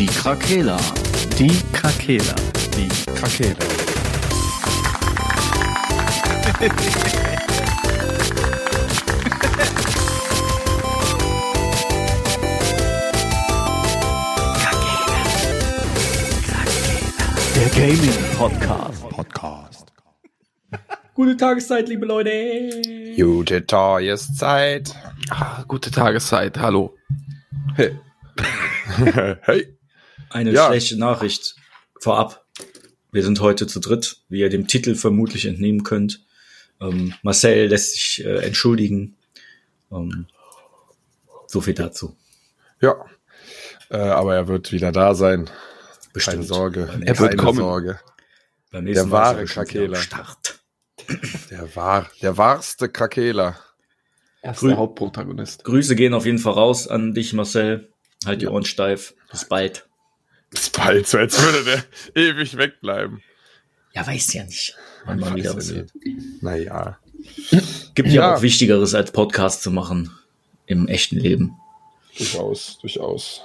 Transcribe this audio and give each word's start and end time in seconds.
Die 0.00 0.06
Krakela. 0.06 0.78
Die 1.38 1.62
Krakela. 1.74 2.34
Die 2.74 2.88
Krakela. 2.88 3.54
Der 17.54 17.68
Gaming 17.74 18.10
Podcast. 18.38 19.08
Podcast. 19.10 19.92
Gute 21.12 21.36
Tageszeit, 21.36 21.90
liebe 21.90 22.06
Leute. 22.06 22.80
Gute 23.18 23.66
Tageszeit. 23.66 24.94
Ah, 25.28 25.62
gute 25.68 25.90
Tageszeit, 25.90 26.58
hallo. 26.58 26.96
Hey. 27.76 27.98
hey. 29.42 29.79
Eine 30.30 30.52
Ja. 30.52 30.68
schlechte 30.68 30.96
Nachricht 30.96 31.56
vorab. 31.98 32.46
Wir 33.12 33.22
sind 33.24 33.40
heute 33.40 33.66
zu 33.66 33.80
dritt, 33.80 34.18
wie 34.28 34.40
ihr 34.40 34.48
dem 34.50 34.66
Titel 34.68 34.94
vermutlich 34.94 35.46
entnehmen 35.46 35.82
könnt. 35.82 36.24
Ähm, 36.80 37.14
Marcel 37.22 37.66
lässt 37.68 37.92
sich 37.94 38.24
äh, 38.24 38.38
entschuldigen. 38.44 39.16
Ähm, 39.92 40.26
so 41.46 41.60
viel 41.60 41.74
dazu. 41.74 42.16
Ja. 42.80 42.94
Äh, 43.90 43.96
aber 43.98 44.36
er 44.36 44.48
wird 44.48 44.70
wieder 44.72 44.92
da 44.92 45.14
sein. 45.14 45.50
Bestimmt. 46.12 46.34
Keine 46.36 46.46
Sorge. 46.46 46.88
Er 47.04 47.18
wird 47.18 47.30
Keine 47.30 47.36
kommen. 47.36 47.58
Sorge. 47.58 48.00
beim 48.70 48.84
nächsten 48.84 49.06
Der 49.06 49.12
wahre 49.12 49.44
Krakela. 49.44 49.96
Start. 49.96 50.60
Der 51.50 51.74
war, 51.74 52.08
der 52.22 52.36
wahrste 52.36 52.88
Krakela. 52.88 53.58
Er 54.42 54.52
ist 54.52 54.60
Grü- 54.60 54.68
der 54.68 54.76
Hauptprotagonist. 54.78 55.64
Grüße 55.64 55.96
gehen 55.96 56.14
auf 56.14 56.24
jeden 56.24 56.38
Fall 56.38 56.52
raus 56.52 56.86
an 56.86 57.14
dich, 57.14 57.32
Marcel. 57.32 57.92
Halt 58.24 58.42
die 58.42 58.46
Ohren 58.46 58.64
steif. 58.64 59.14
Bis 59.30 59.44
bald. 59.44 59.88
Ist 60.52 60.76
bald 60.76 61.06
so, 61.06 61.18
als 61.18 61.40
würde 61.40 61.64
der 61.64 61.84
ewig 62.22 62.56
wegbleiben. 62.56 63.22
Ja, 63.94 64.06
weiß 64.06 64.32
ja 64.34 64.44
nicht, 64.44 64.76
wann 65.04 65.18
mal 65.18 65.34
wieder 65.34 65.56
was 65.56 65.74
wird. 65.74 65.92
Naja. 66.40 66.98
Gibt 67.94 68.08
ja. 68.08 68.14
Ja. 68.14 68.34
auch 68.34 68.42
Wichtigeres 68.42 68.94
als 68.94 69.12
Podcast 69.12 69.62
zu 69.62 69.70
machen 69.70 70.10
im 70.66 70.88
echten 70.88 71.16
Leben. 71.16 71.56
Durchaus, 72.16 72.78
durchaus. 72.80 73.42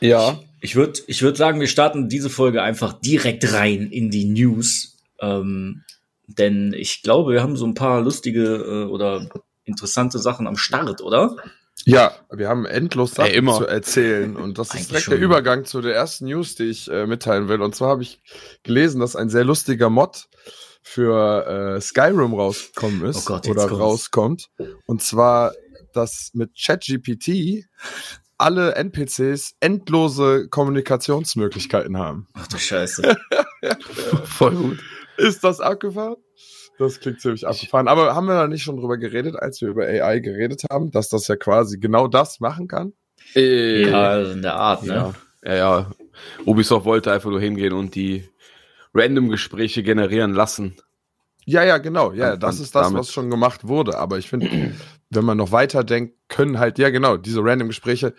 Ja. 0.00 0.40
Ich 0.60 0.76
würde 0.76 1.00
ich 1.06 1.20
würd 1.22 1.36
sagen, 1.36 1.60
wir 1.60 1.68
starten 1.68 2.08
diese 2.08 2.30
Folge 2.30 2.62
einfach 2.62 2.94
direkt 2.94 3.52
rein 3.52 3.90
in 3.90 4.10
die 4.10 4.24
News. 4.24 4.96
Ähm, 5.20 5.82
denn 6.26 6.72
ich 6.72 7.02
glaube, 7.02 7.32
wir 7.32 7.42
haben 7.42 7.56
so 7.56 7.66
ein 7.66 7.74
paar 7.74 8.00
lustige 8.00 8.54
äh, 8.56 8.84
oder 8.84 9.28
interessante 9.64 10.18
Sachen 10.18 10.46
am 10.46 10.56
Start, 10.56 11.02
oder? 11.02 11.36
Ja, 11.86 12.14
wir 12.30 12.48
haben 12.48 12.64
endlos 12.64 13.12
Sachen 13.14 13.30
Ey, 13.30 13.36
immer. 13.36 13.58
zu 13.58 13.66
erzählen 13.66 14.36
und 14.36 14.58
das 14.58 14.74
ist 14.74 14.90
direkt 14.90 15.04
schon. 15.04 15.12
der 15.14 15.20
Übergang 15.22 15.64
zu 15.64 15.80
der 15.82 15.94
ersten 15.94 16.26
News, 16.26 16.54
die 16.54 16.64
ich 16.64 16.90
äh, 16.90 17.06
mitteilen 17.06 17.48
will. 17.48 17.60
Und 17.60 17.74
zwar 17.74 17.90
habe 17.90 18.02
ich 18.02 18.22
gelesen, 18.62 19.00
dass 19.00 19.16
ein 19.16 19.28
sehr 19.28 19.44
lustiger 19.44 19.90
Mod 19.90 20.28
für 20.82 21.76
äh, 21.76 21.80
Skyrim 21.80 22.32
rausgekommen 22.34 23.04
ist 23.04 23.18
Oh 23.18 23.22
Gott, 23.26 23.48
oder 23.48 23.66
kommt's. 23.68 23.80
rauskommt. 23.82 24.48
Und 24.86 25.02
zwar, 25.02 25.52
dass 25.92 26.30
mit 26.32 26.52
ChatGPT 26.58 27.64
alle 28.38 28.74
NPCs 28.74 29.54
endlose 29.60 30.48
Kommunikationsmöglichkeiten 30.48 31.98
haben. 31.98 32.28
Ach 32.34 32.46
du 32.46 32.58
Scheiße. 32.58 33.16
Voll 34.24 34.54
gut. 34.54 34.78
Ist 35.16 35.44
das 35.44 35.60
abgefahren? 35.60 36.16
Das 36.78 36.98
klingt 37.00 37.20
ziemlich 37.20 37.46
abgefahren. 37.46 37.86
Aber 37.88 38.14
haben 38.14 38.26
wir 38.26 38.34
da 38.34 38.46
nicht 38.48 38.62
schon 38.62 38.76
drüber 38.76 38.96
geredet, 38.98 39.36
als 39.36 39.60
wir 39.60 39.68
über 39.68 39.84
AI 39.84 40.18
geredet 40.18 40.62
haben, 40.70 40.90
dass 40.90 41.08
das 41.08 41.28
ja 41.28 41.36
quasi 41.36 41.78
genau 41.78 42.08
das 42.08 42.40
machen 42.40 42.66
kann? 42.68 42.92
Äh, 43.36 43.88
ja, 43.90 44.20
in 44.22 44.42
der 44.42 44.56
Art, 44.56 44.82
ne? 44.82 44.94
ja, 44.94 45.14
ja, 45.44 45.54
ja. 45.56 45.90
Ubisoft 46.46 46.84
wollte 46.84 47.12
einfach 47.12 47.30
nur 47.30 47.40
hingehen 47.40 47.72
und 47.72 47.94
die 47.94 48.28
random 48.92 49.28
Gespräche 49.28 49.82
generieren 49.82 50.32
lassen. 50.34 50.76
Ja, 51.46 51.62
ja, 51.62 51.78
genau. 51.78 52.12
Ja, 52.12 52.32
Und- 52.34 52.42
das 52.42 52.58
ist 52.60 52.74
das, 52.74 52.86
damit- 52.88 53.00
was 53.00 53.12
schon 53.12 53.30
gemacht 53.30 53.66
wurde. 53.68 53.98
Aber 53.98 54.18
ich 54.18 54.28
finde, 54.28 54.72
wenn 55.10 55.24
man 55.24 55.36
noch 55.36 55.52
weiter 55.52 55.84
denkt, 55.84 56.14
können 56.28 56.58
halt, 56.58 56.78
ja, 56.78 56.90
genau, 56.90 57.16
diese 57.16 57.40
random 57.44 57.68
Gespräche, 57.68 58.14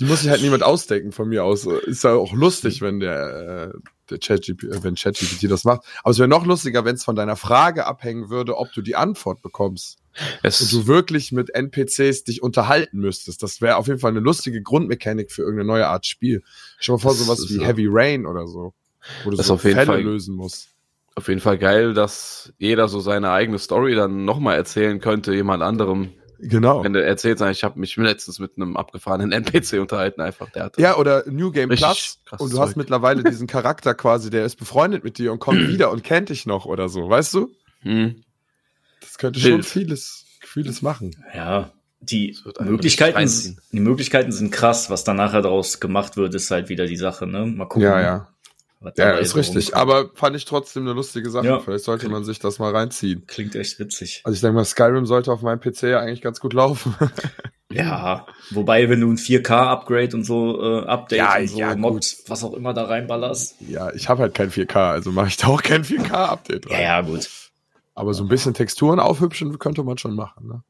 die 0.00 0.04
muss 0.04 0.22
sich 0.22 0.30
halt 0.30 0.42
niemand 0.42 0.62
ausdenken 0.62 1.12
von 1.12 1.28
mir 1.28 1.44
aus. 1.44 1.64
Ist 1.66 2.04
ja 2.04 2.14
auch 2.14 2.32
lustig, 2.32 2.80
wenn 2.80 3.00
der, 3.00 3.72
äh, 3.74 3.78
der 4.10 4.18
ChatGPT, 4.18 4.64
äh, 4.64 4.82
wenn 4.82 4.94
ChatGPT 4.96 5.50
das 5.50 5.64
macht. 5.64 5.82
Aber 6.02 6.10
es 6.10 6.18
wäre 6.18 6.28
noch 6.28 6.44
lustiger, 6.46 6.84
wenn 6.84 6.94
es 6.96 7.04
von 7.04 7.14
deiner 7.16 7.36
Frage 7.36 7.86
abhängen 7.86 8.28
würde, 8.30 8.56
ob 8.56 8.72
du 8.72 8.82
die 8.82 8.96
Antwort 8.96 9.42
bekommst. 9.42 9.98
Es, 10.42 10.60
Und 10.60 10.72
du 10.72 10.86
wirklich 10.86 11.32
mit 11.32 11.54
NPCs 11.54 12.24
dich 12.24 12.42
unterhalten 12.42 12.98
müsstest. 12.98 13.42
Das 13.42 13.60
wäre 13.62 13.76
auf 13.76 13.86
jeden 13.86 13.98
Fall 14.00 14.10
eine 14.10 14.20
lustige 14.20 14.60
Grundmechanik 14.60 15.30
für 15.32 15.42
irgendeine 15.42 15.68
neue 15.68 15.86
Art 15.88 16.04
Spiel. 16.06 16.42
Stell 16.78 16.94
dir 16.94 16.96
mal 16.98 17.02
vor, 17.02 17.14
sowas 17.14 17.46
wie 17.48 17.54
so. 17.54 17.62
Heavy 17.64 17.86
Rain 17.88 18.26
oder 18.26 18.46
so. 18.46 18.74
Wo 19.24 19.30
du 19.30 19.36
Das 19.36 19.46
so 19.46 19.54
auf 19.54 19.64
jeden 19.64 19.76
Fälle 19.76 19.86
Fall- 19.86 20.02
lösen 20.02 20.34
musst. 20.34 20.68
auf 21.14 21.28
jeden 21.28 21.40
Fall 21.40 21.58
geil, 21.58 21.94
dass 21.94 22.52
jeder 22.58 22.88
so 22.88 23.00
seine 23.00 23.30
eigene 23.30 23.58
Story 23.58 23.94
dann 23.94 24.24
nochmal 24.24 24.56
erzählen 24.56 25.00
könnte, 25.00 25.34
jemand 25.34 25.62
anderem. 25.62 26.10
Genau. 26.44 26.82
Wenn 26.82 26.92
du 26.92 27.02
erzählst, 27.02 27.40
ich 27.42 27.62
habe 27.62 27.78
mich 27.78 27.96
letztens 27.96 28.40
mit 28.40 28.56
einem 28.56 28.76
abgefahrenen 28.76 29.30
NPC 29.44 29.74
unterhalten, 29.80 30.20
einfach. 30.20 30.50
Der 30.50 30.64
hatte 30.64 30.82
Ja, 30.82 30.96
oder 30.96 31.22
New 31.30 31.52
Game 31.52 31.68
Plus 31.68 32.18
und 32.38 32.52
du 32.52 32.58
hast 32.58 32.70
Zeug. 32.70 32.76
mittlerweile 32.76 33.22
diesen 33.22 33.46
Charakter 33.46 33.94
quasi, 33.94 34.28
der 34.28 34.44
ist 34.44 34.56
befreundet 34.56 35.04
mit 35.04 35.18
dir 35.18 35.32
und 35.32 35.38
kommt 35.38 35.60
wieder 35.68 35.90
und 35.92 36.02
kennt 36.02 36.30
dich 36.30 36.44
noch 36.44 36.66
oder 36.66 36.88
so, 36.88 37.08
weißt 37.08 37.34
du? 37.34 37.52
Hm. 37.82 38.24
Das 39.00 39.18
könnte 39.18 39.38
schon 39.38 39.52
Wild. 39.52 39.66
vieles, 39.66 40.24
vieles 40.40 40.82
machen. 40.82 41.14
Ja, 41.32 41.70
die 42.00 42.36
Möglichkeiten, 42.60 43.56
die 43.70 43.80
Möglichkeiten 43.80 44.32
sind 44.32 44.50
krass. 44.50 44.90
Was 44.90 45.04
dann 45.04 45.16
nachher 45.16 45.42
daraus 45.42 45.78
gemacht 45.78 46.16
wird, 46.16 46.34
ist 46.34 46.50
halt 46.50 46.68
wieder 46.68 46.86
die 46.86 46.96
Sache, 46.96 47.28
ne? 47.28 47.46
Mal 47.46 47.66
gucken. 47.66 47.82
Ja, 47.82 48.00
ja. 48.00 48.28
Ja, 48.96 49.12
ist 49.12 49.36
richtig. 49.36 49.74
rumkommt. 49.74 49.74
Aber 49.82 50.10
fand 50.14 50.36
ich 50.36 50.44
trotzdem 50.44 50.84
eine 50.84 50.92
lustige 50.92 51.30
Sache. 51.30 51.46
Ja. 51.46 51.60
Vielleicht 51.60 51.84
sollte 51.84 52.08
man 52.08 52.24
sich 52.24 52.38
das 52.38 52.58
mal 52.58 52.74
reinziehen. 52.74 53.26
Klingt 53.26 53.54
echt 53.54 53.78
witzig. 53.78 54.20
Also 54.24 54.34
ich 54.34 54.40
denke 54.40 54.54
mal, 54.56 54.64
Skyrim 54.64 55.06
sollte 55.06 55.32
auf 55.32 55.42
meinem 55.42 55.60
PC 55.60 55.82
ja 55.84 56.00
eigentlich 56.00 56.22
ganz 56.22 56.40
gut 56.40 56.52
laufen. 56.52 56.94
Ja, 57.74 58.26
wobei, 58.50 58.90
wenn 58.90 59.00
du 59.00 59.10
ein 59.10 59.16
4K-Upgrade 59.16 60.14
und 60.14 60.24
so, 60.24 60.60
äh, 60.62 60.84
Update 60.84 61.18
Ja, 61.18 61.38
und 61.38 61.46
so, 61.48 61.58
ja, 61.58 61.74
Mods, 61.74 62.22
was 62.28 62.44
auch 62.44 62.52
immer 62.52 62.74
da 62.74 62.84
reinballerst. 62.84 63.54
ja, 63.66 63.90
ich 63.94 64.10
habe 64.10 64.20
halt 64.20 64.34
kein 64.34 64.50
4K, 64.50 64.90
also 64.90 65.10
mache 65.10 65.28
ich 65.28 65.38
da 65.38 65.46
auch 65.46 65.62
kein 65.62 65.82
4K-Update 65.82 66.66
Ja, 66.68 66.76
rein. 66.76 66.82
ja, 66.82 67.00
gut. 67.00 67.30
Aber 67.94 68.12
so 68.12 68.24
ein 68.24 68.28
bisschen 68.28 68.52
Texturen 68.52 69.00
aufhübschen 69.00 69.58
könnte 69.58 69.84
man 69.84 69.96
schon 69.96 70.14
machen. 70.14 70.48
Ne? 70.48 70.62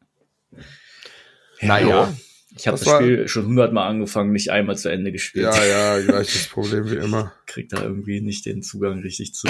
Naja. 1.61 2.13
Ich 2.57 2.67
habe 2.69 2.77
Das 2.79 2.87
das, 2.87 2.97
Spiel 2.97 3.29
schon 3.29 3.47
hundertmal 3.47 3.89
angefangen, 3.89 4.33
nicht 4.33 4.51
einmal 4.51 4.77
zu 4.77 4.91
Ende 4.91 5.11
gespielt. 5.13 5.45
Ja, 5.45 5.65
ja, 5.65 6.01
gleiches 6.05 6.49
Problem 6.49 6.91
wie 6.91 6.97
immer. 6.97 7.33
Krieg 7.47 7.69
da 7.71 7.83
irgendwie 7.83 8.21
nicht 8.21 8.45
den 8.47 8.63
Zugang 8.63 9.01
richtig 9.01 9.35
zu. 9.35 9.49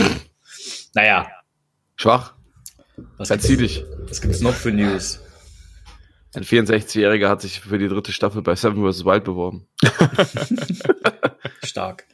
Naja, 0.94 1.28
Schwach. 1.96 2.34
was 3.16 3.28
Verzieh 3.28 3.56
dich. 3.56 3.84
was 4.08 4.20
gibt's 4.20 4.40
noch 4.40 4.54
für 4.54 4.70
News? 4.72 5.20
Ein 6.34 6.44
64-Jähriger 6.44 7.28
hat 7.28 7.42
sich 7.42 7.60
für 7.60 7.78
die 7.78 7.88
dritte 7.88 8.12
Staffel 8.12 8.40
bei 8.40 8.54
Seven 8.54 8.90
vs. 8.90 9.04
Wild 9.04 9.24
beworben. 9.24 9.66
Stark. 11.62 12.06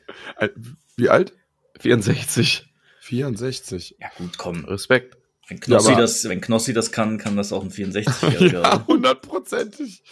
Wie 0.96 1.08
alt? 1.08 1.32
64. 1.80 2.66
64. 3.00 3.96
Ja, 4.00 4.08
gut, 4.18 4.36
komm. 4.38 4.64
Respekt. 4.64 5.16
Wenn 5.48 5.60
Knossi, 5.60 5.92
Ja, 5.92 5.98
das, 5.98 6.28
wenn 6.28 6.40
Knossi 6.40 6.72
das 6.72 6.90
kann, 6.92 7.16
kann 7.18 7.36
das 7.36 7.52
auch 7.52 7.62
ein 7.62 7.70
64-Jähriger. 7.70 8.62
Ja, 8.62 8.86
hundertprozentig. 8.86 10.02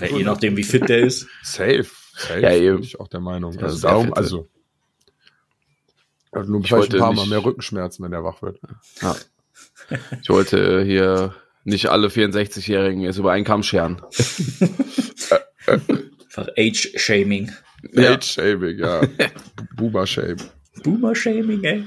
Ja, 0.00 0.06
Je 0.06 0.24
nachdem, 0.24 0.56
wie 0.56 0.62
fit 0.64 0.88
der 0.88 1.00
ist. 1.00 1.26
Safe. 1.42 1.86
Safe. 2.16 2.40
Ja, 2.40 2.52
eben. 2.52 2.76
Bin 2.76 2.84
ich 2.84 3.00
auch 3.00 3.08
der 3.08 3.20
Meinung. 3.20 3.52
Ja, 3.54 3.62
Also 3.62 3.80
darum, 3.80 4.12
also. 4.14 4.48
Also 6.30 6.50
nur 6.50 6.60
Ich 6.62 6.68
vielleicht 6.68 6.94
ein 6.94 7.00
paar 7.00 7.12
Mal 7.12 7.26
mehr 7.26 7.44
Rückenschmerzen, 7.44 8.04
wenn 8.04 8.12
er 8.12 8.24
wach 8.24 8.40
wird. 8.42 8.58
Ja. 9.02 9.16
Ich 10.22 10.28
wollte 10.30 10.82
hier 10.82 11.34
nicht 11.64 11.86
alle 11.90 12.08
64-Jährigen 12.08 13.02
jetzt 13.02 13.18
über 13.18 13.32
einen 13.32 13.44
Kamm 13.44 13.62
scheren. 13.62 14.00
Einfach 15.66 16.48
Age-Shaming. 16.56 17.52
Ja. 17.92 18.12
Age-Shaming, 18.14 18.78
ja. 18.78 19.02
Boomer-Shame. 19.76 20.36
Boomer-Shaming, 20.82 21.64
ey. 21.64 21.84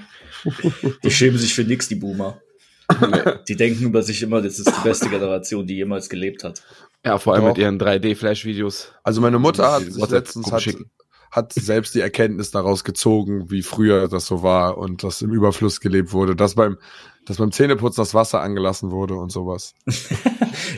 Die 1.04 1.12
schämen 1.12 1.38
sich 1.40 1.54
für 1.54 1.64
nix, 1.64 1.88
die 1.88 1.96
Boomer. 1.96 2.40
Die 3.48 3.56
denken 3.56 3.84
über 3.86 4.04
sich 4.04 4.22
immer, 4.22 4.44
das 4.44 4.60
ist 4.60 4.68
die 4.70 4.84
beste 4.84 5.10
Generation, 5.10 5.66
die 5.66 5.76
jemals 5.76 6.08
gelebt 6.08 6.44
hat. 6.44 6.62
Ja, 7.06 7.18
vor 7.20 7.34
allem 7.36 7.44
Doch. 7.44 7.50
mit 7.50 7.60
ihren 7.60 7.80
3D-Flash-Videos. 7.80 8.92
Also 9.04 9.22
meine 9.22 9.38
Mutter 9.40 9.72
hat 9.72 9.84
sich 9.84 10.10
letztens 10.10 10.52
hat, 10.52 10.66
hat 11.32 11.54
selbst 11.54 11.94
die 11.94 12.00
Erkenntnis 12.02 12.50
daraus 12.52 12.84
gezogen, 12.84 13.52
wie 13.52 13.62
früher 13.62 14.08
das 14.08 14.26
so 14.26 14.42
war 14.42 14.78
und 14.80 15.04
dass 15.04 15.22
im 15.22 15.32
Überfluss 15.32 15.80
gelebt 15.82 16.14
wurde, 16.14 16.36
dass 16.36 16.56
beim, 16.56 16.78
dass 17.26 17.38
beim 17.38 17.52
Zähneputzen 17.52 18.02
das 18.02 18.14
Wasser 18.16 18.42
angelassen 18.42 18.90
wurde 18.92 19.14
und 19.16 19.32
sowas. 19.32 19.74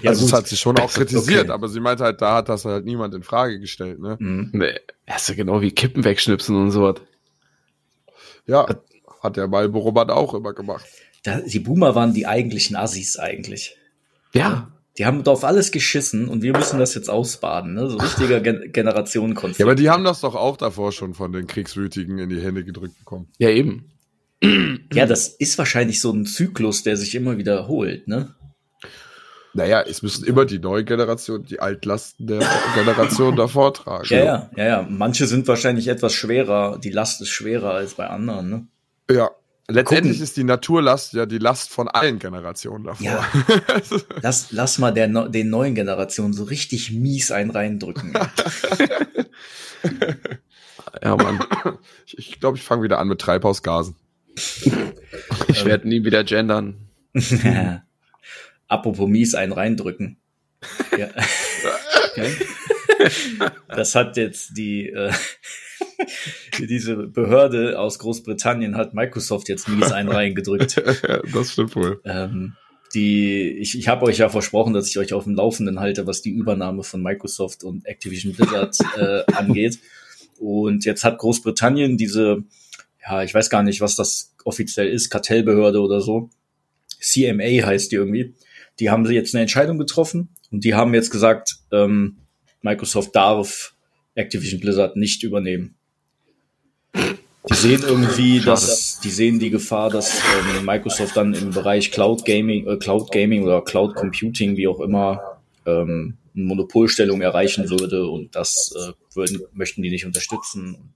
Ja, 0.02 0.10
also 0.12 0.26
gut. 0.26 0.34
das 0.34 0.40
hat 0.40 0.48
sie 0.48 0.58
schon 0.58 0.78
auch 0.80 0.92
kritisiert, 0.92 1.44
Okay. 1.46 1.52
aber 1.52 1.70
sie 1.70 1.80
meinte 1.80 2.04
halt, 2.04 2.22
da 2.22 2.36
hat 2.36 2.50
das 2.50 2.66
halt 2.66 2.84
niemand 2.86 3.14
in 3.16 3.24
Frage 3.24 3.60
gestellt, 3.60 4.00
ne? 4.00 4.18
Mhm. 4.20 4.50
Nee, 4.54 4.76
das 5.06 5.22
ist 5.24 5.30
ja 5.30 5.36
genau 5.36 5.62
wie 5.62 5.72
Kippen 5.72 6.04
wegschnipsen 6.04 6.56
und 6.56 6.72
sowas. 6.72 6.96
Ja, 8.46 8.66
hat 9.22 9.38
der 9.38 9.48
Marlboro 9.48 9.92
Band 9.92 10.12
auch 10.12 10.34
immer 10.34 10.54
gemacht. 10.54 10.86
Da, 11.24 11.40
die 11.42 11.60
Boomer 11.60 11.96
waren 11.96 12.14
die 12.14 12.28
eigentlichen 12.28 12.76
Assis 12.76 13.18
eigentlich. 13.18 13.78
Ja. 14.34 14.72
Die 14.98 15.06
haben 15.06 15.24
doch 15.24 15.34
auf 15.34 15.44
alles 15.44 15.72
geschissen 15.72 16.28
und 16.28 16.42
wir 16.42 16.54
müssen 16.54 16.80
das 16.80 16.96
jetzt 16.96 17.10
ausbaden, 17.10 17.76
ne? 17.76 17.90
So 17.90 17.98
richtiger 17.98 18.40
Gen 18.40 18.72
Generationenkonflikt. 18.72 19.60
Ja, 19.60 19.66
aber 19.66 19.76
die 19.76 19.90
haben 19.90 20.04
das 20.04 20.22
doch 20.22 20.36
auch 20.36 20.58
davor 20.58 20.92
schon 20.92 21.14
von 21.14 21.32
den 21.32 21.46
Kriegswütigen 21.46 22.18
in 22.18 22.30
die 22.30 22.42
Hände 22.42 22.64
gedrückt 22.64 22.98
bekommen. 22.98 23.28
Ja, 23.38 23.50
eben. 23.50 23.92
ja, 24.94 25.06
das 25.06 25.28
ist 25.28 25.58
wahrscheinlich 25.58 26.02
so 26.02 26.12
ein 26.12 26.26
Zyklus, 26.26 26.84
der 26.84 26.98
sich 26.98 27.14
immer 27.16 27.38
wiederholt, 27.38 28.08
ne? 28.08 28.34
Naja, 29.54 29.82
es 29.82 30.04
müssen 30.04 30.26
immer 30.26 30.46
die 30.46 30.60
neue 30.60 30.84
Generation 30.84 31.44
die 31.44 31.60
Altlasten 31.60 32.28
der 32.28 32.48
Generation 32.76 33.36
davor 33.36 33.74
tragen. 33.74 34.08
Ja, 34.10 34.24
ja, 34.24 34.52
ja, 34.56 34.66
ja. 34.66 34.88
Manche 34.90 35.26
sind 35.26 35.48
wahrscheinlich 35.48 35.88
etwas 35.88 36.14
schwerer, 36.14 36.78
die 36.78 36.92
Last 36.92 37.22
ist 37.22 37.30
schwerer 37.30 37.72
als 37.72 37.96
bei 37.96 38.08
anderen, 38.08 38.50
ne? 38.50 38.68
Ja. 39.10 39.32
Letztendlich 39.70 40.14
Gucken. 40.14 40.24
ist 40.24 40.38
die 40.38 40.46
Naturlast 40.46 41.14
ja 41.14 41.26
die 41.26 41.40
Last 41.40 41.72
von 41.72 41.90
allen 41.90 42.20
Generationen 42.20 42.86
davor. 42.86 43.06
Ja. 43.06 43.28
Lass, 44.22 44.52
lass 44.52 44.78
mal 44.78 44.92
der, 44.94 45.08
den 45.28 45.50
neuen 45.50 45.76
Generationen 45.76 46.32
so 46.32 46.46
richtig 46.46 46.92
mies 46.92 47.32
einen 47.32 47.52
reindrücken. 47.52 48.14
Ja, 51.04 51.16
Mann. 51.16 51.40
ich 51.40 51.50
glaube, 51.62 51.80
ich, 52.06 52.40
glaub, 52.40 52.56
ich 52.56 52.64
fange 52.64 52.84
wieder 52.84 52.98
an 52.98 53.08
mit 53.08 53.20
Treibhausgasen. 53.22 53.96
Ich 55.48 55.66
werde 55.66 55.88
nie 55.88 56.04
wieder 56.04 56.24
gendern. 56.24 56.90
Apropos 58.68 59.08
mies 59.08 59.36
einen 59.36 59.52
reindrücken. 59.52 60.18
Ja. 60.98 61.10
Okay. 62.12 62.36
Das 63.68 63.94
hat 63.96 64.18
jetzt 64.18 64.58
die, 64.58 64.90
äh, 64.90 65.12
diese 66.60 66.96
Behörde 66.96 67.80
aus 67.80 68.00
Großbritannien 68.00 68.76
hat 68.76 68.94
Microsoft 68.94 69.50
jetzt 69.50 69.68
mies 69.68 69.92
einen 69.92 70.10
reingedrückt. 70.10 70.78
das 71.34 71.54
stimmt 71.54 71.76
wohl. 71.76 72.02
Ähm, 72.06 72.56
die, 72.94 73.50
ich, 73.60 73.78
ich 73.78 73.88
habe 73.88 74.06
euch 74.06 74.20
ja 74.20 74.30
versprochen, 74.30 74.74
dass 74.74 74.88
ich 74.88 74.98
euch 74.98 75.14
auf 75.14 75.26
dem 75.26 75.36
Laufenden 75.36 75.80
halte, 75.80 76.08
was 76.08 76.22
die 76.22 76.32
Übernahme 76.32 76.84
von 76.84 77.02
Microsoft 77.02 77.64
und 77.64 77.86
Activision 77.86 78.34
Blizzard 78.34 78.78
äh, 78.98 79.24
angeht. 79.34 79.80
Und 80.40 80.86
jetzt 80.86 81.04
hat 81.04 81.18
Großbritannien 81.18 81.98
diese, 81.98 82.44
ja, 83.04 83.24
ich 83.24 83.34
weiß 83.34 83.50
gar 83.50 83.64
nicht, 83.64 83.82
was 83.82 83.96
das 83.96 84.34
offiziell 84.46 84.88
ist, 84.88 85.10
Kartellbehörde 85.10 85.82
oder 85.82 86.02
so. 86.02 86.30
CMA 87.00 87.66
heißt 87.66 87.92
die 87.92 87.96
irgendwie. 87.96 88.36
Die 88.80 88.90
haben 88.90 89.06
jetzt 89.10 89.34
eine 89.34 89.42
Entscheidung 89.42 89.78
getroffen 89.78 90.30
und 90.52 90.64
die 90.64 90.76
haben 90.76 90.94
jetzt 90.94 91.10
gesagt, 91.10 91.58
ähm, 91.72 92.18
Microsoft 92.62 93.16
darf 93.16 93.76
Activision 94.16 94.60
Blizzard 94.60 94.96
nicht 94.96 95.24
übernehmen. 95.24 95.76
Sehen 97.58 97.84
irgendwie, 97.84 98.40
dass 98.40 99.00
die 99.00 99.10
sehen 99.10 99.40
die 99.40 99.50
Gefahr, 99.50 99.90
dass 99.90 100.22
ähm, 100.60 100.66
Microsoft 100.66 101.18
dann 101.18 101.34
im 101.34 101.52
Bereich 101.52 101.92
Cloud 101.92 102.24
Gaming, 102.24 102.68
äh, 102.68 102.78
Cloud 102.78 103.12
Gaming 103.12 103.44
oder 103.44 103.64
Cloud 103.64 103.96
Computing, 103.96 104.58
wie 104.58 104.68
auch 104.68 104.80
immer, 104.80 105.40
ähm, 105.66 106.18
eine 106.36 106.46
Monopolstellung 106.46 107.22
erreichen 107.22 107.70
würde 107.70 108.08
und 108.08 108.36
das 108.36 108.74
äh, 108.78 109.16
würden, 109.16 109.42
möchten 109.54 109.82
die 109.82 109.90
nicht 109.90 110.06
unterstützen. 110.06 110.94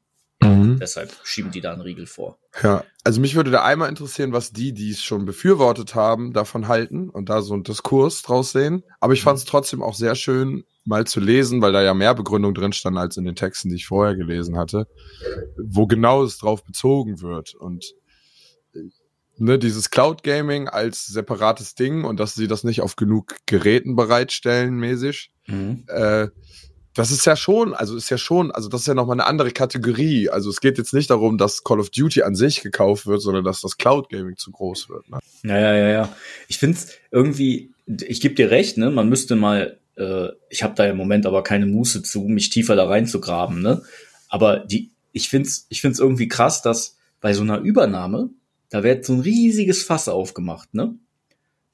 Deshalb 0.81 1.15
schieben 1.23 1.51
die 1.51 1.61
da 1.61 1.73
einen 1.73 1.81
Riegel 1.81 2.07
vor. 2.07 2.39
Ja, 2.63 2.83
also 3.03 3.21
mich 3.21 3.35
würde 3.35 3.51
da 3.51 3.63
einmal 3.63 3.89
interessieren, 3.89 4.33
was 4.33 4.51
die, 4.51 4.73
die 4.73 4.89
es 4.89 5.03
schon 5.03 5.25
befürwortet 5.25 5.93
haben, 5.93 6.33
davon 6.33 6.67
halten 6.67 7.09
und 7.09 7.29
da 7.29 7.41
so 7.41 7.53
einen 7.53 7.63
Diskurs 7.63 8.23
draus 8.23 8.51
sehen. 8.51 8.83
Aber 8.99 9.13
ich 9.13 9.21
fand 9.21 9.37
es 9.37 9.45
trotzdem 9.45 9.83
auch 9.83 9.93
sehr 9.93 10.15
schön, 10.15 10.63
mal 10.83 11.05
zu 11.05 11.19
lesen, 11.19 11.61
weil 11.61 11.71
da 11.71 11.83
ja 11.83 11.93
mehr 11.93 12.15
Begründung 12.15 12.53
drin 12.53 12.73
stand 12.73 12.97
als 12.97 13.17
in 13.17 13.25
den 13.25 13.35
Texten, 13.35 13.69
die 13.69 13.75
ich 13.75 13.87
vorher 13.87 14.15
gelesen 14.15 14.57
hatte, 14.57 14.87
wo 15.57 15.87
genau 15.87 16.23
es 16.23 16.37
drauf 16.37 16.63
bezogen 16.63 17.21
wird. 17.21 17.53
Und 17.53 17.93
äh, 18.73 18.79
ne, 19.37 19.59
dieses 19.59 19.89
Cloud 19.89 20.23
Gaming 20.23 20.67
als 20.67 21.05
separates 21.05 21.75
Ding 21.75 22.03
und 22.03 22.19
dass 22.19 22.33
sie 22.33 22.47
das 22.47 22.63
nicht 22.63 22.81
auf 22.81 22.95
genug 22.95 23.35
Geräten 23.45 23.95
bereitstellen, 23.95 24.75
mäßig, 24.75 25.31
äh, 25.87 26.27
das 26.93 27.11
ist 27.11 27.25
ja 27.25 27.35
schon, 27.35 27.73
also 27.73 27.95
ist 27.95 28.09
ja 28.09 28.17
schon, 28.17 28.51
also 28.51 28.67
das 28.67 28.81
ist 28.81 28.87
ja 28.87 28.93
nochmal 28.93 29.15
eine 29.15 29.25
andere 29.25 29.51
Kategorie. 29.51 30.29
Also 30.29 30.49
es 30.49 30.59
geht 30.59 30.77
jetzt 30.77 30.93
nicht 30.93 31.09
darum, 31.09 31.37
dass 31.37 31.63
Call 31.63 31.79
of 31.79 31.89
Duty 31.89 32.23
an 32.23 32.35
sich 32.35 32.61
gekauft 32.61 33.07
wird, 33.07 33.21
sondern 33.21 33.45
dass 33.45 33.61
das 33.61 33.77
Cloud 33.77 34.09
Gaming 34.09 34.35
zu 34.35 34.51
groß 34.51 34.89
wird. 34.89 35.09
Ne? 35.09 35.19
Ja, 35.43 35.57
ja, 35.57 35.75
ja, 35.75 35.89
ja. 35.89 36.15
Ich 36.49 36.57
find's 36.59 36.89
irgendwie, 37.09 37.71
ich 37.85 38.19
geb 38.19 38.35
dir 38.35 38.51
recht, 38.51 38.77
ne? 38.77 38.91
Man 38.91 39.07
müsste 39.07 39.35
mal, 39.35 39.77
äh, 40.01 40.31
ich 40.49 40.63
habe 40.63 40.73
da 40.75 40.85
im 40.85 40.97
Moment 40.97 41.25
aber 41.25 41.43
keine 41.43 41.65
Muße 41.65 42.01
zu, 42.03 42.21
mich 42.21 42.49
tiefer 42.49 42.75
da 42.75 42.85
reinzugraben, 42.85 43.61
ne? 43.61 43.83
Aber 44.27 44.59
die, 44.59 44.91
ich 45.11 45.29
find's, 45.29 45.67
ich 45.69 45.81
find's 45.81 45.99
irgendwie 45.99 46.27
krass, 46.27 46.61
dass 46.61 46.97
bei 47.19 47.33
so 47.33 47.43
einer 47.43 47.59
Übernahme, 47.59 48.29
da 48.69 48.83
wird 48.83 49.05
so 49.05 49.13
ein 49.13 49.19
riesiges 49.19 49.83
Fass 49.83 50.09
aufgemacht, 50.09 50.73
ne? 50.73 50.95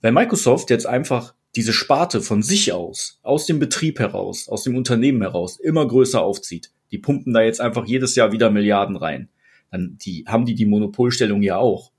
Wenn 0.02 0.14
Microsoft 0.14 0.70
jetzt 0.70 0.86
einfach 0.86 1.34
diese 1.56 1.74
Sparte 1.74 2.22
von 2.22 2.44
sich 2.44 2.74
aus, 2.74 3.20
aus 3.24 3.46
dem 3.46 3.60
Betrieb 3.60 4.00
heraus, 4.00 4.48
aus 4.48 4.64
dem 4.64 4.76
Unternehmen 4.76 5.22
heraus, 5.22 5.60
immer 5.60 5.88
größer 5.88 6.22
aufzieht, 6.22 6.72
die 6.92 7.00
pumpen 7.00 7.34
da 7.34 7.42
jetzt 7.42 7.62
einfach 7.62 7.86
jedes 7.86 8.16
Jahr 8.16 8.32
wieder 8.32 8.52
Milliarden 8.52 8.96
rein. 8.96 9.30
Dann 9.72 9.98
die, 10.00 10.26
haben 10.28 10.46
die 10.46 10.56
die 10.56 10.66
Monopolstellung 10.66 11.42
ja 11.42 11.58
auch. 11.58 11.92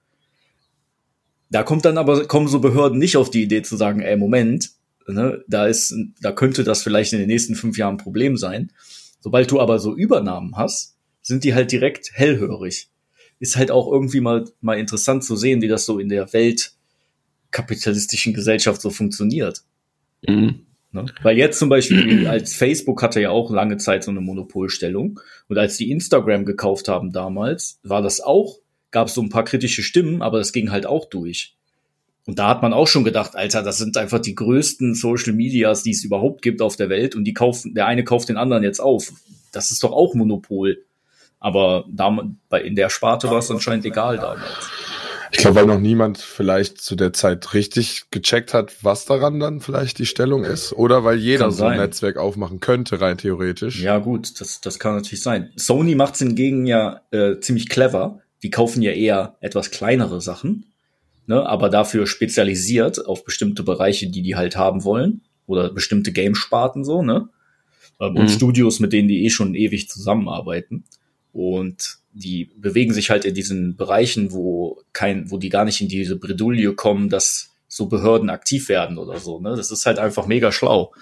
Da 1.50 1.62
kommt 1.62 1.84
dann 1.84 1.98
aber, 1.98 2.26
kommen 2.26 2.48
so 2.48 2.60
Behörden 2.60 2.98
nicht 2.98 3.16
auf 3.16 3.30
die 3.30 3.42
Idee 3.42 3.62
zu 3.62 3.76
sagen, 3.76 4.00
ey, 4.00 4.16
Moment, 4.16 4.70
ne, 5.08 5.44
da 5.48 5.66
ist, 5.66 5.94
da 6.20 6.32
könnte 6.32 6.64
das 6.64 6.82
vielleicht 6.82 7.12
in 7.12 7.18
den 7.18 7.28
nächsten 7.28 7.54
fünf 7.54 7.76
Jahren 7.78 7.94
ein 7.94 7.98
Problem 7.98 8.36
sein. 8.36 8.72
Sobald 9.20 9.50
du 9.50 9.60
aber 9.60 9.78
so 9.78 9.96
Übernahmen 9.96 10.56
hast, 10.56 10.96
sind 11.22 11.44
die 11.44 11.54
halt 11.54 11.72
direkt 11.72 12.12
hellhörig. 12.12 12.90
Ist 13.40 13.56
halt 13.56 13.70
auch 13.70 13.90
irgendwie 13.90 14.20
mal, 14.20 14.44
mal 14.60 14.78
interessant 14.78 15.24
zu 15.24 15.36
sehen, 15.36 15.62
wie 15.62 15.68
das 15.68 15.86
so 15.86 15.98
in 15.98 16.08
der 16.08 16.32
Welt 16.32 16.72
kapitalistischen 17.50 18.34
Gesellschaft 18.34 18.80
so 18.80 18.90
funktioniert. 18.90 19.62
Mhm. 20.26 20.66
Ne? 20.92 21.06
Weil 21.22 21.36
jetzt 21.36 21.58
zum 21.58 21.68
Beispiel, 21.68 22.26
als 22.28 22.54
Facebook 22.54 23.02
hatte 23.02 23.20
ja 23.20 23.30
auch 23.30 23.50
lange 23.50 23.76
Zeit 23.76 24.04
so 24.04 24.10
eine 24.10 24.20
Monopolstellung 24.20 25.20
und 25.48 25.58
als 25.58 25.76
die 25.76 25.90
Instagram 25.90 26.44
gekauft 26.44 26.88
haben 26.88 27.12
damals, 27.12 27.78
war 27.82 28.02
das 28.02 28.20
auch, 28.20 28.58
gab 28.90 29.08
es 29.08 29.14
so 29.14 29.22
ein 29.22 29.28
paar 29.28 29.44
kritische 29.44 29.82
Stimmen, 29.82 30.22
aber 30.22 30.38
das 30.38 30.52
ging 30.52 30.70
halt 30.70 30.86
auch 30.86 31.04
durch. 31.06 31.57
Und 32.28 32.38
da 32.38 32.48
hat 32.48 32.60
man 32.60 32.74
auch 32.74 32.86
schon 32.86 33.04
gedacht, 33.04 33.36
Alter, 33.36 33.62
das 33.62 33.78
sind 33.78 33.96
einfach 33.96 34.18
die 34.18 34.34
größten 34.34 34.94
Social 34.94 35.32
Medias, 35.32 35.82
die 35.82 35.92
es 35.92 36.04
überhaupt 36.04 36.42
gibt 36.42 36.60
auf 36.60 36.76
der 36.76 36.90
Welt 36.90 37.14
und 37.16 37.24
die 37.24 37.32
kaufen, 37.32 37.72
der 37.72 37.86
eine 37.86 38.04
kauft 38.04 38.28
den 38.28 38.36
anderen 38.36 38.62
jetzt 38.62 38.80
auf. 38.80 39.14
Das 39.50 39.70
ist 39.70 39.82
doch 39.82 39.92
auch 39.92 40.14
Monopol. 40.14 40.84
Aber 41.40 41.86
da, 41.90 42.14
bei, 42.50 42.60
in 42.60 42.76
der 42.76 42.90
Sparte 42.90 43.30
war 43.30 43.38
es 43.38 43.50
anscheinend 43.50 43.86
egal 43.86 44.18
damals. 44.18 44.68
Ich 45.32 45.38
glaube, 45.38 45.56
weil 45.56 45.66
noch 45.66 45.78
niemand 45.80 46.18
vielleicht 46.18 46.82
zu 46.82 46.96
der 46.96 47.14
Zeit 47.14 47.54
richtig 47.54 48.10
gecheckt 48.10 48.52
hat, 48.52 48.84
was 48.84 49.06
daran 49.06 49.40
dann 49.40 49.60
vielleicht 49.60 49.98
die 49.98 50.04
Stellung 50.04 50.44
ist. 50.44 50.74
Oder 50.74 51.04
weil 51.04 51.16
jeder 51.16 51.44
Kann 51.44 51.52
so 51.52 51.64
ein 51.64 51.78
sein. 51.78 51.80
Netzwerk 51.80 52.18
aufmachen 52.18 52.60
könnte, 52.60 53.00
rein 53.00 53.16
theoretisch. 53.16 53.80
Ja, 53.80 53.96
gut, 53.96 54.38
das, 54.38 54.60
das 54.60 54.78
kann 54.78 54.94
natürlich 54.94 55.22
sein. 55.22 55.50
Sony 55.56 55.94
macht's 55.94 56.18
hingegen 56.18 56.66
ja 56.66 57.00
äh, 57.10 57.40
ziemlich 57.40 57.70
clever. 57.70 58.20
Die 58.42 58.50
kaufen 58.50 58.82
ja 58.82 58.92
eher 58.92 59.38
etwas 59.40 59.70
kleinere 59.70 60.20
Sachen, 60.20 60.66
ne, 61.28 61.46
aber 61.46 61.68
dafür 61.68 62.06
spezialisiert 62.06 63.06
auf 63.06 63.24
bestimmte 63.24 63.62
Bereiche, 63.62 64.08
die 64.08 64.22
die 64.22 64.34
halt 64.34 64.56
haben 64.56 64.82
wollen. 64.82 65.20
Oder 65.46 65.70
bestimmte 65.70 66.12
Gamesparten 66.12 66.84
so, 66.84 67.02
ne? 67.02 67.28
Ähm, 68.00 68.16
Und 68.16 68.24
Mhm. 68.24 68.28
Studios, 68.28 68.80
mit 68.80 68.92
denen 68.92 69.08
die 69.08 69.24
eh 69.24 69.30
schon 69.30 69.54
ewig 69.54 69.88
zusammenarbeiten. 69.88 70.84
Und 71.32 71.98
die 72.12 72.50
bewegen 72.56 72.92
sich 72.92 73.10
halt 73.10 73.24
in 73.24 73.34
diesen 73.34 73.76
Bereichen, 73.76 74.32
wo 74.32 74.82
kein, 74.92 75.30
wo 75.30 75.38
die 75.38 75.48
gar 75.48 75.64
nicht 75.64 75.80
in 75.80 75.88
diese 75.88 76.16
Bredouille 76.16 76.74
kommen, 76.74 77.08
dass 77.08 77.50
so 77.68 77.86
Behörden 77.86 78.30
aktiv 78.30 78.68
werden 78.68 78.98
oder 78.98 79.18
so. 79.18 79.40
Ne? 79.40 79.54
Das 79.56 79.70
ist 79.70 79.86
halt 79.86 79.98
einfach 79.98 80.26
mega 80.26 80.50
schlau. 80.52 80.92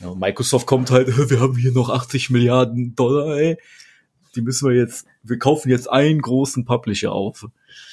Ja, 0.00 0.14
Microsoft 0.14 0.66
kommt 0.66 0.90
halt, 0.90 1.08
wir 1.30 1.40
haben 1.40 1.56
hier 1.56 1.72
noch 1.72 1.90
80 1.90 2.30
Milliarden 2.30 2.94
Dollar, 2.94 3.36
ey. 3.36 3.58
Die 4.34 4.40
müssen 4.40 4.68
wir 4.68 4.74
jetzt, 4.76 5.06
wir 5.22 5.38
kaufen 5.38 5.70
jetzt 5.70 5.90
einen 5.90 6.20
großen 6.22 6.64
Publisher 6.64 7.12
auf. 7.12 7.46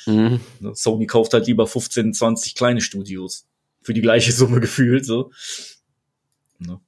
Mhm. 0.05 0.39
Ne, 0.59 0.71
Sony 0.75 1.05
kauft 1.07 1.33
halt 1.33 1.48
lieber 1.48 1.67
15, 1.67 2.13
20 2.13 2.55
kleine 2.55 2.81
Studios. 2.81 3.48
Für 3.81 3.93
die 3.93 4.01
gleiche 4.01 4.31
Summe 4.31 4.59
gefühlt, 4.62 5.05
so. 5.05 5.31
Ne? 6.59 6.79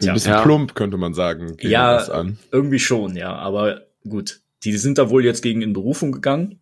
Ein 0.00 0.06
Ja. 0.06 0.12
bisschen 0.14 0.32
Ja. 0.32 0.42
plump, 0.42 0.74
könnte 0.74 0.96
man 0.96 1.14
sagen. 1.14 1.56
gegen 1.56 1.70
Ja. 1.72 1.94
das 1.94 2.10
an. 2.10 2.38
Irgendwie 2.52 2.78
schon, 2.78 3.16
ja. 3.16 3.34
Aber 3.34 3.82
gut. 4.08 4.40
Die 4.64 4.76
sind 4.78 4.98
da 4.98 5.10
wohl 5.10 5.24
jetzt 5.24 5.42
gegen 5.42 5.60
in 5.62 5.72
Berufung 5.74 6.10
gegangen. 6.12 6.60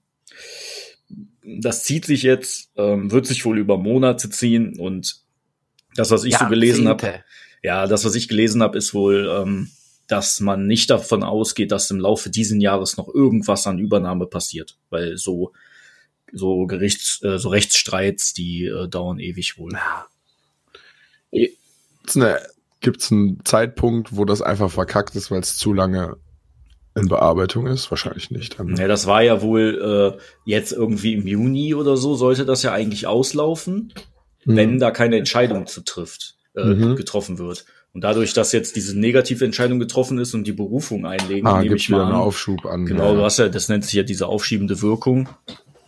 Das 1.45 1.85
zieht 1.85 2.05
sich 2.05 2.23
jetzt, 2.23 2.71
ähm, 2.77 3.11
wird 3.11 3.27
sich 3.27 3.45
wohl 3.45 3.59
über 3.59 3.77
Monate 3.79 4.31
ziehen 4.31 4.79
und 4.79 5.17
das, 5.95 6.11
was 6.11 6.25
ich 6.25 6.37
so 6.37 6.47
gelesen 6.47 6.89
habe, 6.89 7.23
Ja, 7.63 7.87
das, 7.87 8.05
was 8.05 8.15
ich 8.17 8.27
gelesen 8.29 8.63
habe, 8.63 8.77
ist 8.79 8.93
wohl, 8.95 9.29
ähm, 9.31 9.71
dass 10.13 10.41
man 10.41 10.67
nicht 10.67 10.91
davon 10.91 11.23
ausgeht, 11.25 11.73
dass 11.73 11.91
im 11.91 11.99
Laufe 11.99 12.31
diesen 12.31 12.61
Jahres 12.61 12.97
noch 12.97 13.09
irgendwas 13.09 13.67
an 13.67 13.79
Übernahme 13.79 14.27
passiert, 14.27 14.77
weil 14.91 15.17
so 15.17 15.53
so 16.35 16.67
Gerichts, 16.67 17.21
äh, 17.23 17.39
so 17.39 17.51
Rechtsstreits, 17.51 18.33
die 18.33 18.65
äh, 18.67 18.89
dauern 18.89 19.19
ewig 19.19 19.59
wohl. 19.59 19.73
Gibt's, 21.31 22.17
eine, 22.17 22.41
gibt's 22.81 23.13
einen 23.13 23.45
Zeitpunkt, 23.45 24.17
wo 24.17 24.25
das 24.25 24.43
einfach 24.43 24.71
verkackt 24.71 25.15
ist, 25.17 25.31
weil 25.31 25.41
es 25.41 25.57
zu 25.57 25.73
lange 25.73 26.17
in 26.95 27.09
Bearbeitung 27.09 27.67
ist? 27.67 27.91
Wahrscheinlich 27.91 28.31
nicht. 28.31 28.59
Dann. 28.59 28.77
Ja, 28.77 28.89
das 28.89 29.07
war 29.07 29.23
ja 29.23 29.41
wohl 29.43 30.17
äh, 30.19 30.23
jetzt 30.45 30.73
irgendwie 30.73 31.15
im 31.15 31.27
Juni 31.27 31.75
oder 31.75 31.97
so 31.97 32.15
sollte 32.15 32.45
das 32.45 32.63
ja 32.63 32.73
eigentlich 32.73 33.07
auslaufen. 33.07 33.93
wenn 34.45 34.81
da 34.81 34.91
keine 34.91 35.19
Entscheidung 35.19 35.69
zu 35.69 35.83
trifft, 35.83 36.35
äh, 36.57 36.65
Mhm. 36.65 36.97
getroffen 36.97 37.39
wird. 37.39 37.65
Und 37.95 38.03
dadurch, 38.05 38.33
dass 38.33 38.53
jetzt 38.53 38.75
diese 38.77 38.99
negative 38.99 39.45
Entscheidung 39.45 39.79
getroffen 39.79 40.19
ist 40.19 40.33
und 40.35 40.47
die 40.47 40.53
Berufung 40.53 41.05
einlegen, 41.05 41.47
Ah, 41.47 41.61
nehme 41.61 41.77
ich 41.77 41.89
wieder 41.89 41.99
mal 41.99 42.05
einen 42.07 42.15
an. 42.15 42.21
Aufschub 42.21 42.65
an. 42.65 42.87
Genau, 42.87 43.09
ja. 43.11 43.15
du 43.15 43.23
hast 43.23 43.39
ja, 43.39 43.49
das 43.51 43.69
nennt 43.69 43.85
sich 43.85 43.93
ja 43.95 44.03
diese 44.03 44.27
aufschiebende 44.29 44.81
Wirkung 44.81 45.29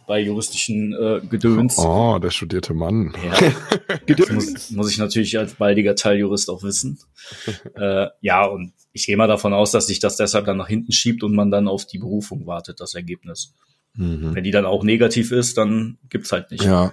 bei 0.06 0.20
juristischen 0.20 0.92
äh, 0.92 1.22
Gedöns. 1.26 1.78
Oh, 1.78 2.18
der 2.18 2.28
studierte 2.30 2.74
Mann. 2.74 3.14
Ja, 3.24 3.50
das 4.16 4.30
muss, 4.30 4.70
muss 4.70 4.90
ich 4.90 4.98
natürlich 4.98 5.38
als 5.38 5.54
baldiger 5.54 5.94
Teiljurist 5.94 6.50
auch 6.50 6.62
wissen. 6.62 6.98
äh, 7.74 8.08
ja, 8.20 8.44
und 8.44 8.74
ich 8.92 9.06
gehe 9.06 9.16
mal 9.16 9.26
davon 9.26 9.54
aus, 9.54 9.70
dass 9.70 9.86
sich 9.86 9.98
das 10.00 10.16
deshalb 10.16 10.44
dann 10.44 10.58
nach 10.58 10.68
hinten 10.68 10.92
schiebt 10.92 11.22
und 11.22 11.34
man 11.34 11.50
dann 11.50 11.68
auf 11.68 11.86
die 11.86 11.98
Berufung 11.98 12.46
wartet, 12.46 12.80
das 12.80 12.94
Ergebnis. 12.94 13.54
Mhm. 13.94 14.34
Wenn 14.34 14.44
die 14.44 14.50
dann 14.50 14.66
auch 14.66 14.84
negativ 14.84 15.32
ist, 15.32 15.56
dann 15.56 15.96
gibt's 16.10 16.32
halt 16.32 16.50
nicht. 16.50 16.64
Ja. 16.64 16.92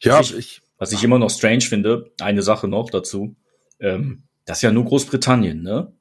Ja, 0.00 0.20
Ich- 0.20 0.36
ich, 0.36 0.60
Was 0.78 0.92
ich 0.92 1.02
immer 1.02 1.18
noch 1.18 1.30
strange 1.30 1.62
finde, 1.62 2.10
eine 2.20 2.42
Sache 2.42 2.68
noch 2.68 2.90
dazu, 2.90 3.34
ähm, 3.80 4.22
das 4.44 4.58
ist 4.58 4.62
ja 4.62 4.72
nur 4.72 4.84
Großbritannien, 4.84 5.62
ne? 5.62 5.92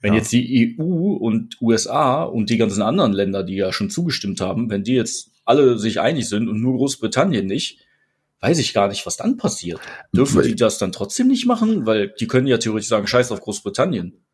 Wenn 0.00 0.12
Ja. 0.12 0.18
jetzt 0.20 0.32
die 0.32 0.76
EU 0.78 1.14
und 1.14 1.60
USA 1.60 2.22
und 2.22 2.50
die 2.50 2.58
ganzen 2.58 2.82
anderen 2.82 3.12
Länder, 3.12 3.42
die 3.42 3.56
ja 3.56 3.72
schon 3.72 3.90
zugestimmt 3.90 4.40
haben, 4.40 4.70
wenn 4.70 4.84
die 4.84 4.94
jetzt 4.94 5.30
alle 5.44 5.78
sich 5.78 6.00
einig 6.00 6.28
sind 6.28 6.48
und 6.48 6.60
nur 6.60 6.76
Großbritannien 6.76 7.46
nicht, 7.46 7.78
weiß 8.40 8.58
ich 8.58 8.74
gar 8.74 8.88
nicht, 8.88 9.06
was 9.06 9.16
dann 9.16 9.36
passiert. 9.36 9.80
Dürfen 10.12 10.42
die 10.42 10.54
das 10.54 10.78
dann 10.78 10.92
trotzdem 10.92 11.28
nicht 11.28 11.46
machen? 11.46 11.86
Weil 11.86 12.14
die 12.20 12.26
können 12.26 12.46
ja 12.46 12.58
theoretisch 12.58 12.88
sagen, 12.88 13.06
scheiß 13.06 13.32
auf 13.32 13.40
Großbritannien. 13.40 14.24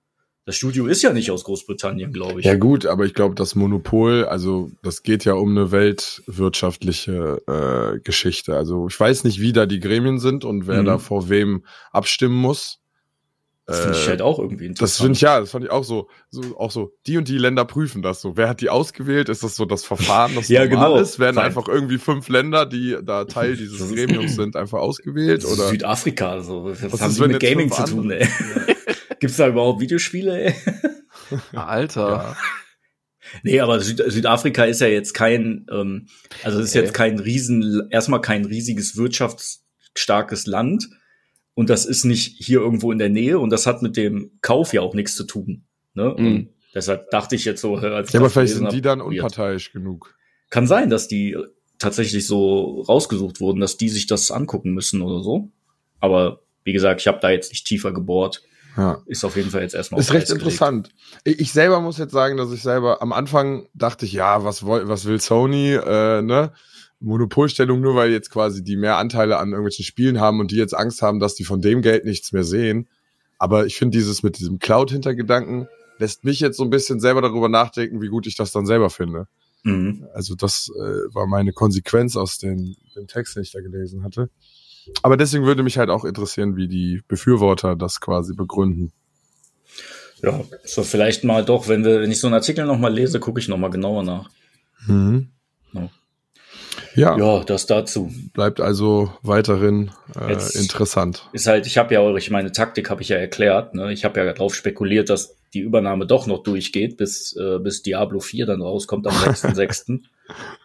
Das 0.45 0.57
Studio 0.57 0.87
ist 0.87 1.03
ja 1.03 1.13
nicht 1.13 1.31
aus 1.31 1.45
Großbritannien, 1.45 2.13
glaube 2.13 2.41
ich. 2.41 2.47
ja 2.47 2.57
gut, 2.57 2.85
aber 2.87 3.05
ich 3.05 3.15
glaube, 3.15 3.37
das 3.37 3.55
Monopol, 3.55 4.25
also 4.25 4.71
das 4.83 5.05
geht 5.05 5.25
ja 5.25 5.35
um 5.35 5.51
eine 5.51 5.71
weltwirtschaftliche 5.71 7.43
äh, 7.47 8.01
Geschichte. 8.01 8.57
Also 8.57 8.89
ich 8.89 8.99
weiß 8.99 9.25
nicht, 9.25 9.41
wie 9.41 9.53
da 9.53 9.67
die 9.67 9.81
Gremien 9.81 10.19
sind 10.19 10.45
und 10.45 10.67
wer 10.67 10.83
Mhm. 10.83 10.87
da 10.87 10.99
vor 10.99 11.29
wem 11.29 11.65
abstimmen 11.93 12.35
muss. 12.35 12.79
das 13.67 13.79
finde 13.79 13.97
ich 13.97 14.05
Äh, 14.05 14.09
halt 14.09 14.23
auch 14.23 14.41
irgendwie 14.41 14.65
Das 14.67 14.71
interessant. 14.99 15.05
finde 15.05 15.17
ich 15.17 15.21
ja, 15.21 15.39
das 15.41 15.51
fand 15.53 15.65
ich 15.65 15.71
auch 15.71 15.85
so, 15.85 16.09
so, 16.31 16.43
auch 16.59 16.73
so, 16.73 16.93
die 17.07 17.17
und 17.19 17.29
die 17.29 17.39
Länder 17.39 17.65
prüfen 17.65 18.03
das 18.03 18.21
so. 18.21 18.37
Wer 18.37 18.49
hat 18.49 18.61
die 18.61 18.69
ausgewählt? 18.71 19.29
Ist 19.29 19.45
das 19.45 19.55
so 19.55 19.65
das 19.65 19.85
Verfahren, 19.85 20.35
das 20.35 20.49
Ja, 20.49 20.65
normal 20.67 20.89
genau. 20.91 21.01
ist? 21.01 21.21
Werden 21.21 21.39
allem- 21.39 21.47
einfach 21.47 21.69
irgendwie 21.69 21.99
fünf 21.99 22.29
Länder, 22.29 22.67
die 22.67 22.97
da 23.05 23.25
Teil 23.27 23.57
dieses 23.57 23.79
Das 23.79 23.93
Gremiums 23.93 24.35
sind, 24.35 24.57
einfach 24.57 24.81
ausgewählt? 24.81 25.45
Oder? 25.45 25.69
Südafrika, 25.69 26.41
so. 26.43 26.65
Was, 26.65 26.83
Was 26.93 27.01
haben 27.01 27.11
ist, 27.13 27.21
wenn 27.21 27.31
mit 27.31 27.41
Gaming 27.41 27.71
zu 27.71 27.85
tun, 27.85 28.11
ey? 28.11 28.27
Gibt's 29.23 29.37
da 29.37 29.47
überhaupt 29.47 29.81
Videospiele, 29.81 30.47
ey? 30.47 30.55
Alter. 31.53 32.09
Ja. 32.09 32.37
Nee, 33.45 33.61
aber 33.61 33.79
Süd 33.79 34.03
Südafrika 34.05 34.65
ist 34.65 34.81
ja 34.81 34.89
jetzt 34.89 35.15
kein, 35.15 35.65
ähm, 35.71 36.09
also 36.43 36.59
es 36.59 36.67
ist 36.67 36.75
jetzt 36.75 36.89
Okay. 36.89 37.11
kein 37.11 37.21
riesen, 37.21 37.87
erstmal 37.91 38.21
kein 38.21 38.45
riesiges 38.45 38.97
wirtschaftsstarkes 38.97 40.47
Land. 40.47 40.89
Und 41.55 41.71
das 41.71 41.87
ist 41.87 42.05
nicht 42.05 42.35
hier 42.45 42.59
irgendwo 42.59 42.91
in 42.91 42.99
der 42.99 43.11
Nähe 43.11 43.39
und 43.39 43.51
das 43.51 43.65
hat 43.65 43.81
mit 43.81 43.97
dem 43.97 44.33
Kauf 44.41 44.73
ja 44.73 44.81
auch 44.81 44.95
nichts 44.95 45.15
zu 45.15 45.23
tun. 45.23 45.67
Ne? 45.95 46.17
Mhm. 46.19 46.49
Deshalb 46.75 47.09
dachte 47.11 47.37
ich 47.37 47.45
jetzt 47.45 47.61
so, 47.61 47.77
als 47.77 48.09
ich 48.09 48.15
Ja, 48.15 48.19
aber 48.19 48.29
vielleicht 48.29 48.55
sind 48.55 48.73
die 48.73 48.81
dann 48.83 49.01
unparteiisch 49.01 49.71
genug. 49.73 50.17
Kann 50.51 50.67
sein, 50.67 50.91
dass 50.91 51.07
die 51.07 51.37
tatsächlich 51.79 52.27
so 52.27 52.81
rausgesucht 52.89 53.41
wurden, 53.41 53.61
dass 53.61 53.77
die 53.77 53.89
sich 53.89 54.09
das 54.09 54.33
angucken 54.33 54.73
müssen 54.73 55.01
oder 55.01 55.23
so. 55.23 55.49
Aber 56.01 56.41
wie 56.65 56.73
gesagt, 56.73 57.01
ich 57.03 57.07
habe 57.07 57.21
da 57.21 57.31
jetzt 57.31 57.53
nicht 57.53 57.67
tiefer 57.69 57.93
gebohrt. 57.93 58.43
Ja. 58.77 59.03
Ist 59.07 59.25
auf 59.25 59.37
jeden 59.37 59.51
Fall 59.51 59.63
jetzt 59.63 59.75
erstmal 59.75 60.01
Ist 60.01 60.13
recht 60.13 60.27
gelegt. 60.27 60.43
interessant. 60.45 60.89
Ich 61.25 61.53
selber 61.53 61.81
muss 61.81 61.99
jetzt 61.99 62.13
sagen, 62.13 62.37
dass 62.37 62.53
ich 62.53 62.63
selber 62.63 63.03
am 63.03 63.13
Anfang 63.13 63.67
dachte 63.75 64.07
ich, 64.07 64.13
ja, 64.13 64.45
was, 64.45 64.65
was 64.65 65.05
will 65.05 65.21
Sony, 65.21 65.75
äh, 65.75 66.23
ne? 66.23 66.53
Monopolstellung, 67.01 67.81
nur 67.81 67.97
weil 67.97 68.13
jetzt 68.13 68.31
quasi 68.31 68.63
die 68.63 68.77
mehr 68.77 68.97
Anteile 68.97 69.39
an 69.39 69.49
irgendwelchen 69.49 69.85
Spielen 69.85 70.21
haben 70.21 70.39
und 70.41 70.53
die 70.53 70.57
jetzt 70.57 70.75
Angst 70.75 71.03
haben, 71.03 71.19
dass 71.19 71.35
die 71.35 71.45
von 71.45 71.61
dem 71.61 71.83
Geld 71.83 72.05
nichts 72.05 72.33
mehr 72.33 72.45
sehen. 72.45 72.89
Aber 73.39 73.67
ich 73.67 73.77
finde 73.77 73.99
dieses 73.99 74.23
mit 74.23 74.39
diesem 74.39 74.61
Cloud-Hintergedanken 74.61 75.67
lässt 75.99 76.25
mich 76.25 76.41
jetzt 76.41 76.57
so 76.57 76.63
ein 76.65 76.71
bisschen 76.71 77.01
selber 77.01 77.21
darüber 77.21 77.49
nachdenken, 77.49 78.01
wie 78.01 78.09
gut 78.09 78.27
ich 78.27 78.37
das 78.37 78.53
dann 78.53 78.67
selber 78.67 78.89
finde. 78.89 79.27
Mhm. 79.65 80.07
Also 80.15 80.35
das 80.35 80.71
äh, 80.77 81.15
war 81.15 81.27
meine 81.27 81.53
Konsequenz 81.53 82.17
aus 82.17 82.39
den, 82.39 82.77
dem 82.97 83.07
Text, 83.07 83.37
den 83.37 83.43
ich 83.43 83.53
da 83.53 83.61
gelesen 83.61 84.05
hatte. 84.05 84.31
Aber 85.03 85.17
deswegen 85.17 85.45
würde 85.45 85.63
mich 85.63 85.79
halt 85.79 85.91
auch 85.91 86.05
interessieren, 86.05 86.57
wie 86.57 86.69
die 86.69 87.03
Befürworter 87.09 87.77
das 87.77 88.01
quasi 88.01 88.35
begründen. 88.35 88.93
Ja, 90.23 90.41
so 90.65 90.83
vielleicht 90.83 91.25
mal 91.25 91.45
doch, 91.45 91.69
wenn 91.69 91.85
wir, 91.85 92.01
wenn 92.01 92.11
ich 92.13 92.21
so 92.21 92.27
einen 92.29 92.35
Artikel 92.35 92.65
noch 92.65 92.79
mal 92.79 92.93
lese, 92.93 93.19
gucke 93.21 93.41
ich 93.41 93.49
noch 93.49 93.59
mal 93.59 93.71
genauer 93.71 94.03
nach. 94.05 94.31
Mhm. 94.87 95.29
Ja. 95.73 95.89
Ja, 96.95 97.17
Ja, 97.17 97.45
das 97.45 97.67
dazu. 97.67 98.13
bleibt 98.35 98.61
also 98.61 99.13
weiterhin 99.23 99.91
äh, 100.19 100.33
interessant. 100.59 101.29
Ist 101.33 101.47
halt, 101.47 101.67
ich 101.67 101.79
habe 101.79 101.95
ja 101.95 102.01
eure, 102.01 102.19
ich 102.19 102.31
meine 102.31 102.53
Taktik 102.53 102.91
habe 102.91 103.03
ich 103.03 103.09
ja 103.09 103.17
erklärt. 103.17 103.75
Ne? 103.75 103.93
Ich 103.93 104.05
habe 104.05 104.21
ja 104.21 104.31
darauf 104.33 104.55
spekuliert, 104.55 105.09
dass 105.11 105.35
die 105.55 105.61
Übernahme 105.61 106.07
doch 106.07 106.27
noch 106.27 106.43
durchgeht, 106.43 106.97
bis 106.99 107.35
äh, 107.37 107.59
bis 107.59 107.83
Diablo 107.83 108.21
4 108.21 108.47
dann 108.47 108.63
rauskommt 108.63 109.07
am 109.07 109.15
6.6. 109.17 110.01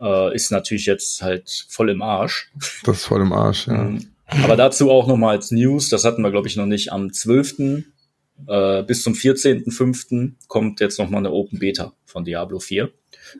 äh, 0.01 0.35
ist 0.35 0.51
natürlich 0.51 0.85
jetzt 0.85 1.21
halt 1.21 1.65
voll 1.69 1.89
im 1.89 2.01
Arsch. 2.01 2.51
Das 2.83 2.97
ist 2.97 3.05
voll 3.05 3.21
im 3.21 3.33
Arsch, 3.33 3.67
ja. 3.67 3.75
Ähm, 3.75 4.07
Aber 4.43 4.55
dazu 4.55 4.91
auch 4.91 5.07
noch 5.07 5.17
mal 5.17 5.31
als 5.31 5.51
News, 5.51 5.89
das 5.89 6.03
hatten 6.03 6.21
wir 6.21 6.31
glaube 6.31 6.47
ich 6.47 6.55
noch 6.55 6.65
nicht, 6.65 6.91
am 6.91 7.11
12. 7.11 7.83
Äh, 8.47 8.83
bis 8.83 9.03
zum 9.03 9.13
14.05. 9.13 10.33
kommt 10.47 10.79
jetzt 10.79 10.99
noch 10.99 11.09
mal 11.09 11.19
eine 11.19 11.31
Open 11.31 11.59
Beta 11.59 11.93
von 12.05 12.23
Diablo 12.23 12.59
4. 12.59 12.91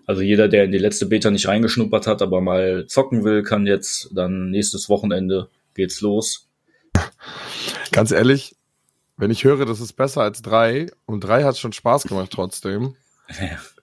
Also 0.06 0.22
jeder, 0.22 0.48
der 0.48 0.64
in 0.66 0.72
die 0.72 0.78
letzte 0.78 1.06
Beta 1.06 1.30
nicht 1.30 1.48
reingeschnuppert 1.48 2.08
hat, 2.08 2.22
aber 2.22 2.42
mal 2.42 2.88
zocken 2.88 3.24
will, 3.24 3.44
kann 3.44 3.68
jetzt 3.68 4.10
dann 4.14 4.50
nächstes 4.50 4.90
Wochenende 4.90 5.50
geht's 5.76 6.02
los. 6.02 6.50
Ganz 7.92 8.12
ehrlich, 8.12 8.56
wenn 9.18 9.32
ich 9.32 9.44
höre, 9.44 9.66
das 9.66 9.80
ist 9.80 9.94
besser 9.94 10.22
als 10.22 10.42
drei 10.42 10.88
und 11.06 11.22
drei 11.22 11.44
hat 11.44 11.58
schon 11.58 11.74
Spaß 11.74 12.04
gemacht 12.04 12.32
trotzdem, 12.32 12.96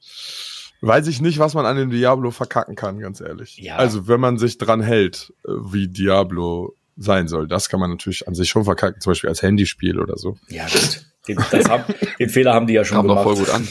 weiß 0.87 1.07
ich 1.09 1.21
nicht, 1.21 1.39
was 1.39 1.55
man 1.55 1.67
an 1.67 1.77
dem 1.77 1.91
Diablo 1.91 2.31
verkacken 2.31 2.77
kann, 2.77 2.99
ganz 2.99 3.21
ehrlich. 3.21 3.57
Ja. 3.59 3.77
Also 3.77 4.09
wenn 4.09 4.21
man 4.21 4.39
sich 4.39 4.59
dran 4.59 4.83
hält, 4.83 5.33
äh, 5.45 5.51
wie 5.51 5.89
Diablo 5.89 6.77
sein 6.97 7.29
soll, 7.29 7.49
das 7.49 7.69
kann 7.69 7.81
man 7.81 7.91
natürlich 7.91 8.29
an 8.29 8.35
sich 8.35 8.49
schon 8.49 8.65
verkacken, 8.65 9.01
zum 9.01 9.11
Beispiel 9.13 9.31
als 9.31 9.43
Handyspiel 9.43 9.99
oder 9.99 10.17
so. 10.17 10.37
Ja, 10.49 10.67
gut. 10.67 11.05
Den, 11.27 11.39
das 11.51 11.69
haben, 11.69 11.85
den 12.19 12.29
Fehler 12.29 12.53
haben 12.53 12.67
die 12.67 12.75
ja 12.75 12.85
schon 12.85 12.99
Kam 12.99 13.09
gemacht. 13.09 13.25
voll 13.25 13.37
gut 13.37 13.51
an. 13.51 13.69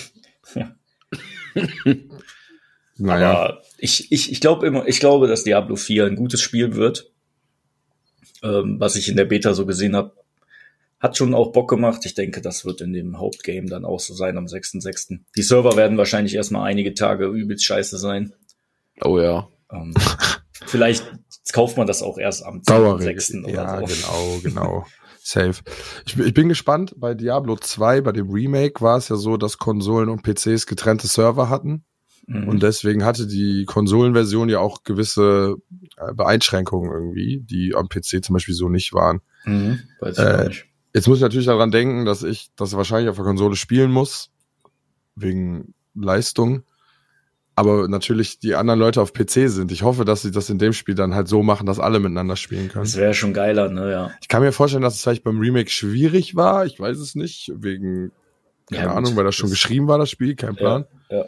Naja, 2.97 3.31
Aber 3.31 3.61
ich, 3.77 4.11
ich, 4.11 4.31
ich 4.31 4.39
glaube 4.39 4.67
immer, 4.67 4.87
ich 4.87 4.99
glaube, 4.99 5.27
dass 5.27 5.43
Diablo 5.43 5.75
4 5.75 6.05
ein 6.05 6.15
gutes 6.15 6.41
Spiel 6.41 6.75
wird. 6.75 7.11
Ähm, 8.43 8.79
was 8.79 8.95
ich 8.95 9.09
in 9.09 9.15
der 9.15 9.25
Beta 9.25 9.53
so 9.53 9.65
gesehen 9.65 9.95
habe, 9.95 10.13
hat 11.03 11.17
schon 11.17 11.33
auch 11.35 11.51
Bock 11.51 11.69
gemacht. 11.69 12.01
Ich 12.05 12.15
denke, 12.15 12.41
das 12.41 12.65
wird 12.65 12.81
in 12.81 12.93
dem 12.93 13.19
Hauptgame 13.19 13.67
dann 13.67 13.85
auch 13.85 13.99
so 13.99 14.13
sein 14.15 14.37
am 14.37 14.45
6.6. 14.45 15.19
Die 15.37 15.41
Server 15.43 15.75
werden 15.75 15.97
wahrscheinlich 15.97 16.33
erstmal 16.33 16.63
einige 16.67 16.93
Tage 16.95 17.25
übelst 17.27 17.65
scheiße 17.65 17.97
sein. 17.99 18.33
Oh 19.03 19.19
ja. 19.19 19.47
Ähm, 19.71 19.93
vielleicht 20.65 21.05
kauft 21.51 21.77
man 21.77 21.85
das 21.87 22.01
auch 22.01 22.17
erst 22.17 22.43
am 22.45 22.63
Dauerregel. 22.63 23.19
6. 23.19 23.35
oder 23.43 23.49
Ja, 23.53 23.79
so. 23.79 23.85
genau, 23.93 24.39
genau. 24.43 24.85
Safe. 25.25 25.53
Ich, 26.05 26.15
bin- 26.15 26.27
ich 26.27 26.33
bin 26.33 26.49
gespannt. 26.49 26.93
Bei 26.97 27.13
Diablo 27.13 27.55
2, 27.57 28.01
bei 28.01 28.11
dem 28.11 28.29
Remake, 28.31 28.81
war 28.81 28.97
es 28.97 29.09
ja 29.09 29.15
so, 29.15 29.37
dass 29.37 29.57
Konsolen 29.57 30.09
und 30.09 30.21
PCs 30.23 30.65
getrennte 30.67 31.07
Server 31.07 31.49
hatten. 31.49 31.83
Mhm. 32.27 32.47
Und 32.47 32.63
deswegen 32.63 33.03
hatte 33.05 33.27
die 33.27 33.65
Konsolenversion 33.65 34.47
ja 34.49 34.59
auch 34.59 34.83
gewisse 34.83 35.55
äh, 35.97 36.13
Beeinschränkungen 36.13 36.91
irgendwie, 36.91 37.41
die 37.41 37.73
am 37.75 37.89
PC 37.89 38.23
zum 38.23 38.33
Beispiel 38.33 38.55
so 38.55 38.69
nicht 38.69 38.93
waren. 38.93 39.21
mhm. 39.45 39.79
Weiß 39.99 40.17
ich 40.17 40.23
Äh, 40.23 40.47
nicht. 40.47 40.65
Jetzt 40.93 41.07
muss 41.07 41.17
ich 41.17 41.23
natürlich 41.23 41.47
daran 41.47 41.71
denken, 41.71 42.05
dass 42.05 42.23
ich 42.23 42.49
das 42.55 42.75
wahrscheinlich 42.77 43.09
auf 43.09 43.15
der 43.15 43.25
Konsole 43.25 43.55
spielen 43.55 43.91
muss, 43.91 44.29
wegen 45.15 45.73
Leistung. 45.95 46.63
Aber 47.55 47.87
natürlich 47.87 48.39
die 48.39 48.55
anderen 48.55 48.79
Leute 48.79 48.99
auf 48.99 49.13
PC 49.13 49.47
sind. 49.49 49.71
Ich 49.71 49.83
hoffe, 49.83 50.05
dass 50.05 50.23
sie 50.23 50.31
das 50.31 50.49
in 50.49 50.57
dem 50.57 50.73
Spiel 50.73 50.95
dann 50.95 51.13
halt 51.13 51.27
so 51.27 51.43
machen, 51.43 51.67
dass 51.67 51.79
alle 51.79 51.99
miteinander 51.99 52.35
spielen 52.35 52.67
können. 52.69 52.83
Das 52.85 52.95
wäre 52.95 53.13
schon 53.13 53.31
geiler, 53.33 53.69
ne, 53.69 53.91
ja. 53.91 54.11
Ich 54.21 54.27
kann 54.27 54.41
mir 54.41 54.51
vorstellen, 54.51 54.81
dass 54.81 54.95
es 54.95 55.01
vielleicht 55.03 55.23
beim 55.23 55.39
Remake 55.39 55.69
schwierig 55.69 56.35
war. 56.35 56.65
Ich 56.65 56.79
weiß 56.79 56.97
es 56.97 57.13
nicht, 57.13 57.51
wegen, 57.55 58.11
keine 58.71 58.85
Ja. 58.85 58.93
Ahnung, 58.95 59.15
weil 59.15 59.23
das 59.23 59.35
schon 59.35 59.49
Das- 59.51 59.59
geschrieben 59.59 59.87
war, 59.87 59.99
das 59.99 60.09
Spiel, 60.09 60.35
kein 60.35 60.55
Plan. 60.55 60.85
Ja, 61.11 61.25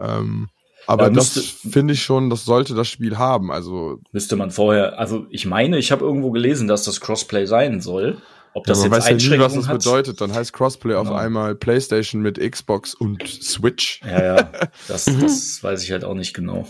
Ähm, 0.00 0.48
aber 0.86 1.04
Ja, 1.04 1.10
das 1.10 1.38
finde 1.38 1.92
ich 1.92 2.02
schon, 2.02 2.30
das 2.30 2.46
sollte 2.46 2.74
das 2.74 2.88
Spiel 2.88 3.18
haben. 3.18 3.52
Also, 3.52 4.00
Müsste 4.12 4.36
man 4.36 4.50
vorher, 4.50 4.98
also 4.98 5.26
ich 5.28 5.44
meine, 5.44 5.76
ich 5.76 5.92
habe 5.92 6.02
irgendwo 6.02 6.30
gelesen, 6.30 6.66
dass 6.66 6.84
das 6.84 7.02
Crossplay 7.02 7.44
sein 7.44 7.82
soll. 7.82 8.22
Ob 8.58 8.66
das 8.66 8.82
ja, 8.82 8.88
man 8.88 8.98
jetzt 9.00 9.10
weiß 9.10 9.22
ja 9.22 9.30
nie, 9.36 9.38
was 9.38 9.52
Einschränkungen 9.54 9.60
das 9.60 9.68
hat. 9.68 9.78
bedeutet. 9.78 10.20
Dann 10.20 10.34
heißt 10.34 10.52
Crossplay 10.52 10.94
auf 10.94 11.06
Genau. 11.08 11.18
einmal 11.18 11.54
PlayStation 11.54 12.20
mit 12.22 12.38
Xbox 12.38 12.94
und 12.94 13.26
Switch 13.26 14.00
Ja, 14.04 14.22
ja, 14.36 14.52
das, 14.88 15.04
das 15.06 15.62
weiß 15.62 15.82
ich 15.84 15.92
halt 15.92 16.04
auch 16.04 16.14
nicht 16.14 16.34
genau. 16.34 16.66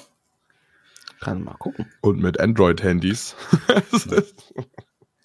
Kann 1.21 1.43
mal 1.43 1.55
gucken. 1.55 1.87
und 2.01 2.21
mit 2.21 2.39
Android-Handys. 2.41 3.35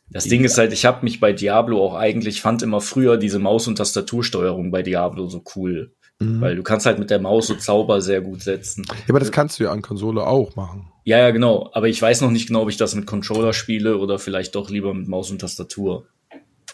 Das 0.09 0.25
Ding 0.25 0.43
ist 0.43 0.59
halt, 0.59 0.71
ich 0.73 0.85
habe 0.85 1.03
mich 1.03 1.19
bei 1.19 1.33
Diablo 1.33 1.83
auch 1.83 1.95
eigentlich, 1.95 2.39
fand 2.41 2.61
immer 2.61 2.81
früher 2.81 3.17
diese 3.17 3.39
Maus- 3.39 3.67
und 3.67 3.77
Tastatursteuerung 3.77 4.69
bei 4.69 4.83
Diablo 4.83 5.27
so 5.27 5.43
cool. 5.55 5.95
Mhm. 6.19 6.39
Weil 6.39 6.55
du 6.55 6.61
kannst 6.61 6.85
halt 6.85 6.99
mit 6.99 7.09
der 7.09 7.19
Maus 7.19 7.47
so 7.47 7.55
Zauber 7.55 7.99
sehr 7.99 8.21
gut 8.21 8.43
setzen. 8.43 8.85
Ja, 8.87 8.95
aber 9.09 9.19
das 9.19 9.31
kannst 9.31 9.59
du 9.59 9.63
ja 9.63 9.71
an 9.71 9.81
Konsole 9.81 10.21
auch 10.27 10.55
machen. 10.55 10.91
Ja, 11.03 11.17
ja, 11.17 11.31
genau. 11.31 11.71
Aber 11.73 11.87
ich 11.87 11.99
weiß 11.99 12.21
noch 12.21 12.29
nicht 12.29 12.45
genau, 12.47 12.61
ob 12.61 12.69
ich 12.69 12.77
das 12.77 12.93
mit 12.93 13.07
Controller 13.07 13.53
spiele 13.53 13.97
oder 13.97 14.19
vielleicht 14.19 14.53
doch 14.53 14.69
lieber 14.69 14.93
mit 14.93 15.07
Maus 15.07 15.31
und 15.31 15.41
Tastatur. 15.41 16.05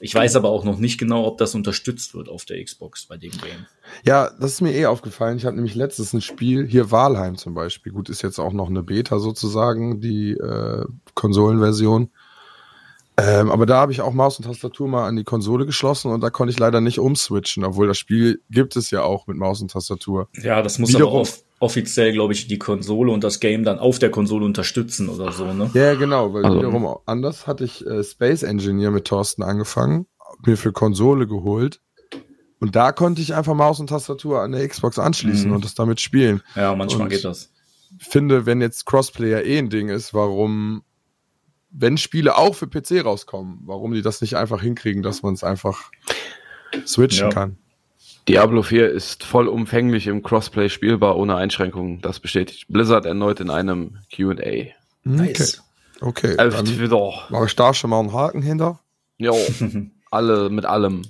Ich 0.02 0.16
weiß 0.16 0.36
aber 0.36 0.50
auch 0.50 0.64
noch 0.64 0.78
nicht 0.78 0.98
genau, 0.98 1.26
ob 1.26 1.38
das 1.38 1.56
unterstützt 1.56 2.14
wird 2.14 2.30
auf 2.30 2.46
der 2.46 2.64
Xbox 2.64 3.06
bei 3.06 3.18
dem 3.18 3.32
Game. 3.32 3.66
Ja, 4.06 4.32
das 4.40 4.54
ist 4.54 4.62
mir 4.62 4.74
eh 4.74 4.86
aufgefallen. 4.86 5.38
Ich 5.38 5.46
habe 5.46 5.56
nämlich 5.56 5.76
letztens 5.76 6.14
ein 6.14 6.22
Spiel, 6.22 6.68
hier 6.68 6.92
Walheim 6.92 7.38
zum 7.38 7.54
Beispiel. 7.54 7.92
Gut, 7.92 8.10
ist 8.10 8.22
jetzt 8.22 8.40
auch 8.40 8.54
noch 8.54 8.70
eine 8.70 8.84
Beta 8.84 9.20
sozusagen, 9.20 10.00
die 10.00 10.32
äh, 10.32 10.86
Konsolenversion. 11.16 12.10
Ähm, 13.18 13.52
aber 13.52 13.66
da 13.66 13.82
habe 13.82 13.92
ich 13.92 14.00
auch 14.00 14.14
Maus 14.14 14.38
und 14.38 14.46
Tastatur 14.46 14.88
mal 14.88 15.06
an 15.06 15.18
die 15.18 15.26
Konsole 15.26 15.66
geschlossen 15.66 16.12
und 16.12 16.22
da 16.22 16.30
konnte 16.30 16.52
ich 16.54 16.60
leider 16.60 16.80
nicht 16.80 17.00
umswitchen, 17.00 17.66
obwohl 17.66 17.88
das 17.88 17.98
Spiel 17.98 18.42
gibt 18.50 18.78
es 18.78 18.92
ja 18.92 19.02
auch 19.02 19.28
mit 19.28 19.36
Maus 19.36 19.62
und 19.62 19.72
Tastatur. 19.72 20.30
Ja, 20.42 20.62
das 20.62 20.80
muss 20.80 20.92
Wiederum- 20.92 21.10
aber 21.10 21.22
off 21.22 21.44
offiziell, 21.60 22.14
glaube 22.14 22.34
ich, 22.34 22.48
die 22.48 22.58
Konsole 22.58 23.12
und 23.12 23.24
das 23.24 23.40
Game 23.40 23.64
dann 23.64 23.80
auf 23.80 24.00
der 24.00 24.12
Konsole 24.12 24.46
unterstützen 24.46 25.10
oder 25.10 25.32
so, 25.32 25.52
ne? 25.54 25.70
Ja, 25.74 25.94
genau, 25.96 26.34
weil 26.34 26.46
Also- 26.46 26.58
wiederum 26.58 26.98
anders 27.06 27.48
hatte 27.48 27.64
ich 27.66 27.86
äh, 27.86 28.04
Space 28.04 28.44
Engineer 28.44 28.92
mit 28.92 29.06
Thorsten 29.06 29.44
angefangen, 29.44 30.06
mir 30.46 30.58
für 30.58 30.72
Konsole 30.72 31.28
geholt. 31.28 31.82
Und 32.62 32.76
da 32.76 32.92
konnte 32.92 33.22
ich 33.22 33.34
einfach 33.36 33.54
Maus 33.56 33.80
und 33.80 33.88
Tastatur 33.88 34.42
an 34.42 34.52
der 34.52 34.68
Xbox 34.68 35.00
anschließen 35.00 35.50
Mhm. 35.50 35.56
und 35.56 35.66
das 35.66 35.76
damit 35.76 36.02
spielen. 36.02 36.42
Ja, 36.56 36.76
manchmal 36.76 37.04
Und- 37.04 37.10
geht 37.10 37.24
das. 37.26 37.52
finde, 38.00 38.46
wenn 38.46 38.62
jetzt 38.62 38.86
Crossplayer 38.86 39.44
eh 39.46 39.58
ein 39.58 39.70
Ding 39.70 39.90
ist, 39.90 40.14
warum, 40.14 40.84
wenn 41.72 41.98
Spiele 41.98 42.38
auch 42.38 42.56
für 42.56 42.68
PC 42.68 43.02
rauskommen, 43.04 43.60
warum 43.66 43.94
die 43.94 44.02
das 44.02 44.22
nicht 44.22 44.36
einfach 44.38 44.62
hinkriegen, 44.62 45.04
dass 45.04 45.24
man 45.24 45.34
es 45.34 45.44
einfach 45.44 45.90
switchen 46.86 47.28
Ja. 47.30 47.34
kann. 47.34 47.58
Diablo 48.30 48.62
4 48.62 48.90
ist 48.90 49.24
vollumfänglich 49.24 50.06
im 50.08 50.22
Crossplay 50.22 50.70
spielbar 50.70 51.18
ohne 51.18 51.36
Einschränkungen. 51.36 52.00
Das 52.02 52.20
bestätigt 52.20 52.68
Blizzard 52.70 53.06
erneut 53.06 53.40
in 53.40 53.50
einem 53.50 53.98
Q&A. 54.16 54.34
Okay, 54.34 54.74
Nice. 55.04 55.64
okay. 56.00 56.36
Elf 56.38 56.56
Dann 56.56 56.80
wieder. 56.80 57.12
mache 57.30 57.46
ich 57.48 57.56
da 57.56 57.74
schon 57.74 57.90
mal 57.90 58.00
einen 58.00 58.14
Haken 58.14 58.42
hinter. 58.44 58.80
Jo, 59.18 59.36
alle 60.12 60.50
mit 60.50 60.66
allem. 60.66 61.02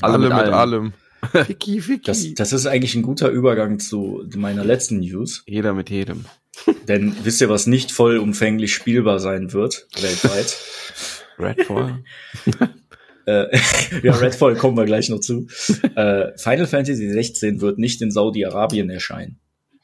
Alle, 0.00 0.18
mit, 0.18 0.30
allem. 0.32 0.54
allem. 0.54 0.92
Ficky, 1.46 1.80
Ficky. 1.80 2.04
Das, 2.04 2.34
das 2.34 2.52
ist 2.52 2.66
eigentlich 2.66 2.94
ein 2.94 3.02
guter 3.02 3.28
Übergang 3.30 3.80
zu 3.80 4.24
meiner 4.36 4.64
letzten 4.64 5.00
News. 5.00 5.42
Jeder 5.46 5.74
mit 5.74 5.90
jedem. 5.90 6.24
Denn 6.88 7.16
wisst 7.24 7.40
ihr, 7.40 7.48
was 7.48 7.66
nicht 7.66 7.90
vollumfänglich 7.90 8.72
spielbar 8.72 9.18
sein 9.18 9.52
wird, 9.52 9.88
weltweit? 10.00 10.56
Redfall. 11.40 12.04
Äh, 13.28 13.58
ja, 14.02 14.14
Redfall 14.14 14.56
kommen 14.56 14.76
wir 14.76 14.86
gleich 14.86 15.08
noch 15.10 15.20
zu. 15.20 15.46
Äh, 15.94 16.36
Final 16.36 16.66
Fantasy 16.66 17.10
16 17.10 17.60
wird 17.60 17.78
nicht 17.78 18.00
in 18.00 18.10
Saudi-Arabien 18.10 18.88
erscheinen. 18.90 19.38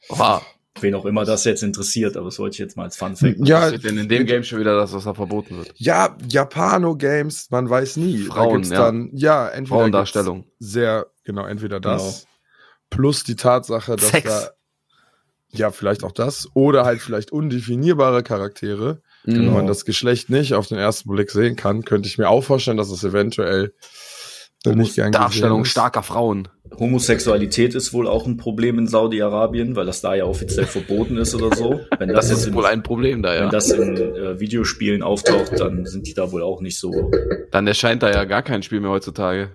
Oha. 0.09 0.41
Wen 0.81 0.93
auch 0.95 1.05
immer 1.05 1.23
das 1.23 1.45
jetzt 1.45 1.63
interessiert, 1.63 2.17
aber 2.17 2.25
das 2.25 2.37
wollte 2.37 2.55
ich 2.55 2.59
jetzt 2.59 2.75
mal 2.75 2.83
als 2.83 2.97
Fun 2.97 3.15
Fact. 3.15 3.37
Ja, 3.47 3.71
denn 3.71 3.97
in 3.97 4.09
dem 4.09 4.25
Game 4.25 4.43
schon 4.43 4.59
wieder 4.59 4.75
das, 4.75 4.91
was 4.93 5.05
da 5.05 5.13
verboten 5.13 5.57
wird? 5.57 5.73
ja, 5.75 6.17
Japano-Games, 6.27 7.47
man 7.49 7.69
weiß 7.69 7.95
nie. 7.95 8.23
Frauen, 8.23 8.49
da 8.49 8.55
gibt's 8.55 8.69
ja. 8.71 8.77
dann, 8.77 9.09
ja, 9.13 9.47
entweder 9.47 9.77
Frauendarstellung. 9.77 10.45
Sehr, 10.59 11.05
genau, 11.23 11.45
entweder 11.45 11.79
das, 11.79 12.27
plus 12.89 13.23
die 13.23 13.37
Tatsache, 13.37 13.95
dass 13.95 14.09
Sex. 14.09 14.27
da, 14.27 14.49
ja, 15.51 15.71
vielleicht 15.71 16.03
auch 16.03 16.11
das, 16.11 16.49
oder 16.55 16.83
halt 16.83 17.01
vielleicht 17.01 17.31
undefinierbare 17.31 18.23
Charaktere, 18.23 19.01
wenn 19.25 19.45
Mhm. 19.45 19.53
man 19.53 19.67
das 19.67 19.85
Geschlecht 19.85 20.29
nicht 20.29 20.53
auf 20.53 20.67
den 20.67 20.77
ersten 20.77 21.09
Blick 21.09 21.31
sehen 21.31 21.55
kann, 21.55 21.83
könnte 21.83 22.07
ich 22.07 22.17
mir 22.17 22.29
auch 22.29 22.43
vorstellen, 22.43 22.77
dass 22.77 22.89
es 22.89 23.03
eventuell 23.03 23.73
dann 24.63 24.77
nicht 24.79 24.95
gern 24.95 25.11
Darstellung 25.11 25.63
starker 25.65 26.01
Frauen. 26.03 26.47
Homosexualität 26.79 27.75
ist 27.75 27.93
wohl 27.93 28.07
auch 28.07 28.25
ein 28.25 28.37
Problem 28.37 28.79
in 28.79 28.87
Saudi-Arabien, 28.87 29.75
weil 29.75 29.85
das 29.85 30.01
da 30.01 30.15
ja 30.15 30.25
offiziell 30.25 30.65
verboten 30.65 31.17
ist 31.17 31.35
oder 31.35 31.55
so. 31.55 31.79
Wenn 31.99 32.09
das, 32.09 32.29
Das 32.29 32.39
ist 32.39 32.47
in, 32.47 32.55
wohl 32.55 32.65
ein 32.65 32.81
Problem 32.81 33.21
da, 33.21 33.33
wenn 33.33 33.43
ja. 33.43 33.49
das 33.49 33.69
in 33.69 33.95
äh, 33.95 34.39
Videospielen 34.39 35.03
auftaucht, 35.03 35.59
dann 35.59 35.85
sind 35.85 36.07
die 36.07 36.13
da 36.13 36.31
wohl 36.31 36.41
auch 36.41 36.61
nicht 36.61 36.79
so. 36.79 37.11
Dann 37.51 37.67
erscheint 37.67 38.01
da 38.01 38.11
ja 38.11 38.25
gar 38.25 38.41
kein 38.41 38.63
Spiel 38.63 38.79
mehr 38.79 38.89
heutzutage. 38.89 39.51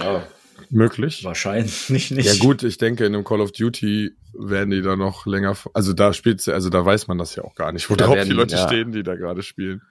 Ja, 0.00 0.26
Möglich. 0.72 1.22
wahrscheinlich 1.24 2.10
nicht. 2.10 2.26
Ja 2.26 2.34
gut, 2.42 2.62
ich 2.62 2.78
denke, 2.78 3.04
in 3.04 3.14
einem 3.14 3.24
Call 3.24 3.40
of 3.40 3.52
Duty 3.52 4.16
werden 4.32 4.70
die 4.70 4.80
da 4.82 4.96
noch 4.96 5.26
länger, 5.26 5.56
also 5.74 5.92
da 5.92 6.12
spielt 6.14 6.46
also 6.48 6.70
da 6.70 6.84
weiß 6.84 7.06
man 7.08 7.18
das 7.18 7.36
ja 7.36 7.44
auch 7.44 7.54
gar 7.54 7.70
nicht, 7.72 7.88
Da 7.90 7.90
worauf 8.04 8.16
werden- 8.16 8.28
die 8.30 8.34
Leute 8.34 8.56
ja. 8.56 8.66
stehen, 8.66 8.90
die 8.92 9.02
da 9.02 9.14
gerade 9.14 9.42
spielen. 9.42 9.82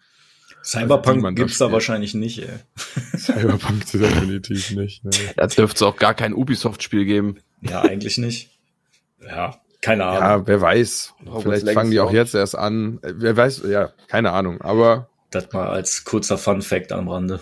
Cyberpunk 0.63 1.23
da 1.23 1.31
gibt's 1.31 1.57
da 1.57 1.65
spielt. 1.65 1.73
wahrscheinlich 1.73 2.13
nicht, 2.13 2.39
ey. 2.39 2.49
Cyberpunk 3.17 3.89
definitiv 3.91 4.71
nicht. 4.71 5.03
Ne. 5.03 5.11
Da 5.37 5.47
dürfte 5.47 5.75
es 5.75 5.81
auch 5.81 5.95
gar 5.97 6.13
kein 6.13 6.33
Ubisoft-Spiel 6.33 7.05
geben. 7.05 7.37
Ja, 7.61 7.81
eigentlich 7.81 8.17
nicht. 8.17 8.49
Ja, 9.25 9.59
keine 9.81 10.05
Ahnung. 10.05 10.21
Ja, 10.21 10.47
wer 10.47 10.61
weiß. 10.61 11.13
Hogwarts 11.25 11.43
Vielleicht 11.61 11.69
fangen 11.75 11.91
die 11.91 11.99
auch 11.99 12.11
jetzt 12.11 12.35
erst 12.35 12.55
an. 12.55 12.99
Äh, 13.01 13.13
Wer 13.17 13.37
weiß, 13.37 13.63
ja, 13.67 13.91
keine 14.07 14.31
Ahnung. 14.31 14.61
Aber 14.61 15.09
Das 15.31 15.51
mal 15.51 15.67
als 15.69 16.03
kurzer 16.03 16.37
Fun 16.37 16.61
Fact 16.61 16.91
am 16.91 17.07
Rande. 17.07 17.39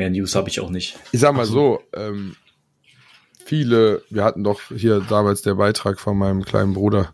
Mehr 0.00 0.08
News 0.08 0.34
habe 0.34 0.48
ich 0.48 0.60
auch 0.60 0.70
nicht. 0.70 0.98
ich 1.12 1.20
sag 1.20 1.34
mal 1.34 1.44
so, 1.44 1.82
ähm, 1.92 2.34
viele, 3.44 4.02
wir 4.08 4.24
hatten 4.24 4.42
doch 4.44 4.60
hier 4.74 5.00
damals 5.00 5.42
der 5.42 5.56
Beitrag 5.56 6.00
von 6.00 6.16
meinem 6.16 6.42
kleinen 6.42 6.72
Bruder, 6.72 7.12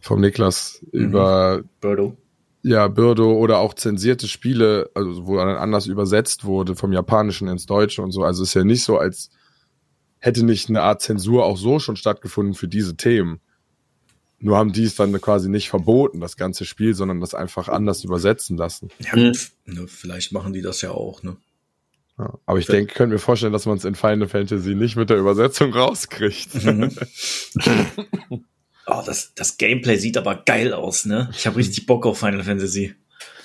vom 0.00 0.20
Niklas, 0.20 0.80
Mhm. 0.92 1.00
über 1.00 1.62
Birdo. 1.80 2.16
ja, 2.62 2.88
Birdo 2.88 3.34
oder 3.34 3.58
auch 3.58 3.74
zensierte 3.74 4.26
Spiele, 4.26 4.90
also 4.94 5.26
wo 5.28 5.36
dann 5.36 5.48
anders 5.56 5.86
übersetzt 5.86 6.44
wurde 6.44 6.74
vom 6.74 6.92
Japanischen 6.92 7.46
ins 7.46 7.66
Deutsche 7.66 8.02
und 8.02 8.10
so. 8.10 8.24
Also 8.24 8.42
es 8.42 8.48
ist 8.50 8.54
ja 8.54 8.64
nicht 8.64 8.82
so, 8.82 8.98
als 8.98 9.30
hätte 10.18 10.44
nicht 10.44 10.68
eine 10.68 10.82
Art 10.82 11.02
Zensur 11.02 11.44
auch 11.44 11.56
so 11.56 11.78
schon 11.78 11.94
stattgefunden 11.96 12.54
für 12.54 12.66
diese 12.66 12.96
Themen. 12.96 13.40
Nur 14.40 14.56
haben 14.58 14.72
die 14.72 14.84
es 14.84 14.96
dann 14.96 15.12
quasi 15.20 15.48
nicht 15.48 15.68
verboten, 15.68 16.18
das 16.20 16.36
ganze 16.36 16.64
Spiel, 16.64 16.94
sondern 16.94 17.20
das 17.20 17.34
einfach 17.34 17.68
anders 17.68 18.02
übersetzen 18.02 18.56
lassen. 18.56 18.88
Ja, 18.98 19.16
Mhm. 19.16 19.32
ne, 19.66 19.86
vielleicht 19.86 20.32
machen 20.32 20.52
die 20.52 20.62
das 20.62 20.80
ja 20.80 20.90
auch, 20.90 21.22
ne? 21.22 21.36
Ja. 22.18 22.38
Aber 22.46 22.58
ich 22.58 22.66
denke, 22.66 22.94
können 22.94 23.12
mir 23.12 23.18
vorstellen, 23.18 23.52
dass 23.52 23.66
man 23.66 23.76
es 23.76 23.84
in 23.84 23.94
Final 23.96 24.28
Fantasy 24.28 24.74
nicht 24.76 24.94
mit 24.96 25.10
der 25.10 25.16
Übersetzung 25.18 25.72
rauskriegt. 25.74 26.50
Mhm. 26.64 26.90
oh, 28.86 29.02
das, 29.04 29.32
das 29.34 29.56
Gameplay 29.56 29.96
sieht 29.96 30.16
aber 30.16 30.36
geil 30.44 30.72
aus, 30.72 31.04
ne? 31.06 31.30
Ich 31.32 31.46
habe 31.46 31.56
richtig 31.56 31.86
Bock 31.86 32.06
auf 32.06 32.18
Final 32.18 32.42
Fantasy. 32.44 32.94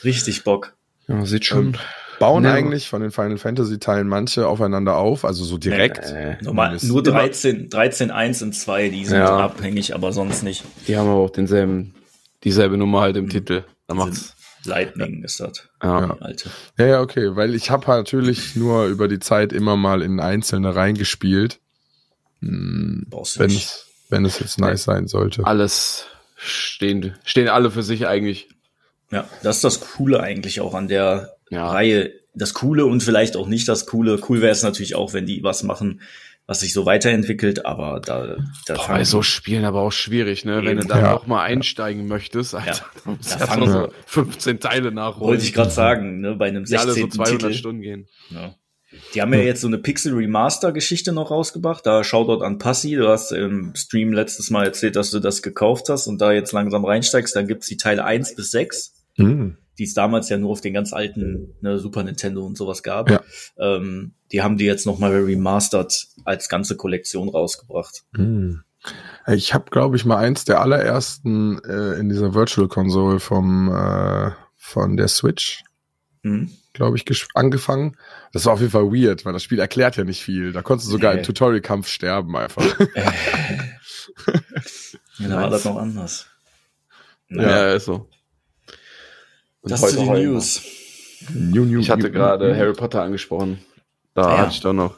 Richtig 0.03 0.43
Bock. 0.43 0.75
Ja, 1.07 1.25
sieht 1.25 1.49
Ähm, 1.51 1.73
Bauen 2.19 2.43
Ja. 2.43 2.53
eigentlich 2.53 2.89
von 2.89 3.01
den 3.01 3.11
Final 3.11 3.37
Fantasy 3.37 3.79
Teilen 3.79 4.07
manche 4.07 4.45
aufeinander 4.47 4.97
auf, 4.97 5.23
also 5.23 5.45
so 5.45 5.57
direkt. 5.57 6.05
Äh, 6.05 6.37
Normal, 6.41 6.67
nur 6.69 6.75
ist 6.75 6.83
immer- 7.07 7.19
13, 7.19 7.69
13, 7.69 8.11
1 8.11 8.41
und 8.41 8.53
2, 8.53 8.89
die 8.89 9.05
sind 9.05 9.17
Ja. 9.17 9.37
abhängig, 9.37 9.95
aber 9.95 10.11
sonst 10.11 10.43
nicht. 10.43 10.63
die 10.87 10.97
haben 10.97 11.07
aber 11.07 11.19
auch 11.19 11.29
denselben, 11.29 11.95
dieselbe 12.43 12.77
Nummer 12.77 13.01
halt 13.01 13.15
im 13.15 13.29
Titel. 13.29 13.63
Da 13.87 13.95
macht's. 13.95 14.35
Lightning 14.65 15.23
ist 15.23 15.39
das. 15.39 15.67
Ja. 15.81 16.17
Alte. 16.19 16.49
Ja, 16.77 16.85
ja, 16.85 17.01
okay, 17.01 17.35
weil 17.35 17.55
ich 17.55 17.71
habe 17.71 17.87
natürlich 17.87 18.55
nur 18.55 18.85
über 18.87 19.07
die 19.07 19.19
Zeit 19.19 19.53
immer 19.53 19.77
mal 19.77 20.01
in 20.01 20.19
einzelne 20.19 20.75
reingespielt. 20.75 21.59
Hm, 22.41 23.05
Brauchst 23.09 23.35
du 23.35 23.39
wenn 23.41 23.51
es, 23.51 23.85
wenn 24.09 24.25
es 24.25 24.39
jetzt 24.39 24.59
nice 24.59 24.83
sein 24.83 25.07
sollte. 25.07 25.45
Alles 25.45 26.05
stehen, 26.37 27.15
stehen 27.23 27.47
alle 27.49 27.71
für 27.71 27.83
sich 27.83 28.07
eigentlich. 28.07 28.49
Ja, 29.11 29.27
das 29.43 29.57
ist 29.57 29.63
das 29.63 29.79
Coole 29.81 30.19
eigentlich 30.21 30.61
auch 30.61 30.73
an 30.73 30.87
der 30.87 31.35
Ja. 31.49 31.69
Reihe. 31.69 32.13
Das 32.35 32.53
Coole 32.53 32.85
und 32.85 33.01
vielleicht 33.01 33.35
auch 33.35 33.47
nicht 33.47 33.67
das 33.67 33.87
Coole. 33.87 34.21
Cool 34.29 34.39
wäre 34.41 34.51
es 34.51 34.61
natürlich 34.61 34.95
auch, 34.95 35.13
wenn 35.13 35.25
die 35.25 35.43
was 35.43 35.63
machen, 35.63 36.01
was 36.49 36.61
sich 36.61 36.73
so 36.73 36.85
weiterentwickelt, 36.87 37.65
aber 37.65 37.99
da, 38.03 38.37
da 38.65 38.73
Boah, 38.73 38.87
bei 38.87 39.03
so 39.03 39.21
Spielen 39.21 39.65
aber 39.65 39.81
auch 39.81 39.91
schwierig, 39.91 40.45
ne? 40.45 40.57
Wenn 40.57 40.77
du 40.77 40.81
Eben. 40.83 40.87
da 40.87 40.99
Ja. 40.99 41.15
auch 41.15 41.27
mal 41.27 41.43
einsteigen 41.43 42.07
möchtest, 42.07 42.55
Alter, 42.55 42.67
Ja. 42.71 42.85
dann 43.05 43.15
musst 43.17 43.39
Da 43.39 43.45
du 43.45 43.59
mal 43.59 43.67
wir- 43.67 43.71
so 43.71 43.93
15 44.07 44.59
Teile 44.59 44.91
nachholen. 44.91 45.27
wollte 45.29 45.43
ich 45.43 45.53
gerade 45.53 45.69
sagen, 45.69 46.21
ne, 46.21 46.33
bei 46.35 46.47
einem 46.47 46.65
die 46.65 46.75
alle 46.75 46.93
16. 46.93 47.11
so 47.11 47.17
200 47.23 47.41
Titel. 47.51 47.53
Stunden 47.53 47.81
gehen. 47.81 48.07
Ja. 48.31 48.55
Die 49.13 49.21
haben 49.21 49.31
ja 49.35 49.41
jetzt 49.41 49.61
so 49.61 49.67
eine 49.67 49.77
Pixel 49.77 50.15
Remaster 50.15 50.71
Geschichte 50.71 51.11
noch 51.11 51.29
rausgebracht. 51.29 51.85
Da 51.85 52.03
Shoutout 52.03 52.43
an 52.43 52.57
Passi. 52.57 52.95
Du 52.95 53.07
hast 53.07 53.31
im 53.31 53.71
Stream 53.75 54.11
letztes 54.13 54.49
Mal 54.49 54.65
erzählt, 54.65 54.95
dass 54.95 55.11
du 55.11 55.19
das 55.19 55.43
gekauft 55.43 55.89
hast 55.89 56.07
und 56.07 56.19
da 56.19 56.31
jetzt 56.31 56.51
langsam 56.53 56.83
reinsteigst. 56.83 57.35
Dann 57.35 57.47
gibt's 57.47 57.67
die 57.67 57.77
Teile 57.77 58.03
1 58.03 58.33
bis 58.35 58.49
6, 58.49 58.95
Hm. 59.17 59.57
Die 59.79 59.85
es 59.85 59.93
damals 59.95 60.29
ja 60.29 60.37
nur 60.37 60.51
auf 60.51 60.61
den 60.61 60.73
ganz 60.73 60.93
alten 60.93 61.55
ne, 61.61 61.79
Super 61.79 62.03
Nintendo 62.03 62.45
und 62.45 62.57
sowas 62.57 62.83
gab. 62.83 63.09
Ja. 63.09 63.21
Ähm, 63.57 64.13
die 64.31 64.43
haben 64.43 64.57
die 64.57 64.65
jetzt 64.65 64.85
nochmal 64.85 65.11
remastered 65.13 66.07
als 66.25 66.49
ganze 66.49 66.75
Kollektion 66.77 67.29
rausgebracht. 67.29 68.03
Hm. 68.15 68.61
Ich 69.27 69.53
habe, 69.53 69.69
glaube 69.71 69.95
ich, 69.97 70.05
mal 70.05 70.17
eins 70.17 70.45
der 70.45 70.61
allerersten 70.61 71.59
äh, 71.63 71.99
in 71.99 72.09
dieser 72.09 72.33
Virtual 72.33 72.67
Console 72.67 73.19
vom 73.19 73.73
äh, 73.73 74.31
von 74.55 74.95
der 74.97 75.07
Switch, 75.07 75.63
Hm? 76.23 76.49
glaube 76.73 76.95
ich, 76.97 77.05
angefangen. 77.33 77.97
Das 78.33 78.45
war 78.45 78.53
auf 78.53 78.59
jeden 78.59 78.71
Fall 78.71 78.91
weird, 78.91 79.25
weil 79.25 79.33
das 79.33 79.43
Spiel 79.43 79.59
erklärt 79.59 79.97
ja 79.97 80.03
nicht 80.03 80.21
viel. 80.23 80.51
Da 80.53 80.61
konntest 80.61 80.87
du 80.87 80.91
sogar 80.91 81.13
Nee. 81.13 81.19
im 81.19 81.25
Tutorial-Kampf 81.25 81.87
sterben 81.87 82.35
einfach. 82.37 82.63
Ja, 82.95 83.13
da 85.29 85.35
war 85.41 85.49
das 85.49 85.65
noch 85.65 85.77
anders. 85.77 86.27
Ja, 87.29 87.41
Ja. 87.41 87.73
ist 87.73 87.85
so. 87.85 88.07
Und 89.69 89.71
Das 89.71 89.81
heute 89.83 89.93
zu 89.93 89.99
den 89.99 90.09
heulen 90.09 90.33
News. 90.33 90.61
New, 91.33 91.65
new, 91.65 91.79
Ich 91.79 91.89
hatte 91.89 92.03
new- 92.07 92.11
gerade 92.11 92.47
new- 92.49 92.55
Harry 92.57 92.73
Potter 92.73 93.01
angesprochen. 93.03 93.59
Da 94.13 94.21
ja. 94.23 94.37
hatte 94.39 94.51
ich 94.51 94.61
doch 94.61 94.73
noch. 94.73 94.95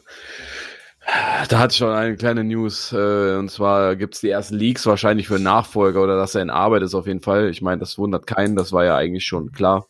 Da 1.50 1.60
hatte 1.60 1.72
ich 1.74 1.78
schon 1.78 1.90
eine 1.92 2.16
kleine 2.16 2.44
News, 2.44 2.94
äh, 2.94 3.36
und 3.36 3.50
zwar 3.50 3.96
gibt's 3.96 4.22
die 4.22 4.30
ersten 4.30 4.56
Leaks 4.56 4.86
wahrscheinlich 4.86 5.28
für 5.28 5.40
Nachfolger 5.40 6.02
oder 6.04 6.16
dass 6.16 6.36
er 6.36 6.42
in 6.44 6.50
Arbeit 6.52 6.84
ist 6.84 6.94
auf 6.94 7.08
jeden 7.08 7.22
Fall. 7.22 7.50
Ich 7.50 7.62
meine, 7.62 7.80
das 7.80 7.98
wundert 7.98 8.28
keinen, 8.28 8.56
das 8.56 8.72
war 8.72 8.86
ja 8.86 8.96
eigentlich 8.96 9.26
schon 9.26 9.52
klar. 9.52 9.88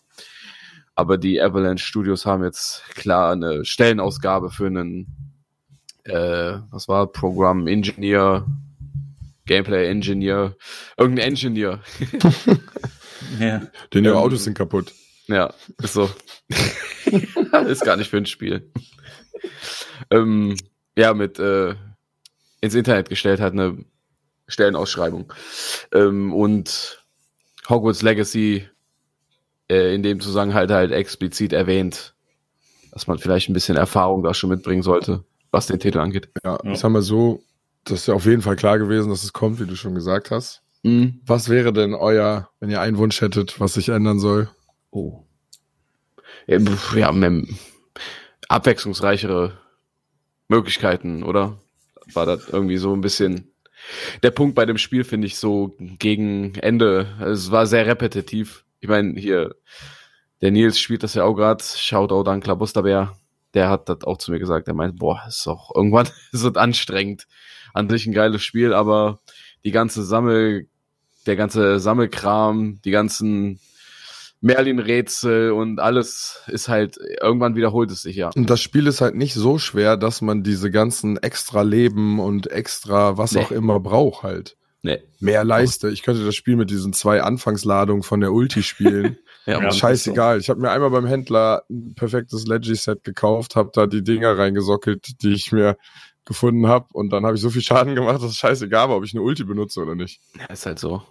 Aber 0.96 1.18
die 1.18 1.40
Avalanche 1.42 1.86
Studios 1.86 2.26
haben 2.26 2.44
jetzt 2.44 2.84
klar 2.96 3.34
eine 3.34 3.66
Stellenausgabe 3.66 4.50
für 4.52 4.68
einen, 4.68 5.36
äh, 6.06 6.54
was 6.72 6.88
war, 6.88 7.08
Programm 7.12 7.68
Engineer, 7.68 8.46
Gameplay 9.46 9.90
Engineer, 9.90 10.56
irgendein 10.98 11.28
Engineer. 11.30 11.80
Ja. 13.40 13.62
Denn 13.94 14.04
ihre 14.04 14.14
Ähm, 14.16 14.20
Autos 14.20 14.44
sind 14.44 14.58
kaputt. 14.58 14.94
Ja, 15.28 15.54
ist 15.82 15.94
so. 15.94 16.10
ist 17.68 17.84
gar 17.86 17.96
nicht 17.98 18.10
für 18.10 18.18
ein 18.18 18.26
Spiel. 18.26 18.70
ähm, 20.10 20.56
ja, 20.98 21.14
mit 21.14 21.40
äh, 21.40 21.76
ins 22.62 22.74
Internet 22.76 23.10
gestellt 23.10 23.40
hat 23.40 23.54
eine 23.54 23.84
Stellenausschreibung. 24.48 25.32
Ähm, 25.94 26.34
und 26.34 27.04
Hogwarts 27.70 28.02
Legacy 28.02 28.68
äh, 29.70 29.96
in 29.96 30.04
dem 30.04 30.20
Zusammenhang 30.20 30.56
halt, 30.56 30.72
halt 30.72 30.92
explizit 30.92 31.54
erwähnt, 31.54 32.14
dass 32.92 33.08
man 33.08 33.18
vielleicht 33.20 33.50
ein 33.50 33.54
bisschen 33.54 33.78
Erfahrung 33.78 34.24
da 34.24 34.34
schon 34.34 34.50
mitbringen 34.50 34.84
sollte, 34.84 35.24
was 35.52 35.68
den 35.68 35.80
Titel 35.80 36.00
angeht. 36.00 36.30
Ja, 36.44 36.60
Ja. 36.64 36.72
ich 36.72 36.80
sag 36.80 36.90
mal 36.92 37.02
so, 37.02 37.44
das 37.86 38.02
ist 38.02 38.08
ja 38.08 38.14
auf 38.16 38.26
jeden 38.26 38.42
Fall 38.42 38.58
klar 38.58 38.78
gewesen, 38.80 39.10
dass 39.10 39.24
es 39.24 39.32
kommt, 39.34 39.60
wie 39.62 39.66
du 39.66 39.76
schon 39.76 39.96
gesagt 39.96 40.30
hast. 40.32 40.62
Mhm. 40.84 41.22
Was 41.26 41.50
wäre 41.50 41.74
denn 41.74 41.94
euer, 41.94 42.50
wenn 42.60 42.70
ihr 42.70 42.82
einen 42.82 42.98
Wunsch 42.98 43.22
hättet, 43.22 43.60
was 43.60 43.74
sich 43.76 43.90
ändern 43.90 44.20
soll? 44.20 44.50
Oh. 44.90 45.24
Ja, 46.48 47.14
abwechslungsreichere 48.48 49.58
Möglichkeiten, 50.48 51.24
oder? 51.24 51.60
War 52.14 52.26
das 52.26 52.50
irgendwie 52.50 52.78
so 52.78 52.94
ein 52.94 53.02
bisschen 53.02 53.52
der 54.24 54.32
Punkt 54.32 54.56
bei 54.56 54.66
dem 54.66 54.78
Spiel, 54.78 55.04
finde 55.04 55.28
ich, 55.28 55.38
so 55.38 55.76
gegen 55.80 56.56
Ende. 56.56 57.08
Es 57.22 57.52
war 57.52 57.66
sehr 57.66 57.86
repetitiv. 57.86 58.66
Ich 58.80 58.90
meine, 58.90 59.20
hier, 59.20 59.56
der 60.42 60.52
Nils 60.52 60.80
spielt 60.80 61.04
das 61.04 61.14
ja 61.14 61.24
auch 61.24 61.36
gerade. 61.36 61.64
Shoutout 61.64 62.30
an 62.30 62.42
Klabusterbär. 62.42 63.16
Der 63.54 63.70
hat 63.70 63.90
das 63.90 64.04
auch 64.04 64.18
zu 64.18 64.32
mir 64.32 64.40
gesagt. 64.40 64.68
Er 64.68 64.74
meint, 64.74 64.98
boah, 64.98 65.22
ist 65.28 65.46
doch 65.46 65.72
irgendwann 65.76 66.10
ist 66.32 66.58
anstrengend. 66.58 67.28
An 67.74 67.90
sich 67.90 68.06
ein 68.06 68.14
geiles 68.14 68.44
Spiel, 68.44 68.74
aber 68.74 69.22
die 69.64 69.72
ganze 69.72 70.04
Sammel, 70.04 70.68
der 71.26 71.36
ganze 71.36 71.80
Sammelkram, 71.80 72.80
die 72.84 72.92
ganzen 72.92 73.60
Merlin-Rätsel 74.42 75.52
und 75.52 75.80
alles 75.80 76.42
ist 76.48 76.68
halt, 76.68 76.98
irgendwann 77.22 77.56
wiederholt 77.56 77.92
es 77.92 78.02
sich 78.02 78.16
ja. 78.16 78.32
Und 78.36 78.50
das 78.50 78.60
Spiel 78.62 78.88
ist 78.88 79.00
halt 79.02 79.16
nicht 79.16 79.36
so 79.36 79.60
schwer, 79.60 79.98
dass 79.98 80.22
man 80.22 80.42
diese 80.44 80.72
ganzen 80.72 81.18
extra 81.18 81.62
Leben 81.62 82.20
und 82.20 82.48
extra 82.52 83.18
was 83.18 83.34
Nee. 83.34 83.42
auch 83.42 83.52
immer 83.52 83.80
braucht 83.80 84.24
halt. 84.24 84.58
Nee. 84.84 84.98
Mehr 85.20 85.44
Leiste. 85.44 85.90
Ich 85.90 86.02
könnte 86.02 86.26
das 86.26 86.34
Spiel 86.34 86.56
mit 86.56 86.72
diesen 86.72 86.92
zwei 86.92 87.22
Anfangsladungen 87.22 88.02
von 88.02 88.20
der 88.20 88.34
Ulti 88.34 88.64
spielen. 88.64 89.18
Ja, 89.48 89.60
Ja. 89.60 89.72
Scheißegal. 89.72 90.40
Ich 90.40 90.52
habe 90.52 90.62
mir 90.62 90.70
einmal 90.70 90.92
beim 90.92 91.08
Händler 91.08 91.64
ein 91.68 91.96
perfektes 91.96 92.46
Leggy-Set 92.46 93.04
gekauft, 93.04 93.56
habe 93.56 93.72
da 93.74 93.88
die 93.88 94.04
Dinger 94.04 94.38
reingesockelt, 94.38 95.24
die 95.24 95.34
ich 95.34 95.52
mir 95.52 95.78
gefunden 96.26 96.68
habe 96.68 96.88
und 96.94 97.10
dann 97.10 97.26
habe 97.26 97.36
ich 97.36 97.42
so 97.42 97.50
viel 97.50 97.62
Schaden 97.62 97.96
gemacht, 97.96 98.16
dass 98.16 98.24
es 98.32 98.38
scheißegal 98.38 98.90
war, 98.90 98.98
ob 98.98 99.04
ich 99.04 99.14
eine 99.14 99.22
Ulti 99.22 99.44
benutze 99.44 99.82
oder 99.82 99.96
nicht. 99.96 100.22
Ja, 100.40 100.46
ist 100.48 100.66
halt 100.66 100.80
so. 100.80 101.02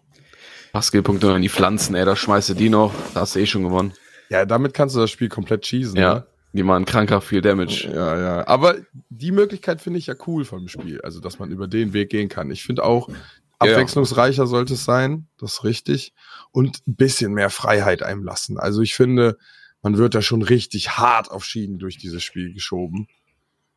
Passkillpunkte 0.72 1.26
nur 1.26 1.36
in 1.36 1.42
die 1.42 1.48
Pflanzen, 1.48 1.94
ey, 1.94 2.04
da 2.04 2.14
schmeißt 2.14 2.50
du 2.50 2.54
die 2.54 2.68
noch, 2.68 2.94
da 3.14 3.20
hast 3.20 3.34
du 3.34 3.40
eh 3.40 3.46
schon 3.46 3.64
gewonnen. 3.64 3.92
Ja, 4.28 4.46
damit 4.46 4.72
kannst 4.74 4.94
du 4.94 5.00
das 5.00 5.10
Spiel 5.10 5.28
komplett 5.28 5.64
cheesen. 5.64 5.96
Ja. 5.98 6.14
Ne? 6.14 6.26
Die 6.52 6.62
machen 6.62 6.84
kranker 6.84 7.20
viel 7.20 7.40
Damage. 7.42 7.90
Ja, 7.92 8.18
ja. 8.18 8.46
Aber 8.46 8.76
die 9.08 9.30
Möglichkeit 9.32 9.80
finde 9.80 9.98
ich 9.98 10.06
ja 10.06 10.14
cool 10.26 10.44
vom 10.44 10.66
Spiel. 10.68 11.00
Also, 11.02 11.20
dass 11.20 11.38
man 11.38 11.50
über 11.50 11.68
den 11.68 11.92
Weg 11.92 12.10
gehen 12.10 12.28
kann. 12.28 12.50
Ich 12.50 12.64
finde 12.64 12.84
auch, 12.84 13.08
Ja. 13.08 13.14
abwechslungsreicher 13.58 14.46
sollte 14.46 14.74
es 14.74 14.84
sein. 14.84 15.28
Das 15.38 15.54
ist 15.54 15.64
richtig. 15.64 16.12
Und 16.50 16.82
ein 16.88 16.96
bisschen 16.96 17.34
mehr 17.34 17.50
Freiheit 17.50 18.02
einem 18.02 18.24
lassen. 18.24 18.58
Also, 18.58 18.80
ich 18.80 18.94
finde, 18.94 19.38
man 19.82 19.96
wird 19.96 20.14
da 20.14 20.22
schon 20.22 20.42
richtig 20.42 20.98
hart 20.98 21.30
auf 21.30 21.44
Schienen 21.44 21.78
durch 21.78 21.98
dieses 21.98 22.22
Spiel 22.22 22.52
geschoben. 22.52 23.06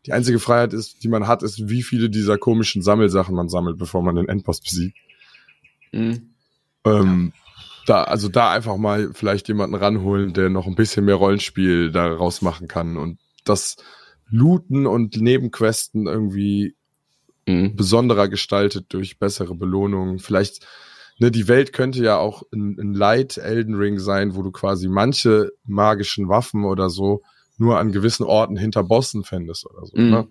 Die 0.05 0.13
einzige 0.13 0.39
Freiheit 0.39 0.73
ist, 0.73 1.03
die 1.03 1.07
man 1.07 1.27
hat, 1.27 1.43
ist, 1.43 1.69
wie 1.69 1.83
viele 1.83 2.09
dieser 2.09 2.37
komischen 2.37 2.81
Sammelsachen 2.81 3.35
man 3.35 3.49
sammelt, 3.49 3.77
bevor 3.77 4.03
man 4.03 4.15
den 4.15 4.27
Endboss 4.27 4.61
besiegt. 4.61 4.97
Mhm. 5.91 6.33
Ähm, 6.85 7.33
da, 7.85 8.03
also 8.03 8.29
da 8.29 8.51
einfach 8.51 8.77
mal 8.77 9.11
vielleicht 9.13 9.47
jemanden 9.47 9.75
ranholen, 9.75 10.33
der 10.33 10.49
noch 10.49 10.67
ein 10.67 10.75
bisschen 10.75 11.05
mehr 11.05 11.15
Rollenspiel 11.15 11.91
daraus 11.91 12.41
machen 12.41 12.67
kann 12.67 12.97
und 12.97 13.19
das 13.45 13.77
Looten 14.29 14.87
und 14.87 15.21
Nebenquesten 15.21 16.07
irgendwie 16.07 16.75
Mhm. 17.45 17.75
besonderer 17.75 18.29
gestaltet 18.29 18.85
durch 18.89 19.19
bessere 19.19 19.55
Belohnungen. 19.55 20.19
Vielleicht, 20.19 20.65
ne, 21.19 21.29
die 21.29 21.47
Welt 21.47 21.73
könnte 21.73 22.01
ja 22.03 22.17
auch 22.17 22.43
ein, 22.53 22.77
ein 22.79 22.93
Light 22.93 23.37
Elden 23.37 23.75
Ring 23.75 23.99
sein, 23.99 24.35
wo 24.35 24.43
du 24.43 24.51
quasi 24.51 24.87
manche 24.87 25.51
magischen 25.65 26.29
Waffen 26.29 26.63
oder 26.63 26.89
so 26.89 27.21
nur 27.57 27.77
an 27.79 27.91
gewissen 27.91 28.23
Orten 28.25 28.57
hinter 28.57 28.83
Bossen 28.83 29.23
fändest 29.23 29.65
oder 29.65 29.85
so. 29.85 29.97
Mhm. 29.97 30.09
Ne? 30.09 30.27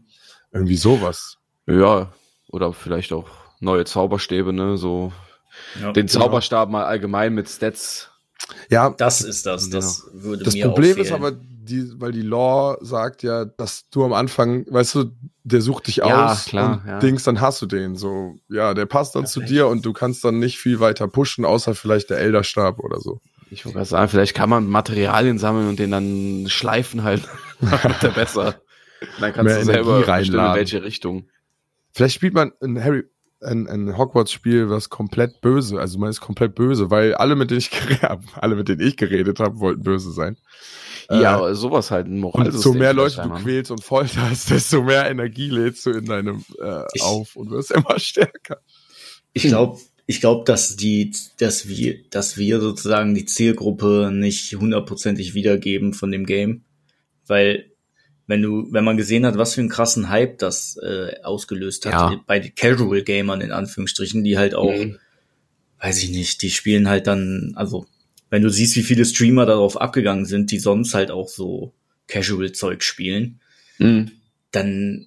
Irgendwie 0.52 0.76
sowas. 0.76 1.36
Ja, 1.66 2.12
oder 2.48 2.72
vielleicht 2.72 3.12
auch 3.12 3.28
neue 3.60 3.84
Zauberstäbe, 3.84 4.52
ne, 4.52 4.76
so 4.76 5.12
Ja. 5.80 5.92
den 5.92 6.08
Zauberstab 6.08 6.68
mal 6.68 6.84
allgemein 6.84 7.34
mit 7.34 7.48
Stats. 7.48 8.10
Ja, 8.70 8.90
Das 8.90 9.20
ist 9.20 9.46
das. 9.46 9.70
Das 9.70 10.08
würde 10.12 10.44
Das 10.44 10.54
mir 10.54 10.66
Problem 10.66 10.96
auch 10.96 11.00
ist 11.00 11.12
aber, 11.12 11.32
die, 11.32 11.92
weil 12.00 12.10
die 12.10 12.22
Law 12.22 12.76
sagt 12.80 13.22
ja, 13.22 13.44
dass 13.44 13.88
du 13.90 14.04
am 14.04 14.12
Anfang, 14.12 14.66
weißt 14.68 14.96
du, 14.96 15.04
der 15.44 15.60
sucht 15.60 15.86
dich 15.86 15.96
Ja, 15.98 16.32
aus 16.32 16.46
klar, 16.46 16.82
und 16.82 16.88
ja. 16.90 16.98
Dings, 16.98 17.22
dann 17.22 17.40
hast 17.40 17.62
du 17.62 17.66
den. 17.66 17.94
So, 17.94 18.34
ja, 18.48 18.74
der 18.74 18.86
passt 18.86 19.14
dann 19.14 19.22
Ja, 19.22 19.28
zu 19.28 19.40
vielleicht. 19.40 19.52
dir 19.52 19.68
und 19.68 19.86
du 19.86 19.92
kannst 19.92 20.24
dann 20.24 20.40
nicht 20.40 20.58
viel 20.58 20.80
weiter 20.80 21.06
pushen, 21.06 21.44
außer 21.44 21.74
vielleicht 21.76 22.10
der 22.10 22.18
Elderstab 22.18 22.80
oder 22.80 22.98
so. 23.00 23.20
Ich 23.52 23.64
wollte 23.64 23.76
gerade 23.76 23.88
sagen, 23.88 24.08
vielleicht 24.08 24.34
kann 24.34 24.48
man 24.48 24.66
Materialien 24.66 25.38
sammeln 25.38 25.68
und 25.68 25.78
den 25.78 25.90
dann 25.90 26.46
schleifen 26.48 27.02
halt. 27.04 27.22
Dann 27.60 27.70
wird 27.70 28.02
der 28.02 28.08
besser. 28.08 28.60
Dann 29.20 29.32
kannst 29.32 29.44
Mehr 29.52 29.58
du 29.60 29.64
selber 29.66 29.96
Energie 29.98 30.06
bestimmen, 30.20 30.34
in 30.34 30.40
reinladen. 30.40 30.56
welche 30.58 30.82
Richtung. 30.82 31.28
Vielleicht 31.92 32.14
spielt 32.14 32.34
man 32.34 32.52
ein 32.62 32.82
Harry, 32.82 33.04
ein, 33.40 33.66
ein 33.68 33.98
Hogwarts-Spiel, 33.98 34.70
was 34.70 34.88
komplett 34.88 35.40
böse, 35.42 35.78
also 35.78 35.98
man 35.98 36.08
ist 36.10 36.20
komplett 36.20 36.54
böse, 36.54 36.90
weil 36.90 37.14
alle, 37.14 37.36
mit 37.36 37.50
denen 37.50 37.58
ich 37.58 37.70
geredet 37.70 38.02
habe, 38.02 38.22
alle, 38.40 38.54
mit 38.56 38.68
denen 38.68 38.80
ich 38.80 38.96
geredet 38.96 39.38
habe, 39.40 39.58
wollten 39.58 39.82
böse 39.82 40.12
sein. 40.12 40.36
Ja, 41.10 41.20
Äh, 41.20 41.26
aber 41.26 41.54
sowas 41.54 41.90
halt 41.90 42.06
ein 42.06 42.12
und 42.14 42.20
Moralsystem. 42.20 42.72
so 42.72 42.78
mehr 42.78 42.94
Leute 42.94 43.20
du 43.22 43.30
quälst 43.34 43.70
und 43.70 43.82
folterst, 43.84 44.50
desto 44.50 44.82
mehr 44.82 45.10
Energie 45.10 45.50
lädst 45.50 45.84
du 45.84 45.90
in 45.90 46.06
deinem 46.06 46.44
äh, 46.62 46.82
Ich- 46.94 47.02
auf 47.02 47.36
und 47.36 47.50
wirst 47.50 47.70
immer 47.72 47.98
stärker. 47.98 48.58
Ich 49.34 49.42
glaube, 49.44 49.78
ich 50.06 50.20
glaube, 50.20 50.44
dass 50.44 50.76
die, 50.76 51.12
dass 51.38 51.68
wir, 51.68 51.98
dass 52.10 52.36
wir 52.36 52.60
sozusagen 52.60 53.14
die 53.14 53.24
Zielgruppe 53.24 54.10
nicht 54.12 54.54
hundertprozentig 54.54 55.34
wiedergeben 55.34 55.94
von 55.94 56.10
dem 56.10 56.26
Game, 56.26 56.62
weil 57.26 57.70
wenn 58.26 58.42
du, 58.42 58.68
wenn 58.72 58.84
man 58.84 58.96
gesehen 58.96 59.26
hat, 59.26 59.36
was 59.38 59.54
für 59.54 59.60
einen 59.60 59.68
krassen 59.68 60.08
Hype 60.08 60.38
das 60.38 60.76
äh, 60.82 61.16
ausgelöst 61.22 61.86
hat 61.86 61.92
Ja. 61.92 62.20
bei 62.26 62.38
den 62.40 62.54
Casual 62.54 63.02
Gamern 63.02 63.40
in 63.40 63.52
Anführungsstrichen, 63.52 64.22
die 64.24 64.38
halt 64.38 64.54
auch, 64.54 64.72
Mhm. 64.72 64.98
weiß 65.80 66.02
ich 66.02 66.10
nicht, 66.10 66.42
die 66.42 66.50
spielen 66.50 66.88
halt 66.88 67.06
dann, 67.06 67.52
also 67.56 67.86
wenn 68.30 68.42
du 68.42 68.48
siehst, 68.48 68.76
wie 68.76 68.82
viele 68.82 69.04
Streamer 69.04 69.44
darauf 69.46 69.80
abgegangen 69.80 70.24
sind, 70.24 70.50
die 70.50 70.58
sonst 70.58 70.94
halt 70.94 71.10
auch 71.10 71.28
so 71.28 71.74
Casual 72.08 72.52
Zeug 72.52 72.82
spielen, 72.82 73.40
Mhm. 73.78 74.12
dann 74.52 75.06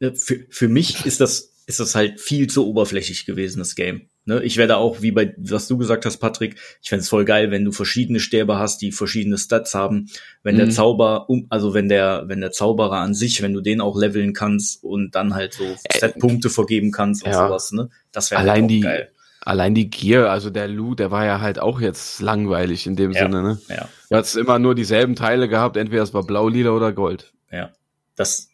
äh, 0.00 0.12
für, 0.12 0.44
für 0.50 0.68
mich 0.68 1.04
ist 1.06 1.20
das 1.20 1.52
ist 1.66 1.80
das 1.80 1.94
halt 1.94 2.20
viel 2.20 2.48
zu 2.48 2.66
oberflächlich 2.66 3.26
gewesen 3.26 3.58
das 3.60 3.74
Game. 3.74 4.08
Ne? 4.24 4.42
Ich 4.42 4.56
werde 4.56 4.76
auch 4.76 5.02
wie 5.02 5.12
bei 5.12 5.34
was 5.38 5.66
du 5.68 5.78
gesagt 5.78 6.04
hast, 6.04 6.18
Patrick. 6.18 6.56
Ich 6.82 6.88
fände 6.88 7.02
es 7.02 7.08
voll 7.08 7.24
geil, 7.24 7.50
wenn 7.50 7.64
du 7.64 7.72
verschiedene 7.72 8.20
Stäbe 8.20 8.58
hast, 8.58 8.82
die 8.82 8.92
verschiedene 8.92 9.38
Stats 9.38 9.74
haben. 9.74 10.08
Wenn 10.42 10.56
der 10.56 10.66
Mhm. 10.66 10.70
Zauber 10.72 11.28
um, 11.30 11.46
also 11.48 11.72
wenn 11.74 11.88
der 11.88 12.24
wenn 12.26 12.40
der 12.40 12.50
Zauberer 12.52 12.98
an 12.98 13.14
sich, 13.14 13.40
wenn 13.42 13.54
du 13.54 13.60
den 13.60 13.80
auch 13.80 13.96
leveln 13.98 14.32
kannst 14.34 14.82
und 14.84 15.14
dann 15.14 15.34
halt 15.34 15.54
so 15.54 15.64
Stat-Punkte 15.96 16.50
vergeben 16.50 16.90
kannst 16.92 17.24
und 17.24 17.30
ja. 17.32 17.46
sowas. 17.46 17.72
Ne? 17.72 17.88
Das 18.12 18.30
wäre 18.30 18.40
Allein 18.40 18.54
halt 18.54 18.64
auch 18.64 18.68
die, 18.68 18.80
geil. 18.80 19.10
allein 19.42 19.74
die 19.74 19.90
Gear, 19.90 20.28
also 20.30 20.50
der 20.50 20.68
Loot, 20.68 20.98
der 20.98 21.10
war 21.10 21.24
ja 21.24 21.40
halt 21.40 21.58
auch 21.58 21.80
jetzt 21.80 22.20
langweilig 22.20 22.86
in 22.86 22.96
dem 22.96 23.12
Ja. 23.12 23.22
Sinne, 23.22 23.42
ne? 23.42 23.58
Ja. 23.68 23.88
Du 24.10 24.16
hast 24.16 24.34
immer 24.36 24.58
nur 24.58 24.74
dieselben 24.74 25.16
Teile 25.16 25.48
gehabt, 25.48 25.76
entweder 25.76 26.02
es 26.02 26.12
war 26.12 26.24
blau, 26.24 26.48
lila 26.48 26.70
oder 26.72 26.92
gold. 26.92 27.32
Ja, 27.50 27.70
das, 28.16 28.49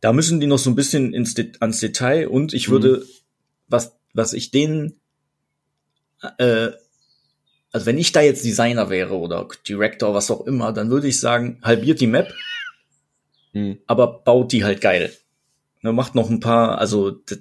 da 0.00 0.12
müssen 0.12 0.40
die 0.40 0.46
noch 0.46 0.58
so 0.58 0.70
ein 0.70 0.76
bisschen 0.76 1.12
ins 1.12 1.34
Det 1.34 1.60
ans 1.60 1.80
Detail 1.80 2.28
und 2.28 2.52
ich 2.54 2.68
würde, 2.68 3.04
was, 3.68 3.92
was 4.14 4.32
ich 4.32 4.50
denen, 4.50 5.00
äh, 6.38 6.70
also 7.72 7.86
wenn 7.86 7.98
ich 7.98 8.12
da 8.12 8.20
jetzt 8.22 8.44
Designer 8.44 8.90
wäre 8.90 9.14
oder 9.16 9.46
Director, 9.68 10.14
was 10.14 10.30
auch 10.30 10.46
immer, 10.46 10.72
dann 10.72 10.90
würde 10.90 11.08
ich 11.08 11.20
sagen, 11.20 11.58
halbiert 11.62 12.00
die 12.00 12.06
Map, 12.06 12.32
Mhm. 13.54 13.78
aber 13.86 14.20
baut 14.24 14.52
die 14.52 14.64
halt 14.64 14.80
geil. 14.80 15.12
Ne, 15.82 15.92
macht 15.92 16.14
noch 16.14 16.28
ein 16.28 16.40
paar, 16.40 16.78
also 16.78 17.10
das, 17.10 17.38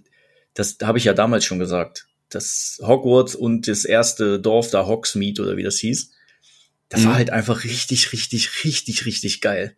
das 0.53 0.77
habe 0.83 0.97
ich 0.97 1.03
ja 1.03 1.13
damals 1.13 1.43
schon 1.45 1.59
gesagt. 1.59 2.07
Das 2.29 2.79
Hogwarts 2.83 3.35
und 3.35 3.67
das 3.67 3.83
erste 3.85 4.39
Dorf 4.39 4.69
da, 4.69 4.85
Hogsmeade 4.85 5.41
oder 5.41 5.57
wie 5.57 5.63
das 5.63 5.77
hieß, 5.79 6.11
das 6.89 7.03
war 7.03 7.11
Mhm. 7.13 7.15
halt 7.15 7.29
einfach 7.31 7.63
richtig, 7.63 8.13
richtig, 8.13 8.63
richtig, 8.63 9.05
richtig 9.05 9.41
geil. 9.41 9.75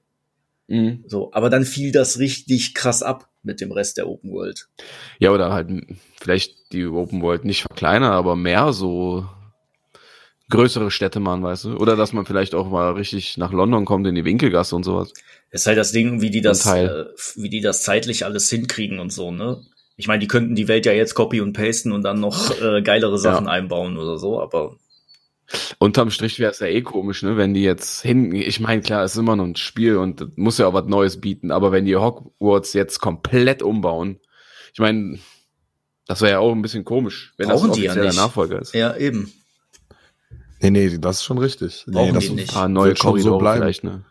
Mhm. 0.70 1.04
So, 1.08 1.34
aber 1.34 1.50
dann 1.50 1.66
fiel 1.66 1.92
das 1.92 2.20
richtig 2.20 2.74
krass 2.74 3.04
ab. 3.04 3.28
mit 3.42 3.62
dem 3.62 3.72
Rest 3.72 3.98
der 3.98 4.08
Open 4.08 4.32
World. 4.32 4.68
Ja, 5.18 5.32
oder 5.32 5.52
halt 5.52 5.70
vielleicht 6.20 6.74
die 6.74 6.86
Open 6.86 7.22
World 7.22 7.46
nicht 7.46 7.62
verkleinern, 7.62 8.12
aber 8.12 8.36
mehr 8.36 8.74
so 8.74 9.26
größere 10.50 10.92
Städte 10.92 11.20
machen, 11.20 11.44
weißt 11.44 11.66
du? 11.66 11.78
Oder 11.78 11.96
dass 11.96 12.12
man 12.12 12.26
vielleicht 12.26 12.54
auch 12.54 12.70
mal 12.70 12.92
richtig 12.94 13.38
nach 13.38 13.54
London 13.54 13.86
kommt 13.86 14.08
in 14.08 14.16
die 14.16 14.26
Winkelgasse 14.26 14.76
und 14.76 14.84
sowas. 14.84 15.14
Ist 15.52 15.68
halt 15.68 15.78
das 15.78 15.92
Ding, 15.92 16.22
wie 16.22 16.30
die 16.30 16.42
das, 16.42 16.66
äh, 16.66 17.06
wie 17.36 17.50
die 17.50 17.62
das 17.62 17.84
zeitlich 17.84 18.26
alles 18.26 18.50
hinkriegen 18.50 19.00
und 19.00 19.12
so, 19.12 19.32
ne? 19.32 19.62
Ich 19.96 20.08
meine, 20.08 20.20
die 20.20 20.28
könnten 20.28 20.56
die 20.56 20.68
Welt 20.68 20.86
ja 20.86 20.94
jetzt 20.94 21.14
copy 21.14 21.42
und 21.42 21.54
pasten 21.54 21.92
und 21.92 22.04
dann 22.04 22.20
noch 22.20 22.52
äh, 22.62 22.82
geilere 22.82 23.18
Sachen 23.18 23.48
einbauen 23.48 23.98
oder 23.98 24.18
so, 24.18 24.42
aber 24.42 24.78
Unterm 25.80 26.12
Strich 26.12 26.40
wäre 26.40 26.52
es 26.52 26.60
ja 26.60 26.68
eh 26.68 26.82
komisch, 26.82 27.24
ne, 27.24 27.36
wenn 27.38 27.54
die 27.54 27.64
jetzt 27.64 28.02
hin, 28.02 28.34
ich 28.36 28.60
meine, 28.60 28.82
klar, 28.82 29.04
es 29.04 29.14
ist 29.14 29.18
immer 29.20 29.36
noch 29.36 29.46
ein 29.46 29.56
Spiel 29.56 29.98
und 29.98 30.22
das 30.22 30.28
muss 30.36 30.58
ja 30.60 30.68
auch 30.68 30.74
was 30.74 30.86
Neues 30.86 31.20
bieten, 31.20 31.52
aber 31.52 31.72
wenn 31.72 31.86
die 31.86 31.96
Hogwarts 31.96 32.74
jetzt 32.74 33.00
komplett 33.00 33.64
umbauen, 33.64 34.20
ich 34.74 34.80
meine, 34.80 35.18
das 36.06 36.22
wäre 36.22 36.34
ja 36.34 36.40
auch 36.40 36.52
ein 36.52 36.62
bisschen 36.62 36.86
komisch, 36.86 37.34
wenn 37.38 37.50
Brauchen 37.50 37.70
das 37.70 37.78
die 37.78 37.84
ja 37.84 37.92
offizieller 37.92 38.10
nicht. 38.12 38.18
Nachfolger 38.20 38.62
ist. 38.62 38.74
ja, 38.76 38.96
eben. 38.96 39.34
Nee, 40.62 40.72
nee, 40.72 40.98
das 41.00 41.18
ist 41.18 41.24
schon 41.24 41.38
richtig. 41.38 41.86
Brauchen 41.88 42.08
nee, 42.08 42.14
das 42.14 42.24
die 42.26 42.30
Ein 42.32 42.36
nicht. 42.36 42.54
paar 42.54 42.68
neue 42.68 42.96
so 42.96 43.04
Korridore 43.10 43.40
bleiben. 43.40 43.62
vielleicht, 43.62 43.84
ne? 43.84 44.04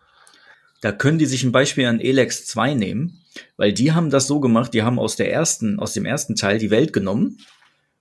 Da 0.80 0.92
können 0.92 1.18
die 1.18 1.26
sich 1.26 1.42
ein 1.44 1.52
Beispiel 1.52 1.86
an 1.86 2.00
Elex 2.00 2.46
2 2.46 2.74
nehmen, 2.74 3.20
weil 3.56 3.72
die 3.72 3.92
haben 3.92 4.10
das 4.10 4.26
so 4.26 4.40
gemacht, 4.40 4.72
die 4.74 4.82
haben 4.82 4.98
aus 4.98 5.16
der 5.16 5.30
ersten, 5.32 5.78
aus 5.78 5.92
dem 5.92 6.04
ersten 6.06 6.36
Teil 6.36 6.58
die 6.58 6.70
Welt 6.70 6.92
genommen 6.92 7.38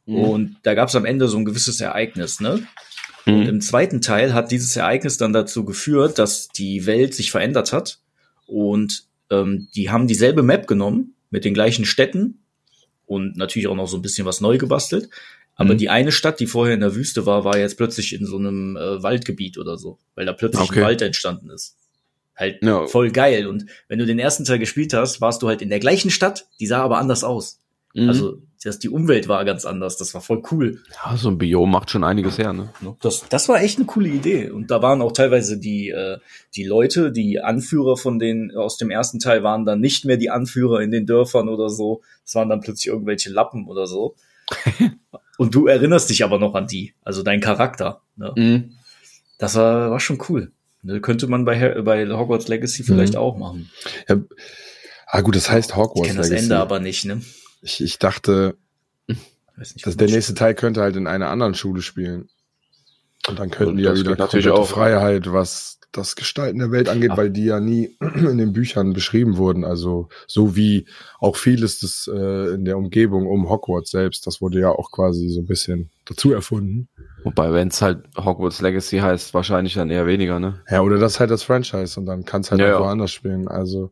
Mhm. 0.09 0.15
und 0.15 0.55
da 0.63 0.73
gab 0.73 0.87
es 0.87 0.95
am 0.95 1.03
Ende 1.03 1.27
so 1.27 1.37
ein 1.37 1.43
gewisses 1.43 1.81
Ereignis, 1.81 2.39
ne? 2.39 2.65
Und 3.27 3.41
Mhm. 3.41 3.47
im 3.49 3.61
zweiten 3.61 4.01
Teil 4.01 4.33
hat 4.33 4.51
dieses 4.51 4.75
Ereignis 4.75 5.17
dann 5.17 5.33
dazu 5.33 5.65
geführt, 5.65 6.17
dass 6.17 6.47
die 6.47 6.85
Welt 6.85 7.13
sich 7.13 7.29
verändert 7.31 7.73
hat. 7.73 7.99
Und 8.45 9.03
ähm, 9.29 9.67
die 9.75 9.89
haben 9.89 10.07
dieselbe 10.07 10.41
Map 10.43 10.65
genommen 10.67 11.13
mit 11.29 11.43
den 11.45 11.53
gleichen 11.53 11.83
Städten 11.85 12.39
und 13.05 13.35
natürlich 13.37 13.67
auch 13.67 13.75
noch 13.75 13.87
so 13.87 13.97
ein 13.97 14.01
bisschen 14.01 14.25
was 14.25 14.39
neu 14.41 14.57
gebastelt. 14.57 15.09
Aber 15.55 15.73
Mhm. 15.73 15.77
die 15.79 15.89
eine 15.89 16.11
Stadt, 16.11 16.39
die 16.39 16.47
vorher 16.47 16.73
in 16.75 16.79
der 16.79 16.95
Wüste 16.95 17.25
war, 17.25 17.43
war 17.43 17.57
jetzt 17.57 17.75
plötzlich 17.77 18.13
in 18.13 18.25
so 18.25 18.37
einem 18.37 18.77
äh, 18.77 19.03
Waldgebiet 19.03 19.57
oder 19.57 19.77
so, 19.77 19.97
weil 20.15 20.25
da 20.25 20.31
plötzlich 20.33 20.69
Okay. 20.69 20.79
ein 20.79 20.85
Wald 20.85 21.01
entstanden 21.01 21.49
ist. 21.49 21.75
Halt 22.35 22.63
Ja. 22.63 22.85
voll 22.87 23.11
geil. 23.11 23.47
Und 23.47 23.65
wenn 23.89 23.99
du 23.99 24.05
den 24.05 24.19
ersten 24.19 24.45
Teil 24.45 24.59
gespielt 24.59 24.93
hast, 24.93 25.19
warst 25.19 25.41
du 25.41 25.47
halt 25.47 25.61
in 25.61 25.69
der 25.69 25.79
gleichen 25.79 26.11
Stadt, 26.11 26.45
die 26.59 26.67
sah 26.67 26.81
aber 26.83 26.99
anders 26.99 27.23
aus. 27.23 27.59
Mhm. 27.95 28.07
Also 28.07 28.41
das, 28.63 28.79
die 28.79 28.89
Umwelt 28.89 29.27
war 29.27 29.45
ganz 29.45 29.65
anders. 29.65 29.97
Das 29.97 30.13
war 30.13 30.21
voll 30.21 30.41
cool. 30.51 30.81
ja, 31.05 31.15
so 31.15 31.29
ein 31.29 31.37
Biom 31.37 31.69
macht 31.69 31.91
schon 31.91 32.03
einiges 32.03 32.37
her, 32.37 32.53
ne? 32.53 32.69
Das, 33.01 33.25
das 33.29 33.47
war 33.49 33.61
echt 33.61 33.77
eine 33.77 33.85
coole 33.85 34.09
Idee. 34.09 34.49
Und 34.49 34.71
da 34.71 34.81
waren 34.81 35.01
auch 35.01 35.11
teilweise 35.11 35.59
die, 35.59 35.89
äh, 35.89 36.17
die 36.55 36.63
Leute, 36.63 37.11
die 37.11 37.39
Anführer 37.39 37.97
von 37.97 38.19
den 38.19 38.51
aus 38.55 38.77
dem 38.77 38.89
ersten 38.89 39.19
Teil 39.19 39.43
waren 39.43 39.65
dann 39.65 39.79
nicht 39.79 40.05
mehr 40.05 40.17
die 40.17 40.29
Anführer 40.29 40.81
in 40.81 40.91
den 40.91 41.05
Dörfern 41.05 41.49
oder 41.49 41.69
so. 41.69 42.01
Das 42.25 42.35
waren 42.35 42.49
dann 42.49 42.61
plötzlich 42.61 42.87
irgendwelche 42.87 43.29
Lappen 43.29 43.67
oder 43.67 43.85
so. 43.87 44.15
Und 45.37 45.53
du 45.53 45.67
erinnerst 45.67 46.09
dich 46.09 46.23
aber 46.23 46.39
noch 46.39 46.55
an 46.55 46.67
die, 46.67 46.93
also 47.03 47.21
dein 47.21 47.41
Charakter. 47.41 48.01
Ne? 48.15 48.33
Mhm. 48.35 48.71
Das 49.37 49.55
war, 49.55 49.91
war 49.91 49.99
schon 49.99 50.17
cool. 50.29 50.51
Ne, 50.81 51.01
könnte 51.01 51.27
man 51.27 51.43
bei, 51.45 51.81
bei 51.81 52.07
Hogwarts 52.07 52.47
Legacy 52.47 52.83
vielleicht 52.83 53.13
Mhm. 53.13 53.19
auch 53.19 53.37
machen. 53.37 53.69
Ja, 54.07 54.17
ah, 55.07 55.21
gut, 55.21 55.35
das 55.35 55.49
heißt 55.49 55.71
Ich 55.71 55.75
Hogwarts 55.75 56.07
kenne 56.07 56.19
das 56.19 56.29
Legacy. 56.29 56.45
Ende 56.45 56.57
aber 56.59 56.79
nicht, 56.79 57.05
ne? 57.05 57.21
Ich, 57.61 57.81
ich 57.81 57.99
dachte, 57.99 58.55
nicht, 59.57 59.85
dass 59.85 59.97
der 59.97 60.09
nächste 60.09 60.33
Teil 60.35 60.53
könnte 60.53 60.81
halt 60.81 60.95
in 60.95 61.07
einer 61.07 61.29
anderen 61.29 61.55
Schule 61.55 61.81
spielen. 61.81 62.29
Und 63.27 63.39
dann 63.39 63.49
könnten 63.49 63.71
Und 63.71 63.77
die 63.77 63.83
ja 63.83 63.91
das 63.91 63.99
wieder 64.01 64.15
natürlich 64.15 64.49
auch. 64.49 64.67
Freiheit, 64.69 65.31
was 65.33 65.79
das 65.91 66.15
Gestalten 66.15 66.59
der 66.59 66.71
Welt 66.71 66.89
angeht, 66.89 67.09
Ja. 67.11 67.17
weil 67.17 67.31
die 67.31 67.45
ja 67.45 67.59
nie 67.59 67.97
in 67.99 68.37
den 68.37 68.53
Büchern 68.53 68.93
beschrieben 68.93 69.37
wurden. 69.37 69.65
Also 69.65 70.09
so 70.27 70.55
wie 70.55 70.85
auch 71.19 71.35
vieles 71.35 71.79
des, 71.79 72.07
äh, 72.13 72.53
in 72.53 72.65
der 72.65 72.77
Umgebung 72.77 73.25
um 73.25 73.49
Hogwarts 73.49 73.89
selbst, 73.89 74.27
das 74.27 74.39
wurde 74.41 74.59
ja 74.59 74.69
auch 74.69 74.91
quasi 74.91 75.27
so 75.29 75.41
ein 75.41 75.47
bisschen 75.47 75.89
dazu 76.05 76.31
erfunden. 76.31 76.87
Wobei, 77.23 77.51
wenn 77.51 77.69
es 77.69 77.81
halt 77.81 78.03
Hogwarts 78.15 78.61
Legacy 78.61 78.99
heißt, 78.99 79.33
wahrscheinlich 79.33 79.73
dann 79.73 79.89
eher 79.89 80.05
weniger, 80.05 80.39
ne? 80.39 80.61
Ja, 80.69 80.81
oder 80.81 80.99
das 80.99 81.19
halt 81.19 81.31
das 81.31 81.41
Franchise 81.43 81.99
und 81.99 82.05
dann 82.05 82.23
kann 82.25 82.41
es 82.41 82.51
halt 82.51 82.61
Ja, 82.61 82.67
auch 82.75 82.79
ja. 82.81 82.85
woanders 82.85 83.11
spielen. 83.11 83.47
Also 83.47 83.91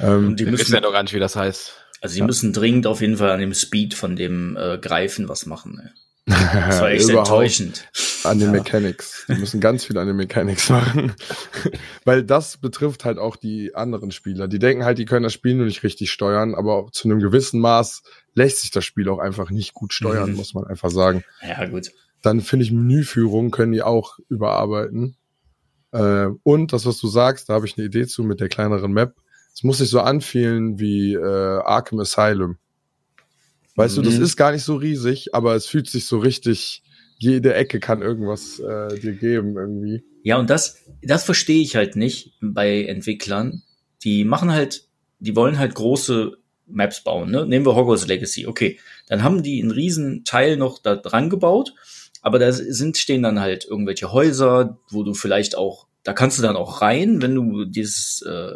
ähm, 0.00 0.28
Und 0.28 0.36
die 0.40 0.44
wissen 0.44 0.52
müssen, 0.58 0.74
ja 0.74 0.80
doch 0.80 0.92
gar 0.92 1.02
nicht, 1.02 1.14
wie 1.14 1.18
das 1.20 1.34
heißt. 1.36 1.72
Also 2.00 2.14
die 2.14 2.22
müssen 2.22 2.52
dringend 2.52 2.86
auf 2.86 3.00
jeden 3.00 3.16
Fall 3.16 3.30
an 3.30 3.40
dem 3.40 3.54
Speed 3.54 3.94
von 3.94 4.16
dem 4.16 4.56
äh, 4.56 4.78
Greifen 4.78 5.28
was 5.28 5.46
machen. 5.46 5.74
Ne? 5.76 5.92
Das 6.26 6.80
war 6.80 6.90
echt 6.90 7.08
enttäuschend. 7.08 7.88
an 8.24 8.38
den 8.38 8.48
Ja. 8.54 8.60
Mechanics. 8.60 9.24
Die 9.28 9.34
müssen 9.36 9.60
ganz 9.60 9.84
viel 9.84 9.96
an 9.96 10.06
den 10.06 10.16
Mechanics 10.16 10.68
machen. 10.70 11.14
Weil 12.04 12.22
das 12.22 12.58
betrifft 12.58 13.04
halt 13.06 13.18
auch 13.18 13.36
die 13.36 13.74
anderen 13.74 14.10
Spieler. 14.10 14.46
Die 14.46 14.58
denken 14.58 14.84
halt, 14.84 14.98
die 14.98 15.06
können 15.06 15.22
das 15.22 15.32
Spiel 15.32 15.54
nur 15.54 15.64
nicht 15.66 15.82
richtig 15.82 16.10
steuern, 16.10 16.54
aber 16.54 16.88
zu 16.92 17.08
einem 17.08 17.20
gewissen 17.20 17.60
Maß 17.60 18.02
lässt 18.34 18.60
sich 18.60 18.70
das 18.70 18.84
Spiel 18.84 19.08
auch 19.08 19.18
einfach 19.18 19.50
nicht 19.50 19.72
gut 19.72 19.92
steuern, 19.94 20.30
Mhm. 20.30 20.36
muss 20.36 20.52
man 20.54 20.64
einfach 20.66 20.90
sagen. 20.90 21.24
Ja, 21.46 21.64
gut. 21.66 21.92
Dann 22.20 22.40
finde 22.42 22.64
ich 22.64 22.72
Menüführung 22.72 23.50
können 23.50 23.72
die 23.72 23.82
auch 23.82 24.18
überarbeiten. 24.28 25.16
Äh, 25.92 26.26
und 26.42 26.72
das, 26.74 26.84
was 26.84 26.98
du 26.98 27.08
sagst, 27.08 27.48
da 27.48 27.54
habe 27.54 27.66
ich 27.66 27.78
eine 27.78 27.86
Idee 27.86 28.06
zu 28.06 28.22
mit 28.22 28.40
der 28.40 28.48
kleineren 28.50 28.92
Map. 28.92 29.14
Es 29.58 29.64
muss 29.64 29.78
sich 29.78 29.90
so 29.90 29.98
anfühlen 29.98 30.78
wie 30.78 31.14
äh, 31.14 31.18
Arkham 31.18 31.98
Asylum. 31.98 32.58
Weißt 33.74 33.96
du, 33.96 34.02
das 34.02 34.16
Mhm. 34.16 34.22
ist 34.22 34.36
gar 34.36 34.52
nicht 34.52 34.62
so 34.62 34.76
riesig, 34.76 35.34
aber 35.34 35.56
es 35.56 35.66
fühlt 35.66 35.90
sich 35.90 36.06
so 36.06 36.18
richtig, 36.20 36.84
jede 37.16 37.54
Ecke 37.54 37.80
kann 37.80 38.00
irgendwas 38.00 38.60
äh, 38.60 39.00
dir 39.00 39.14
geben 39.14 39.56
irgendwie. 39.56 40.04
Ja, 40.22 40.38
und 40.38 40.48
das, 40.48 40.84
das 41.02 41.24
verstehe 41.24 41.60
ich 41.60 41.74
halt 41.74 41.96
nicht 41.96 42.34
bei 42.40 42.84
Entwicklern. 42.84 43.64
Die 44.04 44.24
machen 44.24 44.52
halt, 44.52 44.86
die 45.18 45.34
wollen 45.34 45.58
halt 45.58 45.74
große 45.74 46.36
Maps 46.68 47.02
bauen. 47.02 47.32
Ne? 47.32 47.44
Nehmen 47.44 47.66
wir 47.66 47.74
Hogwarts 47.74 48.06
Legacy. 48.06 48.46
Okay, 48.46 48.78
dann 49.08 49.24
haben 49.24 49.42
die 49.42 49.60
einen 49.60 49.72
riesen 49.72 50.22
Teil 50.22 50.56
noch 50.56 50.78
da 50.78 50.94
dran 50.94 51.30
gebaut, 51.30 51.74
aber 52.22 52.38
da 52.38 52.52
sind 52.52 52.96
stehen 52.96 53.24
dann 53.24 53.40
halt 53.40 53.64
irgendwelche 53.64 54.12
Häuser, 54.12 54.78
wo 54.88 55.02
du 55.02 55.14
vielleicht 55.14 55.58
auch, 55.58 55.88
da 56.04 56.12
kannst 56.12 56.38
du 56.38 56.42
dann 56.42 56.54
auch 56.54 56.80
rein, 56.80 57.20
wenn 57.22 57.34
du 57.34 57.64
dieses 57.64 58.22
äh, 58.22 58.52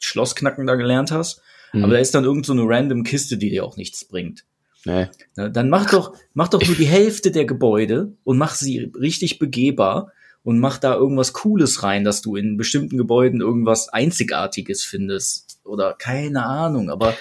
Schlossknacken 0.00 0.66
da 0.66 0.74
gelernt 0.74 1.10
hast. 1.10 1.42
Mhm. 1.72 1.84
Aber 1.84 1.92
da 1.94 1.98
ist 1.98 2.14
dann 2.14 2.24
irgend 2.24 2.46
so 2.46 2.52
eine 2.52 2.62
random 2.64 3.04
Kiste, 3.04 3.36
die 3.36 3.50
dir 3.50 3.64
auch 3.64 3.76
nichts 3.76 4.04
bringt. 4.04 4.44
Nee. 4.84 5.08
Na, 5.36 5.48
dann 5.48 5.68
mach 5.68 5.90
doch, 5.90 6.14
mach 6.34 6.48
doch 6.48 6.64
nur 6.64 6.76
die 6.76 6.86
Hälfte 6.86 7.30
der 7.30 7.44
Gebäude 7.44 8.12
und 8.24 8.38
mach 8.38 8.54
sie 8.54 8.90
richtig 8.98 9.38
begehbar 9.38 10.12
und 10.44 10.60
mach 10.60 10.78
da 10.78 10.94
irgendwas 10.94 11.32
Cooles 11.32 11.82
rein, 11.82 12.04
dass 12.04 12.22
du 12.22 12.36
in 12.36 12.56
bestimmten 12.56 12.96
Gebäuden 12.96 13.40
irgendwas 13.40 13.88
Einzigartiges 13.88 14.84
findest. 14.84 15.60
Oder 15.64 15.94
keine 15.94 16.46
Ahnung, 16.46 16.90
aber 16.90 17.14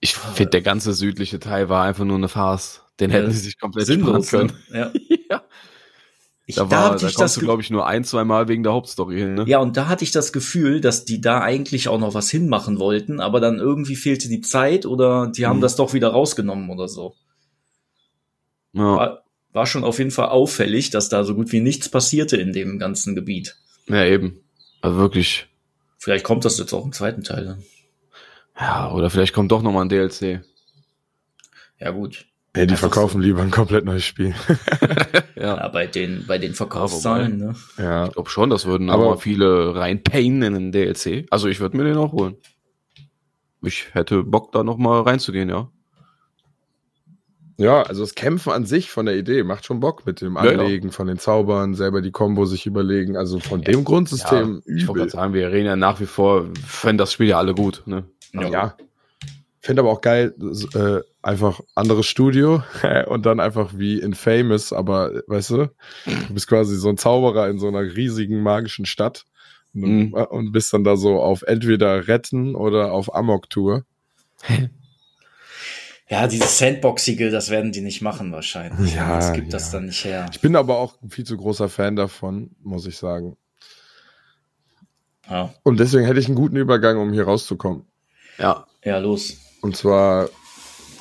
Ich 0.00 0.16
finde, 0.16 0.50
der 0.50 0.62
ganze 0.62 0.92
südliche 0.94 1.38
Teil 1.38 1.68
war 1.68 1.84
einfach 1.84 2.04
nur 2.04 2.16
eine 2.16 2.28
Farce. 2.28 2.82
Den 2.98 3.10
Ja, 3.10 3.18
hätten 3.18 3.30
sie 3.30 3.38
sich 3.40 3.60
komplett 3.60 3.86
sparen 3.86 4.00
sinnlos. 4.00 4.30
können. 4.30 4.52
Ne? 4.70 4.78
Ja. 4.78 4.92
ja. 5.30 5.42
Ich, 6.50 6.54
Da, 6.56 6.64
da, 6.64 6.70
war, 6.70 6.90
da 6.90 6.94
ich 6.96 7.02
kommst 7.02 7.18
das 7.18 7.34
du, 7.34 7.40
glaube 7.40 7.60
ich, 7.62 7.68
nur 7.68 7.86
ein, 7.86 8.04
zwei 8.04 8.24
Mal 8.24 8.48
wegen 8.48 8.62
der 8.62 8.72
Hauptstory 8.72 9.18
hin, 9.18 9.34
ne? 9.34 9.44
ja, 9.46 9.58
und 9.58 9.76
da 9.76 9.86
hatte 9.86 10.02
ich 10.02 10.12
das 10.12 10.32
Gefühl, 10.32 10.80
dass 10.80 11.04
die 11.04 11.20
da 11.20 11.40
eigentlich 11.42 11.88
auch 11.88 11.98
noch 12.00 12.14
was 12.14 12.30
hinmachen 12.30 12.78
wollten, 12.78 13.20
aber 13.20 13.38
dann 13.40 13.58
irgendwie 13.58 13.96
fehlte 13.96 14.28
die 14.30 14.40
Zeit 14.40 14.86
oder 14.86 15.26
die 15.30 15.44
haben 15.46 15.58
Mhm. 15.58 15.62
das 15.62 15.76
doch 15.76 15.92
wieder 15.92 16.08
rausgenommen 16.08 16.70
oder 16.70 16.88
so. 16.88 17.14
Ja, 18.72 18.82
War, 18.96 19.24
war 19.52 19.66
schon 19.66 19.84
auf 19.84 19.98
jeden 19.98 20.10
Fall 20.10 20.28
auffällig, 20.28 20.88
dass 20.90 21.08
da 21.10 21.22
so 21.24 21.34
gut 21.34 21.52
wie 21.52 21.60
nichts 21.60 21.88
passierte 21.90 22.36
in 22.38 22.52
dem 22.54 22.78
ganzen 22.78 23.14
Gebiet. 23.14 23.56
ja 23.86 24.04
eben. 24.04 24.40
Also 24.80 24.96
wirklich. 24.96 25.46
Vielleicht 25.98 26.24
kommt 26.24 26.44
das 26.46 26.56
jetzt 26.58 26.72
auch 26.72 26.84
im 26.84 26.92
zweiten 26.92 27.24
Teil. 27.24 27.44
Dann. 27.44 27.62
Ja, 28.58 28.90
oder 28.92 29.10
vielleicht 29.10 29.34
kommt 29.34 29.52
doch 29.52 29.60
nochmal 29.62 29.84
ein 29.84 29.88
DLC. 29.90 30.42
Ja, 31.78 31.90
gut. 31.90 32.24
Ja, 32.58 32.66
die 32.66 32.72
Einfach 32.72 32.90
verkaufen 32.92 33.20
lieber 33.22 33.40
ein 33.42 33.50
komplett 33.50 33.84
neues 33.84 34.04
Spiel. 34.04 34.34
Ja. 35.36 35.56
Ja, 35.56 35.68
bei 35.68 35.86
den, 35.86 36.24
bei 36.26 36.36
den 36.38 36.52
Verkaufszahlen, 36.52 37.38
ne? 37.38 37.54
ja. 37.78 38.06
Ich 38.06 38.12
glaube 38.14 38.28
schon, 38.28 38.50
das 38.50 38.66
würden 38.66 38.90
Aber- 38.90 39.18
viele 39.18 39.76
reinpayen 39.76 40.42
in 40.42 40.54
den 40.54 40.72
DLC. 40.72 41.26
Also 41.30 41.46
ich 41.46 41.60
würde 41.60 41.76
mir 41.76 41.84
den 41.84 41.96
auch 41.96 42.10
holen. 42.10 42.34
Ich 43.62 43.94
hätte 43.94 44.24
Bock, 44.24 44.50
da 44.50 44.64
noch 44.64 44.78
mal 44.78 45.00
reinzugehen, 45.02 45.48
ja. 45.48 45.70
Ja, 47.56 47.82
also 47.82 48.02
das 48.02 48.16
Kämpfen 48.16 48.50
an 48.52 48.66
sich 48.66 48.90
von 48.90 49.06
der 49.06 49.16
Idee 49.16 49.44
macht 49.44 49.64
schon 49.64 49.78
Bock 49.78 50.06
mit 50.06 50.20
dem 50.20 50.34
Ja, 50.34 50.44
ja. 50.44 50.50
Anlegen 50.60 50.90
von 50.90 51.06
den 51.06 51.18
Zaubern, 51.18 51.74
selber 51.74 52.02
die 52.02 52.10
Combo 52.12 52.44
sich 52.44 52.66
überlegen. 52.66 53.16
Also 53.16 53.38
von 53.40 53.62
dem 53.62 53.84
Grundsystem 53.84 54.62
ja 54.66 54.74
ich 54.74 54.86
wollte 54.88 54.90
übel. 54.90 54.94
gerade 54.94 55.10
sagen, 55.10 55.34
wir 55.34 55.52
reden 55.52 55.66
ja 55.66 55.76
nach 55.76 56.00
wie 56.00 56.06
vor, 56.06 56.46
fänden 56.66 56.98
das 56.98 57.12
Spiel 57.12 57.28
ja 57.28 57.38
alle 57.38 57.54
gut, 57.54 57.82
ne? 57.86 58.04
Ja. 58.32 58.48
ja. 58.48 58.76
Finde 59.60 59.82
aber 59.82 59.90
auch 59.90 60.00
geil, 60.00 60.34
das, 60.38 60.64
äh, 60.74 61.02
einfach 61.22 61.60
anderes 61.74 62.06
Studio 62.06 62.62
und 63.06 63.26
dann 63.26 63.40
einfach 63.40 63.72
wie 63.76 64.00
in 64.00 64.14
Famous, 64.14 64.72
aber 64.72 65.22
weißt 65.26 65.50
du, 65.50 65.56
du 66.06 66.34
bist 66.34 66.46
quasi 66.48 66.76
so 66.76 66.88
ein 66.88 66.96
Zauberer 66.96 67.48
in 67.48 67.58
so 67.58 67.68
einer 67.68 67.80
riesigen 67.82 68.42
magischen 68.42 68.86
Stadt 68.86 69.24
und, 69.74 69.82
Mhm. 69.82 70.14
und 70.14 70.52
bist 70.52 70.72
dann 70.72 70.84
da 70.84 70.96
so 70.96 71.20
auf 71.20 71.42
entweder 71.42 72.08
Retten 72.08 72.54
oder 72.54 72.92
auf 72.92 73.14
Amok-Tour. 73.14 73.84
Ja, 76.10 76.26
dieses 76.26 76.56
Sandboxige, 76.56 77.30
das 77.30 77.50
werden 77.50 77.70
die 77.70 77.82
nicht 77.82 78.00
machen 78.00 78.32
wahrscheinlich. 78.32 78.94
Ja, 78.94 79.16
das 79.16 79.34
gibt 79.34 79.52
das 79.52 79.66
ja. 79.66 79.72
dann 79.78 79.84
nicht 79.86 80.02
her. 80.06 80.24
Ich 80.32 80.40
bin 80.40 80.56
aber 80.56 80.78
auch 80.78 80.94
ein 81.02 81.10
viel 81.10 81.24
zu 81.26 81.36
großer 81.36 81.68
Fan 81.68 81.96
davon, 81.96 82.56
muss 82.62 82.86
ich 82.86 82.96
sagen. 82.96 83.36
Ja. 85.28 85.52
Und 85.64 85.78
deswegen 85.78 86.06
hätte 86.06 86.18
ich 86.18 86.26
einen 86.26 86.34
guten 86.34 86.56
Übergang, 86.56 86.96
um 86.96 87.12
hier 87.12 87.24
rauszukommen. 87.24 87.84
Ja. 88.38 88.66
Ja, 88.82 88.96
los. 88.96 89.36
Und 89.60 89.76
zwar 89.76 90.28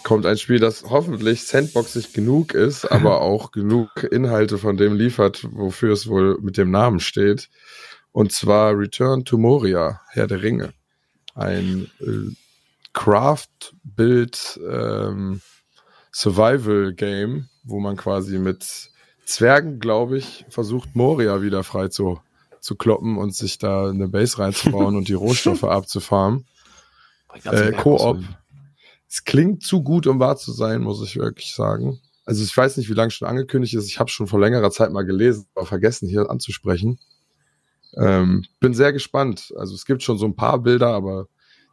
kommt 0.03 0.25
ein 0.25 0.37
Spiel, 0.37 0.59
das 0.59 0.85
hoffentlich 0.89 1.45
sandboxig 1.45 2.13
genug 2.13 2.53
ist, 2.53 2.85
aber 2.91 3.21
auch 3.21 3.51
genug 3.51 4.03
Inhalte 4.03 4.57
von 4.57 4.77
dem 4.77 4.95
liefert, 4.95 5.45
wofür 5.51 5.93
es 5.93 6.07
wohl 6.07 6.37
mit 6.41 6.57
dem 6.57 6.71
Namen 6.71 6.99
steht. 6.99 7.49
Und 8.11 8.31
zwar 8.31 8.77
Return 8.77 9.25
to 9.25 9.37
Moria, 9.37 10.01
Herr 10.09 10.27
der 10.27 10.41
Ringe. 10.41 10.73
Ein 11.35 11.91
äh, 11.99 12.33
Craft-Build 12.93 14.59
ähm, 14.67 15.41
Survival-Game, 16.11 17.49
wo 17.63 17.79
man 17.79 17.95
quasi 17.95 18.39
mit 18.39 18.89
Zwergen, 19.25 19.79
glaube 19.79 20.17
ich, 20.17 20.45
versucht, 20.49 20.95
Moria 20.95 21.41
wieder 21.41 21.63
frei 21.63 21.89
zu, 21.89 22.19
zu 22.61 22.75
kloppen 22.75 23.17
und 23.17 23.35
sich 23.35 23.59
da 23.59 23.89
eine 23.89 24.07
Base 24.07 24.39
reinzubauen 24.39 24.95
und 24.97 25.09
die 25.09 25.13
Rohstoffe 25.13 25.65
abzufarmen. 25.65 26.47
Äh, 27.43 27.73
Koop. 27.73 28.19
Es 29.17 29.23
klingt 29.23 29.63
zu 29.63 29.81
gut, 29.81 30.05
um 30.05 30.19
wahr 30.19 30.37
zu 30.37 30.51
sein, 30.51 30.81
muss 30.81 31.01
ich 31.01 31.15
wirklich 31.17 31.55
sagen. 31.55 31.99
Also 32.23 32.43
ich 32.43 32.55
weiß 32.55 32.77
nicht, 32.77 32.87
wie 32.87 32.93
lange 32.93 33.09
schon 33.09 33.27
angekündigt 33.27 33.73
ist. 33.73 33.87
Ich 33.87 33.99
habe 33.99 34.11
schon 34.11 34.27
vor 34.27 34.39
längerer 34.39 34.69
Zeit 34.69 34.91
mal 34.91 35.05
gelesen, 35.05 35.47
aber 35.55 35.65
vergessen 35.65 36.07
hier 36.07 36.29
anzusprechen. 36.29 36.99
Ähm, 37.95 38.45
bin 38.59 38.75
sehr 38.75 38.93
gespannt. 38.93 39.51
Also 39.57 39.73
es 39.73 39.85
gibt 39.85 40.03
schon 40.03 40.19
so 40.19 40.25
ein 40.27 40.35
paar 40.35 40.59
Bilder, 40.59 40.89
aber 40.89 41.25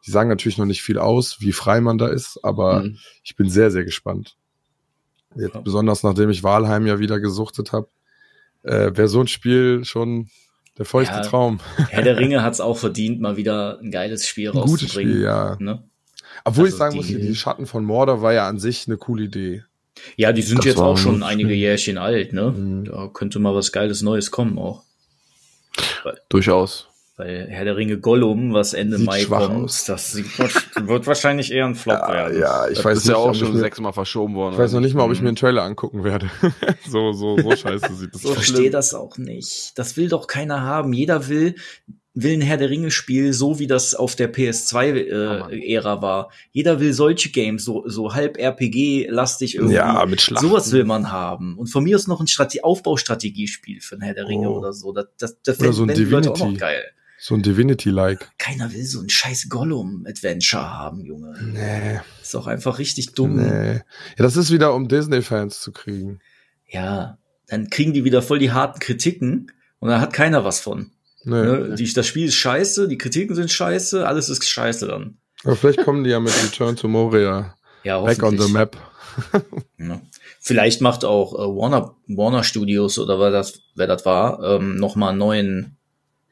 die 0.07 0.11
sagen 0.11 0.31
natürlich 0.31 0.57
noch 0.57 0.65
nicht 0.65 0.81
viel 0.83 0.97
aus, 0.99 1.37
wie 1.41 1.53
frei 1.53 1.83
man 1.83 1.99
da 1.99 2.07
ist. 2.07 2.39
Aber 2.43 2.81
Mhm. 2.85 2.97
ich 3.23 3.37
bin 3.37 3.51
sehr, 3.51 3.71
sehr 3.71 3.85
gespannt. 3.85 4.37
Jetzt 5.37 5.55
Ja. 5.55 5.61
besonders 5.61 6.03
nachdem 6.03 6.31
ich 6.31 6.43
Walheim 6.45 6.87
ja 6.87 6.99
wieder 6.99 7.21
gesuchtet 7.21 7.73
habe, 7.73 7.89
äh, 8.63 8.97
wäre 8.97 9.09
so 9.09 9.21
ein 9.21 9.29
Spiel 9.29 9.85
schon 9.85 10.31
der 10.79 10.87
feuchte 10.87 11.17
Ja, 11.17 11.21
Traum. 11.21 11.61
Herr 11.91 12.03
der 12.03 12.17
Ringe 12.19 12.43
hat 12.43 12.55
es 12.55 12.63
auch 12.63 12.79
verdient, 12.79 13.21
mal 13.21 13.37
wieder 13.37 13.81
ein 13.81 13.91
geiles 13.91 14.27
Spiel 14.27 14.49
Ein 14.49 14.55
gutes 14.55 14.83
rauszubringen. 14.85 15.13
Spiel, 15.13 15.25
ja. 15.25 15.57
Ne? 15.61 15.85
Obwohl 16.45 16.67
ich 16.67 16.73
Also 16.75 16.79
sagen 16.79 16.97
muss, 16.97 17.07
die- 17.07 17.21
die 17.21 17.35
Schatten 17.35 17.67
von 17.67 17.85
Mordor 17.85 18.23
war 18.23 18.33
ja 18.33 18.49
an 18.49 18.59
sich 18.59 18.87
eine 18.89 18.97
coole 18.97 19.25
Idee. 19.25 19.63
Ja, 20.17 20.33
die 20.33 20.43
sind 20.43 20.59
Das 20.59 20.65
jetzt 20.67 20.79
auch 20.79 20.99
schon 20.99 21.17
ein 21.17 21.23
einige. 21.23 21.55
Jährchen 21.55 21.99
alt, 21.99 22.33
ne? 22.33 22.51
Mhm. 22.51 22.85
Da 22.87 23.09
könnte 23.13 23.39
mal 23.39 23.55
was 23.55 23.71
Geiles 23.71 24.03
Neues 24.03 24.31
kommen 24.31 24.59
auch. 24.59 24.83
Durchaus. 26.29 26.89
Weil 27.17 27.47
Herr 27.49 27.65
der 27.65 27.77
Ringe 27.77 27.99
Gollum, 27.99 28.53
was 28.55 28.75
Ende 28.75 28.97
Sieht 28.97 29.07
Mai 29.07 29.21
schwach 29.21 29.47
kommt, 29.47 29.65
aus. 29.67 29.85
das 29.85 30.13
sieht, 30.13 30.27
wird 30.37 31.07
wahrscheinlich 31.07 31.53
eher 31.53 31.65
ein 31.65 31.77
Flop 31.77 31.95
Ja, 32.01 32.13
werden. 32.13 32.41
ja, 32.41 32.67
ich 32.69 32.79
Das 32.79 32.85
weiß 32.85 32.99
ist 32.99 33.05
nicht, 33.05 33.13
ja 33.13 33.17
auch 33.19 33.33
schon 33.37 33.53
ich 33.55 33.61
sechsmal 33.61 33.93
verschoben 33.93 34.35
worden. 34.35 34.55
Ich 34.55 34.59
weiß 34.59 34.73
noch 34.73 34.81
nicht 34.81 34.95
mal, 34.97 35.05
ob 35.05 35.13
ich 35.13 35.19
Mhm. 35.19 35.25
mir 35.25 35.29
einen 35.29 35.37
Trailer 35.37 35.63
angucken 35.63 36.03
werde. 36.03 36.29
so, 36.89 37.13
so, 37.13 37.39
so 37.39 37.51
scheiße 37.57 37.95
sieht 37.95 38.15
das 38.15 38.23
Ich 38.25 38.27
aus. 38.31 38.35
verstehe 38.35 38.71
das 38.71 38.95
auch 38.95 39.17
nicht. 39.17 39.79
Das 39.79 39.97
will 39.97 40.09
doch 40.09 40.27
keiner 40.27 40.63
haben. 40.63 40.93
Jeder 40.93 41.29
will, 41.29 41.55
will 42.17 42.33
ein 42.35 42.41
Herr 42.43 42.57
der 42.57 42.71
Ringe 42.71 42.91
Spiel, 42.93 43.33
so 43.33 43.59
wie 43.59 43.67
das 43.67 43.95
auf 43.95 44.15
der 44.15 44.27
Ja, 44.29 44.33
Mann. 44.33 45.51
PS2-Ära 45.51 46.01
war. 46.01 46.31
Jeder 46.53 46.79
will 46.81 46.93
solche 46.93 47.31
Games, 47.31 47.65
so, 47.65 47.83
so 47.89 48.15
halb 48.15 48.39
RPG-lastig 48.39 49.57
irgendwie. 49.57 49.75
Ja, 49.75 50.07
mit 50.07 50.21
Schlachten. 50.21 50.49
Sowas 50.49 50.71
will 50.73 50.85
man 50.85 51.11
haben. 51.11 51.59
Und 51.59 51.67
von 51.67 51.83
mir 51.85 51.97
ist 51.97 52.07
noch 52.09 52.21
ein 52.21 52.27
Strate 52.29 52.63
Aufbaustrategiespiel 52.63 53.81
für 53.81 53.97
ein 53.97 54.01
Herr 54.01 54.15
der 54.15 54.29
Ringe 54.29 54.49
Oh. 54.51 54.59
oder 54.59 54.73
so. 54.73 54.93
Das, 54.93 55.07
das, 55.19 55.43
das 55.43 55.61
Oder 55.61 55.73
so 55.73 55.83
ein 55.85 55.89
Leute 56.11 56.31
auch 56.33 56.39
noch 56.39 56.57
geil. 56.57 56.85
So 57.19 57.35
ein 57.35 57.43
Divinity-like. 57.43 58.29
Keiner 58.39 58.73
will 58.73 58.85
so 58.85 59.01
ein 59.01 59.09
scheiß 59.09 59.49
Gollum-Adventure 59.49 60.71
haben, 60.71 61.01
Junge. 61.05 61.35
Nee, 61.53 62.01
Ist 62.23 62.35
auch 62.37 62.47
einfach 62.47 62.79
richtig 62.79 63.13
dumm. 63.15 63.37
nee. 63.37 63.75
Ja, 63.77 63.83
das 64.19 64.37
ist 64.37 64.51
wieder, 64.51 64.75
um 64.75 64.89
Disney-Fans 64.89 65.61
zu 65.61 65.73
kriegen. 65.73 66.21
Ja, 66.69 67.19
dann 67.49 67.71
kriegen 67.71 67.93
die 67.95 68.05
wieder 68.05 68.21
voll 68.21 68.39
die 68.39 68.53
harten 68.53 68.79
Kritiken 68.79 69.51
und 69.79 69.89
dann 69.89 70.01
hat 70.01 70.13
keiner 70.13 70.45
was 70.45 70.61
von. 70.61 70.91
Nee. 71.25 71.43
Ne? 71.43 71.75
Die, 71.77 71.93
das 71.93 72.07
Spiel 72.07 72.27
ist 72.27 72.35
scheiße, 72.35 72.89
die 72.89 72.99
Kritiken 72.99 73.35
sind 73.35 73.51
scheiße, 73.51 74.07
alles 74.07 74.29
ist 74.29 74.49
scheiße 74.49 74.87
dann. 74.89 75.17
Aber 75.45 75.57
vielleicht 75.57 75.83
kommen 75.85 76.05
die 76.05 76.11
ja 76.11 76.21
mit 76.21 76.33
Return 76.43 76.77
to 76.77 76.89
Moria 76.89 77.55
Ja, 77.83 78.01
back 78.01 78.23
on 78.23 78.39
the 78.39 78.51
map. 78.53 78.77
Ja. 79.79 80.01
Vielleicht 80.41 80.81
macht 80.81 81.05
auch 81.05 81.35
äh, 81.35 81.39
Warner, 81.39 81.95
Warner 82.09 82.43
Studios 82.43 82.99
oder 82.99 83.21
wer 83.21 83.31
das, 83.31 83.61
wer 83.77 83.87
das 83.87 84.05
war, 84.05 84.43
ähm, 84.43 84.77
nochmal 84.77 85.11
einen 85.11 85.19
neuen 85.19 85.77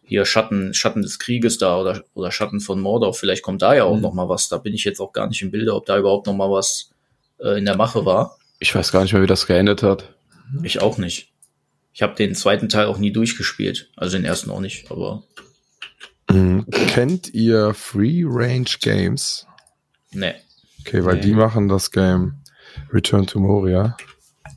hier 0.04 0.24
Schatten, 0.24 0.74
Schatten 0.74 1.00
des 1.02 1.18
Krieges 1.18 1.58
da 1.58 1.78
oder, 1.80 2.02
oder 2.14 2.30
Schatten 2.32 2.60
von 2.60 2.80
Mordor. 2.80 3.14
Vielleicht 3.14 3.42
kommt 3.42 3.62
da 3.62 3.74
ja 3.74 3.84
auch 3.84 3.94
Mhm. 3.96 4.02
noch 4.02 4.12
mal 4.14 4.28
was. 4.28 4.48
Da 4.48 4.58
bin 4.58 4.74
ich 4.74 4.84
jetzt 4.84 5.00
auch 5.00 5.12
gar 5.12 5.28
nicht 5.28 5.40
im 5.42 5.50
Bilde, 5.50 5.74
ob 5.74 5.86
da 5.86 5.96
überhaupt 5.98 6.26
noch 6.26 6.34
mal 6.34 6.50
was 6.50 6.90
äh, 7.38 7.56
in 7.58 7.64
der 7.64 7.76
Mache 7.76 8.04
war. 8.04 8.36
Ich 8.58 8.74
weiß 8.74 8.90
gar 8.92 9.02
nicht 9.02 9.12
mehr, 9.12 9.22
wie 9.22 9.26
das 9.28 9.46
geendet 9.46 9.82
hat. 9.82 10.12
Ich 10.62 10.80
auch 10.82 10.98
nicht. 10.98 11.31
Ich 11.94 12.02
habe 12.02 12.14
den 12.14 12.34
zweiten 12.34 12.68
Teil 12.68 12.86
auch 12.86 12.98
nie 12.98 13.12
durchgespielt. 13.12 13.90
Also 13.96 14.16
den 14.16 14.24
ersten 14.24 14.50
auch 14.50 14.60
nicht, 14.60 14.90
aber 14.90 15.22
Mhm. 16.30 16.64
Kennt 16.70 17.34
ihr 17.34 17.74
Free 17.74 18.22
Range 18.26 18.68
Games? 18.80 19.46
ne. 20.12 20.34
Okay, 20.80 21.04
weil 21.04 21.16
Nee. 21.16 21.20
die 21.22 21.32
machen 21.34 21.68
das 21.68 21.90
Game 21.90 22.34
Return 22.92 23.26
to 23.26 23.38
Moria. 23.38 23.96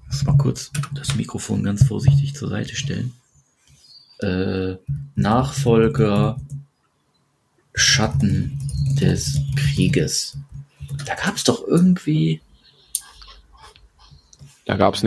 Lass 0.07 0.23
mal 0.23 0.37
kurz 0.37 0.71
das 0.93 1.15
Mikrofon 1.15 1.63
ganz 1.63 1.83
vorsichtig 1.85 2.33
zur 2.35 2.49
Seite 2.49 2.75
stellen. 2.75 3.13
Äh, 4.19 4.75
Nachfolger 5.15 6.39
Schatten 7.73 8.57
des 9.01 9.39
Krieges. 9.57 10.37
Da 11.05 11.15
gab 11.15 11.35
es 11.35 11.43
doch 11.43 11.67
irgendwie. 11.67 12.41
Da 14.65 14.77
gab's 14.77 15.03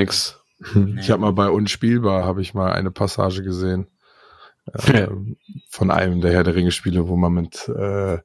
nix. 0.74 1.04
Ich 1.04 1.10
habe 1.10 1.22
mal 1.22 1.32
bei 1.32 1.48
Unspielbar 1.48 2.24
habe 2.24 2.42
ich 2.42 2.54
mal 2.54 2.72
eine 2.72 2.90
Passage 2.90 3.42
gesehen 3.42 3.88
ähm, 4.88 5.36
von 5.70 5.90
einem 5.90 6.20
der 6.20 6.32
Herr 6.32 6.44
der 6.44 6.54
Ringe 6.54 6.72
Spiele, 6.72 7.08
wo 7.08 7.16
man 7.16 7.32
mit 7.32 7.68
äh, 7.68 8.18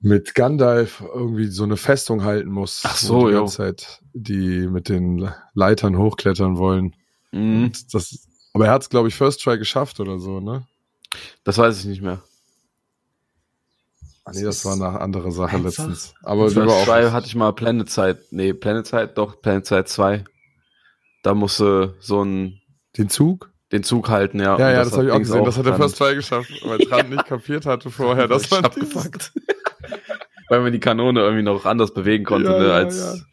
mit 0.00 0.34
Gandalf 0.34 1.02
irgendwie 1.02 1.46
so 1.46 1.64
eine 1.64 1.76
Festung 1.76 2.24
halten 2.24 2.50
muss. 2.50 2.82
Ach 2.84 2.96
so, 2.96 3.26
die 3.26 3.32
jo. 3.32 3.40
ganze 3.40 3.56
Zeit 3.56 4.00
die 4.12 4.66
mit 4.68 4.88
den 4.88 5.30
Leitern 5.54 5.98
hochklettern 5.98 6.58
wollen. 6.58 6.94
Mhm. 7.32 7.72
Das, 7.92 8.26
aber 8.52 8.66
er 8.66 8.72
hat 8.72 8.82
es 8.82 8.90
glaube 8.90 9.08
ich 9.08 9.14
First 9.14 9.42
Try 9.42 9.58
geschafft 9.58 10.00
oder 10.00 10.18
so, 10.18 10.40
ne? 10.40 10.66
Das 11.44 11.58
weiß 11.58 11.78
ich 11.80 11.86
nicht 11.86 12.02
mehr. 12.02 12.22
Ah, 14.24 14.32
nee, 14.34 14.42
das 14.42 14.64
war 14.64 14.72
eine 14.72 15.00
andere 15.00 15.30
Sache 15.30 15.56
letztens. 15.58 16.14
Aber 16.22 16.50
First 16.50 16.84
Try 16.84 17.10
hatte 17.10 17.26
ich 17.26 17.36
mal 17.36 17.52
Planet 17.52 17.88
Side. 17.88 18.22
Nee, 18.30 18.52
Planet 18.52 18.86
Side, 18.86 19.12
doch, 19.14 19.40
Planet 19.40 19.66
Side 19.66 19.84
2. 19.84 20.24
Da 21.26 21.34
musste 21.34 21.94
so 21.98 22.22
ein, 22.24 22.60
den 22.96 23.08
Zug. 23.08 23.50
den 23.72 23.82
Zug 23.82 24.08
halten, 24.10 24.38
ja. 24.38 24.56
Ja, 24.58 24.70
ja, 24.70 24.84
das, 24.84 24.92
habe 24.92 25.06
ich 25.06 25.10
auch 25.10 25.18
gesehen. 25.18 25.44
Das 25.44 25.58
hat 25.58 25.66
der 25.66 25.74
First 25.74 25.98
Try 25.98 26.14
geschafft, 26.14 26.48
weil 26.64 26.78
Trant 26.78 27.10
nicht 27.10 27.26
kapiert 27.26 27.66
hatte 27.66 27.90
vorher. 27.90 28.28
Das 28.28 28.48
war 28.52 28.62
dieses- 28.62 28.94
abgefuckt. 28.94 29.32
Weil 30.48 30.60
man 30.60 30.70
die 30.72 30.78
Kanone 30.78 31.18
irgendwie 31.22 31.42
noch 31.42 31.64
anders 31.66 31.92
bewegen 31.92 32.24
konnte, 32.24 32.48
Ja, 32.52 32.58
ne, 32.60 32.66
ja, 32.68 32.74
als. 32.74 33.24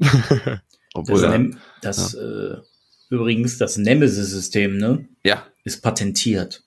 ja. 0.00 0.58
Obwohl, 0.94 1.14
Das, 1.14 1.22
ja. 1.22 1.30
Nem 1.30 1.58
das 1.80 2.14
äh, 2.14 2.56
übrigens, 3.10 3.58
das 3.58 3.76
Nemesis-System, 3.76 4.76
ne, 4.78 5.08
ja. 5.22 5.46
ist 5.62 5.82
patentiert. 5.82 6.64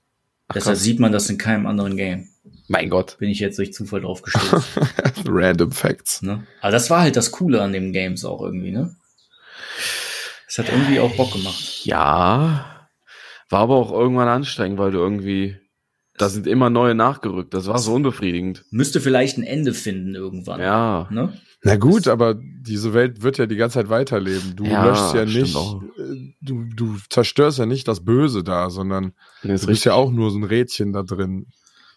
Ach, 0.47 0.53
Deshalb 0.53 0.77
sieht 0.77 1.01
man 1.01 1.11
das 1.11 1.29
in 1.29 1.37
keinem 1.37 1.65
anderen 1.65 1.97
Game. 1.97 2.29
Mein 2.69 2.89
Gott. 2.89 3.17
Bin 3.19 3.29
ich 3.29 3.39
jetzt 3.39 3.57
durch 3.59 3.73
Zufall 3.73 3.99
drauf 3.99 4.21
gestürzt. 4.21 4.79
Random 5.27 5.73
Facts. 5.73 6.21
ne? 6.21 6.47
Aber 6.61 6.71
das 6.71 6.89
war 6.89 7.01
halt 7.01 7.17
das 7.17 7.31
Coole 7.31 7.61
an 7.61 7.73
den 7.73 7.91
Games 7.91 8.23
auch 8.23 8.41
irgendwie, 8.41 8.71
ne? 8.71 8.95
Es 10.47 10.58
hat 10.58 10.69
irgendwie 10.69 10.99
auch 10.99 11.15
Bock 11.15 11.34
gemacht. 11.34 11.86
Ja. 11.86 12.88
War 13.49 13.60
aber 13.60 13.75
auch 13.75 13.91
irgendwann 13.91 14.27
anstrengend, 14.27 14.79
weil 14.79 14.91
du 14.91 14.99
irgendwie. 14.99 15.58
Da 16.17 16.29
sind 16.29 16.47
immer 16.47 16.69
neue 16.69 16.95
nachgerückt. 16.95 17.53
Das 17.53 17.67
war 17.67 17.77
so 17.77 17.93
unbefriedigend. 17.93 18.63
Müsste 18.71 19.01
vielleicht 19.01 19.38
ein 19.38 19.43
Ende 19.43 19.73
finden 19.73 20.15
irgendwann. 20.15 20.62
Ja. 20.62 21.10
Ne? 21.12 21.34
Na 21.62 21.75
gut, 21.77 22.08
aber 22.08 22.36
diese 22.36 22.93
Welt 22.93 23.21
wird 23.21 23.38
ja 23.38 23.47
die 23.47 23.55
ganze 23.55 23.79
Zeit 23.79 23.89
weiterleben. 23.89 24.55
Du 24.55 24.65
Ja, 24.65 24.86
löschst 24.86 25.13
ja 25.15 25.25
nicht, 25.25 25.55
äh, 25.55 26.34
du, 26.41 26.63
du 26.73 26.97
zerstörst 27.10 27.58
ja 27.58 27.65
nicht 27.65 27.88
das 27.88 28.05
Böse 28.05 28.43
da, 28.43 28.69
sondern 28.69 29.13
Nee, 29.43 29.58
du 29.58 29.65
bist 29.65 29.84
ja 29.84 29.93
auch 29.93 30.12
nur 30.12 30.29
so 30.31 30.38
ein 30.38 30.43
Rädchen 30.43 30.93
da 30.93 31.01
drin. 31.03 31.47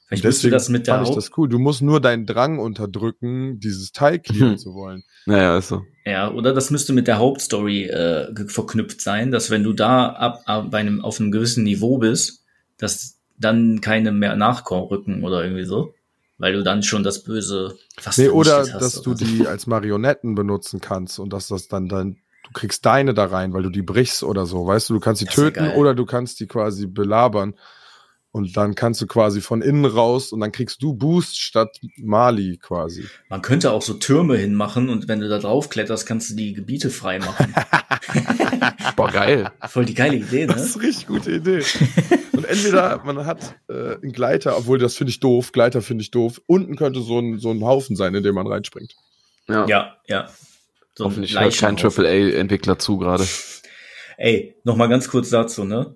Vielleicht 0.08 0.24
Und 0.24 0.28
müsste 0.28 0.50
das 0.50 0.68
mit 0.70 0.86
der 0.86 0.96
fand 0.96 1.08
ich 1.10 1.14
das 1.14 1.30
cool. 1.36 1.48
Du 1.48 1.58
musst 1.58 1.82
nur 1.82 2.00
deinen 2.00 2.24
Drang 2.26 2.58
unterdrücken, 2.58 3.60
dieses 3.60 3.92
Teil 3.92 4.18
clearen 4.18 4.52
Hm. 4.52 4.58
zu 4.58 4.74
wollen. 4.74 5.04
Naja, 5.26 5.58
ist 5.58 5.68
so. 5.68 5.82
Ja, 6.06 6.32
oder 6.32 6.54
das 6.54 6.70
müsste 6.70 6.94
mit 6.94 7.06
der 7.06 7.18
Hauptstory 7.18 7.84
äh, 7.84 8.34
verknüpft 8.46 9.02
sein, 9.02 9.30
dass 9.30 9.50
wenn 9.50 9.62
du 9.62 9.74
da 9.74 10.08
ab, 10.08 10.40
ab 10.46 10.70
bei 10.70 10.78
einem, 10.78 11.02
auf 11.04 11.20
einem 11.20 11.30
gewissen 11.30 11.62
Niveau 11.64 11.98
bist, 11.98 12.44
dass 12.78 13.18
dann 13.38 13.80
keine 13.82 14.10
mehr 14.10 14.34
nachrücken 14.34 15.22
oder 15.24 15.44
irgendwie 15.44 15.64
so. 15.66 15.94
Weil 16.38 16.52
du 16.54 16.62
dann 16.62 16.82
schon 16.84 17.02
das 17.02 17.22
Böse 17.24 17.76
fast 17.98 18.16
Nee, 18.18 18.28
oder 18.28 18.58
hast 18.60 18.74
dass 18.74 19.02
du 19.02 19.10
oder 19.10 19.18
so. 19.18 19.24
die 19.26 19.46
als 19.46 19.66
Marionetten 19.66 20.34
benutzen 20.36 20.80
kannst 20.80 21.18
und 21.18 21.32
dass 21.32 21.48
das 21.48 21.66
dann 21.68 21.88
dann, 21.88 22.16
du 22.44 22.50
kriegst 22.54 22.86
deine 22.86 23.12
da 23.12 23.24
rein, 23.26 23.52
weil 23.52 23.64
du 23.64 23.70
die 23.70 23.82
brichst 23.82 24.22
oder 24.22 24.46
so. 24.46 24.64
Weißt 24.64 24.88
du, 24.88 24.94
du 24.94 25.00
kannst 25.00 25.20
die 25.20 25.26
Das 25.26 25.34
töten 25.34 25.68
oder 25.70 25.94
du 25.94 26.06
kannst 26.06 26.38
die 26.40 26.46
quasi 26.46 26.86
belabern. 26.86 27.54
Und 28.30 28.56
dann 28.58 28.74
kannst 28.74 29.00
du 29.00 29.06
quasi 29.06 29.40
von 29.40 29.62
innen 29.62 29.86
raus 29.86 30.32
und 30.32 30.40
dann 30.40 30.52
kriegst 30.52 30.82
du 30.82 30.92
Boost 30.94 31.40
statt 31.40 31.80
Mali 31.96 32.58
quasi. 32.58 33.04
Man 33.30 33.40
könnte 33.40 33.72
auch 33.72 33.80
so 33.80 33.94
Türme 33.94 34.36
hinmachen 34.36 34.90
und 34.90 35.08
wenn 35.08 35.20
du 35.20 35.28
da 35.28 35.38
drauf 35.38 35.70
kletterst, 35.70 36.06
kannst 36.06 36.30
du 36.30 36.34
die 36.36 36.52
Gebiete 36.52 36.90
frei 36.90 37.18
machen. 37.20 37.54
Boah, 38.96 39.10
geil. 39.10 39.50
Voll 39.68 39.86
die 39.86 39.94
geile 39.94 40.16
Idee, 40.16 40.46
Das 40.46 40.56
ne? 40.56 40.62
ist 40.62 40.76
eine 40.76 40.84
richtig 40.86 41.06
gute 41.06 41.32
Idee. 41.32 41.62
und 42.32 42.44
entweder 42.44 43.02
man 43.04 43.24
hat 43.24 43.56
äh, 43.68 43.94
einen 43.94 44.12
Gleiter, 44.12 44.58
obwohl 44.58 44.78
das 44.78 44.94
finde 44.94 45.10
ich 45.10 45.20
doof, 45.20 45.52
Gleiter 45.52 45.80
finde 45.80 46.02
ich 46.02 46.10
doof. 46.10 46.40
Unten 46.46 46.76
könnte 46.76 47.00
so 47.00 47.18
ein, 47.18 47.38
so 47.38 47.50
ein 47.50 47.64
Haufen 47.64 47.96
sein, 47.96 48.14
in 48.14 48.22
dem 48.22 48.34
man 48.34 48.46
reinspringt. 48.46 48.94
Ja. 49.48 49.66
Ja, 49.66 49.96
ja. 50.06 50.28
So 50.94 51.04
ein 51.04 51.10
Hoffentlich 51.10 51.38
hört 51.38 51.56
kein. 51.56 51.76
AAA-Entwickler 51.78 52.78
zu 52.78 52.98
gerade. 52.98 53.24
Ey, 54.18 54.56
noch 54.64 54.76
mal 54.76 54.88
ganz 54.88 55.08
kurz 55.08 55.30
dazu, 55.30 55.64
ne? 55.64 55.94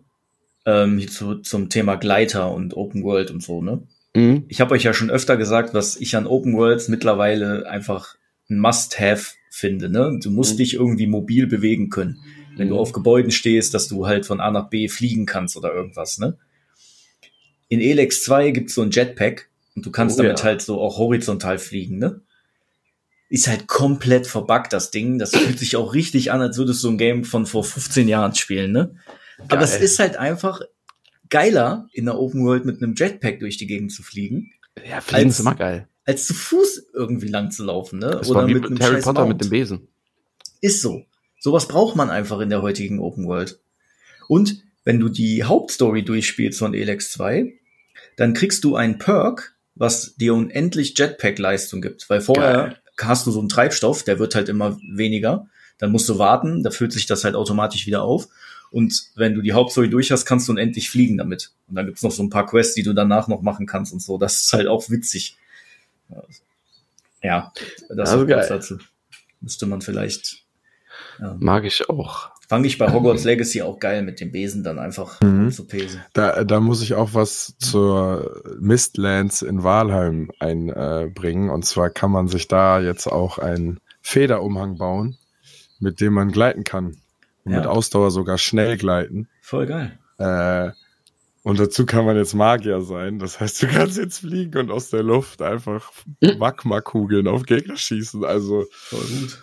Ähm, 0.64 0.98
hier 0.98 1.08
zu, 1.08 1.36
zum 1.36 1.68
Thema 1.68 1.96
Gleiter 1.96 2.52
und 2.52 2.76
Open 2.76 3.02
World 3.02 3.30
und 3.30 3.42
so, 3.42 3.60
ne? 3.62 3.82
Mhm. 4.14 4.44
Ich 4.48 4.60
habe 4.60 4.74
euch 4.74 4.84
ja 4.84 4.94
schon 4.94 5.10
öfter 5.10 5.36
gesagt, 5.36 5.74
was 5.74 5.96
ich 5.96 6.14
an 6.16 6.26
Open 6.26 6.54
Worlds 6.56 6.88
mittlerweile 6.88 7.68
einfach 7.68 8.16
ein 8.48 8.58
Must-Have 8.60 9.34
finde, 9.50 9.88
ne? 9.88 10.18
Du 10.22 10.30
musst 10.30 10.54
Mhm. 10.54 10.58
dich 10.58 10.74
irgendwie 10.74 11.06
mobil 11.06 11.46
bewegen 11.46 11.90
können. 11.90 12.18
Wenn 12.56 12.68
du 12.68 12.74
Mhm. 12.74 12.80
auf 12.80 12.92
Gebäuden 12.92 13.30
stehst, 13.32 13.74
dass 13.74 13.88
du 13.88 14.06
halt 14.06 14.24
von 14.26 14.40
A 14.40 14.50
nach 14.50 14.68
B 14.70 14.88
fliegen 14.88 15.26
kannst 15.26 15.56
oder 15.56 15.74
irgendwas, 15.74 16.18
ne? 16.18 16.36
In 17.68 17.80
Elex 17.80 18.22
2 18.22 18.50
gibt's 18.50 18.74
so 18.74 18.82
ein 18.82 18.90
Jetpack 18.90 19.48
und 19.74 19.86
du 19.86 19.90
kannst 19.90 20.18
Oh, 20.18 20.22
damit 20.22 20.40
ja. 20.40 20.44
halt 20.44 20.62
so 20.62 20.80
auch 20.80 20.98
horizontal 20.98 21.58
fliegen, 21.58 21.98
ne? 21.98 22.20
Ist 23.30 23.48
halt 23.48 23.66
komplett 23.66 24.26
verbuggt, 24.26 24.74
das 24.74 24.90
Ding. 24.90 25.18
Das 25.18 25.30
fühlt 25.34 25.58
sich 25.58 25.76
auch 25.76 25.94
richtig 25.94 26.30
an, 26.32 26.42
als 26.42 26.58
würdest 26.58 26.84
du 26.84 26.90
ein 26.90 26.98
Game 26.98 27.24
von 27.24 27.46
vor 27.46 27.64
15 27.64 28.06
Jahren 28.06 28.34
spielen, 28.34 28.72
ne? 28.72 28.94
Aber 29.48 29.62
es 29.62 29.76
ist 29.76 29.98
halt 29.98 30.16
einfach 30.16 30.60
geiler, 31.28 31.88
in 31.92 32.04
der 32.06 32.18
Open 32.18 32.44
World 32.44 32.64
mit 32.64 32.82
einem 32.82 32.94
Jetpack 32.96 33.40
durch 33.40 33.56
die 33.56 33.66
Gegend 33.66 33.92
zu 33.92 34.02
fliegen, 34.02 34.52
Ja, 34.88 35.00
Fliegen 35.00 35.26
Als- 35.26 35.34
ist 35.34 35.40
immer 35.40 35.54
geil. 35.54 35.88
als 36.04 36.26
zu 36.26 36.34
Fuß 36.34 36.86
irgendwie 36.94 37.28
lang 37.28 37.50
zu 37.50 37.64
laufen, 37.64 37.98
ne? 37.98 38.10
Das 38.10 38.28
war 38.32 38.46
wie 38.48 38.54
mit 38.54 38.80
Harry 38.82 39.00
Potter 39.00 39.20
Mount. 39.20 39.34
mit 39.34 39.40
dem 39.42 39.50
Besen. 39.50 39.88
Ist 40.60 40.80
so. 40.80 41.04
Sowas 41.40 41.68
braucht 41.68 41.96
man 41.96 42.10
einfach 42.10 42.40
in 42.40 42.50
der 42.50 42.62
heutigen 42.62 42.98
Open 43.00 43.26
World. 43.26 43.60
Und 44.28 44.62
wenn 44.84 44.98
du 45.00 45.08
die 45.08 45.44
Hauptstory 45.44 46.04
durchspielst 46.04 46.58
von 46.58 46.74
Elex 46.74 47.10
2, 47.12 47.52
dann 48.16 48.34
kriegst 48.34 48.64
du 48.64 48.76
einen 48.76 48.98
Perk, 48.98 49.54
was 49.74 50.14
dir 50.16 50.34
unendlich 50.34 50.96
Jetpack-Leistung 50.98 51.80
gibt. 51.82 52.08
Weil 52.10 52.20
vorher 52.20 52.52
Geil. 52.52 52.76
hast 53.00 53.26
du 53.26 53.30
so 53.30 53.40
einen 53.40 53.48
Treibstoff, 53.48 54.02
der 54.04 54.18
wird 54.18 54.34
halt 54.34 54.48
immer 54.48 54.78
weniger. 54.94 55.46
Dann 55.78 55.90
musst 55.92 56.08
du 56.08 56.18
warten, 56.18 56.62
da 56.62 56.70
füllt 56.70 56.92
sich 56.92 57.06
das 57.06 57.24
halt 57.24 57.34
automatisch 57.34 57.86
wieder 57.86 58.02
auf. 58.02 58.28
Und 58.72 59.10
wenn 59.16 59.34
du 59.34 59.42
die 59.42 59.52
Hauptstory 59.52 59.90
durch 59.90 60.10
hast, 60.10 60.24
kannst 60.24 60.48
du 60.48 60.52
unendlich 60.52 60.88
fliegen 60.90 61.18
damit. 61.18 61.52
Und 61.68 61.76
dann 61.76 61.86
gibt's 61.86 62.02
noch 62.02 62.10
so 62.10 62.22
ein 62.22 62.30
paar 62.30 62.46
Quests, 62.46 62.74
die 62.74 62.82
du 62.82 62.92
danach 62.94 63.28
noch 63.28 63.42
machen 63.42 63.66
kannst 63.66 63.92
und 63.92 64.00
so. 64.00 64.18
Das 64.18 64.42
ist 64.44 64.52
halt 64.52 64.66
auch 64.66 64.88
witzig. 64.90 65.36
Ja, 67.22 67.52
das 67.88 68.10
Also 68.10 68.26
geil. 68.26 68.46
dazu. 68.48 68.78
Müsste 69.40 69.66
man 69.66 69.80
vielleicht. 69.80 70.44
Ja. 71.20 71.36
Mag 71.38 71.64
ich 71.64 71.88
auch. 71.88 72.30
Fand 72.48 72.66
ich 72.66 72.78
bei 72.78 72.92
Hogwarts 72.92 73.24
Legacy 73.24 73.62
auch 73.62 73.78
geil 73.78 74.02
mit 74.02 74.20
dem 74.20 74.30
Besen 74.32 74.62
dann 74.62 74.78
einfach 74.78 75.20
Mhm. 75.20 75.50
zu 75.50 75.66
pesen. 75.66 76.00
Da, 76.12 76.44
da 76.44 76.60
muss 76.60 76.82
ich 76.82 76.94
auch 76.94 77.14
was 77.14 77.54
zur 77.58 78.42
Mistlands 78.60 79.42
in 79.42 79.62
Walheim 79.62 80.30
einbringen. 80.38 81.50
Und 81.50 81.64
zwar 81.64 81.90
kann 81.90 82.10
man 82.10 82.28
sich 82.28 82.48
da 82.48 82.80
jetzt 82.80 83.06
auch 83.06 83.38
einen 83.38 83.80
Federumhang 84.02 84.76
bauen, 84.78 85.16
mit 85.78 86.00
dem 86.00 86.12
man 86.14 86.30
gleiten 86.32 86.64
kann. 86.64 86.96
Und 87.44 87.52
Ja. 87.52 87.58
mit 87.58 87.66
Ausdauer 87.66 88.10
sogar 88.10 88.38
schnell 88.38 88.76
gleiten. 88.76 89.28
Voll 89.40 89.66
geil. 89.66 89.98
Äh, 90.18 90.70
und 91.44 91.58
dazu 91.58 91.86
kann 91.86 92.04
man 92.04 92.16
jetzt 92.16 92.34
Magier 92.34 92.82
sein. 92.82 93.18
Das 93.18 93.40
heißt, 93.40 93.62
du 93.62 93.66
kannst 93.66 93.98
jetzt 93.98 94.18
fliegen 94.20 94.56
und 94.60 94.70
aus 94.70 94.90
der 94.90 95.02
Luft 95.02 95.42
einfach 95.42 95.90
Magma-Kugeln 96.38 97.26
auf 97.26 97.42
Gegner 97.44 97.76
schießen. 97.76 98.24
Also. 98.24 98.66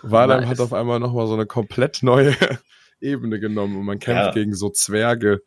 Walheim 0.04 0.41
Nice. 0.41 0.50
hat 0.50 0.60
auf 0.62 0.72
einmal 0.74 1.00
nochmal 1.00 1.28
so 1.28 1.34
eine 1.34 1.45
komplett 1.45 2.02
neue 2.04 2.34
Ebene 3.02 3.39
genommen 3.39 3.78
und 3.78 3.86
man 3.86 4.00
kämpft 4.00 4.28
Ja. 4.28 4.32
gegen 4.32 4.54
so 4.54 4.70
Zwerge, 4.70 5.41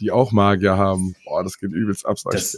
die 0.00 0.10
auch 0.10 0.32
Magier 0.32 0.76
haben. 0.78 1.14
Boah, 1.26 1.42
das 1.44 1.58
geht 1.58 1.72
übelst 1.72 2.06
ab, 2.06 2.18
sag 2.18 2.32
Das, 2.32 2.56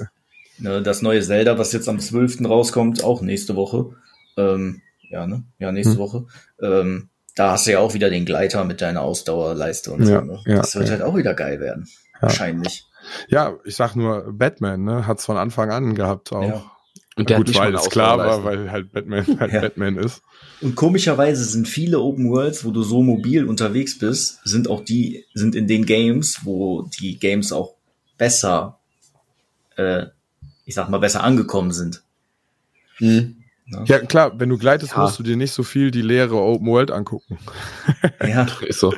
ne, 0.59 0.83
das 0.83 1.03
neue 1.03 1.21
Zelda, 1.23 1.59
was 1.59 1.73
jetzt 1.73 1.89
am 1.89 1.99
12. 1.99 2.45
rauskommt, 2.49 3.03
auch 3.03 3.21
nächste 3.23 3.57
Woche. 3.57 3.97
Ähm, 4.37 4.81
ja, 5.09 5.27
ne? 5.27 5.43
Ja, 5.59 5.73
nächste 5.73 5.95
Hm. 5.95 5.99
Woche. 6.01 6.27
Ähm, 6.63 7.09
da 7.35 7.53
hast 7.53 7.67
du 7.67 7.73
ja 7.73 7.79
auch 7.79 7.95
wieder 7.95 8.11
den 8.11 8.25
Gleiter 8.25 8.65
mit 8.65 8.81
deiner 8.81 9.03
Ausdauerleiste 9.03 9.93
und 9.93 10.03
Ja, 10.07 10.21
so. 10.21 10.27
Ne? 10.27 10.41
ja, 10.47 10.57
das 10.57 10.75
wird 10.75 10.87
ja. 10.87 10.93
halt 10.93 11.03
auch 11.03 11.17
wieder 11.17 11.35
geil 11.35 11.61
werden. 11.61 11.89
Wahrscheinlich. 12.21 12.85
Ja, 13.29 13.57
ich 13.65 13.77
sag 13.77 13.97
nur, 13.97 14.33
Batman, 14.33 14.85
ne, 14.85 15.07
hat's 15.07 15.25
von 15.25 15.37
Anfang 15.37 15.71
an 15.71 15.95
gehabt 15.95 16.33
auch. 16.33 16.43
Ja. 16.43 16.71
Und 17.17 17.29
der 17.29 17.39
Gut, 17.39 17.49
hat 17.49 17.57
weil 17.57 17.75
es 17.75 17.91
klar 17.91 18.19
war, 18.19 18.45
weil 18.45 18.71
halt 18.71 18.93
Batman 18.93 19.27
halt 19.41 19.53
Ja. 19.53 19.61
Batman 19.61 19.97
ist. 19.97 20.23
Und 20.61 20.75
komischerweise 20.77 21.45
sind 21.45 21.67
viele 21.69 22.01
Open 22.01 22.31
Worlds, 22.31 22.65
wo 22.65 22.71
du 22.71 22.83
so 22.83 23.03
mobil 23.03 23.45
unterwegs 23.45 23.99
bist, 23.99 24.41
sind 24.45 24.69
auch 24.69 24.85
die, 24.85 25.25
sind 25.35 25.55
in 25.55 25.67
den 25.67 25.87
Games, 25.87 26.41
wo 26.45 26.83
die 27.01 27.19
Games 27.19 27.53
auch 27.53 27.75
besser, 28.17 28.79
äh, 29.77 30.07
ich 30.65 30.75
sag 30.75 30.89
mal, 30.89 30.99
besser 30.99 31.25
angekommen 31.25 31.73
sind. 31.73 32.03
Mhm. 33.01 33.40
Ne? 33.71 33.85
Ja, 33.87 33.99
klar, 34.01 34.39
wenn 34.39 34.49
du 34.49 34.59
gleitest, 34.59 34.93
Ja. 34.93 35.03
musst 35.03 35.19
du 35.19 35.23
dir 35.23 35.37
nicht 35.37 35.53
so 35.53 35.63
viel 35.63 35.91
die 35.91 36.03
leere 36.03 36.37
Open 36.37 36.67
World 36.67 36.91
angucken. 36.91 37.39
Ja, 38.27 38.47
Ist 38.67 38.81
so. 38.81 38.93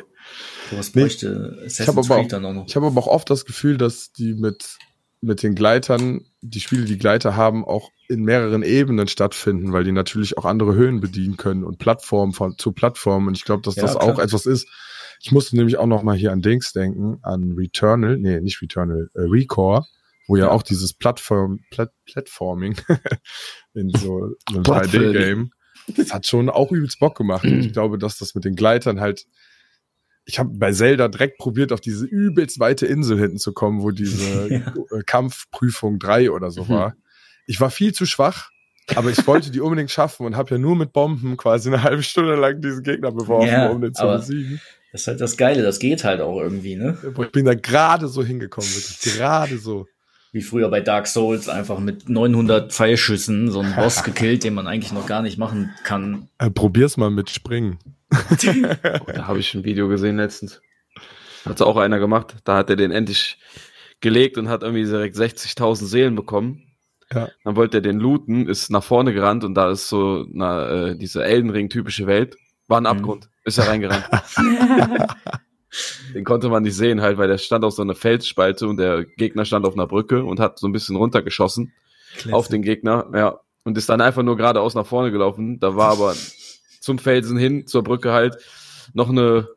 sowas 0.71 0.95
Nee, 0.95 1.03
bräuchte 1.03 1.59
Assassin's 1.65 2.09
Creed 2.09 2.25
auch- 2.27 2.29
dann 2.29 2.45
auch 2.47 2.53
noch. 2.55 2.67
Ich 2.67 2.77
habe 2.77 2.87
aber 2.87 3.01
auch 3.01 3.07
oft 3.07 3.29
das 3.31 3.45
Gefühl, 3.45 3.77
dass 3.79 4.13
die 4.13 4.35
mit, 4.35 4.79
mit 5.21 5.43
den 5.43 5.55
Gleitern, 5.55 6.23
die 6.41 6.61
Spiele, 6.61 6.85
die 6.85 6.99
Gleiter 6.99 7.37
haben, 7.37 7.65
auch 7.65 7.91
in 8.09 8.25
mehreren 8.25 8.63
Ebenen 8.63 9.09
stattfinden, 9.09 9.73
weil 9.73 9.85
die 9.85 9.93
natürlich 9.93 10.37
auch 10.39 10.45
andere 10.45 10.75
Höhen 10.75 11.01
bedienen 11.01 11.37
können 11.37 11.65
und 11.65 11.79
Plattformen 11.79 12.33
von, 12.33 12.57
zu 12.59 12.73
Plattformen. 12.73 13.29
Und 13.29 13.37
ich 13.37 13.45
glaube, 13.45 13.63
dass 13.63 13.77
Ja, 13.77 13.83
das 13.83 13.93
klar. 13.99 14.05
auch 14.05 14.19
etwas 14.19 14.47
ist. 14.47 14.67
Ich 15.21 15.31
musste 15.31 15.55
nämlich 15.57 15.77
auch 15.79 15.87
noch 15.87 16.03
mal 16.03 16.17
hier 16.17 16.33
an 16.33 16.43
Dings 16.43 16.73
denken, 16.73 17.19
an 17.23 17.53
Returnal, 17.57 18.19
nee, 18.19 18.41
nicht 18.41 18.61
Returnal, 18.61 19.09
äh, 19.15 19.21
Recore, 19.21 19.87
wo 20.33 20.37
ja, 20.37 20.51
auch 20.51 20.63
dieses 20.63 20.95
Plattform, 20.95 21.61
Plat 21.71 21.93
Platforming 22.07 22.77
in 23.75 23.91
so 23.91 24.35
einem 24.49 24.63
Plattforming. 24.63 25.11
3D-Game, 25.13 25.51
das 25.97 26.13
hat 26.13 26.27
schon 26.27 26.49
auch 26.49 26.73
übelst 26.73 26.99
Bock 26.99 27.17
gemacht. 27.17 27.45
Und 27.45 27.61
ich 27.61 27.73
glaube, 27.73 27.99
dass 27.99 28.19
das 28.19 28.35
mit 28.35 28.45
den 28.45 28.55
Gleitern 28.57 29.01
halt 29.01 29.27
ich 30.25 30.39
habe 30.39 30.51
bei 30.55 30.73
Zelda 30.73 31.09
direkt 31.09 31.39
probiert, 31.39 31.73
auf 31.73 31.81
diese 31.81 32.07
übelst 32.07 32.61
weite 32.61 32.87
Insel 32.87 33.19
hinten 33.19 33.39
zu 33.39 33.53
kommen, 33.53 33.83
wo 33.83 33.91
diese 33.91 34.49
Ja. 34.51 34.73
äh, 34.97 35.03
Kampfprüfung 35.05 35.99
3 35.99 36.31
oder 36.31 36.53
so 36.53 36.63
Mhm. 36.65 36.69
war. 36.69 36.95
Ich 37.47 37.61
war 37.61 37.71
viel 37.71 37.93
zu 37.93 38.07
schwach, 38.07 38.51
aber 38.95 39.11
ich 39.11 39.27
wollte 39.27 39.51
die 39.51 39.61
unbedingt 39.61 39.91
schaffen 39.91 40.25
und 40.25 40.37
habe 40.37 40.51
ja 40.55 40.59
nur 40.59 40.77
mit 40.77 40.93
Bomben 40.93 41.37
quasi 41.37 41.71
eine 41.71 41.83
halbe 41.83 42.05
Stunde 42.05 42.37
lang 42.37 42.61
diesen 42.61 42.85
Gegner 42.85 43.11
beworfen, 43.11 43.49
Ja, 43.49 43.69
um 43.71 43.81
den 43.81 43.95
zu 43.95 44.07
besiegen. 44.07 44.61
Das 44.93 45.01
ist 45.01 45.07
halt 45.09 45.21
das 45.21 45.37
Geile, 45.37 45.63
das 45.63 45.81
geht 45.81 46.05
halt 46.05 46.21
auch 46.21 46.41
irgendwie, 46.41 46.77
ne? 46.77 46.97
Ich 47.21 47.33
bin 47.33 47.45
da 47.47 47.55
gerade 47.55 48.07
so 48.07 48.23
hingekommen, 48.23 48.71
wirklich 48.71 49.01
gerade 49.01 49.59
so. 49.59 49.89
Wie 50.33 50.41
früher 50.41 50.71
bei 50.71 50.81
Dark 50.81 51.07
Souls, 51.07 51.49
einfach 51.51 51.79
mit 51.79 52.09
900 52.09 52.73
Pfeilschüssen 52.73 53.51
so 53.51 53.61
einen 53.61 53.75
Boss 53.75 54.03
gekillt, 54.05 54.45
den 54.45 54.55
man 54.55 54.67
eigentlich 54.67 54.93
noch 54.93 55.07
gar 55.07 55.21
nicht 55.23 55.37
machen 55.39 55.71
kann. 55.85 56.29
Äh, 56.39 56.51
probier's 56.51 56.97
mal 56.97 57.11
mit 57.11 57.31
Springen. 57.31 57.79
Oh, 58.13 59.11
da 59.13 59.27
habe 59.27 59.39
ich 59.39 59.55
ein 59.55 59.65
Video 59.65 59.89
gesehen 59.89 60.17
letztens. 60.19 60.61
Hat 61.47 61.61
auch 61.63 61.77
einer 61.77 61.99
gemacht. 61.99 62.37
Da 62.45 62.57
hat 62.57 62.69
er 62.71 62.77
den 62.77 62.91
endlich 62.93 63.39
gelegt 64.01 64.37
und 64.39 64.49
hat 64.49 64.63
irgendwie 64.63 64.85
direkt 64.85 65.17
60.000 65.17 65.85
Seelen 65.87 66.15
bekommen. 66.15 66.63
Ja. 67.13 67.29
Dann 67.45 67.57
wollte 67.57 67.79
er 67.79 67.81
den 67.83 67.99
looten, 67.99 68.49
ist 68.49 68.71
nach 68.71 68.83
vorne 68.85 69.13
gerannt 69.13 69.45
und 69.45 69.55
da 69.55 69.71
ist 69.71 69.89
so 69.89 70.27
na, 70.31 70.89
äh, 70.91 70.97
diese 70.97 71.25
Elden 71.25 71.51
Ring 71.51 71.69
typische 71.69 72.07
Welt. 72.07 72.37
War 72.69 72.79
ein 72.81 72.83
Mhm. 72.83 72.87
Abgrund. 72.89 73.29
Ist 73.45 73.59
er 73.59 73.69
reingerannt. 73.69 74.05
Den 76.15 76.25
konnte 76.25 76.49
man 76.49 76.63
nicht 76.63 76.77
sehen 76.77 77.01
halt, 77.01 77.19
weil 77.19 77.29
der 77.29 77.39
stand 77.39 77.65
auf 77.65 77.75
so 77.75 77.83
einer 77.83 77.95
Felsspalte 77.95 78.67
und 78.67 78.77
der 78.77 79.05
Gegner 79.05 79.45
stand 79.45 79.67
auf 79.67 79.75
einer 79.75 79.87
Brücke 79.87 80.25
und 80.25 80.41
hat 80.41 80.59
so 80.59 80.67
ein 80.67 80.73
bisschen 80.73 80.97
runtergeschossen 80.97 81.73
auf 82.31 82.49
den 82.49 82.63
Gegner, 82.63 83.07
ja. 83.15 83.41
Und 83.65 83.79
ist 83.79 83.89
dann 83.89 84.01
einfach 84.01 84.23
nur 84.23 84.37
geradeaus 84.37 84.75
nach 84.75 84.87
vorne 84.87 85.13
gelaufen. 85.13 85.61
Da 85.61 85.77
war 85.77 85.93
aber 85.93 86.17
zum 86.81 86.99
Felsen 86.99 87.39
hin, 87.39 87.67
zur 87.67 87.85
Brücke 87.85 88.13
halt, 88.13 88.37
noch 88.93 89.09
eine, 89.09 89.49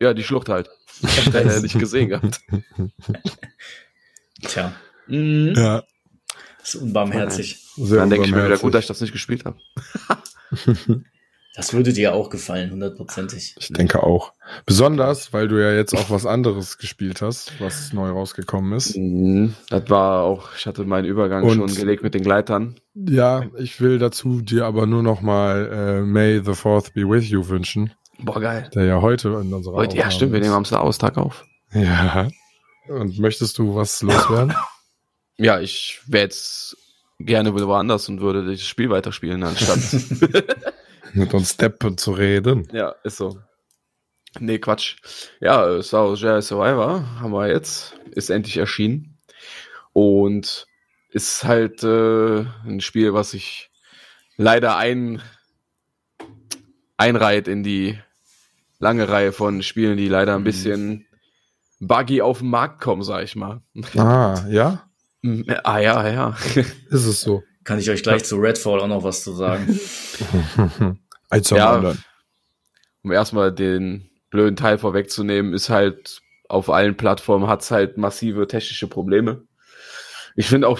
ja, 0.00 0.14
die 0.14 0.22
Schlucht 0.22 0.48
halt. 0.48 0.70
Hat 1.04 1.34
er 1.34 1.60
nicht 1.60 1.78
gesehen 1.78 2.08
gehabt. 2.08 2.40
Tja, 4.42 4.72
Mhm. 5.08 5.54
Ja, 5.56 5.82
ist 6.62 6.76
unbarmherzig. 6.76 7.58
sehr 7.76 7.98
Dann 7.98 8.10
denke 8.10 8.26
ich 8.26 8.34
mir 8.34 8.44
wieder 8.44 8.58
gut, 8.58 8.74
dass 8.74 8.84
ich 8.84 8.88
das 8.88 9.00
nicht 9.00 9.12
gespielt 9.12 9.44
habe. 9.44 9.58
Das 11.58 11.72
würde 11.72 11.92
dir 11.92 12.14
auch 12.14 12.30
gefallen, 12.30 12.70
hundertprozentig. 12.70 13.56
Ich 13.58 13.72
denke 13.72 14.04
auch. 14.04 14.32
Besonders, 14.64 15.32
weil 15.32 15.48
du 15.48 15.60
ja 15.60 15.72
jetzt 15.72 15.92
auch 15.92 16.08
was 16.08 16.24
anderes 16.24 16.78
gespielt 16.78 17.20
hast, 17.20 17.60
was 17.60 17.92
neu 17.92 18.10
rausgekommen 18.10 18.74
ist. 18.74 18.96
Mhm. 18.96 19.54
Das 19.68 19.90
war 19.90 20.22
auch, 20.22 20.50
ich 20.56 20.66
hatte 20.66 20.84
meinen 20.84 21.04
Übergang 21.06 21.42
Und- 21.42 21.56
schon 21.56 21.74
gelegt 21.74 22.04
mit 22.04 22.14
den 22.14 22.22
Gleitern. 22.22 22.76
Ja, 22.94 23.42
ich 23.58 23.80
will 23.80 23.98
dazu 23.98 24.40
dir 24.40 24.66
aber 24.66 24.86
nur 24.86 25.02
noch 25.02 25.20
mal 25.20 25.68
äh, 25.72 26.00
May 26.02 26.40
the 26.44 26.54
Fourth 26.54 26.94
be 26.94 27.00
with 27.00 27.28
you 27.28 27.48
wünschen, 27.48 27.92
Boah, 28.20 28.40
geil. 28.40 28.70
der 28.72 28.84
ja 28.84 29.02
heute 29.02 29.30
in 29.42 29.52
unserer 29.52 29.74
Heute, 29.74 29.96
ja, 29.96 30.12
stimmt, 30.12 30.34
wir 30.34 30.38
nehmen 30.40 30.54
am 30.54 30.64
Star 30.64 30.84
Wars 30.84 30.98
Tag 30.98 31.18
auf. 31.18 31.44
Ja. 31.72 32.28
Und 32.86 33.18
möchtest 33.18 33.58
du 33.58 33.74
was 33.74 34.00
loswerden? 34.02 34.54
ja, 35.38 35.58
ich 35.58 36.02
wäre 36.06 36.22
jetzt 36.22 36.76
gerne 37.18 37.52
woanders 37.52 38.08
und 38.08 38.20
würde 38.20 38.48
das 38.48 38.62
Spiel 38.62 38.90
weiterspielen, 38.90 39.42
anstatt. 39.42 39.80
Mit 41.14 41.34
uns 41.34 41.56
Deppen 41.56 41.96
zu 41.98 42.12
reden. 42.12 42.68
ja, 42.72 42.94
ist 43.04 43.16
so. 43.16 43.40
Nee, 44.40 44.58
Quatsch. 44.58 44.96
Ja, 45.40 45.82
Star 45.82 46.08
Wars 46.08 46.20
Jedi 46.20 46.42
Survivor 46.42 47.20
haben 47.20 47.32
wir 47.32 47.48
jetzt. 47.48 47.94
Ist 48.10 48.30
endlich 48.30 48.56
erschienen. 48.58 49.18
Und 49.92 50.66
ist 51.10 51.44
halt 51.44 51.82
äh, 51.82 52.40
ein 52.66 52.80
Spiel, 52.80 53.14
was 53.14 53.30
sich 53.30 53.70
leider 54.36 54.76
ein, 54.76 55.22
einreiht 56.96 57.48
in 57.48 57.62
die 57.62 57.98
lange 58.78 59.08
Reihe 59.08 59.32
von 59.32 59.62
Spielen, 59.62 59.96
die 59.96 60.08
leider 60.08 60.34
ein 60.34 60.42
Mhm. 60.42 60.44
bisschen 60.44 61.06
buggy 61.80 62.22
auf 62.22 62.40
den 62.40 62.50
Markt 62.50 62.80
kommen, 62.80 63.02
sag 63.02 63.24
ich 63.24 63.34
mal. 63.36 63.62
Ah, 63.96 64.44
ja? 64.48 64.88
ah 65.64 65.78
ja, 65.78 66.08
ja. 66.08 66.36
Ist 66.54 67.06
es 67.06 67.20
so. 67.20 67.42
Kann 67.68 67.78
ich 67.78 67.90
euch 67.90 68.02
gleich 68.02 68.24
zu 68.24 68.36
Redfall 68.36 68.80
auch 68.80 68.86
noch 68.88 69.02
was 69.02 69.22
zu 69.22 69.32
sagen. 69.34 69.78
Zum 71.42 71.58
Ja. 71.58 71.74
anderen. 71.74 72.02
um 73.02 73.12
erstmal 73.12 73.52
den 73.52 74.08
blöden 74.30 74.56
Teil 74.56 74.78
vorwegzunehmen, 74.78 75.52
ist 75.52 75.68
halt 75.68 76.22
auf 76.48 76.70
allen 76.70 76.96
Plattformen 76.96 77.46
hat's 77.46 77.70
halt 77.70 77.98
massive 77.98 78.46
technische 78.48 78.86
Probleme. 78.86 79.42
Ich 80.34 80.46
finde 80.48 80.66
auch, 80.66 80.78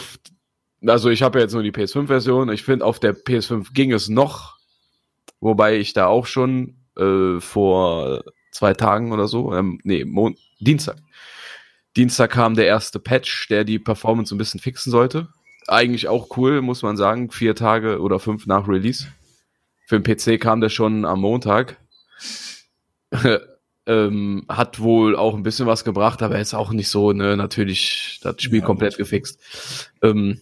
also 0.87 1.11
ich 1.11 1.21
habe 1.21 1.39
ja 1.39 1.43
jetzt 1.43 1.53
nur 1.53 1.63
die 1.63 1.73
PS5-Version, 1.73 2.51
ich 2.53 2.63
finde 2.63 2.87
auf 2.87 2.99
der 2.99 3.15
PS5 3.15 3.75
ging 3.75 3.93
es 3.93 4.09
noch, 4.09 4.57
wobei 5.41 5.77
ich 5.77 5.93
da 5.93 6.07
auch 6.07 6.25
schon 6.25 6.79
äh, 6.97 7.39
vor 7.39 8.25
zwei 8.51 8.73
Tagen 8.73 9.13
oder 9.13 9.29
so, 9.29 9.53
ähm, 9.55 9.79
nee, 9.85 10.07
Mon 10.07 10.39
Dienstag. 10.59 10.97
Dienstag 11.99 12.31
kam 12.31 12.55
der 12.55 12.67
erste 12.67 12.99
Patch, 12.99 13.49
der 13.49 13.65
die 13.65 13.79
Performance 13.79 14.35
ein 14.35 14.39
bisschen 14.39 14.61
fixen 14.61 14.91
sollte. 14.91 15.29
Eigentlich 15.69 16.09
auch 16.09 16.37
cool, 16.37 16.63
muss 16.63 16.83
man 16.83 16.97
sagen, 16.97 17.31
vier 17.31 17.55
Tage 17.55 18.01
oder 18.01 18.19
fünf 18.19 18.47
nach 18.47 18.67
Release. 18.67 19.07
Für 19.87 20.01
den 20.01 20.03
PC 20.03 20.41
kam 20.41 20.61
der 20.61 20.71
schon 20.71 21.05
am 21.05 21.21
Montag. 21.21 21.77
ähm, 23.87 24.45
hat 24.49 24.81
wohl 24.81 25.17
auch 25.17 25.35
ein 25.35 25.43
bisschen 25.43 25.67
was 25.67 25.85
gebracht, 25.85 26.23
aber 26.23 26.39
ist 26.39 26.55
auch 26.55 26.73
nicht 26.73 26.89
so, 26.89 27.13
ne, 27.13 27.37
natürlich 27.37 28.21
das 28.23 28.43
Spiel 28.43 28.61
Ja, 28.61 28.65
komplett 28.67 28.93
gut. 28.95 28.99
gefixt. 28.99 29.41
Ähm, 30.03 30.41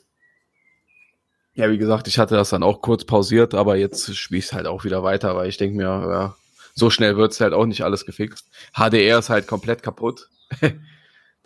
ja, 1.55 1.70
wie 1.70 1.79
gesagt, 1.79 2.07
ich 2.09 2.18
hatte 2.18 2.35
das 2.35 2.51
dann 2.51 2.62
auch 2.62 2.83
kurz 2.83 3.05
pausiert, 3.05 3.55
aber 3.55 3.77
jetzt 3.77 4.14
spiele 4.16 4.41
ich 4.41 4.53
halt 4.53 4.66
auch 4.66 4.85
wieder 4.85 5.03
weiter, 5.03 5.35
weil 5.37 5.49
ich 5.49 5.57
denke 5.57 5.77
mir, 5.77 5.85
ja, 5.85 6.37
so 6.74 6.91
schnell 6.91 7.16
wird's 7.16 7.41
halt 7.41 7.55
auch 7.55 7.66
nicht 7.66 7.83
alles 7.83 8.05
gefixt. 8.05 8.49
HDR 8.74 9.18
ist 9.18 9.31
halt 9.31 9.47
komplett 9.47 9.83
kaputt. 9.83 10.29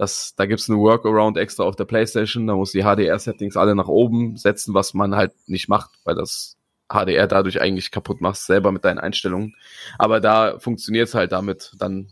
Das, 0.01 0.34
da 0.34 0.46
gibt's 0.46 0.70
eine 0.70 0.78
Workaround 0.78 1.36
extra 1.36 1.64
auf 1.64 1.76
der 1.76 1.84
Playstation, 1.84 2.46
da 2.46 2.55
muss 2.55 2.72
die 2.72 2.84
HDR-Settings 2.84 3.59
alle 3.59 3.74
nach 3.74 3.88
oben 3.88 4.38
setzen, 4.38 4.72
was 4.72 4.94
man 4.94 5.14
halt 5.14 5.32
nicht 5.46 5.68
macht, 5.68 5.90
weil 6.05 6.14
das 6.14 6.57
HDR 6.88 7.26
dadurch 7.26 7.61
eigentlich 7.61 7.90
kaputt 7.90 8.22
machst, 8.22 8.46
selber 8.46 8.72
mit 8.72 8.86
deinen 8.86 8.98
Einstellungen. 8.98 9.57
Aber 9.98 10.20
da 10.20 10.59
funktioniert's 10.59 11.14
halt 11.14 11.32
damit, 11.32 11.72
dann 11.78 12.09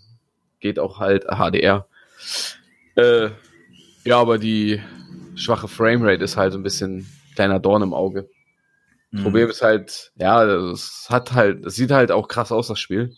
geht 0.61 0.79
auch 0.79 0.99
halt 0.99 1.25
HDR. 1.25 1.87
Äh, 2.97 3.31
ja, 4.05 4.19
aber 4.19 4.37
die 4.37 4.83
schwache 5.35 5.67
Framerate 5.67 6.23
ist 6.23 6.37
halt 6.37 6.53
ein 6.53 6.63
bisschen 6.63 7.11
kleiner 7.37 7.59
Dorn 7.59 7.81
im 7.81 7.95
Auge. 7.95 8.29
Mhm. 9.13 9.23
Problem 9.23 9.49
ist 9.49 9.63
halt, 9.63 10.13
ja, 10.17 10.45
es 10.45 11.07
hat 11.09 11.33
halt, 11.33 11.65
es 11.65 11.77
sieht 11.77 11.91
halt 11.91 12.13
auch 12.13 12.29
krass 12.29 12.53
aus, 12.53 12.69
das 12.69 12.81
Spiel. 12.81 13.17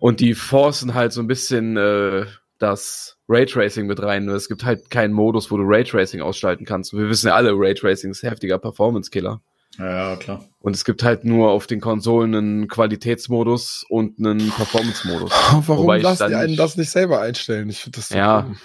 Und 0.00 0.18
die 0.18 0.34
forcen 0.34 0.94
halt 0.94 1.12
so 1.12 1.20
ein 1.20 1.28
bisschen 1.28 1.76
äh, 1.76 2.26
das 2.58 3.16
Raytracing 3.28 3.86
mit 3.86 4.02
rein. 4.02 4.24
Nur 4.24 4.34
Es 4.34 4.48
gibt 4.48 4.64
halt 4.64 4.90
keinen 4.90 5.12
Modus, 5.12 5.50
wo 5.50 5.56
du 5.56 5.62
Raytracing 5.66 6.20
ausschalten 6.20 6.64
kannst. 6.64 6.92
Wir 6.92 7.08
wissen 7.08 7.28
ja 7.28 7.34
alle, 7.34 7.52
Raytracing 7.54 8.10
ist 8.10 8.22
heftiger 8.22 8.58
Performance-Killer. 8.58 9.40
Ja, 9.78 10.10
ja, 10.10 10.16
klar. 10.16 10.44
Und 10.60 10.74
es 10.74 10.84
gibt 10.84 11.02
halt 11.04 11.24
nur 11.24 11.50
auf 11.50 11.66
den 11.68 11.80
Konsolen 11.80 12.34
einen 12.34 12.68
Qualitätsmodus 12.68 13.84
und 13.88 14.18
einen 14.18 14.50
Performance-Modus. 14.50 15.30
Warum 15.66 15.84
Wobei 15.84 15.98
lasst 15.98 16.20
ihr 16.20 16.36
einen 16.38 16.56
das 16.56 16.76
nicht 16.76 16.90
selber 16.90 17.20
einstellen? 17.20 17.68
Ich 17.70 17.78
finde 17.80 17.96
das 17.98 18.08
so 18.08 18.16
Ja. 18.16 18.42
dumm. 18.42 18.56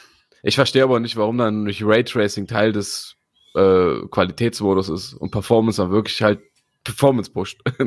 Ich 0.41 0.55
verstehe 0.55 0.83
aber 0.83 0.99
nicht, 0.99 1.15
warum 1.15 1.37
dann 1.37 1.63
nicht 1.63 1.83
Raytracing 1.85 2.47
Teil 2.47 2.73
des 2.73 3.15
äh, 3.55 3.99
Qualitätsmodus 4.09 4.89
ist 4.89 5.13
und 5.13 5.31
Performance 5.31 5.81
dann 5.81 5.91
wirklich 5.91 6.21
halt 6.21 6.39
Performance 6.83 7.31
pusht. 7.31 7.61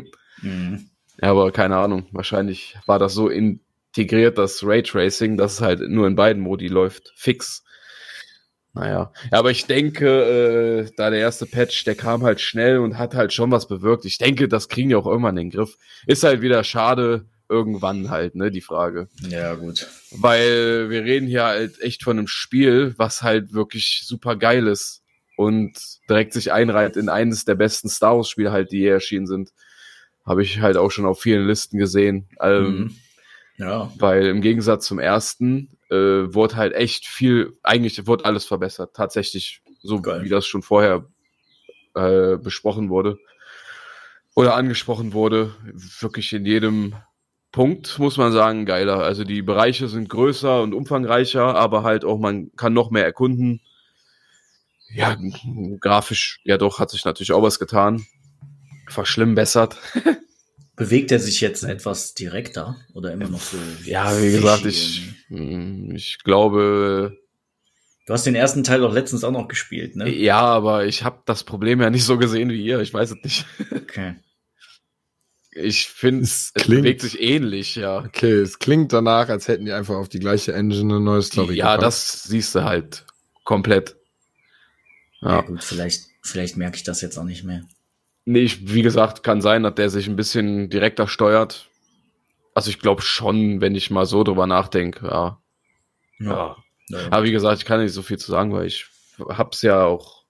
Mhm. 0.42 0.90
Ja, 1.22 1.30
aber 1.30 1.50
keine 1.50 1.76
Ahnung. 1.78 2.08
Wahrscheinlich 2.12 2.76
war 2.84 2.98
das 2.98 3.14
so 3.14 3.30
integriert, 3.96 4.38
das 4.38 4.62
Raytracing, 4.64 5.36
dass 5.36 5.54
es 5.54 5.60
halt 5.60 5.80
nur 5.88 6.06
in 6.06 6.16
beiden 6.16 6.42
Modi 6.42 6.68
läuft. 6.68 7.12
Fix. 7.16 7.64
Naja. 8.74 9.12
Ja, 9.32 9.38
aber 9.38 9.50
ich 9.50 9.64
denke, 9.64 10.84
äh, 10.86 10.90
da 10.96 11.08
der 11.10 11.20
erste 11.20 11.46
Patch, 11.46 11.84
der 11.84 11.94
kam 11.94 12.22
halt 12.22 12.40
schnell 12.40 12.78
und 12.78 12.98
hat 12.98 13.14
halt 13.14 13.32
schon 13.32 13.50
was 13.50 13.66
bewirkt. 13.68 14.04
Ich 14.04 14.18
denke, 14.18 14.48
das 14.48 14.68
kriegen 14.68 14.90
die 14.90 14.94
auch 14.94 15.06
irgendwann 15.06 15.38
in 15.38 15.48
den 15.48 15.58
Griff. 15.58 15.76
Ist 16.06 16.24
halt 16.24 16.42
wieder 16.42 16.62
schade, 16.62 17.24
irgendwann 17.48 18.10
halt, 18.10 18.34
ne, 18.34 18.50
die 18.50 18.60
Frage. 18.60 19.08
Ja, 19.28 19.54
gut. 19.54 19.86
Weil 20.10 20.90
wir 20.90 21.04
reden 21.04 21.26
hier 21.26 21.44
halt 21.44 21.80
echt 21.80 22.02
von 22.02 22.18
einem 22.18 22.26
Spiel, 22.28 22.94
was 22.98 23.22
halt 23.22 23.54
wirklich 23.54 24.02
super 24.04 24.36
geil 24.36 24.66
ist 24.66 25.02
und 25.38 25.72
direkt 26.10 26.34
sich 26.34 26.52
einreiht 26.52 26.96
in 26.96 27.08
eines 27.08 27.46
der 27.46 27.54
besten 27.54 27.88
Star 27.88 28.16
Wars 28.16 28.28
Spiele 28.28 28.52
halt, 28.52 28.72
die 28.72 28.80
je 28.80 28.88
erschienen 28.88 29.26
sind. 29.26 29.50
Habe 30.26 30.42
ich 30.42 30.60
halt 30.60 30.76
auch 30.76 30.90
schon 30.90 31.06
auf 31.06 31.20
vielen 31.20 31.46
Listen 31.46 31.78
gesehen. 31.78 32.28
Ähm, 32.42 32.64
Mhm. 32.66 32.96
Ja. 33.58 33.90
Weil 33.98 34.26
im 34.26 34.40
Gegensatz 34.40 34.86
zum 34.86 34.98
ersten 34.98 35.76
äh, 35.90 35.94
wurde 36.34 36.56
halt 36.56 36.74
echt 36.74 37.06
viel, 37.06 37.56
eigentlich 37.62 38.06
wurde 38.06 38.24
alles 38.24 38.44
verbessert. 38.44 38.94
Tatsächlich, 38.94 39.62
so 39.82 40.00
Geil. 40.00 40.24
wie 40.24 40.28
das 40.28 40.46
schon 40.46 40.62
vorher 40.62 41.06
äh, 41.94 42.36
besprochen 42.36 42.90
wurde 42.90 43.18
oder 44.34 44.54
angesprochen 44.54 45.12
wurde. 45.12 45.54
Wirklich 46.00 46.32
in 46.32 46.44
jedem 46.44 46.94
Punkt, 47.52 47.98
muss 47.98 48.18
man 48.18 48.32
sagen, 48.32 48.66
geiler. 48.66 48.98
Also 48.98 49.24
die 49.24 49.40
Bereiche 49.40 49.88
sind 49.88 50.10
größer 50.10 50.62
und 50.62 50.74
umfangreicher, 50.74 51.54
aber 51.54 51.82
halt 51.82 52.04
auch, 52.04 52.18
man 52.18 52.50
kann 52.56 52.74
noch 52.74 52.90
mehr 52.90 53.04
erkunden. 53.04 53.62
Ja, 54.94 55.16
grafisch, 55.80 56.40
ja 56.44 56.58
doch, 56.58 56.78
hat 56.78 56.90
sich 56.90 57.04
natürlich 57.04 57.32
auch 57.32 57.42
was 57.42 57.58
getan. 57.58 58.04
Verschlimmbessert. 58.88 59.76
Bewegt 60.76 61.10
er 61.10 61.18
sich 61.18 61.40
jetzt 61.40 61.62
etwas 61.64 62.12
direkter 62.14 62.76
oder 62.92 63.12
immer 63.12 63.28
noch 63.28 63.40
so? 63.40 63.56
Ja, 63.84 64.20
wie 64.20 64.30
gesagt, 64.30 64.66
ich, 64.66 65.02
mh, 65.30 65.94
ich 65.94 66.18
glaube, 66.22 67.16
Du 68.06 68.12
hast 68.12 68.24
den 68.24 68.36
ersten 68.36 68.62
Teil 68.62 68.80
doch 68.80 68.92
letztens 68.92 69.24
auch 69.24 69.32
noch 69.32 69.48
gespielt, 69.48 69.96
ne? 69.96 70.08
ja, 70.14 70.38
aber 70.40 70.86
ich 70.86 71.02
habe 71.02 71.22
das 71.26 71.42
Problem 71.42 71.80
ja 71.80 71.90
nicht 71.90 72.04
so 72.04 72.18
gesehen 72.18 72.50
wie 72.50 72.62
ihr. 72.64 72.78
Ich 72.80 72.94
weiß 72.94 73.10
es 73.12 73.16
nicht. 73.24 73.46
Okay. 73.74 74.14
Ich 75.58 75.88
finde, 75.88 76.22
Es 76.22 76.52
es 76.54 76.62
klingt- 76.64 76.82
bewegt 76.82 77.00
sich 77.00 77.20
ähnlich, 77.20 77.74
ja. 77.76 78.04
Okay, 78.04 78.30
es 78.34 78.58
klingt 78.58 78.92
danach, 78.92 79.28
als 79.30 79.48
hätten 79.48 79.64
die 79.64 79.72
einfach 79.72 79.96
auf 79.96 80.08
die 80.10 80.18
gleiche 80.20 80.52
Engine 80.52 80.96
eine 80.96 81.00
neue 81.04 81.22
Story 81.22 81.54
ja, 81.56 81.64
gepackt. 81.76 81.82
das 81.82 82.22
siehst 82.24 82.54
du 82.54 82.62
halt 82.64 83.06
komplett. 83.42 83.96
Ja, 85.22 85.36
Ja. 85.36 85.40
gut, 85.40 85.64
vielleicht, 85.64 86.04
vielleicht 86.22 86.56
merke 86.58 86.76
ich 86.76 86.82
das 86.84 87.00
jetzt 87.00 87.16
auch 87.18 87.24
nicht 87.24 87.42
mehr. 87.42 87.62
Nee, 88.26 88.40
ich, 88.40 88.74
wie 88.74 88.82
gesagt, 88.82 89.22
kann 89.22 89.40
sein, 89.40 89.62
dass 89.62 89.76
der 89.76 89.88
sich 89.88 90.08
ein 90.08 90.16
bisschen 90.16 90.68
direkter 90.68 91.06
steuert. 91.06 91.70
Also 92.54 92.70
ich 92.70 92.80
glaube 92.80 93.02
schon, 93.02 93.60
wenn 93.60 93.74
ich 93.74 93.90
mal 93.90 94.04
so 94.04 94.24
drüber 94.24 94.46
nachdenke, 94.46 95.06
ja. 95.06 95.40
ja. 96.18 96.56
Ja. 96.88 96.98
Aber 97.10 97.24
wie 97.24 97.32
gesagt, 97.32 97.58
ich 97.58 97.64
kann 97.64 97.80
nicht 97.80 97.92
so 97.92 98.02
viel 98.02 98.18
zu 98.18 98.30
sagen, 98.30 98.52
weil 98.52 98.66
ich 98.66 98.86
hab's 99.28 99.62
ja 99.62 99.84
auch 99.84 100.24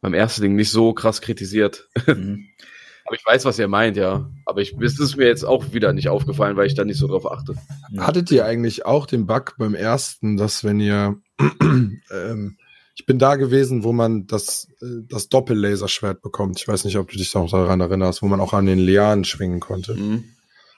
beim 0.00 0.14
ersten 0.14 0.42
Ding 0.42 0.54
nicht 0.54 0.70
so 0.70 0.92
krass 0.92 1.20
kritisiert. 1.20 1.88
Mhm. 2.06 2.46
Aber 3.04 3.14
ich 3.14 3.24
weiß, 3.24 3.44
was 3.44 3.58
ihr 3.60 3.68
meint, 3.68 3.96
ja. 3.96 4.28
Aber 4.46 4.60
ich, 4.60 4.76
es 4.80 4.98
ist 4.98 5.16
mir 5.16 5.26
jetzt 5.26 5.44
auch 5.44 5.72
wieder 5.72 5.92
nicht 5.92 6.08
aufgefallen, 6.08 6.56
weil 6.56 6.66
ich 6.66 6.74
da 6.74 6.84
nicht 6.84 6.98
so 6.98 7.06
drauf 7.06 7.30
achte. 7.30 7.54
Hattet 7.98 8.32
ihr 8.32 8.44
eigentlich 8.44 8.84
auch 8.84 9.06
den 9.06 9.26
Bug 9.26 9.54
beim 9.58 9.76
ersten, 9.76 10.36
dass 10.36 10.64
wenn 10.64 10.80
ihr, 10.80 11.16
ähm, 11.60 12.56
ich 12.98 13.04
bin 13.06 13.18
da 13.18 13.36
gewesen, 13.36 13.84
wo 13.84 13.92
man 13.92 14.26
das, 14.26 14.68
äh, 14.80 15.02
das 15.08 15.28
Doppellaserschwert 15.28 16.22
bekommt. 16.22 16.58
Ich 16.58 16.66
weiß 16.66 16.84
nicht, 16.86 16.96
ob 16.96 17.10
du 17.10 17.18
dich 17.18 17.32
noch 17.34 17.50
daran 17.50 17.80
erinnerst, 17.80 18.22
wo 18.22 18.26
man 18.26 18.40
auch 18.40 18.54
an 18.54 18.66
den 18.66 18.78
Lianen 18.78 19.24
schwingen 19.24 19.60
konnte. 19.60 19.94
Mhm. 19.94 20.24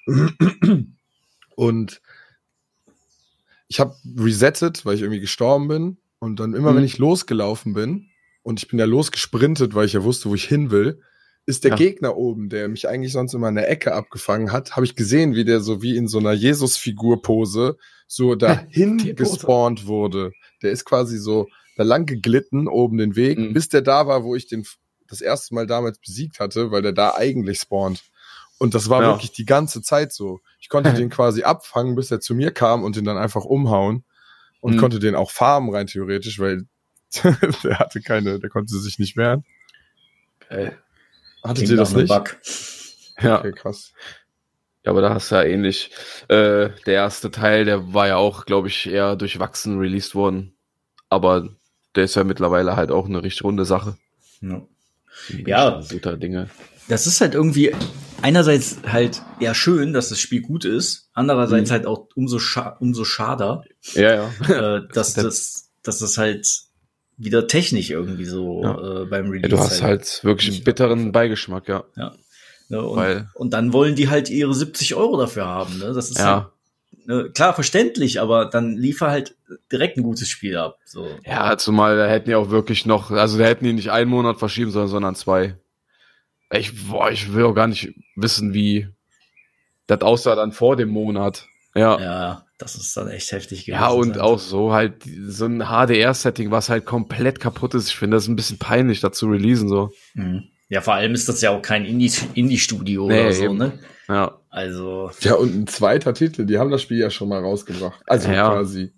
Und 1.56 2.00
ich 3.68 3.80
habe 3.80 3.94
resettet, 4.16 4.84
weil 4.84 4.94
ich 4.96 5.02
irgendwie 5.02 5.20
gestorben 5.20 5.68
bin. 5.68 5.96
Und 6.18 6.40
dann 6.40 6.54
immer, 6.54 6.72
Mhm. 6.72 6.76
wenn 6.78 6.84
ich 6.84 6.98
losgelaufen 6.98 7.72
bin, 7.74 8.06
und 8.42 8.60
ich 8.60 8.68
bin 8.68 8.78
ja 8.78 8.86
losgesprintet, 8.86 9.74
weil 9.74 9.86
ich 9.86 9.92
ja 9.92 10.02
wusste, 10.02 10.30
wo 10.30 10.34
ich 10.34 10.44
hin 10.44 10.70
will, 10.70 11.00
ist 11.46 11.64
der 11.64 11.72
Ja. 11.72 11.76
Gegner 11.76 12.16
oben, 12.16 12.48
der 12.48 12.68
mich 12.68 12.88
eigentlich 12.88 13.12
sonst 13.12 13.34
immer 13.34 13.48
in 13.48 13.54
der 13.56 13.70
Ecke 13.70 13.92
abgefangen 13.94 14.52
hat, 14.52 14.74
habe 14.76 14.86
ich 14.86 14.96
gesehen, 14.96 15.34
wie 15.34 15.44
der 15.44 15.60
so 15.60 15.82
wie 15.82 15.96
in 15.96 16.08
so 16.08 16.18
einer 16.18 16.32
Jesus-Figur-Pose 16.32 17.76
so 18.06 18.34
dahin 18.74 19.14
gespawnt 19.14 19.86
wurde. 19.86 20.32
Der 20.62 20.70
ist 20.72 20.84
quasi 20.84 21.18
so 21.18 21.46
da 21.78 21.84
lang 21.84 22.06
geglitten, 22.06 22.66
oben 22.68 22.98
den 22.98 23.14
Weg, 23.16 23.38
Mhm. 23.38 23.52
bis 23.54 23.68
der 23.68 23.82
da 23.82 24.06
war, 24.06 24.24
wo 24.24 24.34
ich 24.34 24.46
den 24.48 24.66
das 25.06 25.20
erste 25.20 25.54
Mal 25.54 25.66
damals 25.66 25.98
besiegt 26.00 26.38
hatte, 26.40 26.70
weil 26.70 26.82
der 26.82 26.92
da 26.92 27.14
eigentlich 27.14 27.60
spawnt. 27.60 28.02
Und 28.58 28.74
das 28.74 28.90
war 28.90 29.00
Ja. 29.02 29.08
wirklich 29.12 29.30
die 29.32 29.46
ganze 29.46 29.80
Zeit 29.80 30.12
so. 30.12 30.40
Ich 30.60 30.68
konnte 30.68 30.92
den 31.06 31.08
quasi 31.08 31.44
abfangen, 31.44 31.94
bis 31.94 32.10
er 32.10 32.20
zu 32.20 32.34
mir 32.34 32.50
kam 32.50 32.82
und 32.82 32.96
den 32.96 33.04
dann 33.04 33.16
einfach 33.16 33.44
umhauen 33.44 34.04
und 34.60 34.74
Mhm. 34.74 34.78
konnte 34.80 34.98
den 34.98 35.14
auch 35.14 35.30
farmen 35.30 35.72
rein 35.74 35.86
theoretisch, 35.86 36.38
weil 36.40 36.66
der 37.64 37.78
hatte 37.78 38.00
keine, 38.02 38.38
der 38.40 38.50
konnte 38.50 38.76
sich 38.76 38.98
nicht 38.98 39.16
wehren. 39.16 39.44
Äh, 40.48 40.72
Hattet 41.44 41.58
Klingt 41.58 41.70
ihr 41.70 41.76
das 41.76 41.94
nicht? 41.94 42.08
Bug. 42.08 42.36
ja. 43.22 43.38
Okay, 43.38 43.52
krass. 43.52 43.92
Ja, 44.84 44.90
aber 44.90 45.00
da 45.02 45.14
hast 45.14 45.30
du 45.30 45.36
ja 45.36 45.44
ähnlich. 45.44 45.90
Äh, 46.28 46.70
der 46.86 46.94
erste 46.94 47.30
Teil, 47.30 47.64
der 47.64 47.94
war 47.94 48.08
ja 48.08 48.16
auch, 48.16 48.44
glaube 48.44 48.68
ich, 48.68 48.86
eher 48.88 49.14
durchwachsen 49.16 49.78
released 49.78 50.14
worden. 50.16 50.56
Aber 51.08 51.48
der 51.94 52.04
ist 52.04 52.14
ja 52.16 52.24
mittlerweile 52.24 52.76
halt 52.76 52.90
auch 52.90 53.06
eine 53.06 53.22
richtig 53.22 53.44
runde 53.44 53.64
Sache. 53.64 53.96
Ja. 54.40 54.62
Ja. 55.46 55.82
Guter 55.90 56.16
Dinge. 56.16 56.48
Das 56.88 57.06
ist 57.06 57.20
halt 57.20 57.34
irgendwie 57.34 57.74
einerseits 58.22 58.78
halt 58.86 59.22
ja 59.40 59.54
schön, 59.54 59.92
dass 59.92 60.08
das 60.08 60.20
Spiel 60.20 60.42
gut 60.42 60.64
ist, 60.64 61.08
andererseits 61.12 61.70
Mhm. 61.70 61.72
halt 61.72 61.86
auch 61.86 62.08
umso 62.14 62.38
scha 62.38 62.76
umso 62.80 63.04
schader, 63.04 63.64
Ja, 63.94 64.30
ja. 64.48 64.76
äh, 64.76 64.88
dass 64.92 65.14
das 65.14 65.70
dass 65.82 65.98
das 65.98 66.18
halt 66.18 66.46
wieder 67.16 67.46
technisch 67.46 67.90
irgendwie 67.90 68.24
so 68.26 68.62
Ja. 68.62 69.02
äh, 69.02 69.06
beim 69.06 69.26
ja 69.26 69.30
Release 69.32 69.48
du 69.48 69.58
hast 69.58 69.82
halt 69.82 70.20
wirklich 70.24 70.54
einen 70.54 70.64
bitteren 70.64 71.12
Beigeschmack, 71.12 71.68
ja. 71.68 71.84
ne, 72.68 72.82
und, 72.82 72.96
weil- 72.96 73.28
und 73.34 73.52
dann 73.52 73.72
wollen 73.72 73.96
die 73.96 74.08
halt 74.08 74.30
ihre 74.30 74.54
70 74.54 74.94
Euro 74.94 75.16
dafür 75.18 75.46
haben. 75.46 75.78
Ne? 75.78 75.92
Das 75.94 76.10
ist 76.10 76.18
Ja. 76.18 76.24
halt, 76.42 76.46
ne, 77.08 77.30
klar 77.34 77.54
verständlich, 77.54 78.20
aber 78.20 78.44
dann 78.44 78.76
liefer 78.76 79.10
halt 79.10 79.34
direkt 79.72 79.96
ein 79.96 80.02
gutes 80.04 80.28
Spiel 80.28 80.56
ab. 80.56 80.78
So. 80.84 81.08
Ja, 81.24 81.56
zumal 81.56 81.96
da 81.96 82.06
hätten 82.06 82.28
die 82.28 82.36
auch 82.36 82.50
wirklich 82.50 82.86
noch, 82.86 83.10
also 83.10 83.38
da 83.38 83.44
hätten 83.46 83.64
die 83.64 83.72
nicht 83.72 83.90
einen 83.90 84.10
Monat 84.10 84.38
verschieben 84.38 84.70
sollen, 84.70 84.88
sondern 84.88 85.16
zwei. 85.16 85.56
Ich, 86.52 86.88
boah, 86.88 87.10
ich 87.10 87.32
will 87.32 87.44
auch 87.44 87.54
gar 87.54 87.66
nicht 87.66 87.92
wissen, 88.14 88.54
wie 88.54 88.88
das 89.86 90.02
aussah 90.02 90.36
dann 90.36 90.52
vor 90.52 90.76
dem 90.76 90.90
Monat. 90.90 91.46
Ja. 91.74 91.98
Ja, 91.98 92.00
Ja, 92.00 92.46
das 92.58 92.74
ist 92.74 92.96
dann 92.96 93.08
echt 93.08 93.30
heftig 93.32 93.66
gewesen. 93.66 93.84
und 93.84 94.14
sein. 94.14 94.20
auch 94.20 94.38
so 94.38 94.72
halt 94.72 95.02
so 95.26 95.44
ein 95.46 95.60
HDR-Setting, 95.62 96.50
was 96.50 96.68
halt 96.68 96.86
komplett 96.86 97.40
kaputt 97.40 97.74
ist. 97.74 97.88
Ich 97.88 97.96
finde 97.96 98.16
das 98.16 98.28
ein 98.28 98.36
bisschen 98.36 98.58
peinlich, 98.58 99.00
da 99.00 99.12
zu 99.12 99.26
releasen, 99.28 99.68
so. 99.68 99.90
Mhm. 100.14 100.44
Ja, 100.68 100.80
vor 100.82 100.94
allem 100.94 101.14
ist 101.14 101.28
das 101.28 101.40
ja 101.40 101.50
auch 101.50 101.62
kein 101.62 101.84
Indie- 101.86 102.12
Indie-Studio 102.34 103.08
Nee, 103.08 103.20
oder 103.20 103.32
so, 103.32 103.44
eben. 103.44 103.56
ne? 103.56 103.78
Ja. 104.08 104.38
Also, 104.50 105.10
Ja, 105.20 105.34
und 105.34 105.54
ein 105.54 105.66
zweiter 105.66 106.14
Titel, 106.14 106.44
die 106.46 106.58
haben 106.58 106.70
das 106.70 106.82
Spiel 106.82 106.98
ja 106.98 107.10
schon 107.10 107.28
mal 107.28 107.40
rausgebracht. 107.40 108.00
Also 108.06 108.30
Ja. 108.30 108.50
quasi. 108.50 108.92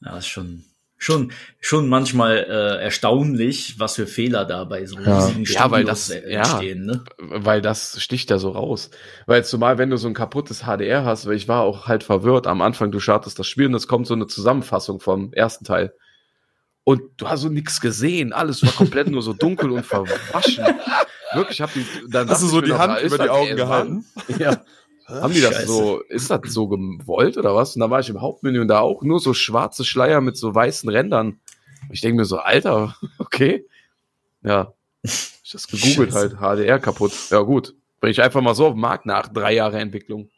ja, 0.00 0.16
ist 0.16 0.28
schon, 0.28 0.64
schon, 0.96 1.32
schon 1.60 1.88
manchmal 1.88 2.36
äh, 2.48 2.82
erstaunlich, 2.82 3.78
was 3.78 3.96
für 3.96 4.06
Fehler 4.06 4.44
da 4.44 4.64
bei 4.64 4.86
so 4.86 4.98
Ja. 4.98 5.18
riesigen 5.26 5.44
Ja, 5.44 5.70
weil 5.70 5.82
Studios, 5.82 6.08
das- 6.08 6.10
äh, 6.10 6.32
ja. 6.32 6.38
entstehen, 6.40 6.86
ne? 6.86 7.04
weil 7.18 7.60
das 7.62 8.00
sticht 8.02 8.30
ja 8.30 8.38
so 8.38 8.50
raus. 8.50 8.90
Weil 9.26 9.44
zumal, 9.44 9.76
wenn 9.78 9.90
du 9.90 9.96
so 9.96 10.08
ein 10.08 10.14
kaputtes 10.14 10.62
HDR 10.64 11.04
hast, 11.04 11.26
weil 11.26 11.36
ich 11.36 11.48
war 11.48 11.62
auch 11.62 11.86
halt 11.86 12.04
verwirrt 12.04 12.46
am 12.46 12.62
Anfang, 12.62 12.90
du 12.90 13.00
startest 13.00 13.38
das 13.38 13.46
Spiel 13.46 13.66
und 13.66 13.74
es 13.74 13.88
kommt 13.88 14.06
so 14.06 14.14
eine 14.14 14.26
Zusammenfassung 14.26 15.00
vom 15.00 15.32
ersten 15.32 15.64
Teil. 15.64 15.92
Und 16.88 17.02
du 17.18 17.28
hast 17.28 17.42
so 17.42 17.50
nichts 17.50 17.82
gesehen, 17.82 18.32
alles 18.32 18.62
war 18.62 18.72
komplett 18.72 19.08
nur 19.08 19.20
so 19.20 19.34
dunkel 19.34 19.72
und 19.72 19.84
verwaschen. 19.84 20.64
Wirklich, 21.34 21.60
hab 21.60 21.70
die, 21.74 21.84
dann 22.08 22.30
Hast 22.30 22.42
du 22.42 22.46
so 22.46 22.62
die 22.62 22.72
Hand 22.72 23.02
über 23.02 23.18
die 23.18 23.28
Augen 23.28 23.56
gehalten? 23.56 24.06
Ja. 24.38 24.64
Haben 25.06 25.34
die 25.34 25.42
das 25.42 25.52
Scheiße. 25.52 25.66
so, 25.66 26.00
ist 26.08 26.30
das 26.30 26.40
so 26.46 26.66
gewollt 26.66 27.36
oder 27.36 27.54
was? 27.54 27.76
Und 27.76 27.80
da 27.80 27.90
war 27.90 28.00
ich 28.00 28.08
im 28.08 28.22
Hauptmenü 28.22 28.62
und 28.62 28.68
da 28.68 28.80
auch 28.80 29.02
nur 29.02 29.20
so 29.20 29.34
schwarze 29.34 29.84
Schleier 29.84 30.22
mit 30.22 30.38
so 30.38 30.54
weißen 30.54 30.88
Rändern. 30.88 31.40
Ich 31.90 32.00
denke 32.00 32.16
mir 32.16 32.24
so, 32.24 32.38
Alter, 32.38 32.96
okay. 33.18 33.66
Ja. 34.42 34.72
Ich 35.02 35.52
das 35.52 35.68
gegoogelt 35.68 36.14
Scheiße. 36.14 36.40
halt, 36.40 36.58
HDR 36.60 36.78
kaputt. 36.78 37.12
Ja, 37.28 37.40
gut. 37.40 37.74
Bring 38.00 38.12
ich 38.12 38.22
einfach 38.22 38.40
mal 38.40 38.54
so 38.54 38.64
auf 38.66 38.72
den 38.72 38.80
Markt 38.80 39.04
nach 39.04 39.28
drei 39.28 39.52
Jahre 39.52 39.78
Entwicklung. 39.78 40.30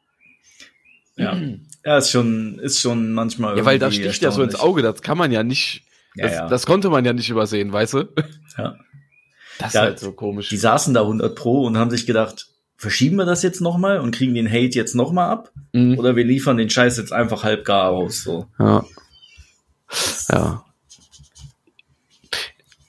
Ja. 1.14 1.40
Ja, 1.84 1.98
ist 1.98 2.11
schon, 2.11 2.59
ist 2.59 2.80
schon 2.80 3.12
manchmal. 3.12 3.57
Ja, 3.57 3.64
weil 3.64 3.80
irgendwie 3.80 4.03
sticht 4.03 4.22
ja 4.22 4.32
so 4.32 4.42
ins. 4.42 4.57
Auge, 4.57 4.82
das 4.82 5.01
kann 5.01 5.16
man 5.16 5.30
ja 5.30 5.44
nicht, 5.44 5.84
Ja, 6.16 6.24
das, 6.26 6.32
ja. 6.34 6.48
das 6.48 6.66
konnte 6.66 6.90
man 6.90 7.04
ja 7.04 7.12
nicht 7.12 7.30
übersehen, 7.30 7.72
weißt 7.72 7.94
du? 7.94 7.98
ja. 8.58 8.76
Das 9.58 9.74
Ja, 9.74 9.82
ist 9.82 9.86
halt 9.88 9.98
so 10.00 10.12
komisch. 10.12 10.48
Die 10.48 10.56
saßen 10.56 10.94
da 10.94 11.02
100 11.02 11.34
Pro 11.36 11.64
und 11.64 11.76
haben 11.76 11.90
sich 11.90 12.06
gedacht, 12.06 12.46
verschieben 12.76 13.16
wir 13.16 13.26
das 13.26 13.42
jetzt 13.42 13.61
nochmal 13.61 14.00
und 14.00 14.14
kriegen 14.14 14.34
den 14.34 14.48
Hate 14.48 14.74
jetzt 14.78 14.94
nochmal 14.94 15.28
ab? 15.30 15.52
Mhm. 15.72 15.98
Oder 15.98 16.16
wir 16.16 16.24
liefern 16.24 16.56
den 16.56 16.70
Scheiß 16.70 16.96
jetzt 16.96 17.12
einfach 17.12 17.44
halb 17.44 17.64
gar 17.66 17.90
aus, 17.90 18.22
so. 18.22 18.46
Ja. 18.58 18.84
Ja. 20.30 20.64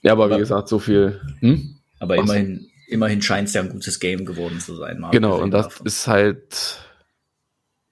Ja, 0.02 0.12
aber 0.12 0.28
wie 0.28 0.32
Aber- 0.34 0.38
gesagt, 0.40 0.68
so 0.68 0.78
viel. 0.78 1.20
Hm? 1.40 1.76
Aber 2.00 2.16
Was? 2.16 2.24
immerhin, 2.24 2.68
immerhin 2.88 3.22
scheint 3.22 3.48
es 3.48 3.54
ja 3.54 3.60
ein 3.62 3.68
gutes 3.68 4.00
Game 4.00 4.24
geworden 4.24 4.58
zu 4.58 4.74
sein. 4.74 4.98
mal 4.98 5.10
Genau, 5.10 5.40
und 5.40 5.52
das 5.52 5.68
davon. 5.68 5.86
ist 5.86 6.08
halt 6.08 6.78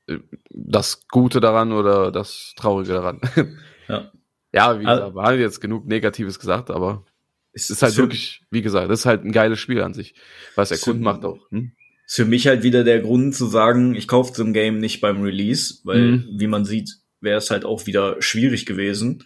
äh, 0.09 0.19
das 0.51 1.07
Gute 1.09 1.39
daran 1.41 1.73
oder 1.73 2.11
das 2.11 2.55
Traurige 2.57 2.95
daran. 2.95 3.21
Ja. 3.89 4.11
Ja, 4.53 4.81
wie 4.81 4.87
Also- 4.87 5.03
gesagt, 5.03 5.15
wir 5.17 5.23
haben 5.23 5.41
jetzt 5.41 5.61
genug 5.61 5.87
Negatives 5.87 6.39
gesagt, 6.39 6.71
aber 6.71 7.05
es 7.53 7.65
es 7.65 7.71
ist 7.71 7.83
halt 7.83 7.95
für, 7.95 8.03
wirklich, 8.03 8.43
wie 8.51 8.63
gesagt, 8.63 8.91
das 8.91 9.01
ist 9.01 9.07
halt 9.07 9.25
ein 9.25 9.33
geiles 9.33 9.59
Spiel 9.59 9.81
an 9.83 9.95
sich. 9.95 10.15
Was 10.55 10.69
der 10.71 10.79
Kunde 10.79 11.03
macht 11.03 11.25
auch. 11.25 11.39
Hm? 11.51 11.73
ist 12.07 12.17
für 12.17 12.25
mich 12.25 12.49
halt 12.49 12.65
wieder 12.65 12.83
der 12.83 13.01
Grund 13.01 13.37
zu 13.37 13.47
sagen, 13.47 13.95
ich 13.95 14.09
kaufe 14.09 14.33
so 14.35 14.43
ein 14.43 14.53
Game 14.53 14.79
nicht 14.79 15.01
beim 15.01 15.23
Release, 15.23 15.77
weil, 15.85 16.01
Mhm. 16.13 16.29
wie 16.39 16.47
man 16.49 16.65
sieht, 16.65 16.97
wäre 17.21 17.39
es 17.39 17.51
halt 17.51 17.65
auch 17.65 17.87
wieder 17.87 18.17
schwierig 18.21 18.67
gewesen. 18.67 19.25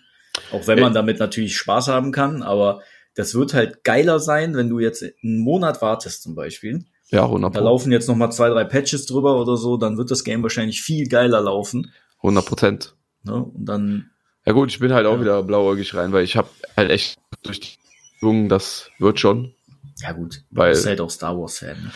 Auch 0.53 0.67
wenn 0.67 0.77
Äh. 0.79 0.83
man 0.83 0.93
damit 0.93 1.19
natürlich 1.19 1.57
Spaß 1.57 1.89
haben 1.89 2.13
kann, 2.13 2.43
aber 2.43 2.83
das 3.15 3.35
wird 3.35 3.55
halt 3.55 3.85
geiler 3.85 4.19
sein, 4.21 4.55
wenn 4.55 4.69
du 4.69 4.81
jetzt 4.81 5.03
einen 5.03 5.39
Monat 5.39 5.81
wartest 5.81 6.23
zum 6.25 6.35
Beispiel. 6.35 6.85
Ja, 7.11 7.27
100% 7.29 7.57
Da 7.57 7.61
laufen 7.65 7.93
jetzt 7.93 8.09
noch 8.09 8.17
mal 8.17 8.31
zwei, 8.33 8.49
drei 8.51 8.65
Patches 8.65 9.07
drüber 9.07 9.41
oder 9.41 9.57
so, 9.57 9.77
dann 9.79 9.97
wird 9.97 10.11
das 10.11 10.25
Game 10.25 10.43
wahrscheinlich 10.43 10.83
viel 10.83 11.07
geiler 11.09 11.41
laufen. 11.41 11.91
100 12.23 12.45
Prozent. 12.45 12.97
Ne? 13.23 13.35
Und 13.45 13.65
dann, 13.67 14.11
Ja 14.47 14.53
gut, 14.53 14.71
ich 14.71 14.79
bin 14.79 14.93
halt 14.93 15.07
auch 15.07 15.15
Ja. 15.15 15.21
wieder 15.21 15.43
blauäugig 15.43 15.95
rein, 15.95 16.13
weil 16.13 16.25
ich 16.25 16.37
habe 16.37 16.49
halt 16.77 16.91
echt 16.91 17.19
durch 17.43 17.61
die 17.61 17.79
Übung, 18.21 18.49
das 18.49 18.91
wird 18.99 19.19
schon. 19.21 19.55
ja 20.01 20.13
gut, 20.13 20.43
Weil- 20.51 20.71
du 20.73 20.77
bist 20.77 20.87
halt 20.87 21.01
auch 21.01 21.11
Star 21.11 21.39
Wars-Fan. 21.39 21.83
Ne? 21.83 21.91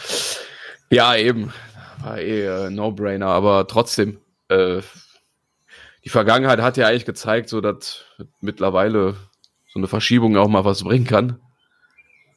Ja, 0.91 1.15
eben. 1.17 1.53
War 2.03 2.19
eh 2.19 2.45
äh, 2.67 2.71
No-Brainer, 2.71 3.27
aber 3.27 3.67
trotzdem. 3.67 4.19
Äh, 4.49 4.81
die 6.05 6.09
Vergangenheit 6.11 6.61
hat 6.61 6.77
ja 6.77 6.87
eigentlich 6.87 7.05
gezeigt, 7.05 7.49
so 7.51 7.61
dass 7.61 8.05
mittlerweile 8.41 9.15
so 9.73 9.79
eine 9.79 9.89
Verschiebung 9.89 10.37
auch 10.39 10.49
mal 10.49 10.65
was 10.65 10.85
bringen 10.85 11.07
kann. 11.07 11.41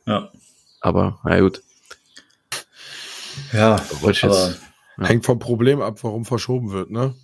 Ja. 0.05 0.31
Aber, 0.81 1.19
na 1.23 1.39
gut. 1.39 1.61
Ja, 3.53 3.75
aber. 4.01 4.11
Ja. 4.11 4.53
Hängt 4.99 5.25
vom 5.25 5.39
Problem 5.39 5.79
ab, 5.81 5.99
warum 6.03 6.25
verschoben 6.25 6.71
wird, 6.71 6.89
ne? 6.91 7.15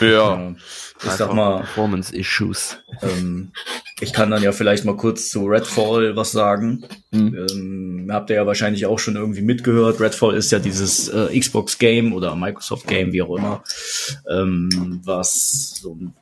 Ja. 0.00 0.48
äh, 0.50 0.54
ich 1.04 1.10
sag 1.10 1.32
mal, 1.34 1.58
Performance-Issues. 1.58 2.78
ähm, 3.02 3.52
ich 4.00 4.12
kann 4.12 4.30
dann 4.30 4.42
ja 4.42 4.52
vielleicht 4.52 4.84
mal 4.84 4.96
kurz 4.96 5.28
zu 5.28 5.46
Redfall 5.46 6.16
was 6.16 6.32
sagen. 6.32 6.84
Hm. 7.12 7.46
Ähm, 7.50 8.08
habt 8.10 8.30
ihr 8.30 8.36
ja 8.36 8.46
wahrscheinlich 8.46 8.86
auch 8.86 8.98
schon 8.98 9.16
irgendwie 9.16 9.42
mitgehört. 9.42 10.00
Redfall 10.00 10.34
ist 10.36 10.52
ja 10.52 10.58
dieses 10.58 11.08
äh, 11.08 11.38
Xbox-Game 11.38 12.12
oder 12.12 12.36
Microsoft-Game, 12.36 13.12
wie 13.12 13.22
auch 13.22 13.36
immer, 13.36 13.62
ähm, 14.30 15.00
was 15.04 15.78
so 15.80 15.94
ein 15.94 16.14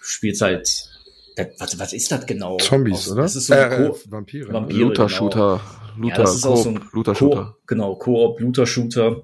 Spielzeit. 0.00 0.88
Das, 1.36 1.46
was, 1.58 1.78
was 1.78 1.92
ist 1.94 2.12
das 2.12 2.26
genau? 2.26 2.58
Zombies, 2.58 2.94
Aus- 2.94 3.12
oder? 3.12 3.22
Das 3.22 3.36
ist 3.36 3.46
so 3.46 3.54
ein 3.54 3.72
äh, 3.72 3.88
Co 3.88 3.98
Vampire. 4.08 4.46
ne? 4.48 4.52
Vampire. 4.52 4.80
Looter-Shooter. 4.80 5.60
Looter, 5.96 6.14
ja, 6.16 6.22
das 6.22 6.36
ist 6.36 6.46
auch 6.46 6.56
so 6.56 6.70
ein 6.70 6.80
Coop, 6.80 6.92
Looter-Shooter. 6.92 7.44
Ko 7.44 7.56
genau, 7.66 7.94
Koop-Looter-Shooter 7.96 9.22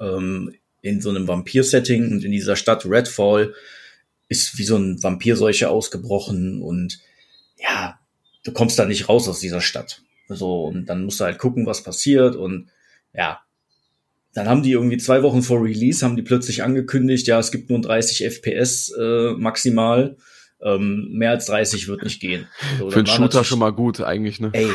ähm, 0.00 0.54
in 0.84 1.00
so 1.00 1.08
einem 1.08 1.26
Vampir-Setting 1.26 2.12
und 2.12 2.24
in 2.24 2.30
dieser 2.30 2.56
Stadt 2.56 2.84
Redfall 2.84 3.54
ist 4.28 4.58
wie 4.58 4.64
so 4.64 4.76
ein 4.76 5.02
Vampirseuche 5.02 5.70
ausgebrochen 5.70 6.60
und 6.60 7.00
ja, 7.56 7.98
du 8.44 8.52
kommst 8.52 8.78
da 8.78 8.84
nicht 8.84 9.08
raus 9.08 9.26
aus 9.26 9.40
dieser 9.40 9.62
Stadt. 9.62 10.02
So, 10.28 10.64
und 10.64 10.86
dann 10.86 11.04
musst 11.04 11.20
du 11.20 11.24
halt 11.24 11.38
gucken, 11.38 11.64
was 11.64 11.82
passiert 11.82 12.36
und 12.36 12.68
ja, 13.14 13.40
dann 14.34 14.46
haben 14.46 14.62
die 14.62 14.72
irgendwie 14.72 14.98
zwei 14.98 15.22
Wochen 15.22 15.42
vor 15.42 15.62
Release, 15.62 16.04
haben 16.04 16.16
die 16.16 16.22
plötzlich 16.22 16.62
angekündigt, 16.62 17.26
ja, 17.28 17.38
es 17.38 17.50
gibt 17.50 17.70
nur 17.70 17.80
30 17.80 18.26
FPS 18.26 18.90
äh, 18.90 19.32
maximal, 19.32 20.18
ähm, 20.60 21.08
mehr 21.12 21.30
als 21.30 21.46
30 21.46 21.88
wird 21.88 22.02
nicht 22.02 22.20
gehen. 22.20 22.46
So, 22.78 22.90
Für 22.90 22.98
einen 22.98 23.06
Shooter 23.06 23.44
schon 23.44 23.58
mal 23.58 23.72
gut, 23.72 24.02
eigentlich, 24.02 24.38
ne? 24.38 24.50
Ey, 24.52 24.68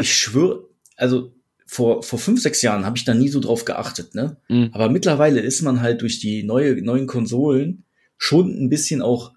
ich 0.00 0.16
schwöre, 0.16 0.64
also 0.96 1.32
vor, 1.74 2.04
vor 2.04 2.18
fünf, 2.20 2.40
sechs 2.40 2.62
Jahren 2.62 2.86
habe 2.86 2.96
ich 2.96 3.04
da 3.04 3.14
nie 3.14 3.28
so 3.28 3.40
drauf 3.40 3.64
geachtet, 3.64 4.14
ne? 4.14 4.36
Mhm. 4.48 4.70
Aber 4.72 4.88
mittlerweile 4.88 5.40
ist 5.40 5.62
man 5.62 5.80
halt 5.80 6.02
durch 6.02 6.20
die 6.20 6.44
neue, 6.44 6.80
neuen 6.82 7.08
Konsolen 7.08 7.84
schon 8.16 8.50
ein 8.62 8.68
bisschen 8.68 9.02
auch 9.02 9.32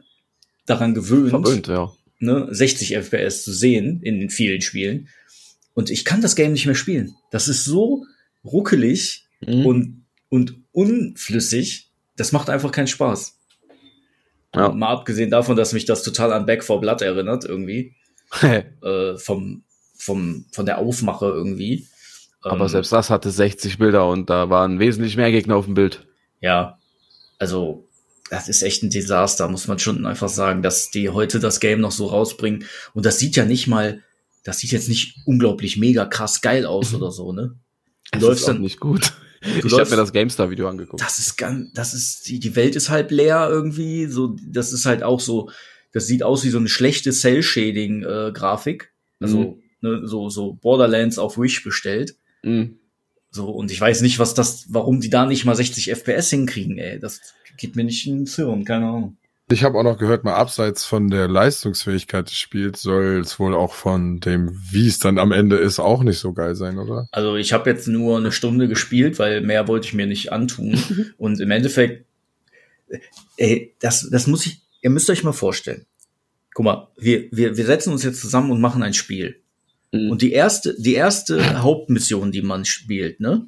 daran 0.68 0.94
gewöhnt, 0.94 1.32
Verwöhnt, 1.32 1.68
ja. 1.68 1.92
ne, 2.20 2.48
60 2.52 2.94
FPS 2.96 3.44
zu 3.44 3.52
sehen 3.54 4.02
in 4.04 4.30
vielen 4.30 4.62
Spielen. 4.62 5.08
Und 5.74 5.90
ich 5.90 6.06
kann 6.06 6.22
das 6.22 6.36
Game 6.36 6.52
nicht 6.52 6.68
mehr 6.68 6.76
spielen. 6.76 7.16
Das 7.32 7.48
ist 7.48 7.66
so 7.66 8.06
ruckelig 8.44 9.24
Mhm. 9.46 9.66
und, 9.66 10.06
und 10.30 10.56
unflüssig. 10.72 11.90
Das 12.16 12.32
macht 12.32 12.50
einfach 12.50 12.72
keinen 12.72 12.88
Spaß. 12.88 13.38
Ja. 14.56 14.70
Mal 14.70 14.90
abgesehen 14.90 15.30
davon, 15.30 15.56
dass 15.56 15.74
mich 15.74 15.86
das 15.86 16.02
total 16.04 16.34
an 16.34 16.46
Back 16.46 16.64
4 16.64 16.78
Blood 16.78 17.02
erinnert, 17.02 17.46
irgendwie. 17.46 17.96
Äh, 18.84 19.18
vom, 19.18 19.64
vom, 19.96 20.46
von 20.52 20.66
der 20.66 20.80
Aufmache 20.80 21.26
irgendwie. 21.28 21.88
Aber 22.50 22.66
Ähm, 22.66 22.70
selbst 22.70 22.92
das 22.92 23.10
hatte 23.10 23.30
60 23.32 23.78
Bilder 23.78 24.08
und 24.10 24.30
da 24.30 24.50
waren 24.50 24.80
wesentlich 24.80 25.18
mehr 25.18 25.32
Gegner 25.32 25.56
auf 25.56 25.66
dem 25.66 25.74
Bild. 25.74 26.06
Ja, 26.42 26.78
also 27.40 27.88
das 28.30 28.50
ist 28.50 28.62
echt 28.62 28.84
ein 28.84 28.90
Desaster, 28.90 29.48
muss 29.48 29.68
man 29.68 29.80
schon 29.80 30.06
einfach 30.06 30.30
sagen, 30.30 30.62
dass 30.62 30.90
die 30.92 31.10
heute 31.10 31.40
das 31.40 31.60
Game 31.60 31.80
noch 31.80 31.92
so 31.92 32.08
rausbringen. 32.08 32.66
Und 32.94 33.06
das 33.06 33.20
sieht 33.20 33.36
ja 33.36 33.46
nicht 33.46 33.68
mal, 33.68 34.04
das 34.44 34.60
sieht 34.60 34.72
jetzt 34.72 34.90
nicht 34.90 35.16
unglaublich 35.26 35.78
mega 35.78 36.06
krass 36.06 36.42
geil 36.42 36.66
aus 36.66 36.94
oder 36.94 37.12
so, 37.12 37.32
ne? 37.34 37.56
Du 38.12 38.18
Es 38.18 38.22
läufst 38.24 38.40
ist 38.42 38.48
dann, 38.48 38.62
nicht 38.62 38.80
gut. 38.80 39.14
ich 39.42 39.72
habe 39.72 39.90
mir 39.90 39.96
das 39.98 40.12
GameStar-Video 40.14 40.68
angeguckt. 40.68 41.02
das 41.02 41.20
ist 41.20 41.38
ganz, 41.38 41.72
das 41.74 41.94
ist, 41.94 42.28
die, 42.28 42.40
die 42.40 42.56
Welt 42.56 42.76
ist 42.76 42.90
halb 42.90 43.12
leer 43.12 43.48
irgendwie, 43.50 44.08
so, 44.08 44.36
das 44.46 44.74
ist 44.74 44.86
halt 44.86 45.04
auch 45.04 45.20
so, 45.20 45.50
das 45.94 46.08
sieht 46.08 46.24
aus 46.24 46.44
wie 46.44 46.50
so 46.50 46.58
eine 46.58 46.70
schlechte 46.70 47.12
Cell-Shading-Grafik. 47.12 48.92
also, 49.22 49.60
ne, 49.82 50.02
so, 50.06 50.30
so 50.30 50.54
Borderlands 50.54 51.18
auf 51.18 51.38
Wish 51.38 51.64
bestellt. 51.64 52.16
Mhm. 52.44 52.80
So, 53.30 53.50
und 53.50 53.72
ich 53.72 53.80
weiß 53.80 54.02
nicht, 54.02 54.20
was 54.20 54.34
das, 54.34 54.66
warum 54.70 55.00
die 55.00 55.10
da 55.10 55.26
nicht 55.26 55.46
mal 55.46 55.56
60 55.56 55.92
FPS 55.92 56.30
hinkriegen, 56.30 56.78
ey. 56.78 57.00
Das 57.00 57.22
geht 57.58 57.76
mir 57.76 57.84
nicht 57.84 58.08
ins 58.08 58.36
Hirn, 58.36 58.66
keine 58.66 58.88
Ahnung. 58.88 59.18
Ich 59.50 59.64
habe 59.64 59.78
auch 59.78 59.84
noch 59.84 59.98
gehört, 59.98 60.26
mal 60.26 60.36
abseits 60.36 60.84
von 60.84 61.10
der 61.10 61.30
Leistungsfähigkeit 61.30 62.28
des 62.28 62.36
Spiels 62.36 62.82
soll 62.82 63.22
es 63.22 63.40
wohl 63.40 63.56
auch 63.56 63.74
von 63.74 64.20
dem, 64.20 64.52
wie 64.72 64.88
es 64.88 65.00
dann 65.00 65.18
am 65.18 65.32
Ende 65.32 65.56
ist, 65.56 65.80
auch 65.80 66.04
nicht 66.04 66.20
so 66.20 66.34
geil 66.34 66.56
sein, 66.56 66.78
oder? 66.78 67.08
Also 67.12 67.38
ich 67.38 67.54
habe 67.54 67.70
jetzt 67.70 67.88
nur 67.88 68.18
eine 68.18 68.34
Stunde 68.34 68.68
gespielt, 68.68 69.20
weil 69.20 69.40
mehr 69.40 69.70
wollte 69.70 69.88
ich 69.88 69.94
mir 69.94 70.06
nicht 70.06 70.34
antun. 70.34 70.78
und 71.18 71.40
im 71.40 71.52
Endeffekt, 71.52 72.06
ey, 73.38 73.74
das, 73.80 74.10
das 74.10 74.28
muss 74.28 74.46
ich, 74.46 74.60
ihr 74.82 74.90
müsst 74.90 75.10
euch 75.10 75.24
mal 75.24 75.32
vorstellen. 75.32 75.86
Guck 76.54 76.66
mal, 76.66 76.88
wir, 76.98 77.30
wir, 77.32 77.56
wir 77.56 77.66
setzen 77.66 77.94
uns 77.94 78.04
jetzt 78.04 78.20
zusammen 78.20 78.52
und 78.52 78.60
machen 78.60 78.84
ein 78.84 78.94
Spiel. 78.94 79.42
Mhm. 80.04 80.12
Und 80.12 80.22
die 80.22 80.32
erste, 80.32 80.76
die 80.80 80.96
erste 80.96 81.62
Hauptmission, 81.62 82.32
die 82.32 82.42
man 82.42 82.66
spielt, 82.66 83.20
ne? 83.20 83.48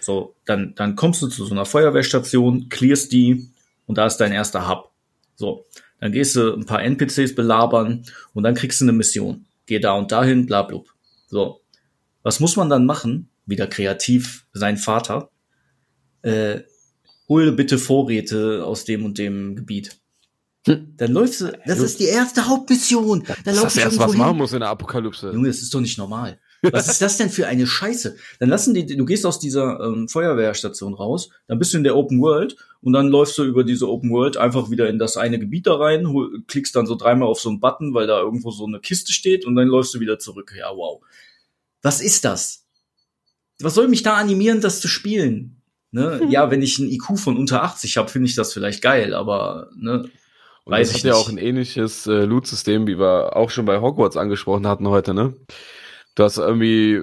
So, 0.00 0.36
dann, 0.44 0.74
dann 0.76 0.94
kommst 0.94 1.20
du 1.22 1.26
zu 1.26 1.44
so 1.44 1.52
einer 1.52 1.64
Feuerwehrstation, 1.64 2.68
clearst 2.68 3.10
die 3.12 3.48
und 3.86 3.98
da 3.98 4.06
ist 4.06 4.18
dein 4.18 4.32
erster 4.32 4.68
Hub. 4.68 4.92
So, 5.34 5.66
dann 6.00 6.12
gehst 6.12 6.36
du 6.36 6.54
ein 6.54 6.66
paar 6.66 6.82
NPCs 6.82 7.34
belabern 7.34 8.04
und 8.32 8.42
dann 8.42 8.54
kriegst 8.54 8.80
du 8.80 8.84
eine 8.84 8.92
Mission. 8.92 9.46
Geh 9.66 9.78
da 9.78 9.94
und 9.94 10.12
dahin, 10.12 10.46
bla, 10.46 10.62
bla. 10.62 10.80
So, 11.28 11.60
was 12.22 12.40
muss 12.40 12.56
man 12.56 12.68
dann 12.68 12.86
machen? 12.86 13.30
Wieder 13.46 13.66
kreativ, 13.66 14.46
sein 14.52 14.76
Vater. 14.76 15.30
Äh, 16.22 16.60
hol 17.28 17.52
bitte 17.52 17.78
Vorräte 17.78 18.64
aus 18.64 18.84
dem 18.84 19.04
und 19.04 19.18
dem 19.18 19.56
Gebiet. 19.56 19.99
Hm. 20.66 20.94
Dann 20.96 21.12
läufst 21.12 21.40
du, 21.40 21.58
das 21.66 21.78
ist 21.78 22.00
die 22.00 22.04
erste 22.04 22.46
Hauptmission. 22.46 23.24
Dann 23.26 23.36
Das 23.44 23.56
ist 23.56 23.76
ich 23.76 23.82
erst 23.82 23.94
irgendwo 23.94 24.04
was 24.04 24.10
hin. 24.12 24.18
machen 24.18 24.36
muss 24.36 24.52
in 24.52 24.60
der 24.60 24.68
Apokalypse. 24.68 25.32
Junge, 25.32 25.48
das 25.48 25.62
ist 25.62 25.72
doch 25.72 25.80
nicht 25.80 25.96
normal. 25.96 26.38
Was 26.62 26.88
ist 26.88 27.00
das 27.00 27.16
denn 27.16 27.30
für 27.30 27.46
eine 27.46 27.66
Scheiße? 27.66 28.16
Dann 28.38 28.50
lassen 28.50 28.74
die, 28.74 28.84
du 28.84 29.04
gehst 29.06 29.24
aus 29.24 29.38
dieser 29.38 29.80
ähm, 29.80 30.08
Feuerwehrstation 30.08 30.92
raus, 30.92 31.30
dann 31.46 31.58
bist 31.58 31.72
du 31.72 31.78
in 31.78 31.84
der 31.84 31.96
Open 31.96 32.20
World 32.20 32.56
und 32.82 32.92
dann 32.92 33.08
läufst 33.08 33.38
du 33.38 33.44
über 33.44 33.64
diese 33.64 33.88
Open 33.88 34.10
World 34.10 34.36
einfach 34.36 34.70
wieder 34.70 34.88
in 34.88 34.98
das 34.98 35.16
eine 35.16 35.38
Gebiet 35.38 35.66
da 35.66 35.76
rein, 35.76 36.08
hol, 36.08 36.42
klickst 36.46 36.76
dann 36.76 36.86
so 36.86 36.96
dreimal 36.96 37.28
auf 37.28 37.40
so 37.40 37.48
einen 37.48 37.60
Button, 37.60 37.94
weil 37.94 38.06
da 38.06 38.20
irgendwo 38.20 38.50
so 38.50 38.66
eine 38.66 38.80
Kiste 38.80 39.12
steht 39.12 39.46
und 39.46 39.56
dann 39.56 39.68
läufst 39.68 39.94
du 39.94 40.00
wieder 40.00 40.18
zurück. 40.18 40.52
Ja, 40.58 40.70
wow. 40.74 41.00
Was 41.80 42.02
ist 42.02 42.26
das? 42.26 42.66
Was 43.60 43.74
soll 43.74 43.88
mich 43.88 44.02
da 44.02 44.16
animieren, 44.16 44.60
das 44.60 44.80
zu 44.80 44.88
spielen? 44.88 45.62
Ne? 45.92 46.26
Ja, 46.28 46.50
wenn 46.50 46.60
ich 46.60 46.78
ein 46.78 46.90
IQ 46.90 47.18
von 47.18 47.38
unter 47.38 47.62
80 47.62 47.96
habe, 47.96 48.10
finde 48.10 48.28
ich 48.28 48.34
das 48.34 48.52
vielleicht 48.52 48.82
geil, 48.82 49.14
aber 49.14 49.70
ne, 49.76 50.10
Und 50.64 50.72
Weiß 50.72 50.88
das 50.88 50.98
ich 50.98 51.04
hat 51.04 51.08
ja 51.10 51.14
auch 51.16 51.28
ein 51.28 51.38
ähnliches 51.38 52.06
äh, 52.06 52.24
Loot-System, 52.24 52.86
wie 52.86 52.98
wir 52.98 53.36
auch 53.36 53.50
schon 53.50 53.64
bei 53.64 53.80
Hogwarts 53.80 54.16
angesprochen 54.16 54.66
hatten 54.66 54.88
heute, 54.88 55.14
ne? 55.14 55.34
Du 56.14 56.24
hast 56.24 56.38
irgendwie 56.38 57.00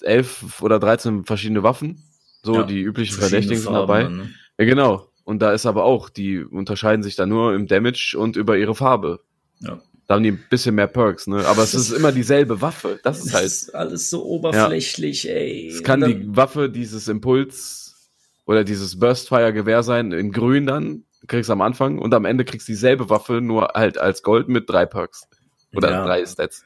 elf 0.00 0.62
oder 0.62 0.78
13 0.78 1.24
verschiedene 1.24 1.62
Waffen. 1.62 2.02
So, 2.42 2.56
Ja, 2.56 2.62
die 2.64 2.80
üblichen 2.80 3.18
Verdächtigen 3.18 3.60
sind 3.60 3.72
dabei. 3.72 4.04
dann, 4.04 4.16
ne? 4.16 4.30
Ja, 4.58 4.64
genau. 4.64 5.08
Und 5.24 5.40
da 5.40 5.52
ist 5.52 5.64
aber 5.66 5.84
auch, 5.84 6.08
die 6.10 6.42
unterscheiden 6.44 7.02
sich 7.02 7.16
dann 7.16 7.28
nur 7.30 7.54
im 7.54 7.66
Damage 7.66 8.16
und 8.18 8.36
über 8.36 8.56
ihre 8.58 8.74
Farbe. 8.74 9.20
Ja. 9.60 9.80
Da 10.06 10.14
haben 10.16 10.22
die 10.22 10.32
ein 10.32 10.44
bisschen 10.50 10.74
mehr 10.74 10.86
Perks, 10.86 11.26
ne? 11.26 11.46
Aber 11.46 11.62
es 11.62 11.72
ist 11.74 11.90
immer 11.90 12.12
dieselbe 12.12 12.60
Waffe. 12.60 13.00
Das 13.02 13.18
ist 13.18 13.26
Das 13.28 13.34
halt. 13.34 13.46
ist 13.46 13.74
alles 13.74 14.10
so 14.10 14.22
oberflächlich, 14.24 15.28
ey. 15.30 15.68
Es 15.68 15.82
kann 15.82 16.02
die 16.04 16.36
Waffe 16.36 16.68
dieses 16.68 17.08
Impuls 17.08 18.10
oder 18.44 18.64
dieses 18.64 18.98
Burstfire-Gewehr 18.98 19.82
sein, 19.82 20.12
in 20.12 20.30
grün 20.30 20.66
dann, 20.66 21.04
kriegst 21.26 21.50
am 21.50 21.60
Anfang 21.60 21.98
und 21.98 22.12
am 22.14 22.24
Ende 22.24 22.44
kriegst 22.44 22.68
dieselbe 22.68 23.10
Waffe, 23.10 23.40
nur 23.40 23.68
halt 23.74 23.98
als 23.98 24.22
Gold 24.22 24.48
mit 24.48 24.68
drei 24.68 24.86
Perks. 24.86 25.26
Oder 25.74 25.90
Ja. 25.90 26.04
drei 26.04 26.24
Stats. 26.24 26.64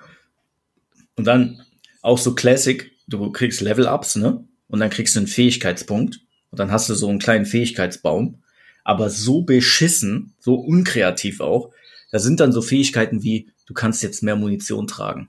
Und 1.16 1.24
dann 1.26 1.62
auch 2.02 2.18
so 2.18 2.34
Classic, 2.34 2.92
du 3.06 3.30
kriegst 3.32 3.60
Level-Ups, 3.60 4.16
ne? 4.16 4.44
Und 4.68 4.80
dann 4.80 4.90
kriegst 4.90 5.14
du 5.16 5.20
einen 5.20 5.26
Fähigkeitspunkt. 5.26 6.20
Und 6.50 6.58
dann 6.60 6.70
hast 6.70 6.88
du 6.88 6.94
so 6.94 7.08
einen 7.08 7.18
kleinen 7.18 7.46
Fähigkeitsbaum. 7.46 8.42
Aber 8.84 9.10
so 9.10 9.42
beschissen, 9.42 10.34
so 10.38 10.54
unkreativ 10.54 11.40
auch. 11.40 11.70
Da 12.10 12.18
sind 12.18 12.40
dann 12.40 12.52
so 12.52 12.62
Fähigkeiten 12.62 13.22
wie, 13.22 13.50
du 13.66 13.74
kannst 13.74 14.02
jetzt 14.02 14.22
mehr 14.22 14.36
Munition 14.36 14.86
tragen. 14.86 15.28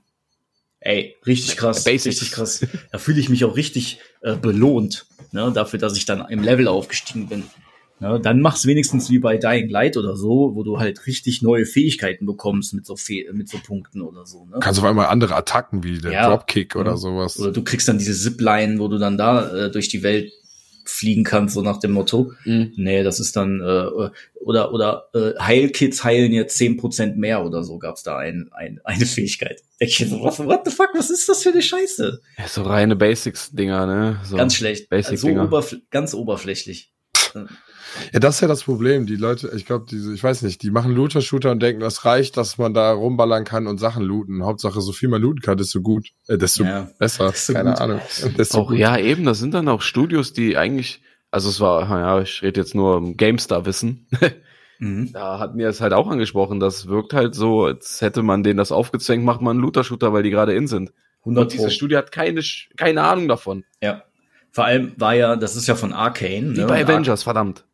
Ey, 0.80 1.16
richtig 1.26 1.58
krass. 1.58 1.84
Basics. 1.84 2.20
Richtig 2.22 2.32
krass. 2.32 2.66
Da 2.90 2.98
fühle 2.98 3.20
ich 3.20 3.28
mich 3.28 3.44
auch 3.44 3.56
richtig 3.56 4.00
äh, 4.22 4.34
belohnt, 4.34 5.06
ne? 5.32 5.52
Dafür, 5.54 5.78
dass 5.78 5.96
ich 5.96 6.06
dann 6.06 6.26
im 6.30 6.42
Level 6.42 6.68
aufgestiegen 6.68 7.28
bin. 7.28 7.44
Ne? 8.00 8.18
Dann 8.20 8.40
mach's 8.40 8.66
wenigstens 8.66 9.10
wie 9.10 9.18
bei 9.18 9.36
Dying 9.36 9.68
Light 9.68 9.96
oder 9.96 10.16
so, 10.16 10.52
wo 10.54 10.62
du 10.62 10.78
halt 10.78 11.06
richtig 11.06 11.42
neue 11.42 11.66
Fähigkeiten 11.66 12.26
bekommst 12.26 12.72
mit 12.74 12.86
so, 12.86 12.96
Fe 12.96 13.26
mit 13.32 13.48
so 13.48 13.58
Punkten 13.58 14.00
oder 14.02 14.24
so, 14.26 14.46
ne? 14.46 14.58
Kannst 14.60 14.80
auf 14.80 14.86
einmal 14.86 15.06
andere 15.06 15.34
Attacken 15.36 15.84
wie 15.84 15.98
der 15.98 16.12
Ja. 16.12 16.28
Dropkick 16.28 16.76
oder 16.76 16.92
Ja. 16.92 16.96
sowas. 16.96 17.38
Oder 17.38 17.52
du 17.52 17.62
kriegst 17.62 17.86
dann 17.88 17.98
diese 17.98 18.14
Zipline, 18.14 18.78
wo 18.78 18.88
du 18.88 18.98
dann 18.98 19.18
da 19.18 19.66
äh, 19.66 19.70
durch 19.70 19.88
die 19.88 20.02
Welt 20.02 20.32
fliegen 20.86 21.22
kannst, 21.24 21.54
so 21.54 21.62
nach 21.62 21.78
dem 21.78 21.92
Motto. 21.92 22.32
Mhm. 22.44 22.72
Nee, 22.76 23.02
das 23.04 23.20
ist 23.20 23.36
dann, 23.36 23.60
äh, 23.60 24.10
oder, 24.40 24.72
oder 24.72 25.04
äh, 25.14 25.38
Heilkits 25.38 26.02
heilen 26.02 26.32
jetzt 26.32 26.58
10% 26.58 27.14
mehr 27.16 27.44
oder 27.44 27.62
so, 27.62 27.78
gab's 27.78 28.02
da 28.02 28.16
ein, 28.16 28.48
ein, 28.52 28.80
eine 28.82 29.06
Fähigkeit. 29.06 29.60
Denk 29.80 29.90
ich 30.00 30.08
so, 30.08 30.20
was, 30.24 30.38
what 30.40 30.62
the 30.64 30.70
fuck, 30.74 30.88
was 30.94 31.10
ist 31.10 31.28
das 31.28 31.42
für 31.44 31.50
eine 31.50 31.62
Scheiße? 31.62 32.20
Ja, 32.38 32.48
so 32.48 32.62
reine 32.62 32.96
Basics-Dinger, 32.96 33.86
ne? 33.86 34.20
So. 34.24 34.36
Ganz 34.36 34.54
schlecht. 34.56 34.84
so 34.84 34.88
Basic-Dinger. 34.90 35.44
oberfl 35.44 35.82
ganz 35.90 36.12
oberflächlich. 36.14 36.90
Ja, 38.12 38.20
das 38.20 38.36
ist 38.36 38.40
ja 38.42 38.48
das 38.48 38.64
Problem. 38.64 39.06
Die 39.06 39.16
Leute, 39.16 39.50
ich 39.54 39.66
glaube, 39.66 39.86
diese, 39.90 40.12
ich 40.14 40.22
weiß 40.22 40.42
nicht, 40.42 40.62
die 40.62 40.70
machen 40.70 40.92
Looter-Shooter 40.94 41.50
und 41.50 41.60
denken, 41.62 41.80
das 41.80 42.04
reicht, 42.04 42.36
dass 42.36 42.58
man 42.58 42.74
da 42.74 42.92
rumballern 42.92 43.44
kann 43.44 43.66
und 43.66 43.78
Sachen 43.78 44.04
looten. 44.04 44.44
Hauptsache, 44.44 44.80
so 44.80 44.92
viel 44.92 45.08
man 45.08 45.20
looten 45.22 45.40
kann, 45.40 45.56
desto 45.58 45.80
gut, 45.80 46.08
äh, 46.28 46.38
desto 46.38 46.64
Ja. 46.64 46.88
besser. 46.98 47.28
Desto 47.30 47.52
Keine 47.54 47.70
gut. 47.70 47.80
Ahnung. 47.80 48.00
Desto 48.38 48.58
Auch, 48.58 48.68
gut. 48.68 48.78
ja, 48.78 48.96
eben, 48.98 49.24
das 49.24 49.38
sind 49.38 49.54
dann 49.54 49.68
auch 49.68 49.82
Studios, 49.82 50.32
die 50.32 50.56
eigentlich, 50.56 51.02
also 51.30 51.48
es 51.48 51.60
war, 51.60 51.88
ja, 51.88 52.20
ich 52.20 52.42
rede 52.42 52.60
jetzt 52.60 52.74
nur 52.74 52.96
im 52.96 53.16
GameStar-Wissen. 53.16 54.06
Mhm. 54.82 55.12
Da 55.12 55.38
hatten 55.38 55.58
wir 55.58 55.68
es 55.68 55.82
halt 55.82 55.92
auch 55.92 56.08
angesprochen. 56.08 56.58
Das 56.58 56.88
wirkt 56.88 57.12
halt 57.12 57.34
so, 57.34 57.64
als 57.64 58.00
hätte 58.00 58.22
man 58.22 58.42
denen 58.42 58.56
das 58.56 58.72
aufgezwängt, 58.72 59.22
macht 59.22 59.42
man 59.42 59.58
einen 59.58 59.60
Looter-Shooter, 59.60 60.14
weil 60.14 60.22
die 60.22 60.30
gerade 60.30 60.54
in 60.54 60.66
sind. 60.68 60.90
100 61.18 61.44
Und 61.44 61.52
dieses. 61.52 61.74
Studio 61.74 61.98
hat 61.98 62.12
keine, 62.12 62.40
keine 62.78 63.02
Ahnung 63.02 63.28
davon. 63.28 63.64
Ja. 63.82 64.04
Vor 64.52 64.64
allem 64.64 64.92
war 64.96 65.14
ja, 65.14 65.36
das 65.36 65.56
ist 65.56 65.66
ja 65.68 65.74
von 65.76 65.92
Arcane. 65.92 66.54
Wie 66.56 66.60
ne? 66.60 66.66
bei 66.66 66.80
Und 66.82 66.88
Ar- 66.88 66.94
Avengers, 66.94 67.22
verdammt. 67.22 67.64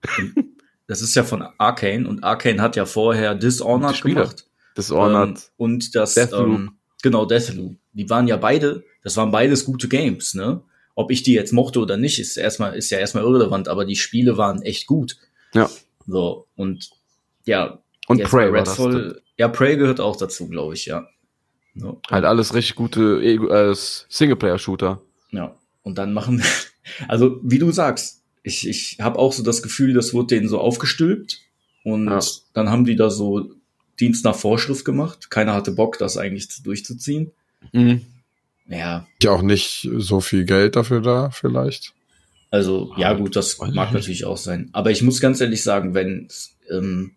Das 0.86 1.00
ist 1.00 1.14
ja 1.14 1.24
von 1.24 1.42
Arcane 1.58 2.06
und 2.08 2.22
Arcane 2.22 2.60
hat 2.62 2.76
ja 2.76 2.86
vorher 2.86 3.34
Dishonored 3.34 4.00
gemacht. 4.02 4.46
Dishonored. 4.76 5.28
Ähm, 5.30 5.42
und 5.56 5.94
das 5.94 6.14
Deathloop. 6.14 6.46
Ähm, 6.46 6.70
genau 7.02 7.24
Deathloop. 7.24 7.76
Die 7.92 8.08
waren 8.10 8.28
ja 8.28 8.36
beide, 8.36 8.84
das 9.02 9.16
waren 9.16 9.30
beides 9.30 9.64
gute 9.64 9.88
Games, 9.88 10.34
ne? 10.34 10.60
Ob 10.94 11.10
ich 11.10 11.22
die 11.22 11.32
jetzt 11.34 11.52
mochte 11.52 11.80
oder 11.80 11.96
nicht, 11.96 12.18
ist 12.18 12.36
erstmal 12.36 12.74
ist 12.76 12.90
ja 12.90 12.98
erstmal 12.98 13.24
irrelevant, 13.24 13.68
aber 13.68 13.84
die 13.84 13.96
Spiele 13.96 14.36
waren 14.38 14.62
echt 14.62 14.86
gut. 14.86 15.16
Ja. 15.54 15.68
So 16.06 16.46
und 16.56 16.90
ja, 17.46 17.78
Und 18.06 18.22
Prey 18.22 18.52
war 18.52 18.60
das. 18.60 18.78
Redfall, 18.78 19.22
ja 19.36 19.48
Prey 19.48 19.76
gehört 19.76 20.00
auch 20.00 20.16
dazu, 20.16 20.48
glaube 20.48 20.74
ich, 20.74 20.86
ja. 20.86 21.06
So, 21.74 22.00
Halt 22.10 22.24
alles 22.24 22.54
richtig 22.54 22.76
gute 22.76 23.20
Ego- 23.22 23.48
äh, 23.48 23.74
Singleplayer-Shooter. 23.74 25.00
ja. 25.32 25.54
Und 25.82 25.98
dann 25.98 26.12
machen, 26.12 26.42
also 27.08 27.40
wie 27.42 27.58
du 27.58 27.70
sagst, 27.72 28.22
ich 28.42 28.68
ich 28.68 28.98
habe 29.00 29.18
auch 29.18 29.32
so 29.32 29.42
das 29.42 29.62
Gefühl, 29.62 29.94
das 29.94 30.14
wurde 30.14 30.28
denen 30.36 30.48
so 30.48 30.60
aufgestülpt 30.60 31.40
und 31.84 32.06
Ja. 32.08 32.20
dann 32.52 32.70
haben 32.70 32.84
die 32.84 32.96
da 32.96 33.10
so 33.10 33.50
Dienst 33.98 34.24
nach 34.24 34.36
Vorschrift 34.36 34.84
gemacht. 34.84 35.30
Keiner 35.30 35.54
hatte 35.54 35.72
Bock, 35.72 35.98
das 35.98 36.16
eigentlich 36.18 36.50
zu- 36.50 36.62
durchzuziehen. 36.62 37.32
Mhm. 37.72 38.02
Ja, 38.68 39.06
Ja, 39.22 39.30
auch 39.30 39.42
nicht 39.42 39.88
so 39.96 40.20
viel 40.20 40.44
Geld 40.44 40.76
dafür 40.76 41.00
da, 41.00 41.30
vielleicht. 41.30 41.92
Also, 42.50 42.92
ja 42.96 43.10
Ah, 43.10 43.14
gut, 43.14 43.36
das 43.36 43.58
mag 43.58 43.92
natürlich 43.92 44.24
auch 44.24 44.36
sein. 44.36 44.68
Aber 44.72 44.90
ich 44.90 45.02
muss 45.02 45.20
ganz 45.20 45.40
ehrlich 45.40 45.62
sagen, 45.62 45.94
wenn 45.94 46.28
ähm, 46.70 47.12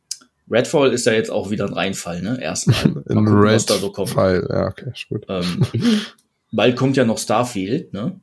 Redfall 0.50 0.92
ist 0.94 1.06
ja 1.06 1.14
jetzt 1.14 1.30
auch 1.32 1.52
wieder 1.52 1.66
ein 1.68 1.74
Reinfall, 1.74 2.22
ne? 2.22 2.40
Erstmal. 2.42 2.76
Mal 2.94 3.04
In 3.10 3.26
gucken, 3.26 3.44
was 3.44 3.66
da 3.68 3.78
so 3.78 3.92
kommt. 3.92 4.10
Fall. 4.10 4.48
Ja, 4.50 4.68
okay, 4.68 4.92
ist 4.94 5.08
gut. 5.10 5.26
Ähm, 5.30 5.66
bald 6.52 6.76
kommt 6.76 6.98
ja 6.98 7.06
noch 7.06 7.18
Starfield, 7.20 7.94
ne? 7.94 8.20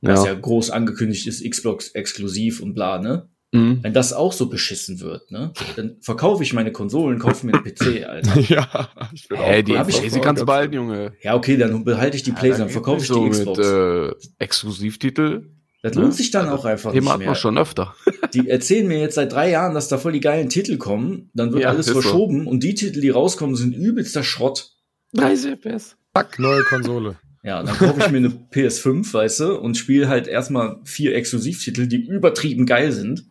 Was 0.00 0.24
ja. 0.24 0.32
Ja. 0.32 0.38
groß 0.38 0.70
angekündigt 0.70 1.26
ist, 1.26 1.48
Xbox 1.48 1.88
exklusiv 1.90 2.60
und 2.60 2.74
bla, 2.74 2.98
ne? 2.98 3.28
Mhm. 3.50 3.78
Wenn 3.82 3.94
das 3.94 4.12
auch 4.12 4.32
so 4.34 4.48
beschissen 4.50 5.00
wird, 5.00 5.30
ne? 5.30 5.52
Dann 5.76 5.96
verkaufe 6.02 6.42
ich 6.42 6.52
meine 6.52 6.70
Konsolen, 6.70 7.18
kaufe 7.18 7.46
mir 7.46 7.54
einen 7.54 7.64
PC, 7.64 8.04
Alter. 8.06 8.38
ja, 8.48 8.88
ich 9.12 9.26
bin 9.26 9.38
Hey, 9.38 9.62
die 9.64 9.78
hab 9.78 9.88
ich- 9.88 10.00
Daisy 10.00 10.20
kannst 10.20 10.42
du 10.42 10.46
behalten, 10.46 10.74
Junge. 10.74 11.12
Ja, 11.22 11.34
okay, 11.34 11.56
dann 11.56 11.82
behalte 11.82 12.16
ich 12.16 12.22
die 12.22 12.32
Playstation, 12.32 12.68
Ja, 12.68 12.72
verkaufe 12.72 13.00
ich 13.00 13.06
so 13.08 13.24
die 13.24 13.30
Xbox. 13.30 13.58
Mit, 13.58 13.66
äh, 13.66 14.12
Exklusivtitel. 14.38 15.48
Das 15.82 15.94
Ja. 15.94 16.02
lohnt 16.02 16.14
sich 16.14 16.30
dann 16.30 16.48
auch 16.48 16.64
einfach 16.64 16.92
Thema 16.92 17.02
nicht 17.02 17.10
hat 17.12 17.18
mehr. 17.20 17.26
man 17.28 17.36
schon 17.36 17.56
öfter. 17.58 17.94
Die 18.34 18.50
erzählen 18.50 18.86
mir 18.86 18.98
jetzt 19.00 19.14
seit 19.14 19.32
drei 19.32 19.48
Jahren, 19.50 19.74
dass 19.74 19.88
da 19.88 19.96
voll 19.96 20.12
die 20.12 20.20
geilen 20.20 20.48
Titel 20.50 20.76
kommen. 20.76 21.30
Dann 21.34 21.52
wird 21.52 21.62
Ja, 21.62 21.70
alles 21.70 21.86
ist 21.86 21.94
so. 21.94 22.00
verschoben 22.02 22.46
und 22.48 22.62
die 22.64 22.74
Titel, 22.74 23.00
die 23.00 23.08
rauskommen, 23.10 23.54
sind 23.56 23.74
übelster 23.74 24.22
Schrott. 24.24 24.72
30 25.14 25.52
FPS. 25.52 25.96
Zack, 26.14 26.38
neue 26.38 26.62
Konsole. 26.64 27.16
Ja, 27.42 27.62
dann 27.62 27.76
kaufe 27.76 28.00
ich 28.00 28.10
mir 28.10 28.18
eine 28.18 28.28
PS5, 28.52 29.12
weißt 29.12 29.40
du, 29.40 29.58
und 29.58 29.76
spiele 29.76 30.08
halt 30.08 30.26
erstmal 30.26 30.80
vier 30.84 31.14
Exklusivtitel, 31.14 31.86
die 31.86 32.06
übertrieben 32.06 32.66
geil 32.66 32.92
sind. 32.92 33.24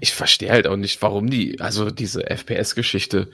Ich 0.00 0.12
verstehe 0.14 0.50
halt 0.50 0.66
auch 0.66 0.76
nicht, 0.76 1.02
warum 1.02 1.30
die, 1.30 1.60
also 1.60 1.90
diese 1.90 2.28
FPS-Geschichte, 2.30 3.28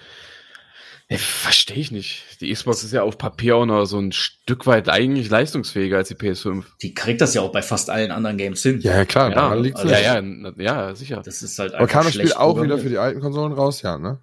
verstehe 1.19 1.77
ich 1.79 1.91
nicht. 1.91 2.41
Die 2.41 2.53
Xbox 2.53 2.85
ist 2.85 2.93
ja 2.93 3.03
auf 3.03 3.19
Papier 3.19 3.57
auch 3.57 3.67
noch 3.67 3.85
so 3.85 3.99
ein 3.99 4.13
Stück 4.13 4.67
weit 4.67 4.89
eigentlich 4.89 5.29
leistungsfähiger 5.29 5.97
als 5.97 6.09
die 6.09 6.15
PS5. 6.15 6.65
Die 6.83 6.95
kriegt 6.95 7.21
das 7.21 7.35
ja 7.35 7.41
auch 7.41 7.51
bei 7.51 7.63
fast 7.63 7.91
allen 7.91 8.13
anderen 8.13 8.37
Games 8.37 8.63
hin. 8.63 8.81
Ja, 8.81 9.05
klar, 9.05 9.31
Ja, 9.31 9.35
daran 9.35 9.63
liegt's 9.63 9.81
also- 9.81 9.93
ja, 9.93 10.21
ja, 10.21 10.53
ja, 10.59 10.95
sicher. 10.95 11.23
Das 11.25 11.43
ist 11.43 11.59
halt 11.59 11.73
Aber 11.73 11.83
einfach 11.83 11.93
kam 11.93 12.05
das 12.05 12.15
Spiel 12.15 12.27
schlecht 12.27 12.37
auch 12.37 12.63
wieder 12.63 12.79
für 12.79 12.89
die 12.89 12.99
alten 12.99 13.21
Konsolen 13.21 13.53
raus? 13.53 13.83
Ja, 13.83 13.99
ne? 13.99 14.21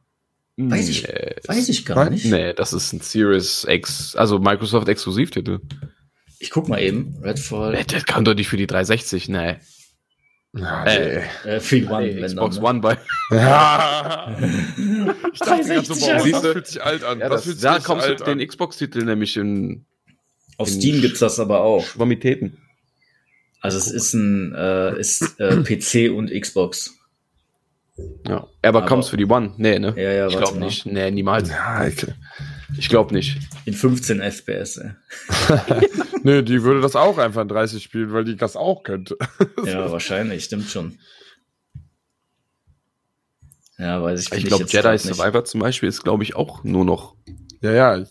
Weiß 0.59 0.89
ich, 0.89 1.03
Nee, 1.03 1.35
weiß 1.45 1.69
ich 1.69 1.85
gar 1.85 2.09
nicht. 2.09 2.25
Nee, 2.25 2.53
das 2.53 2.73
ist 2.73 2.91
ein 2.91 2.99
Series 2.99 3.65
X, 3.69 4.15
also 4.15 4.39
Microsoft 4.39 4.87
Exklusivtitel. 4.89 5.59
Ich 6.39 6.49
guck 6.49 6.67
mal 6.67 6.81
eben. 6.81 7.15
Redfall. 7.21 7.73
Nee, 7.73 7.83
Das 7.87 8.05
kann 8.05 8.25
doch 8.25 8.33
nicht 8.33 8.47
für 8.47 8.57
die 8.57 8.65
360, 8.67 9.29
nee. 9.29 9.57
Ja, 10.53 10.85
Äh, 10.85 11.23
Äh, 11.43 11.59
für 11.59 11.79
die 11.81 11.85
One, 11.87 12.15
wenn 12.15 12.25
Xbox 12.25 12.55
dann, 12.55 12.63
ne? 12.63 12.69
One 12.69 12.79
bei. 12.81 12.97
Ja. 13.31 14.37
Ich 15.33 15.39
dachte 15.39 15.63
gerade 15.63 15.85
so, 15.85 15.93
360 15.93 15.99
boah, 15.99 16.31
das 16.41 16.51
fühlt 16.53 16.67
sich 16.67 16.83
alt 16.83 17.03
an. 17.03 17.19
Ja, 17.19 17.29
das 17.29 17.35
das, 17.37 17.43
fühlt 17.43 17.55
sich 17.57 17.63
da 17.63 17.79
kommst 17.79 18.05
du 18.07 18.09
alt 18.09 18.27
den. 18.27 18.47
Xbox-Titel 18.47 19.03
nämlich 19.03 19.37
in 19.37 19.85
Auf 20.57 20.69
in 20.69 20.81
Steam 20.81 21.01
gibt's 21.01 21.19
das 21.19 21.39
aber 21.39 21.61
auch. 21.61 21.85
Schwammitäten. 21.85 22.57
Also 23.61 23.77
es 23.77 23.91
ist 23.91 24.13
ein 24.13 24.55
äh, 24.55 24.99
ist 24.99 25.39
äh, 25.39 25.57
PC 25.63 26.11
und 26.15 26.31
Xbox. 26.31 26.96
Ja. 28.27 28.47
Aber, 28.61 28.79
Aber- 28.79 28.85
kommt's 28.87 29.09
für 29.09 29.17
die 29.17 29.25
One? 29.25 29.53
Nee, 29.57 29.79
ne? 29.79 29.93
Ja, 29.97 30.11
ja, 30.11 30.27
ich 30.27 30.37
glaube 30.37 30.59
nicht. 30.59 30.85
Nee, 30.85 31.09
niemals. 31.11 31.49
Ja, 31.49 31.85
ich, 31.87 32.05
Ich 32.77 32.89
glaube 32.89 33.13
nicht. 33.13 33.37
In 33.65 33.73
15 33.73 34.19
FPS. 34.21 34.77
Ey. 34.77 34.91
nö, 36.23 36.43
die 36.43 36.61
würde 36.63 36.81
das 36.81 36.95
auch 36.95 37.17
einfach 37.17 37.41
in 37.41 37.47
30 37.47 37.81
spielen, 37.81 38.11
weil 38.13 38.23
die 38.25 38.35
das 38.35 38.55
auch 38.55 38.83
könnte. 38.83 39.17
Ja, 39.65 39.89
wahrscheinlich, 39.91 40.43
stimmt 40.43 40.69
schon. 40.69 40.99
Ja, 43.77 44.01
weiß 44.01 44.21
ich. 44.27 44.31
Ich 44.33 44.45
glaube, 44.45 44.65
Jedi. 44.67 44.97
Survivor 44.97 45.45
zum 45.45 45.61
Beispiel 45.61 45.89
ist, 45.89 46.03
glaube 46.03 46.23
ich, 46.23 46.35
auch 46.35 46.63
nur 46.63 46.83
noch 46.83 47.15
Ja, 47.61 47.71
ja, 47.71 47.97
ich 47.97 48.07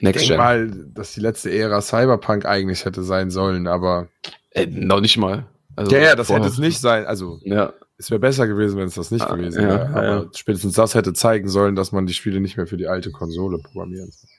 Next 0.00 0.20
denke 0.20 0.28
Gen. 0.28 0.36
mal, 0.36 0.70
dass 0.94 1.14
die 1.14 1.20
letzte 1.20 1.50
Ära 1.50 1.80
Cyberpunk 1.80 2.44
eigentlich 2.44 2.84
hätte 2.84 3.02
sein 3.02 3.30
sollen, 3.30 3.66
aber. 3.66 4.08
Äh, 4.50 4.66
noch 4.66 5.00
nicht 5.00 5.16
mal. 5.16 5.46
Also 5.76 5.90
Ja, 5.96 6.02
ja, 6.02 6.16
das 6.16 6.26
vorher. 6.26 6.44
hätte 6.44 6.52
es 6.52 6.58
nicht 6.58 6.80
sein. 6.80 7.06
Also, 7.06 7.40
Ja, 7.44 7.72
es 8.00 8.10
wäre 8.10 8.18
besser 8.20 8.46
gewesen, 8.48 8.78
wenn 8.78 8.88
es 8.88 8.94
das 8.94 9.10
nicht 9.10 9.22
Ah, 9.22 9.34
gewesen 9.36 9.62
wäre. 9.62 9.78
ja, 9.78 9.86
Aber 9.90 10.04
ja. 10.24 10.26
spätestens 10.34 10.72
das 10.74 10.94
hätte 10.94 11.12
zeigen 11.12 11.48
sollen, 11.48 11.76
dass 11.76 11.92
man 11.92 12.06
die 12.06 12.14
Spiele 12.14 12.40
nicht 12.40 12.56
mehr 12.56 12.66
für 12.66 12.76
die 12.76 12.86
alte 12.88 13.10
Konsole 13.10 13.58
programmieren 13.58 14.10
soll. 14.10 14.30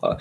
Boah, 0.00 0.18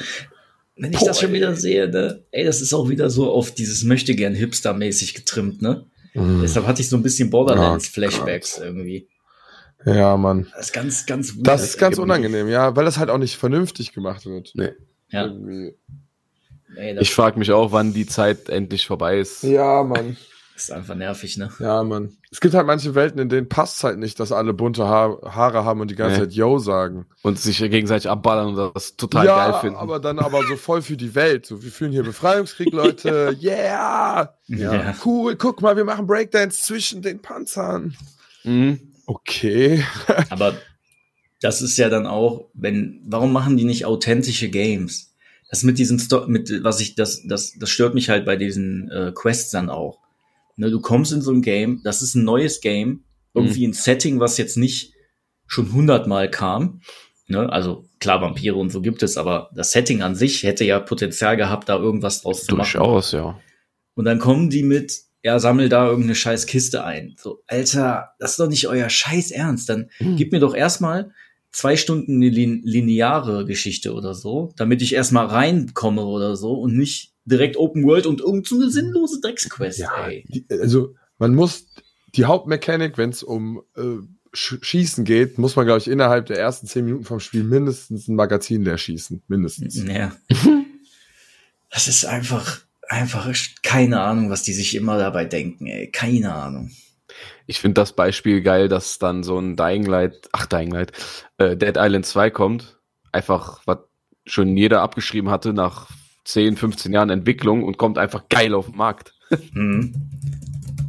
Wenn 0.76 0.92
ich 0.92 1.00
Boah, 1.00 1.06
das 1.06 1.20
schon 1.20 1.30
ey. 1.30 1.36
wieder 1.36 1.56
sehe, 1.56 1.88
ne? 1.90 2.24
Ey, 2.32 2.44
das 2.46 2.62
ist 2.62 2.74
auch 2.74 2.90
wieder 2.90 3.10
so 3.10 3.32
auf 3.32 3.52
dieses 3.52 3.84
möchte 3.84 4.16
gern 4.16 4.34
Hipster-mäßig 4.34 5.14
getrimmt, 5.16 5.62
ne? 5.62 5.86
Mhm. 6.16 6.42
Deshalb 6.42 6.66
hatte 6.66 6.82
ich 6.82 6.90
so 6.90 6.98
ein 6.98 7.04
bisschen 7.04 7.30
Borderlands 7.30 7.88
Oh 7.90 7.94
Flashbacks 7.94 8.58
irgendwie. 8.58 9.08
Ja, 9.86 10.18
Mann. 10.18 10.48
Das 10.56 10.68
ist 10.68 10.74
ganz, 10.74 11.06
ganz 11.06 11.36
weird 11.36 11.48
Das 11.48 11.64
ist 11.64 11.78
ganz 11.78 11.98
unangenehm, 12.00 12.48
ja, 12.50 12.76
weil 12.76 12.86
das 12.86 12.98
halt 12.98 13.10
auch 13.12 13.20
nicht 13.20 13.36
vernünftig 13.38 13.94
gemacht 13.94 14.26
wird. 14.26 14.52
nee. 14.56 14.70
Ja, 15.12 15.26
Irgendwie. 15.28 15.76
ey, 16.76 16.96
das 16.96 17.04
Ich 17.04 17.14
frage 17.14 17.38
mich 17.38 17.52
auch, 17.52 17.72
wann 17.72 17.94
die 17.94 18.08
Zeit 18.08 18.50
endlich 18.50 18.88
vorbei 18.88 19.20
ist. 19.20 19.44
Ja, 19.44 19.84
Mann. 19.84 20.18
Ist 20.56 20.72
einfach 20.72 20.96
nervig, 20.96 21.38
ne? 21.38 21.52
Ja, 21.60 21.84
Mann. 21.84 22.16
Es 22.32 22.40
gibt 22.40 22.54
halt 22.54 22.66
manche 22.66 22.96
Welten, 22.96 23.20
in 23.20 23.28
denen 23.28 23.50
passt 23.50 23.84
halt 23.84 24.00
nicht, 24.00 24.20
dass 24.20 24.32
alle 24.32 24.54
bunte 24.54 24.88
ha 24.88 25.18
Haare 25.24 25.66
haben 25.66 25.82
und 25.82 25.92
die 25.92 25.96
ganze 25.96 26.20
Nee. 26.22 26.28
Zeit 26.28 26.34
Yo 26.34 26.60
sagen. 26.60 27.06
Und 27.24 27.38
sich 27.40 27.58
gegenseitig 27.60 28.10
abballern 28.10 28.56
und 28.56 28.74
das 28.74 28.96
total 28.96 29.26
ja, 29.26 29.52
geil 29.52 29.62
finden. 29.62 29.76
aber 29.76 30.00
dann 30.00 30.18
aber 30.20 30.46
so 30.48 30.56
voll 30.56 30.82
für 30.82 30.96
die 30.96 31.14
Welt. 31.14 31.46
So, 31.46 31.62
wir 31.62 31.72
führen 31.72 31.92
hier 31.92 32.04
Befreiungskrieg, 32.04 32.72
Leute. 32.72 33.36
Yeah! 33.42 34.34
Ja. 34.48 34.96
Cool, 35.04 35.36
guck 35.36 35.62
mal, 35.62 35.76
wir 35.76 35.84
machen 35.84 36.08
Breakdance 36.08 36.64
zwischen 36.64 37.02
den 37.02 37.22
Panzern. 37.22 37.96
Mhm. 38.44 38.80
Okay. 39.06 39.84
Aber 40.30 40.54
das 41.42 41.62
ist 41.62 41.78
ja 41.78 41.90
dann 41.90 42.08
auch, 42.08 42.48
wenn, 42.54 43.02
warum 43.06 43.34
machen 43.34 43.58
die 43.58 43.66
nicht 43.66 43.86
authentische 43.86 44.50
Games? 44.50 45.14
Das 45.50 45.64
mit 45.64 45.78
diesem 45.78 46.00
Sto 46.00 46.28
mit, 46.28 46.64
was 46.64 46.80
ich, 46.80 46.96
das, 46.96 47.24
das, 47.28 47.54
das 47.60 47.70
stört 47.70 47.94
mich 47.94 48.10
halt 48.10 48.26
bei 48.26 48.36
diesen 48.36 48.90
äh, 48.90 49.12
Quests 49.14 49.52
dann 49.52 49.70
auch. 49.70 50.00
Ne, 50.58 50.72
du 50.72 50.80
kommst 50.80 51.12
in 51.12 51.22
so 51.22 51.32
ein 51.32 51.42
Game, 51.42 51.82
das 51.84 52.02
ist 52.02 52.16
ein 52.16 52.24
neues 52.24 52.62
Game, 52.62 53.04
irgendwie 53.34 53.68
ein 53.68 53.74
Setting, 53.74 54.20
was 54.20 54.38
jetzt 54.38 54.56
nicht 54.58 54.94
schon 55.48 55.74
hundertmal 55.74 56.30
kam. 56.32 56.82
Ne, 57.28 57.52
also 57.52 57.86
klar, 58.00 58.22
Vampire 58.22 58.56
und 58.56 58.72
so 58.72 58.82
gibt 58.82 59.04
es, 59.04 59.18
aber 59.18 59.50
das 59.56 59.72
Setting 59.72 60.02
an 60.02 60.16
sich 60.16 60.44
hätte 60.44 60.64
ja 60.64 60.80
Potenzial 60.80 61.36
gehabt, 61.38 61.68
da 61.68 61.78
irgendwas 61.78 62.22
draus 62.22 62.46
zu 62.46 62.56
machen. 62.56 62.78
Durchaus, 62.78 63.12
ja. 63.12 63.40
Und 63.96 64.06
dann 64.06 64.20
kommen 64.20 64.50
die 64.50 64.64
mit, 64.64 64.94
ja, 65.24 65.40
sammel 65.40 65.70
da 65.70 65.88
irgendeine 65.88 66.16
scheiß 66.16 66.46
Kiste 66.46 66.84
ein. 66.84 67.16
So, 67.18 67.42
Alter, 67.48 68.10
das 68.20 68.32
ist 68.32 68.40
doch 68.40 68.48
nicht 68.48 68.68
euer 68.68 68.90
scheiß 68.90 69.32
Ernst. 69.32 69.70
Dann 69.70 69.90
Hm. 69.98 70.16
gib 70.18 70.32
mir 70.32 70.40
doch 70.40 70.54
erstmal 70.56 71.12
zwei 71.52 71.78
Stunden 71.78 72.18
eine 72.18 72.30
lin 72.30 72.62
lineare 72.64 73.46
Geschichte 73.46 73.94
oder 73.94 74.14
so, 74.14 74.54
damit 74.56 74.82
ich 74.82 74.94
erstmal 74.94 75.26
reinkomme 75.26 76.06
oder 76.06 76.36
so 76.36 76.54
und 76.54 76.78
nicht 76.78 77.15
direkt 77.26 77.58
Open 77.58 77.84
World 77.84 78.06
und 78.06 78.22
irgend 78.22 78.48
so 78.48 78.56
eine 78.56 78.70
sinnlose 78.70 79.20
Drecksquest, 79.20 79.80
Ja, 79.80 80.08
ey. 80.08 80.26
die, 80.28 80.46
also 80.50 80.96
man 81.18 81.34
muss 81.36 81.66
die 82.16 82.26
Hauptmechanik, 82.26 82.98
wenn 82.98 83.10
es 83.10 83.24
um 83.24 83.62
äh, 83.76 83.98
Sch 84.34 84.58
Schießen 84.62 85.06
geht, 85.06 85.38
muss 85.38 85.56
man, 85.56 85.66
glaube 85.66 85.80
ich, 85.80 85.88
innerhalb 85.88 86.26
der 86.28 86.38
ersten 86.40 86.68
zehn 86.68 86.86
Minuten 86.86 87.04
vom 87.06 87.20
Spiel 87.20 87.44
mindestens 87.44 88.08
ein 88.08 88.16
Magazin 88.16 88.64
leer 88.64 88.78
schießen. 88.78 89.24
Mindestens. 89.28 89.84
Ja. 89.84 90.12
Das 91.72 91.90
ist 91.90 92.06
einfach, 92.06 92.60
einfach 92.88 93.30
keine 93.62 94.00
Ahnung, 94.00 94.30
was 94.30 94.44
die 94.44 94.54
sich 94.54 94.76
immer 94.76 94.98
dabei 94.98 95.26
denken, 95.26 95.68
ey. 95.68 95.92
Keine 95.92 96.34
Ahnung. 96.34 96.72
Ich 97.48 97.60
finde 97.60 97.82
das 97.82 97.92
Beispiel 97.94 98.42
geil, 98.42 98.70
dass 98.70 98.98
dann 98.98 99.24
so 99.24 99.38
ein 99.38 99.58
Dying 99.58 99.86
Light, 99.86 100.30
ach 100.32 100.46
Dying 100.46 100.72
Light, 100.72 100.94
äh, 101.38 101.58
Dead 101.58 101.76
Island 101.78 102.06
2 102.06 102.30
kommt. 102.30 102.80
Einfach, 103.12 103.62
was 103.66 103.80
schon 104.26 104.56
jeder 104.56 104.82
abgeschrieben 104.82 105.30
hatte 105.30 105.52
nach 105.52 105.90
10, 106.26 106.58
15 106.58 106.92
Jahren 106.94 107.10
Entwicklung 107.10 107.64
und 107.64 107.78
kommt 107.78 107.98
einfach 107.98 108.28
geil 108.30 108.54
auf 108.54 108.66
den 108.68 108.76
Markt. 108.78 109.14
Hm. 109.54 109.94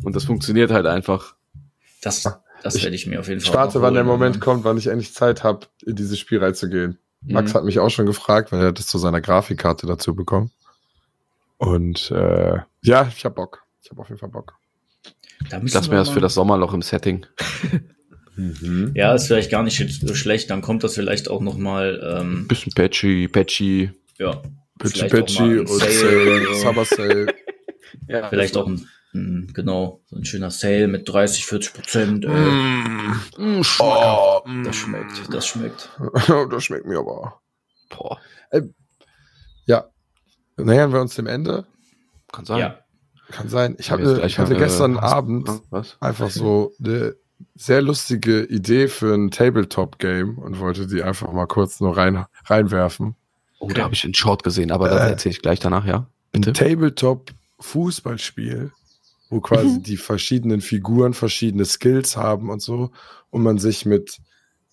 Und 0.02 0.16
das 0.16 0.24
funktioniert 0.24 0.70
halt 0.70 0.86
einfach. 0.86 1.34
Das, 2.02 2.22
das 2.62 2.74
Ich- 2.74 2.82
werde 2.84 2.96
ich 2.96 3.06
mir 3.06 3.20
auf 3.20 3.28
jeden 3.28 3.40
Ich 3.40 3.46
Fall. 3.48 3.56
warte, 3.56 3.78
noch 3.78 3.82
wann 3.84 3.94
der 3.94 4.04
Moment 4.04 4.40
kommt, 4.40 4.64
wann 4.64 4.76
ich 4.78 4.86
endlich 4.88 5.14
Zeit 5.14 5.44
habe, 5.44 5.66
in 5.84 5.96
dieses 5.96 6.18
Spiel 6.18 6.38
reinzugehen. 6.42 6.98
Max 7.22 7.52
Mhm. 7.52 7.56
hat 7.56 7.64
mich 7.64 7.78
auch 7.80 7.90
schon 7.90 8.06
gefragt, 8.06 8.52
weil 8.52 8.62
er 8.62 8.72
es 8.78 8.86
zu 8.86 8.98
seiner 8.98 9.20
Grafikkarte 9.20 9.86
dazu 9.86 10.14
bekommen. 10.14 10.50
Und 11.58 12.10
äh, 12.10 12.58
ja, 12.82 13.08
ich 13.16 13.24
hab 13.24 13.34
Bock. 13.34 13.64
Ich 13.82 13.90
habe 13.90 14.00
auf 14.02 14.08
jeden 14.08 14.18
Fall 14.20 14.28
Bock. 14.28 14.54
Da 15.50 15.58
Das 15.60 15.90
wäre 15.90 16.02
es 16.02 16.08
mal- 16.08 16.14
für 16.14 16.20
das 16.20 16.34
Sommerloch 16.34 16.72
im 16.74 16.82
Setting. 16.82 17.26
Ja, 18.94 19.14
ist 19.14 19.28
vielleicht 19.28 19.50
gar 19.50 19.62
nicht 19.62 19.82
so 20.06 20.14
schlecht. 20.14 20.50
Dann 20.50 20.60
kommt 20.60 20.84
das 20.84 20.94
vielleicht 20.94 21.30
auch 21.30 21.40
noch 21.40 21.56
mal. 21.56 22.18
Ähm, 22.20 22.46
Bisschen 22.46 22.70
patchy, 22.74 23.28
patchy. 23.28 23.90
ja, 24.18 24.42
Pitchy 24.78 25.08
vielleicht 25.08 25.14
auch 25.14 25.18
mal 25.18 25.24
Pitchy 25.24 25.58
und 25.60 25.68
Sale. 25.68 26.54
Summer 26.56 26.84
Sale. 26.84 27.26
Ja, 28.08 28.28
Vielleicht 28.28 28.56
auch 28.56 28.66
ein, 28.66 28.86
ein, 29.14 29.50
genau, 29.54 30.00
so 30.06 30.16
ein 30.16 30.24
schöner 30.24 30.50
Sale 30.50 30.86
mit 30.86 31.08
30, 31.08 31.46
40 31.46 31.72
Prozent. 31.72 32.24
Äh, 32.24 32.28
Mm. 32.28 33.12
Mm, 33.38 33.62
Oh, 33.80 34.40
mm. 34.44 34.64
Das 34.64 34.76
schmeckt, 34.76 35.32
das 35.32 35.46
schmeckt. 35.46 35.88
das 36.50 36.64
schmeckt 36.64 36.84
mir 36.86 36.98
aber. 36.98 37.40
Boah, 37.88 38.18
Ja. 39.66 39.86
Nähern 40.56 40.92
wir 40.92 41.00
uns 41.00 41.14
dem 41.14 41.26
Ende? 41.26 41.66
kann 42.32 42.44
sein. 42.44 42.58
Ja, 42.58 42.78
Kann 43.30 43.48
sein. 43.48 43.76
Ich, 43.78 43.90
hab, 43.90 44.00
ne- 44.00 44.22
ich 44.26 44.38
hatte 44.38 44.52
mal, 44.52 44.58
gestern 44.58 44.96
äh, 44.96 45.00
Abend 45.00 45.48
Was? 45.70 45.96
einfach 46.00 46.30
so 46.30 46.72
eine 46.84 47.14
sehr 47.54 47.82
lustige 47.82 48.44
Idee 48.44 48.88
für 48.88 49.14
ein 49.14 49.30
Tabletop-Game 49.30 50.38
und 50.38 50.58
wollte 50.58 50.86
die 50.86 51.02
einfach 51.02 51.32
mal 51.32 51.46
kurz 51.46 51.80
nur 51.80 51.96
rein, 51.96 52.26
reinwerfen. 52.44 53.16
Oh, 53.58 53.68
da 53.68 53.84
habe 53.84 53.94
ich 53.94 54.04
einen 54.04 54.14
Short 54.14 54.42
gesehen, 54.42 54.70
aber 54.70 54.88
das 54.88 55.02
Äh. 55.02 55.10
erzähle 55.10 55.32
ich 55.32 55.42
gleich 55.42 55.60
danach, 55.60 55.86
ja? 55.86 56.08
Ein 56.32 56.42
Bitte? 56.42 56.52
Tabletop-Fußballspiel, 56.52 58.72
wo 59.30 59.40
quasi 59.40 59.82
die 59.82 59.96
verschiedenen 59.96 60.60
Figuren 60.60 61.14
verschiedene 61.14 61.64
Skills 61.64 62.16
haben 62.16 62.50
und 62.50 62.60
so 62.60 62.90
und 63.30 63.42
man 63.42 63.58
sich 63.58 63.86
mit, 63.86 64.18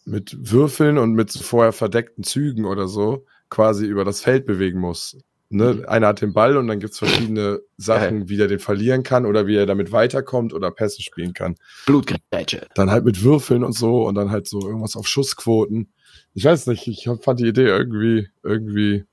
mit 0.05 0.35
Würfeln 0.51 0.97
und 0.97 1.13
mit 1.13 1.31
vorher 1.31 1.71
verdeckten 1.71 2.23
Zügen 2.23 2.65
oder 2.65 2.87
so 2.87 3.25
quasi 3.49 3.85
über 3.85 4.03
das 4.03 4.21
Feld 4.21 4.45
bewegen 4.45 4.79
muss. 4.79 5.17
Ne? 5.49 5.83
Einer 5.87 6.07
hat 6.07 6.21
den 6.21 6.33
Ball 6.33 6.57
und 6.57 6.67
dann 6.67 6.79
gibt's 6.79 6.97
verschiedene 6.97 7.61
Sachen, 7.77 8.27
wie 8.27 8.41
er 8.41 8.47
den 8.47 8.59
verlieren 8.59 9.03
kann 9.03 9.27
oder 9.27 9.45
wie 9.45 9.55
er 9.55 9.67
damit 9.67 9.91
weiterkommt 9.91 10.51
oder 10.51 10.71
Pässe 10.71 11.03
spielen 11.03 11.33
kann. 11.33 11.55
Blutgrätsche. 11.85 12.65
Dann 12.73 12.89
halt 12.89 13.05
mit 13.05 13.23
Würfeln 13.23 13.63
und 13.63 13.73
so 13.73 14.07
und 14.07 14.15
dann 14.15 14.31
halt 14.31 14.47
so 14.47 14.67
irgendwas 14.67 14.95
auf 14.95 15.07
Schussquoten. 15.07 15.93
Ich 16.33 16.45
weiß 16.45 16.67
nicht, 16.67 16.87
ich 16.87 17.07
fand 17.21 17.39
die 17.39 17.47
Idee 17.47 17.67
irgendwie, 17.67 18.27
irgendwie 18.43 19.05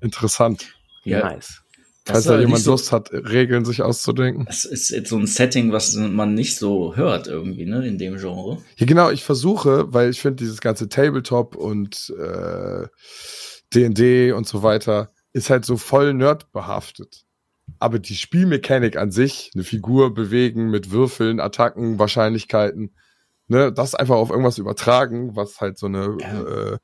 interessant. 0.00 0.74
ja. 1.04 1.20
Nice. 1.20 1.62
Falls 2.08 2.22
da 2.24 2.38
jemand 2.38 2.62
so- 2.62 2.70
Lust 2.70 2.92
hat, 2.92 3.10
Regeln 3.12 3.64
sich 3.64 3.82
auszudenken. 3.82 4.44
Das 4.46 4.64
ist 4.64 4.90
jetzt 4.90 5.08
so 5.10 5.16
ein 5.16 5.26
Setting, 5.26 5.72
was 5.72 5.96
man 5.96 6.34
nicht 6.34 6.56
so 6.56 6.94
hört 6.94 7.26
irgendwie, 7.26 7.66
ne, 7.66 7.84
in 7.84 7.98
dem 7.98 8.16
Genre. 8.16 8.62
Ja, 8.76 8.86
genau, 8.86 9.10
ich 9.10 9.24
versuche, 9.24 9.92
weil 9.92 10.10
ich 10.10 10.20
finde, 10.20 10.36
dieses 10.36 10.60
ganze 10.60 10.88
Tabletop 10.88 11.56
und 11.56 12.14
äh, 12.16 12.86
D&D 13.74 14.30
und 14.30 14.46
so 14.46 14.62
weiter 14.62 15.10
ist 15.32 15.50
halt 15.50 15.64
so 15.64 15.76
voll 15.76 16.14
nerdbehaftet. 16.14 17.24
Aber 17.80 17.98
die 17.98 18.14
Spielmechanik 18.14 18.96
an 18.96 19.10
sich, 19.10 19.50
eine 19.54 19.64
Figur 19.64 20.14
bewegen 20.14 20.70
mit 20.70 20.92
Würfeln, 20.92 21.40
Attacken, 21.40 21.98
Wahrscheinlichkeiten, 21.98 22.94
ne, 23.48 23.72
das 23.72 23.94
einfach 23.94 24.16
auf 24.16 24.30
irgendwas 24.30 24.58
übertragen, 24.58 25.36
was 25.36 25.60
halt 25.60 25.78
so 25.78 25.86
eine, 25.86 26.16
Ja. 26.20 26.42
äh, 26.74 26.78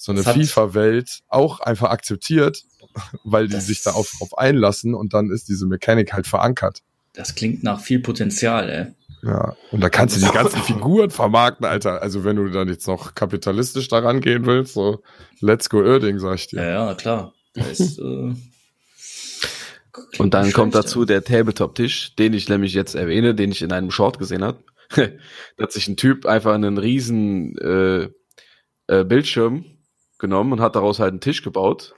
so 0.00 0.12
eine 0.12 0.22
FIFA-Welt 0.22 1.20
auch 1.28 1.60
einfach 1.60 1.90
akzeptiert, 1.90 2.62
weil 3.24 3.48
die 3.48 3.60
sich 3.60 3.82
da 3.82 3.92
auf, 3.92 4.12
auf 4.20 4.38
einlassen 4.38 4.94
und 4.94 5.12
dann 5.14 5.30
ist 5.30 5.48
diese 5.48 5.66
Mechanik 5.66 6.12
halt 6.12 6.26
verankert. 6.26 6.82
Das 7.14 7.34
klingt 7.34 7.64
nach 7.64 7.80
viel 7.80 7.98
Potenzial, 8.00 8.68
ey. 8.70 8.86
Ja, 9.28 9.56
und 9.72 9.80
da 9.80 9.88
kannst 9.88 10.16
du 10.16 10.24
die 10.24 10.32
ganzen 10.32 10.62
Figuren 10.62 11.10
vermarkten, 11.10 11.66
Alter. 11.66 12.00
Also 12.00 12.22
wenn 12.22 12.36
du 12.36 12.48
dann 12.50 12.68
jetzt 12.68 12.86
noch 12.86 13.16
kapitalistisch 13.16 13.88
daran 13.88 14.20
gehen 14.20 14.46
willst, 14.46 14.74
so 14.74 15.02
let's 15.40 15.68
go 15.68 15.82
Irding, 15.82 16.20
sag 16.20 16.36
ich 16.36 16.46
dir. 16.46 16.62
Ja, 16.62 16.86
ja, 16.86 16.94
klar. 16.94 17.34
Ist, 17.54 17.98
äh, 17.98 18.34
Und 20.18 20.34
dann 20.34 20.52
kommt 20.52 20.76
dazu 20.76 21.04
der 21.04 21.24
Tabletop-Tisch, 21.24 22.14
den 22.14 22.32
ich 22.32 22.48
nämlich 22.48 22.74
jetzt 22.74 22.94
erwähne, 22.94 23.34
den 23.34 23.50
ich 23.50 23.62
in 23.62 23.72
einem 23.72 23.90
Short 23.90 24.20
gesehen 24.20 24.44
habe. 24.44 24.58
da 24.96 25.62
hat 25.62 25.72
sich 25.72 25.88
ein 25.88 25.96
Typ 25.96 26.26
einfach 26.26 26.54
einen 26.54 26.78
riesen 26.78 27.56
äh, 27.58 28.08
äh, 28.86 29.04
Bildschirm 29.04 29.64
genommen 30.18 30.52
und 30.52 30.60
hat 30.60 30.76
daraus 30.76 30.98
halt 30.98 31.12
einen 31.12 31.20
Tisch 31.20 31.42
gebaut 31.42 31.94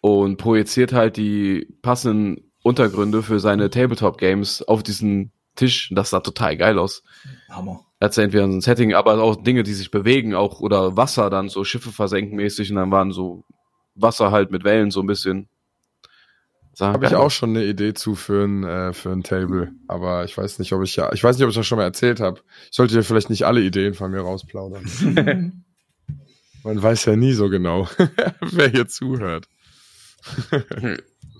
und 0.00 0.36
projiziert 0.36 0.92
halt 0.92 1.16
die 1.16 1.66
passenden 1.82 2.52
Untergründe 2.62 3.22
für 3.22 3.40
seine 3.40 3.70
Tabletop-Games 3.70 4.62
auf 4.62 4.82
diesen 4.82 5.32
Tisch. 5.54 5.90
Und 5.90 5.96
das 5.96 6.10
sah 6.10 6.20
total 6.20 6.56
geil 6.56 6.78
aus. 6.78 7.02
Hammer. 7.50 7.84
Er 8.00 8.08
hat 8.08 8.18
entweder 8.18 8.46
so 8.46 8.52
ein 8.52 8.60
Setting, 8.60 8.94
aber 8.94 9.22
auch 9.22 9.36
Dinge, 9.36 9.62
die 9.62 9.72
sich 9.72 9.90
bewegen, 9.90 10.34
auch 10.34 10.60
oder 10.60 10.96
Wasser 10.96 11.30
dann, 11.30 11.48
so 11.48 11.64
Schiffe 11.64 11.90
versenken 11.90 12.36
mäßig 12.36 12.70
und 12.70 12.76
dann 12.76 12.90
waren 12.90 13.12
so 13.12 13.44
Wasser 13.94 14.30
halt 14.30 14.50
mit 14.50 14.64
Wellen 14.64 14.90
so 14.90 15.00
ein 15.00 15.06
bisschen. 15.06 15.48
Habe 16.80 17.06
ich 17.06 17.14
auch 17.14 17.30
schon 17.30 17.50
eine 17.50 17.64
Idee 17.64 17.94
zu 17.94 18.14
für 18.14 18.44
ein, 18.44 18.64
äh, 18.64 18.92
für 18.92 19.10
ein 19.10 19.22
Table. 19.22 19.72
Aber 19.86 20.24
ich 20.24 20.36
weiß 20.36 20.58
nicht, 20.58 20.72
ob 20.72 20.82
ich 20.82 20.96
ja, 20.96 21.12
ich 21.12 21.22
weiß 21.22 21.36
nicht, 21.36 21.44
ob 21.44 21.50
ich 21.50 21.56
das 21.56 21.66
schon 21.66 21.78
mal 21.78 21.84
erzählt 21.84 22.20
habe. 22.20 22.40
Ich 22.70 22.76
sollte 22.76 22.94
dir 22.94 23.02
vielleicht 23.02 23.30
nicht 23.30 23.44
alle 23.44 23.60
Ideen 23.60 23.94
von 23.94 24.10
mir 24.10 24.20
rausplaudern. 24.20 24.84
Man 26.64 26.82
weiß 26.82 27.04
ja 27.04 27.16
nie 27.16 27.34
so 27.34 27.50
genau, 27.50 27.86
wer 28.40 28.68
hier 28.70 28.88
zuhört. 28.88 29.48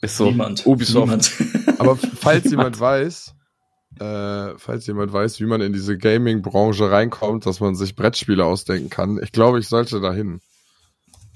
Ist 0.02 0.18
so 0.18 0.26
Niemand. 0.26 0.66
Ubisoft. 0.66 1.06
Niemand. 1.06 1.32
Aber 1.80 1.96
falls 1.96 2.44
jemand 2.50 2.78
weiß, 2.78 3.34
äh, 4.00 4.58
falls 4.58 4.86
jemand 4.86 5.12
weiß, 5.12 5.40
wie 5.40 5.46
man 5.46 5.62
in 5.62 5.72
diese 5.72 5.96
Gaming-Branche 5.96 6.90
reinkommt, 6.90 7.46
dass 7.46 7.60
man 7.60 7.74
sich 7.74 7.96
Brettspiele 7.96 8.44
ausdenken 8.44 8.90
kann, 8.90 9.18
ich 9.22 9.32
glaube, 9.32 9.58
ich 9.58 9.68
sollte 9.68 10.00
dahin. 10.00 10.40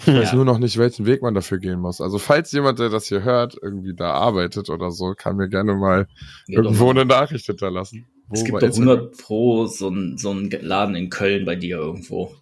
Ich 0.01 0.07
weiß 0.07 0.31
Ja. 0.31 0.35
nur 0.37 0.45
noch 0.45 0.59
nicht, 0.59 0.79
welchen 0.79 1.07
Weg 1.07 1.23
man 1.23 1.35
dafür 1.35 1.59
gehen 1.59 1.81
muss. 1.81 2.01
Also 2.01 2.19
falls 2.19 2.53
jemand, 2.53 2.79
der 2.79 2.89
das 2.89 3.07
hier 3.07 3.23
hört, 3.25 3.57
irgendwie 3.61 3.95
da 3.95 4.13
arbeitet 4.13 4.71
oder 4.71 4.91
so, 4.93 5.15
kann 5.17 5.37
mir 5.37 5.49
gerne 5.49 5.75
mal 5.75 6.05
doch 6.47 6.55
irgendwo 6.55 6.85
mal. 6.87 6.91
eine 6.91 7.05
Nachricht 7.05 7.47
hinterlassen. 7.47 8.07
Es 8.31 8.45
gibt 8.45 8.57
doch 8.63 8.67
Instagram. 8.67 8.89
100 8.99 9.19
pro 9.19 9.67
so 9.67 9.89
ein, 9.89 10.17
so 10.19 10.33
Laden 10.35 10.95
in 10.95 11.09
Köln 11.11 11.45
bei 11.45 11.57
dir 11.57 11.79
irgendwo. 11.79 12.35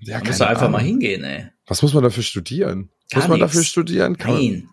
Ja, 0.00 0.18
Da 0.20 0.24
musst 0.26 0.40
du 0.40 0.46
einfach 0.48 0.68
mal 0.70 0.78
Ahnung. 0.78 0.88
hingehen, 0.90 1.24
ey. 1.24 1.46
Was 1.66 1.82
muss 1.82 1.92
man 1.94 2.02
dafür 2.04 2.22
studieren? 2.22 2.88
Gar 3.10 3.20
muss 3.20 3.28
man 3.28 3.38
nix. 3.40 3.50
dafür 3.52 3.64
studieren? 3.64 4.16
Kann 4.16 4.32
man- 4.32 4.40
Nein. 4.42 4.68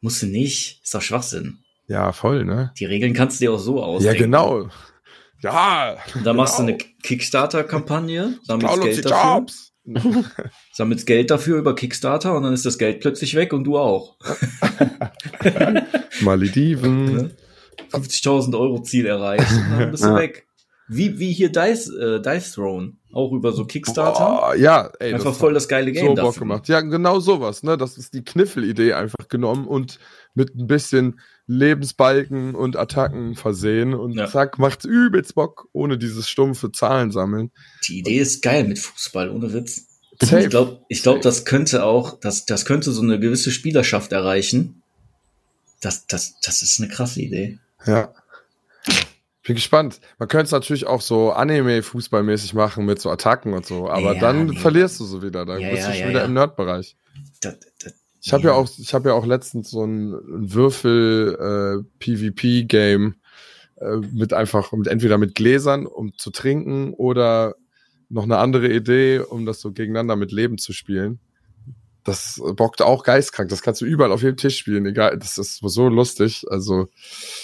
Musst 0.00 0.20
du 0.22 0.26
nicht. 0.26 0.80
Ist 0.82 0.94
doch 0.94 1.00
Schwachsinn. 1.02 1.58
Ja, 1.88 2.12
voll, 2.12 2.44
ne? 2.44 2.72
Die 2.78 2.84
Regeln 2.84 3.14
kannst 3.14 3.40
du 3.40 3.44
dir 3.46 3.52
auch 3.52 3.58
so 3.58 3.78
Ja, 3.78 3.82
ausdenken. 3.84 4.18
genau. 4.24 4.68
Ja, 5.42 5.96
dann 6.24 6.36
machst 6.36 6.58
du 6.58 6.66
genau. 6.66 6.78
eine 6.78 6.90
Kickstarter-Kampagne, 7.02 8.38
sammelst 8.44 8.80
Geld 8.82 9.04
dafür, 9.10 9.38
Jobs. 9.40 9.71
sammelst 10.72 11.06
Geld 11.06 11.30
dafür 11.30 11.58
über 11.58 11.74
Kickstarter 11.74 12.34
und 12.36 12.44
dann 12.44 12.54
ist 12.54 12.64
das 12.64 12.78
Geld 12.78 13.00
plötzlich 13.00 13.34
weg 13.34 13.52
und 13.52 13.64
du 13.64 13.78
auch. 13.78 14.16
Malediven. 16.20 17.32
Ne? 17.92 17.98
50.000 18.00 18.58
Euro 18.58 18.82
Ziel 18.82 19.06
erreicht 19.06 19.50
und 19.50 19.78
dann 19.78 19.90
bist 19.90 20.04
du 20.04 20.08
Ja. 20.08 20.16
weg. 20.16 20.46
Wie, 20.94 21.18
wie 21.18 21.32
hier 21.32 21.50
Dice, 21.50 21.88
äh, 21.90 22.20
Dice 22.20 22.52
Throne. 22.52 22.92
Auch 23.12 23.32
über 23.32 23.52
so 23.52 23.64
Kickstarter. 23.66 24.24
Boah, 24.24 24.54
ja, 24.56 24.90
ey, 24.98 25.14
Einfach 25.14 25.34
voll 25.34 25.52
das 25.54 25.68
geile 25.68 25.92
Game 25.92 26.06
so 26.06 26.14
Bock 26.14 26.24
dafür. 26.24 26.40
gemacht. 26.40 26.68
Ja, 26.68 26.80
genau 26.80 27.20
sowas, 27.20 27.62
ne? 27.62 27.76
Das 27.76 27.98
ist 27.98 28.14
die 28.14 28.24
Kniffelidee 28.24 28.94
einfach 28.94 29.28
genommen 29.28 29.66
und 29.66 29.98
mit 30.34 30.54
ein 30.56 30.66
bisschen 30.66 31.20
Lebensbalken 31.46 32.54
und 32.54 32.76
Attacken 32.76 33.34
versehen 33.34 33.94
und 33.94 34.12
Ja. 34.14 34.28
zack, 34.28 34.58
macht's 34.58 34.84
übelst 34.84 35.34
Bock, 35.34 35.68
ohne 35.72 35.98
dieses 35.98 36.28
stumpfe 36.28 36.72
Zahlen 36.72 37.10
sammeln. 37.10 37.50
Die 37.86 37.98
Idee 37.98 38.18
ist 38.18 38.42
geil 38.42 38.64
mit 38.64 38.78
Fußball, 38.78 39.30
ohne 39.30 39.52
Witz. 39.52 39.86
Safe. 40.20 40.40
Ich 40.40 40.50
glaube, 40.50 40.80
ich 40.88 41.02
glaub, 41.02 41.20
das 41.22 41.44
könnte 41.44 41.84
auch, 41.84 42.18
das, 42.20 42.44
das 42.46 42.64
könnte 42.64 42.92
so 42.92 43.02
eine 43.02 43.18
gewisse 43.18 43.50
Spielerschaft 43.50 44.12
erreichen. 44.12 44.82
Das, 45.80 46.06
das, 46.06 46.34
das 46.44 46.62
ist 46.62 46.80
eine 46.80 46.88
krasse 46.88 47.20
Idee. 47.22 47.58
Ja. 47.86 48.12
Bin 49.44 49.56
gespannt. 49.56 50.00
Man 50.18 50.28
könnte 50.28 50.44
es 50.44 50.50
natürlich 50.52 50.86
auch 50.86 51.00
so 51.00 51.32
Anime-Fußballmäßig 51.32 52.54
machen 52.54 52.84
mit 52.86 53.00
so 53.00 53.10
Attacken 53.10 53.54
und 53.54 53.66
so, 53.66 53.88
aber 53.90 54.14
Ja, 54.14 54.20
dann 54.20 54.46
nee. 54.46 54.56
verlierst 54.56 55.00
du 55.00 55.04
so 55.04 55.22
wieder. 55.22 55.44
Dann 55.44 55.60
Ja, 55.60 55.70
bist 55.70 55.82
ja, 55.82 55.90
du 55.92 55.98
schon 55.98 56.08
wieder 56.10 56.24
im 56.24 56.34
Nerd-Bereich. 56.34 56.96
Ich 58.24 58.32
habe 58.32 58.44
ja 58.44 58.52
auch, 58.52 58.68
ich 58.78 58.94
habe 58.94 59.08
ja 59.08 59.14
auch 59.16 59.26
letztens 59.26 59.70
so 59.70 59.84
ein, 59.84 60.12
ein 60.12 60.54
Würfel 60.54 61.82
äh, 61.82 61.84
PvP 61.98 62.64
Game 62.64 63.16
äh, 63.80 63.96
mit 64.12 64.32
einfach 64.32 64.70
mit 64.72 64.86
entweder 64.86 65.18
mit 65.18 65.34
Gläsern 65.34 65.86
um 65.86 66.16
zu 66.16 66.30
trinken 66.30 66.94
oder 66.94 67.56
noch 68.08 68.22
eine 68.24 68.38
andere 68.38 68.72
Idee, 68.72 69.18
um 69.18 69.44
das 69.44 69.60
so 69.60 69.72
gegeneinander 69.72 70.14
mit 70.16 70.30
Leben 70.30 70.58
zu 70.58 70.72
spielen. 70.72 71.18
Das 72.04 72.40
bockt 72.56 72.82
auch 72.82 73.04
geistkrank. 73.04 73.48
Das 73.48 73.62
kannst 73.62 73.80
du 73.80 73.84
überall 73.84 74.12
auf 74.12 74.22
jedem 74.22 74.36
Tisch 74.36 74.58
spielen. 74.58 74.86
Egal, 74.86 75.18
das 75.18 75.38
ist 75.38 75.60
so 75.62 75.88
lustig. 75.88 76.44
Also 76.50 76.88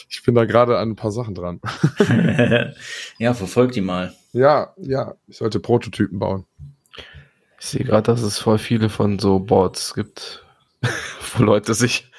ich 0.09 0.22
bin 0.24 0.34
da 0.34 0.44
gerade 0.44 0.78
an 0.78 0.90
ein 0.90 0.96
paar 0.96 1.12
Sachen 1.12 1.34
dran. 1.34 1.61
ja, 3.18 3.34
verfolg 3.34 3.72
die 3.72 3.80
mal. 3.80 4.14
Ja, 4.32 4.74
ja. 4.76 5.14
Ich 5.28 5.36
sollte 5.36 5.61
Prototypen 5.61 6.18
bauen. 6.18 6.44
Ich 7.61 7.66
sehe 7.66 7.84
gerade, 7.84 8.02
dass 8.02 8.22
es 8.22 8.38
voll 8.38 8.59
viele 8.59 8.88
von 8.88 9.18
so 9.18 9.38
Boards 9.38 9.94
gibt, 9.94 10.44
wo 11.36 11.42
Leute 11.42 11.74
sich 11.74 12.11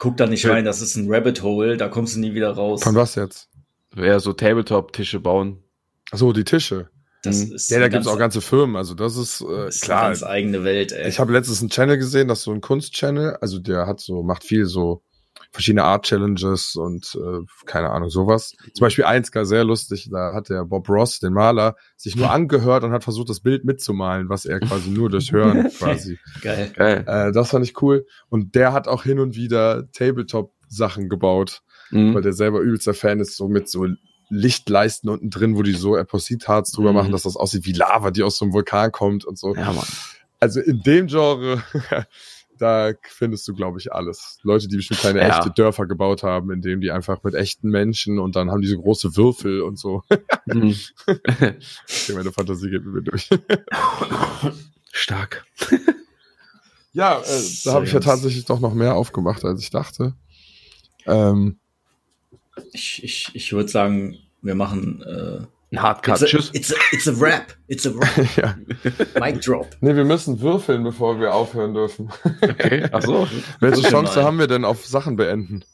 Guck 0.00 0.16
da 0.16 0.26
nicht 0.26 0.46
rein, 0.46 0.64
das 0.64 0.80
ist 0.80 0.96
ein 0.96 1.12
Rabbit 1.12 1.42
Hole, 1.42 1.76
da 1.76 1.88
kommst 1.88 2.16
du 2.16 2.20
nie 2.20 2.32
wieder 2.32 2.52
raus. 2.52 2.82
Von 2.82 2.94
was 2.94 3.16
jetzt? 3.16 3.50
eher 3.94 4.18
so 4.18 4.32
Tabletop-Tische 4.32 5.20
bauen. 5.20 5.62
Ach 6.10 6.16
so, 6.16 6.32
die 6.32 6.44
Tische. 6.44 6.88
Das 7.22 7.46
Mhm. 7.46 7.54
ist 7.54 7.70
Ja, 7.70 7.78
da 7.80 7.88
gibt's 7.88 8.06
ganz- 8.06 8.14
auch 8.14 8.18
ganze 8.18 8.40
Firmen. 8.40 8.76
Also 8.76 8.94
das 8.94 9.16
ist, 9.16 9.40
äh, 9.42 9.68
ist 9.68 9.82
klar. 9.82 10.00
eine 10.00 10.08
ganz 10.10 10.22
eigene 10.22 10.64
Welt, 10.64 10.92
ey. 10.92 11.08
Ich 11.08 11.18
habe 11.18 11.32
letztens 11.32 11.60
einen 11.60 11.70
Channel 11.70 11.98
gesehen, 11.98 12.28
das 12.28 12.38
ist 12.38 12.44
so 12.44 12.52
ein 12.52 12.60
Kunstchannel, 12.60 13.36
also 13.40 13.58
der 13.58 13.86
hat 13.86 14.00
so, 14.00 14.22
macht 14.22 14.42
viel 14.44 14.64
so 14.66 15.02
verschiedene 15.52 15.84
Art 15.84 16.04
Challenges 16.06 16.76
und 16.76 17.14
äh, 17.16 17.40
keine 17.66 17.90
Ahnung, 17.90 18.08
sowas. 18.10 18.52
Zum 18.74 18.84
Beispiel 18.84 19.04
eins 19.04 19.32
gar 19.32 19.44
sehr 19.46 19.64
lustig, 19.64 20.08
da 20.12 20.32
hat 20.34 20.48
der 20.48 20.64
Bob 20.64 20.88
Ross, 20.88 21.18
den 21.18 21.32
Maler, 21.32 21.76
sich 21.96 22.14
nur 22.16 22.30
angehört 22.30 22.84
und 22.84 22.92
hat 22.92 23.04
versucht, 23.04 23.28
das 23.30 23.40
Bild 23.40 23.64
mitzumalen, 23.64 24.28
was 24.28 24.44
er 24.44 24.60
quasi 24.60 24.90
nur 24.90 25.08
durch 25.10 25.32
Hören 25.32 25.68
quasi. 25.78 26.18
Geil. 26.42 26.70
Geil. 26.74 27.04
Äh, 27.06 27.32
das 27.32 27.50
fand 27.50 27.64
ich 27.66 27.80
cool. 27.82 28.06
Und 28.28 28.54
der 28.54 28.72
hat 28.72 28.86
auch 28.88 29.02
hin 29.02 29.18
und 29.18 29.34
wieder 29.34 29.90
Tabletop-Sachen 29.92 31.08
gebaut, 31.08 31.62
weil 31.90 32.00
Mhm. 32.00 32.22
der 32.22 32.32
selber 32.32 32.60
übelster 32.60 32.94
Fan 32.94 33.18
ist, 33.20 33.36
so 33.36 33.48
mit 33.48 33.68
so 33.68 33.86
Lichtleisten 34.30 35.10
unten 35.10 35.28
drin, 35.30 35.56
wo 35.56 35.62
die 35.62 35.72
so 35.74 35.96
Epoxidharz 35.96 36.70
drüber 36.72 36.90
Mhm. 36.90 36.96
machen, 36.96 37.12
dass 37.12 37.22
das 37.24 37.36
aussieht 37.36 37.66
wie 37.66 37.72
Lava, 37.72 38.10
die 38.10 38.22
aus 38.22 38.38
so 38.38 38.44
einem 38.44 38.54
Vulkan 38.54 38.90
kommt 38.92 39.24
und 39.24 39.38
so 39.38 39.54
Ja, 39.54 39.72
Mann. 39.72 39.86
also 40.38 40.60
in 40.60 40.82
dem 40.82 41.06
Genre, 41.08 41.62
da 42.58 42.92
findest 43.02 43.48
du, 43.48 43.54
glaube 43.54 43.78
ich, 43.78 43.92
alles. 43.92 44.38
Leute, 44.42 44.68
die 44.68 44.76
bestimmt 44.76 45.00
kleine 45.00 45.20
Ja. 45.20 45.28
echte 45.38 45.50
Dörfer 45.50 45.86
gebaut 45.86 46.22
haben, 46.22 46.50
in 46.50 46.60
denen 46.60 46.80
die 46.80 46.90
einfach 46.90 47.22
mit 47.22 47.34
echten 47.34 47.70
Menschen 47.70 48.18
und 48.18 48.36
dann 48.36 48.50
haben 48.50 48.60
diese 48.60 48.76
große 48.76 49.16
Würfel 49.16 49.62
und 49.62 49.78
so. 49.78 50.02
Mhm. 50.46 50.74
Okay, 51.06 52.12
meine 52.14 52.32
Fantasie 52.32 52.70
geht 52.70 52.84
mit 52.84 52.94
mir 52.94 53.02
durch. 53.02 53.28
Stark. 54.92 55.44
ja, 56.92 57.20
äh, 57.20 57.24
So, 57.24 57.70
da 57.70 57.74
habe 57.76 57.84
ich 57.86 57.92
ja 57.92 58.00
tatsächlich 58.00 58.44
doch 58.46 58.58
noch 58.60 58.74
mehr 58.74 58.94
aufgemacht, 58.96 59.44
als 59.44 59.62
ich 59.62 59.70
dachte. 59.70 60.14
Ähm, 61.06 61.59
Ich, 62.72 63.02
ich, 63.02 63.30
ich 63.34 63.52
würde 63.52 63.68
sagen, 63.68 64.16
wir 64.42 64.54
machen 64.54 65.02
äh, 65.02 65.46
Ein 65.74 65.82
Hardcut. 65.82 66.14
it's, 66.14 66.22
a, 66.22 66.26
Tschüss. 66.26 66.50
it's, 66.52 66.72
a, 66.72 66.76
it's 66.92 67.08
a 67.08 67.12
rap. 67.12 67.54
It's 67.68 67.86
a 67.86 67.90
rap. 67.90 68.36
ja. 68.36 68.56
Mic 69.20 69.40
drop. 69.40 69.76
Nee, 69.80 69.94
wir 69.94 70.04
müssen 70.04 70.40
würfeln, 70.40 70.82
bevor 70.82 71.20
wir 71.20 71.34
aufhören 71.34 71.74
dürfen. 71.74 72.10
Okay. 72.40 72.88
Ach 72.92 73.02
so. 73.02 73.28
Welche 73.60 73.82
Chance 73.88 74.22
haben 74.22 74.38
wir 74.38 74.46
denn 74.46 74.64
auf 74.64 74.86
Sachen 74.86 75.16
beenden? 75.16 75.64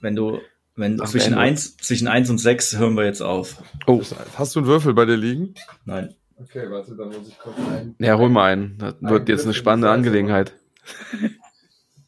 Wenn 0.00 0.16
du, 0.16 0.40
wenn 0.74 1.00
Am 1.00 1.06
zwischen 1.06 1.34
eins, 1.34 1.76
zwischen 1.76 2.08
eins 2.08 2.28
und 2.30 2.38
sechs 2.38 2.76
hören 2.76 2.94
wir 2.94 3.04
jetzt 3.04 3.22
auf. 3.22 3.62
Oh. 3.86 4.02
Hast 4.36 4.54
du 4.54 4.60
einen 4.60 4.68
Würfel 4.68 4.94
bei 4.94 5.04
dir 5.04 5.16
liegen? 5.16 5.54
Nein. 5.84 6.14
Okay, 6.38 6.70
warte, 6.70 6.94
dann 6.94 7.08
muss 7.08 7.28
ich 7.28 7.38
kurz 7.38 7.56
ein. 7.58 7.94
Ja, 7.98 8.18
hol 8.18 8.28
mal 8.28 8.52
einen. 8.52 8.76
Das 8.78 8.94
wird 9.00 9.28
jetzt 9.30 9.44
eine 9.44 9.54
spannende 9.54 9.90
Angelegenheit. 9.90 10.52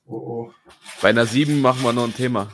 Oh, 0.04 0.16
oh. 0.16 0.52
Bei 1.00 1.08
einer 1.08 1.24
7 1.24 1.60
machen 1.62 1.82
wir 1.82 1.92
noch 1.94 2.04
ein 2.04 2.14
Thema. 2.14 2.48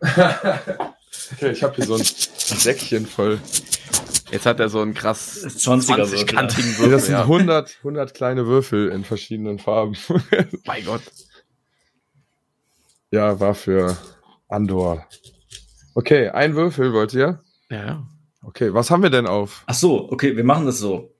Okay, 1.32 1.50
ich 1.50 1.62
habe 1.62 1.74
hier 1.76 1.84
so 1.86 1.94
ein 1.96 2.02
Säckchen 2.04 3.06
voll. 3.06 3.40
Jetzt 4.30 4.46
hat 4.46 4.60
er 4.60 4.68
so 4.68 4.80
einen 4.80 4.94
krass 4.94 5.44
20er 5.44 5.96
Würfel. 5.98 6.18
20-kantigen 6.18 6.70
Nee, 6.72 6.78
Würfel. 6.78 6.90
das 6.90 7.06
sind 7.06 7.14
ja. 7.14 7.22
100, 7.22 7.76
100 7.78 8.14
kleine 8.14 8.46
Würfel 8.46 8.88
in 8.90 9.04
verschiedenen 9.04 9.58
Farben. 9.58 9.96
Mein 10.66 10.84
Gott. 10.84 11.02
ja, 13.10 13.38
war 13.40 13.54
für 13.54 13.96
Andor. 14.48 15.06
Okay, 15.94 16.28
ein 16.28 16.54
Würfel 16.54 16.92
wollt 16.92 17.12
ihr? 17.14 17.40
Ja. 17.70 18.06
Okay, 18.42 18.72
was 18.72 18.90
haben 18.90 19.02
wir 19.02 19.10
denn 19.10 19.26
auf? 19.26 19.64
Ach 19.66 19.74
so, 19.74 20.10
okay, 20.10 20.36
wir 20.36 20.44
machen 20.44 20.66
das 20.66 20.78
so. 20.78 21.12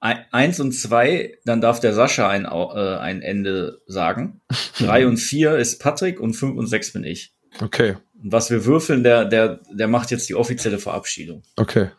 Ein- 0.00 0.24
Eins 0.32 0.60
und 0.60 0.72
zwei, 0.72 1.38
dann 1.44 1.60
darf 1.60 1.80
der 1.80 1.92
Sascha 1.94 2.28
ein, 2.28 2.44
äh, 2.44 2.96
ein 2.98 3.22
Ende 3.22 3.80
sagen. 3.86 4.40
Drei 4.78 5.06
und 5.06 5.16
vier 5.16 5.56
ist 5.56 5.80
Patrick 5.80 6.20
und 6.20 6.34
fünf 6.34 6.56
und 6.56 6.66
sechs 6.66 6.92
bin 6.92 7.04
ich. 7.04 7.34
Okay, 7.60 7.96
Und 8.22 8.32
was 8.32 8.50
wir 8.50 8.64
würfeln, 8.64 9.02
der, 9.02 9.24
der, 9.24 9.60
der 9.72 9.88
macht 9.88 10.10
jetzt 10.10 10.28
die 10.28 10.34
offizielle 10.34 10.78
Verabschiedung. 10.78 11.42
okay. 11.56 11.90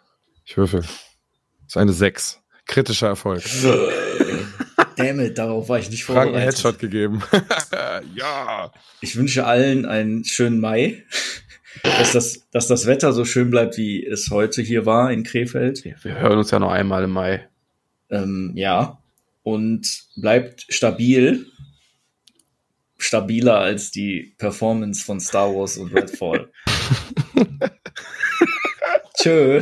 Ich 0.45 0.57
würfel. 0.57 0.81
Das 0.81 0.89
ist 1.67 1.77
eine 1.77 1.93
6. 1.93 2.39
Kritischer 2.65 3.07
Erfolg. 3.07 3.43
Damn 4.97 5.19
it, 5.21 5.37
darauf 5.37 5.69
war 5.69 5.79
ich 5.79 5.89
nicht 5.89 6.03
Frank 6.03 6.17
einen 6.19 6.27
vorbereitet. 6.29 6.55
Headshot 6.55 6.79
gegeben. 6.79 7.21
ja. 8.15 8.71
Ich 8.99 9.15
wünsche 9.15 9.45
allen 9.45 9.85
einen 9.85 10.25
schönen 10.25 10.59
Mai. 10.59 11.03
Dass 11.83 12.11
das, 12.11 12.47
dass 12.51 12.67
das 12.67 12.85
Wetter 12.85 13.13
so 13.13 13.23
schön 13.23 13.49
bleibt, 13.49 13.77
wie 13.77 14.05
es 14.05 14.29
heute 14.29 14.61
hier 14.61 14.85
war 14.85 15.11
in 15.11 15.23
Krefeld. 15.23 15.85
Wir 15.85 15.95
wir 16.03 16.19
hören 16.19 16.37
uns 16.39 16.51
ja 16.51 16.59
noch 16.59 16.71
einmal 16.71 17.03
im 17.03 17.11
Mai. 17.11 17.47
Ähm, 18.09 18.51
ja. 18.55 19.01
Und 19.43 20.03
bleibt 20.17 20.65
stabil. 20.69 21.45
Stabiler 23.03 23.59
als 23.59 23.91
die 23.91 24.35
Performance 24.37 25.03
von 25.03 25.19
Star 25.19 25.53
Wars 25.53 25.77
und 25.77 25.93
Redfall. 25.93 26.51
Tschö. 29.17 29.61